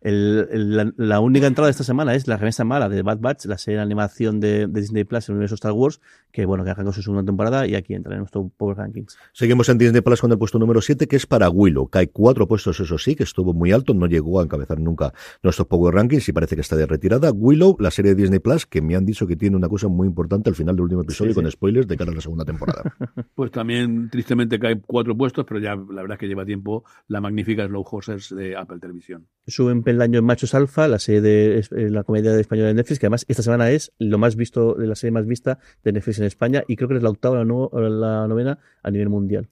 El- 0.00 0.13
el- 0.14 0.76
la, 0.76 0.92
la 0.96 1.20
única 1.20 1.46
entrada 1.46 1.66
de 1.66 1.72
esta 1.72 1.84
semana 1.84 2.14
es 2.14 2.26
la 2.28 2.36
remesa 2.36 2.64
mala 2.64 2.88
de 2.88 3.02
Bad 3.02 3.18
Batch, 3.20 3.46
la 3.46 3.58
serie 3.58 3.76
de 3.78 3.82
animación 3.82 4.40
de, 4.40 4.66
de 4.66 4.80
Disney 4.80 5.04
Plus 5.04 5.28
en 5.28 5.32
el 5.32 5.36
universo 5.36 5.54
Star 5.56 5.72
Wars, 5.72 6.00
que 6.32 6.46
bueno, 6.46 6.64
que 6.64 6.70
arrancó 6.70 6.92
su 6.92 7.02
segunda 7.02 7.24
temporada 7.24 7.66
y 7.66 7.74
aquí 7.74 7.94
entra 7.94 8.12
en 8.14 8.20
nuestro 8.20 8.50
Power 8.56 8.76
Rankings. 8.76 9.16
Seguimos 9.32 9.68
en 9.68 9.78
Disney 9.78 10.00
Plus 10.00 10.20
con 10.20 10.32
el 10.32 10.38
puesto 10.38 10.58
número 10.58 10.80
7, 10.80 11.06
que 11.06 11.16
es 11.16 11.26
para 11.26 11.48
Willow. 11.50 11.88
Cae 11.88 12.08
cuatro 12.08 12.46
puestos, 12.48 12.80
eso 12.80 12.98
sí, 12.98 13.14
que 13.14 13.22
estuvo 13.24 13.52
muy 13.54 13.72
alto, 13.72 13.94
no 13.94 14.06
llegó 14.06 14.40
a 14.40 14.44
encabezar 14.44 14.78
nunca 14.80 15.12
nuestros 15.42 15.66
Power 15.68 15.94
Rankings 15.94 16.28
y 16.28 16.32
parece 16.32 16.54
que 16.54 16.60
está 16.62 16.76
de 16.76 16.86
retirada. 16.86 17.30
Willow, 17.32 17.76
la 17.78 17.90
serie 17.90 18.14
de 18.14 18.22
Disney 18.22 18.38
Plus, 18.40 18.66
que 18.66 18.82
me 18.82 18.96
han 18.96 19.04
dicho 19.06 19.26
que 19.26 19.36
tiene 19.36 19.56
una 19.56 19.68
cosa 19.68 19.88
muy 19.88 20.06
importante 20.06 20.48
al 20.50 20.56
final 20.56 20.74
del 20.76 20.84
último 20.84 21.02
episodio 21.02 21.30
Sí, 21.32 21.34
sí. 21.34 21.42
con 21.42 21.50
spoilers 21.50 21.86
de 21.88 21.96
cara 21.96 22.10
a 22.10 22.14
la 22.14 22.20
segunda 22.20 22.44
temporada. 22.44 22.82
Pues 23.34 23.50
también 23.50 24.08
tristemente 24.10 24.58
cae 24.60 24.80
cuatro 24.80 25.16
puestos, 25.16 25.44
pero 25.48 25.58
ya 25.60 25.74
la 25.74 26.02
verdad 26.02 26.12
es 26.12 26.18
que 26.18 26.28
lleva 26.28 26.44
tiempo 26.44 26.84
la 27.08 27.20
magnífica 27.20 27.66
Slow 27.66 27.84
Horses 27.90 28.34
de 28.34 28.56
Apple 28.56 28.78
Televisión. 28.78 29.26
Sube 29.46 29.72
un 29.72 29.82
peldaño 30.04 30.18
en 30.18 30.24
Machos 30.26 30.54
Alfa, 30.54 30.86
la 30.86 30.98
serie 30.98 31.20
de 31.22 31.58
eh, 31.60 31.90
la 31.90 32.04
comedia 32.04 32.32
de 32.32 32.40
española 32.42 32.68
de 32.68 32.74
Netflix, 32.74 32.98
que 32.98 33.06
además 33.06 33.24
esta 33.26 33.42
semana 33.42 33.70
es 33.70 33.92
lo 33.98 34.18
más 34.18 34.36
visto, 34.36 34.74
de 34.74 34.86
la 34.86 34.94
serie 34.94 35.12
más 35.12 35.26
vista 35.26 35.58
de 35.82 35.92
Netflix 35.92 36.18
en 36.18 36.26
España 36.26 36.62
y 36.68 36.76
creo 36.76 36.88
que 36.90 36.96
es 36.96 37.02
la 37.02 37.08
octava 37.10 37.36
o 37.36 37.38
la, 37.38 37.44
no- 37.44 37.70
la 37.72 38.28
novena 38.28 38.58
a 38.82 38.90
nivel 38.90 39.08
mundial. 39.08 39.48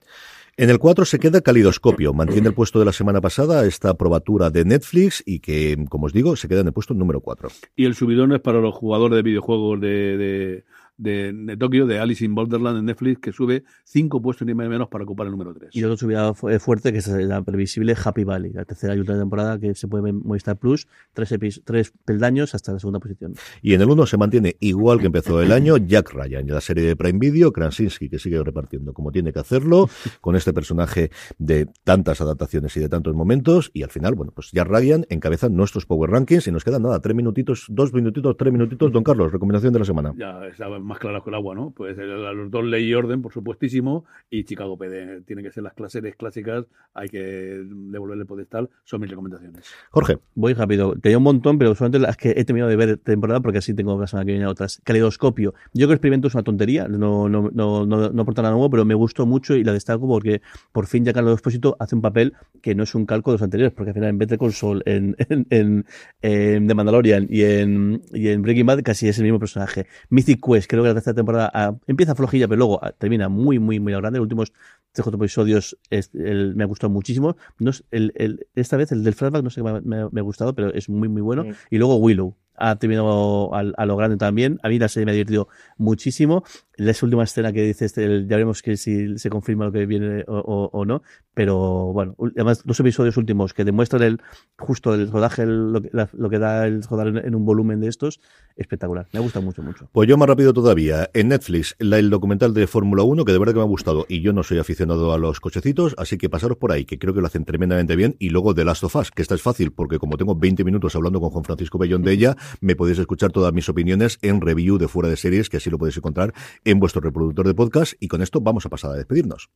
En 0.55 0.69
el 0.69 0.77
4 0.77 1.05
se 1.05 1.17
queda 1.17 1.41
Calidoscopio, 1.41 2.13
mantiene 2.13 2.49
el 2.49 2.53
puesto 2.53 2.77
de 2.77 2.85
la 2.85 2.91
semana 2.93 3.19
pasada, 3.21 3.65
esta 3.65 3.95
probatura 3.95 4.51
de 4.51 4.63
Netflix 4.65 5.23
y 5.25 5.39
que, 5.39 5.75
como 5.89 6.05
os 6.05 6.13
digo, 6.13 6.35
se 6.35 6.47
queda 6.47 6.61
en 6.61 6.67
el 6.67 6.73
puesto 6.73 6.93
número 6.93 7.21
4. 7.21 7.49
Y 7.75 7.85
el 7.85 7.95
subidón 7.95 8.31
es 8.33 8.39
para 8.41 8.59
los 8.61 8.75
jugadores 8.75 9.15
de 9.15 9.23
videojuegos 9.23 9.81
de, 9.81 9.87
de, 10.17 10.63
de, 10.97 11.33
de 11.33 11.57
Tokio, 11.57 11.85
de 11.87 11.99
Alice 11.99 12.23
in 12.23 12.35
Borderland 12.35 12.77
en 12.79 12.85
Netflix, 12.85 13.19
que 13.19 13.31
sube 13.31 13.63
cinco 13.83 14.21
puestos 14.21 14.45
ni 14.47 14.53
menos 14.53 14.87
para 14.89 15.03
ocupar 15.03 15.25
el 15.27 15.31
número 15.31 15.53
3. 15.53 15.69
Y 15.73 15.83
otro 15.83 15.97
subida 15.97 16.33
fu- 16.33 16.49
eh, 16.49 16.59
fuerte, 16.59 16.91
que 16.91 16.99
es 16.99 17.07
la 17.07 17.41
previsible 17.41 17.95
Happy 18.03 18.23
Valley, 18.23 18.51
la 18.53 18.65
tercera 18.65 18.95
y 18.95 18.99
última 18.99 19.17
temporada 19.17 19.59
que 19.59 19.73
se 19.75 19.87
puede 19.87 20.03
ver 20.03 20.09
en 20.13 20.21
Movistar 20.23 20.57
Plus, 20.57 20.87
tres, 21.13 21.31
epis- 21.31 21.61
tres 21.65 21.93
peldaños 22.05 22.53
hasta 22.55 22.71
la 22.73 22.79
segunda 22.79 22.99
posición. 22.99 23.33
Y 23.61 23.73
en 23.73 23.81
el 23.81 23.89
1 23.89 24.05
se 24.05 24.17
mantiene 24.17 24.55
igual 24.59 24.99
que 24.99 25.07
empezó 25.07 25.41
el 25.41 25.51
año 25.51 25.77
Jack 25.77 26.11
Ryan, 26.13 26.47
la 26.47 26.61
serie 26.61 26.83
de 26.83 26.95
Prime 26.95 27.19
Video, 27.19 27.51
Krasinski, 27.51 28.09
que 28.09 28.19
sigue 28.19 28.41
repartiendo 28.43 28.93
como 28.93 29.11
tiene 29.11 29.33
que 29.33 29.39
hacerlo, 29.39 29.89
con 30.21 30.35
este 30.35 30.53
personaje 30.53 31.09
de 31.37 31.67
tantas 31.83 32.21
adaptaciones 32.21 32.75
y 32.77 32.79
de 32.79 32.89
tantos 32.89 33.15
momentos. 33.15 33.71
Y 33.73 33.83
al 33.83 33.89
final, 33.89 34.15
bueno, 34.15 34.31
pues 34.33 34.51
Jack 34.51 34.67
Ryan 34.67 35.05
encabeza 35.09 35.49
nuestros 35.49 35.85
Power 35.85 36.09
Rankings 36.11 36.47
y 36.47 36.51
nos 36.51 36.63
quedan 36.63 36.83
nada, 36.83 36.99
tres 37.01 37.15
minutitos, 37.15 37.65
dos 37.69 37.93
minutitos, 37.93 38.35
tres 38.37 38.51
minutitos. 38.53 38.91
Don 38.91 39.03
Carlos, 39.03 39.31
recomendación 39.31 39.73
de 39.73 39.79
la 39.79 39.85
semana. 39.85 40.13
Ya 40.17 40.45
está 40.47 40.67
más 40.83 40.99
claro 40.99 41.23
que 41.23 41.29
el 41.29 41.35
agua, 41.35 41.55
¿no? 41.55 41.71
Pues 41.71 41.97
el- 41.97 42.21
los 42.35 42.51
dos 42.51 42.63
Ley 42.65 42.85
y 42.85 42.93
Orden, 42.93 43.21
por 43.21 43.31
supuestísimo, 43.33 44.05
y 44.29 44.43
Chicago 44.43 44.77
PD. 44.77 45.21
Tienen 45.21 45.43
que 45.45 45.51
ser 45.51 45.63
las 45.63 45.73
clases 45.73 46.03
clásicas, 46.15 46.65
hay 46.93 47.09
que 47.09 47.19
devolverle 47.19 48.21
el 48.23 48.27
podestal, 48.27 48.69
son 48.83 49.01
mis 49.01 49.09
recomendaciones. 49.09 49.65
Jorge, 49.91 50.17
Voy 50.35 50.53
rápido. 50.53 50.95
Tenía 50.99 51.17
un 51.17 51.23
montón, 51.23 51.57
pero 51.57 51.75
solamente 51.75 51.99
las 51.99 52.17
que 52.17 52.31
he 52.31 52.43
terminado 52.45 52.69
de 52.69 52.75
ver 52.75 52.97
temporada 52.97 53.39
porque 53.39 53.59
así 53.59 53.73
tengo 53.73 53.99
la 53.99 54.07
semana 54.07 54.25
que 54.25 54.31
viene 54.31 54.45
otras. 54.47 54.81
Caleidoscopio. 54.83 55.53
Yo 55.73 55.87
creo 55.87 55.87
que 55.87 55.91
el 55.93 55.95
experimento 55.97 56.27
es 56.27 56.33
una 56.33 56.43
tontería, 56.43 56.87
no, 56.87 57.29
no, 57.29 57.49
no, 57.53 57.85
no, 57.85 58.09
no 58.09 58.21
aporta 58.21 58.41
nada 58.41 58.53
nuevo, 58.53 58.69
pero 58.69 58.83
me 58.85 58.93
gustó 58.95 59.25
mucho 59.25 59.55
y 59.55 59.63
la 59.63 59.73
destaco 59.73 60.07
porque 60.07 60.41
por 60.71 60.87
fin 60.87 61.05
ya 61.05 61.13
Carlos 61.13 61.35
Espósito 61.35 61.75
hace 61.79 61.95
un 61.95 62.01
papel 62.01 62.33
que 62.61 62.75
no 62.75 62.83
es 62.83 62.93
un 62.95 63.05
calco 63.05 63.31
de 63.31 63.35
los 63.35 63.41
anteriores, 63.43 63.73
porque 63.73 63.91
al 63.91 63.93
final 63.95 64.09
en 64.09 64.17
Better 64.17 64.37
Call 64.39 64.53
Saul, 64.53 64.81
en, 64.85 65.15
en, 65.29 65.45
en, 65.49 65.85
en 66.21 66.67
The 66.67 66.73
Mandalorian 66.73 67.27
y 67.29 67.43
en, 67.43 68.01
y 68.13 68.27
en 68.29 68.41
Breaking 68.41 68.65
Bad 68.65 68.81
casi 68.83 69.07
es 69.07 69.17
el 69.17 69.23
mismo 69.23 69.39
personaje. 69.39 69.87
Mythic 70.09 70.39
Quest, 70.45 70.67
creo 70.75 70.83
que 70.83 70.89
la 70.89 70.93
tercera 70.95 71.13
temporada 71.15 71.51
ah, 71.53 71.75
empieza 71.87 72.15
flojilla, 72.15 72.47
pero 72.47 72.57
luego 72.59 72.79
ah, 72.83 72.91
termina 72.91 73.29
muy, 73.29 73.59
muy, 73.59 73.79
muy 73.79 73.93
grande. 73.93 74.19
Los 74.19 74.25
últimos 74.25 74.51
tres 74.91 75.01
o 75.01 75.03
cuatro 75.03 75.17
episodios 75.17 75.77
es- 75.89 76.09
el- 76.13 76.55
me 76.55 76.63
ha 76.63 76.67
gustado 76.67 76.91
muchísimo. 76.91 77.35
No 77.59 77.69
es- 77.71 77.83
el, 77.91 78.11
el- 78.15 78.47
esta 78.55 78.77
vez 78.77 78.91
el 78.91 79.03
del 79.03 79.13
flashback 79.13 79.43
no 79.43 79.49
sé 79.49 79.61
qué 79.61 79.71
me, 79.71 79.81
me- 79.81 80.09
me 80.09 80.19
ha 80.19 80.23
gustado, 80.23 80.53
pero 80.55 80.73
es 80.73 80.89
muy, 80.89 81.07
muy 81.09 81.21
bueno. 81.21 81.43
Y 81.69 81.77
luego 81.77 81.97
Willow. 81.97 82.35
Ha 82.55 82.75
terminado 82.77 83.53
al- 83.55 83.73
a, 83.77 83.85
lo 83.85 83.97
grande 83.97 84.17
también. 84.17 84.59
A 84.63 84.69
mí 84.69 84.77
la 84.79 84.87
serie 84.87 85.05
me 85.05 85.11
ha 85.11 85.15
divertido 85.15 85.47
muchísimo. 85.77 86.43
La 86.75 86.93
última 87.03 87.23
escena 87.23 87.51
que 87.53 87.61
dice 87.63 87.85
este, 87.85 88.01
ya 88.21 88.35
veremos 88.35 88.61
que 88.63 88.77
si 88.77 89.17
se 89.19 89.29
confirma 89.29 89.65
lo 89.65 89.71
que 89.71 89.85
viene 89.85 90.23
o, 90.27 90.37
o- 90.37 90.69
o 90.71 90.85
no. 90.85 91.03
Pero 91.35 91.91
bueno, 91.93 92.15
además 92.35 92.63
dos 92.65 92.79
episodios 92.79 93.17
últimos 93.17 93.53
que 93.53 93.63
demuestran 93.63 94.01
el 94.03 94.21
justo 94.57 94.93
el 94.93 95.11
rodaje, 95.11 95.43
el- 95.43 95.71
lo, 95.73 95.81
la- 95.91 96.09
lo 96.13 96.29
que 96.29 96.39
da 96.39 96.65
el 96.67 96.83
rodar 96.83 97.07
en, 97.07 97.17
en 97.17 97.35
un 97.35 97.45
volumen 97.45 97.79
de 97.79 97.87
estos, 97.89 98.19
espectacular. 98.55 99.07
Me 99.13 99.19
gusta 99.19 99.39
mucho, 99.41 99.61
mucho. 99.61 99.89
Pues 99.91 100.07
yo 100.07 100.17
más 100.17 100.27
rápido 100.27 100.53
todavía. 100.53 101.09
En 101.13 101.29
Netflix, 101.29 101.75
la- 101.79 101.99
el 101.99 102.09
documental 102.09 102.53
de 102.53 102.65
Fórmula 102.67 103.03
1, 103.03 103.25
que 103.25 103.31
de 103.31 103.39
verdad 103.39 103.53
que 103.53 103.59
me 103.59 103.63
ha 103.65 103.67
gustado, 103.67 104.05
y 104.09 104.21
yo 104.21 104.33
no 104.33 104.43
soy 104.43 104.59
aficionado 104.59 105.13
a 105.13 105.17
los 105.17 105.39
cochecitos, 105.39 105.95
así 105.97 106.17
que 106.17 106.29
pasaros 106.29 106.57
por 106.57 106.71
ahí, 106.71 106.85
que 106.85 106.97
creo 106.99 107.13
que 107.13 107.21
lo 107.21 107.27
hacen 107.27 107.45
tremendamente 107.45 107.95
bien. 107.95 108.15
Y 108.19 108.29
luego 108.29 108.53
The 108.55 108.65
Last 108.65 108.83
of 108.83 108.95
Us, 108.95 109.11
que 109.11 109.21
esta 109.21 109.35
es 109.35 109.41
fácil, 109.41 109.71
porque 109.73 109.99
como 109.99 110.17
tengo 110.17 110.35
20 110.35 110.63
minutos 110.63 110.95
hablando 110.95 111.19
con 111.19 111.29
Juan 111.31 111.43
Francisco 111.43 111.77
Bellón 111.77 112.01
de 112.03 112.11
ella, 112.13 112.35
me 112.61 112.75
podéis 112.75 112.99
escuchar 112.99 113.31
todas 113.31 113.53
mis 113.53 113.69
opiniones 113.69 114.19
en 114.21 114.41
review 114.41 114.77
de 114.77 114.87
fuera 114.87 115.09
de 115.09 115.17
series, 115.17 115.49
que 115.49 115.57
así 115.57 115.69
lo 115.69 115.77
podéis 115.77 115.97
encontrar 115.97 116.33
en 116.63 116.79
vuestro 116.79 117.01
reproductor 117.01 117.47
de 117.47 117.53
podcast. 117.53 117.93
Y 117.99 118.07
con 118.07 118.21
esto 118.21 118.41
vamos 118.41 118.65
a 118.65 118.69
pasar 118.69 118.91
a 118.91 118.95
despedirnos. 118.95 119.49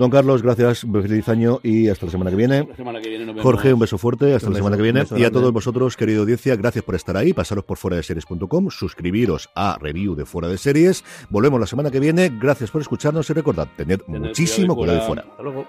Don 0.00 0.08
Carlos, 0.08 0.42
gracias, 0.42 0.80
feliz 0.80 1.28
año 1.28 1.60
y 1.62 1.88
hasta 1.88 2.06
la 2.06 2.12
semana 2.12 2.30
que 2.30 2.36
viene. 2.36 2.66
La 2.66 2.74
semana 2.74 3.00
que 3.02 3.08
viene 3.10 3.26
nos 3.26 3.34
vemos. 3.34 3.42
Jorge, 3.42 3.74
un 3.74 3.80
beso 3.80 3.98
fuerte, 3.98 4.34
hasta 4.34 4.46
Un 4.46 4.54
la 4.54 4.58
beso, 4.58 4.64
semana 4.64 4.76
que 4.76 4.82
viene. 4.82 5.04
Y 5.14 5.24
a 5.24 5.30
todos 5.30 5.52
vosotros, 5.52 5.94
querido 5.94 6.22
audiencia, 6.22 6.56
gracias 6.56 6.84
por 6.84 6.94
estar 6.94 7.18
ahí. 7.18 7.34
Pasaros 7.34 7.64
por 7.64 7.76
fuera 7.76 7.98
de 7.98 8.02
series.com, 8.02 8.70
suscribiros 8.70 9.50
a 9.54 9.76
review 9.78 10.14
de 10.14 10.24
fuera 10.24 10.48
de 10.48 10.56
series. 10.56 11.04
Volvemos 11.28 11.60
la 11.60 11.66
semana 11.66 11.90
que 11.90 12.00
viene. 12.00 12.30
Gracias 12.40 12.70
por 12.70 12.80
escucharnos 12.80 13.28
y 13.28 13.34
recordad, 13.34 13.68
tened 13.76 14.00
Tened 14.00 14.20
muchísimo 14.20 14.74
cuidado 14.74 15.00
de 15.00 15.06
fuera. 15.06 15.26
Hasta 15.28 15.42
luego. 15.42 15.66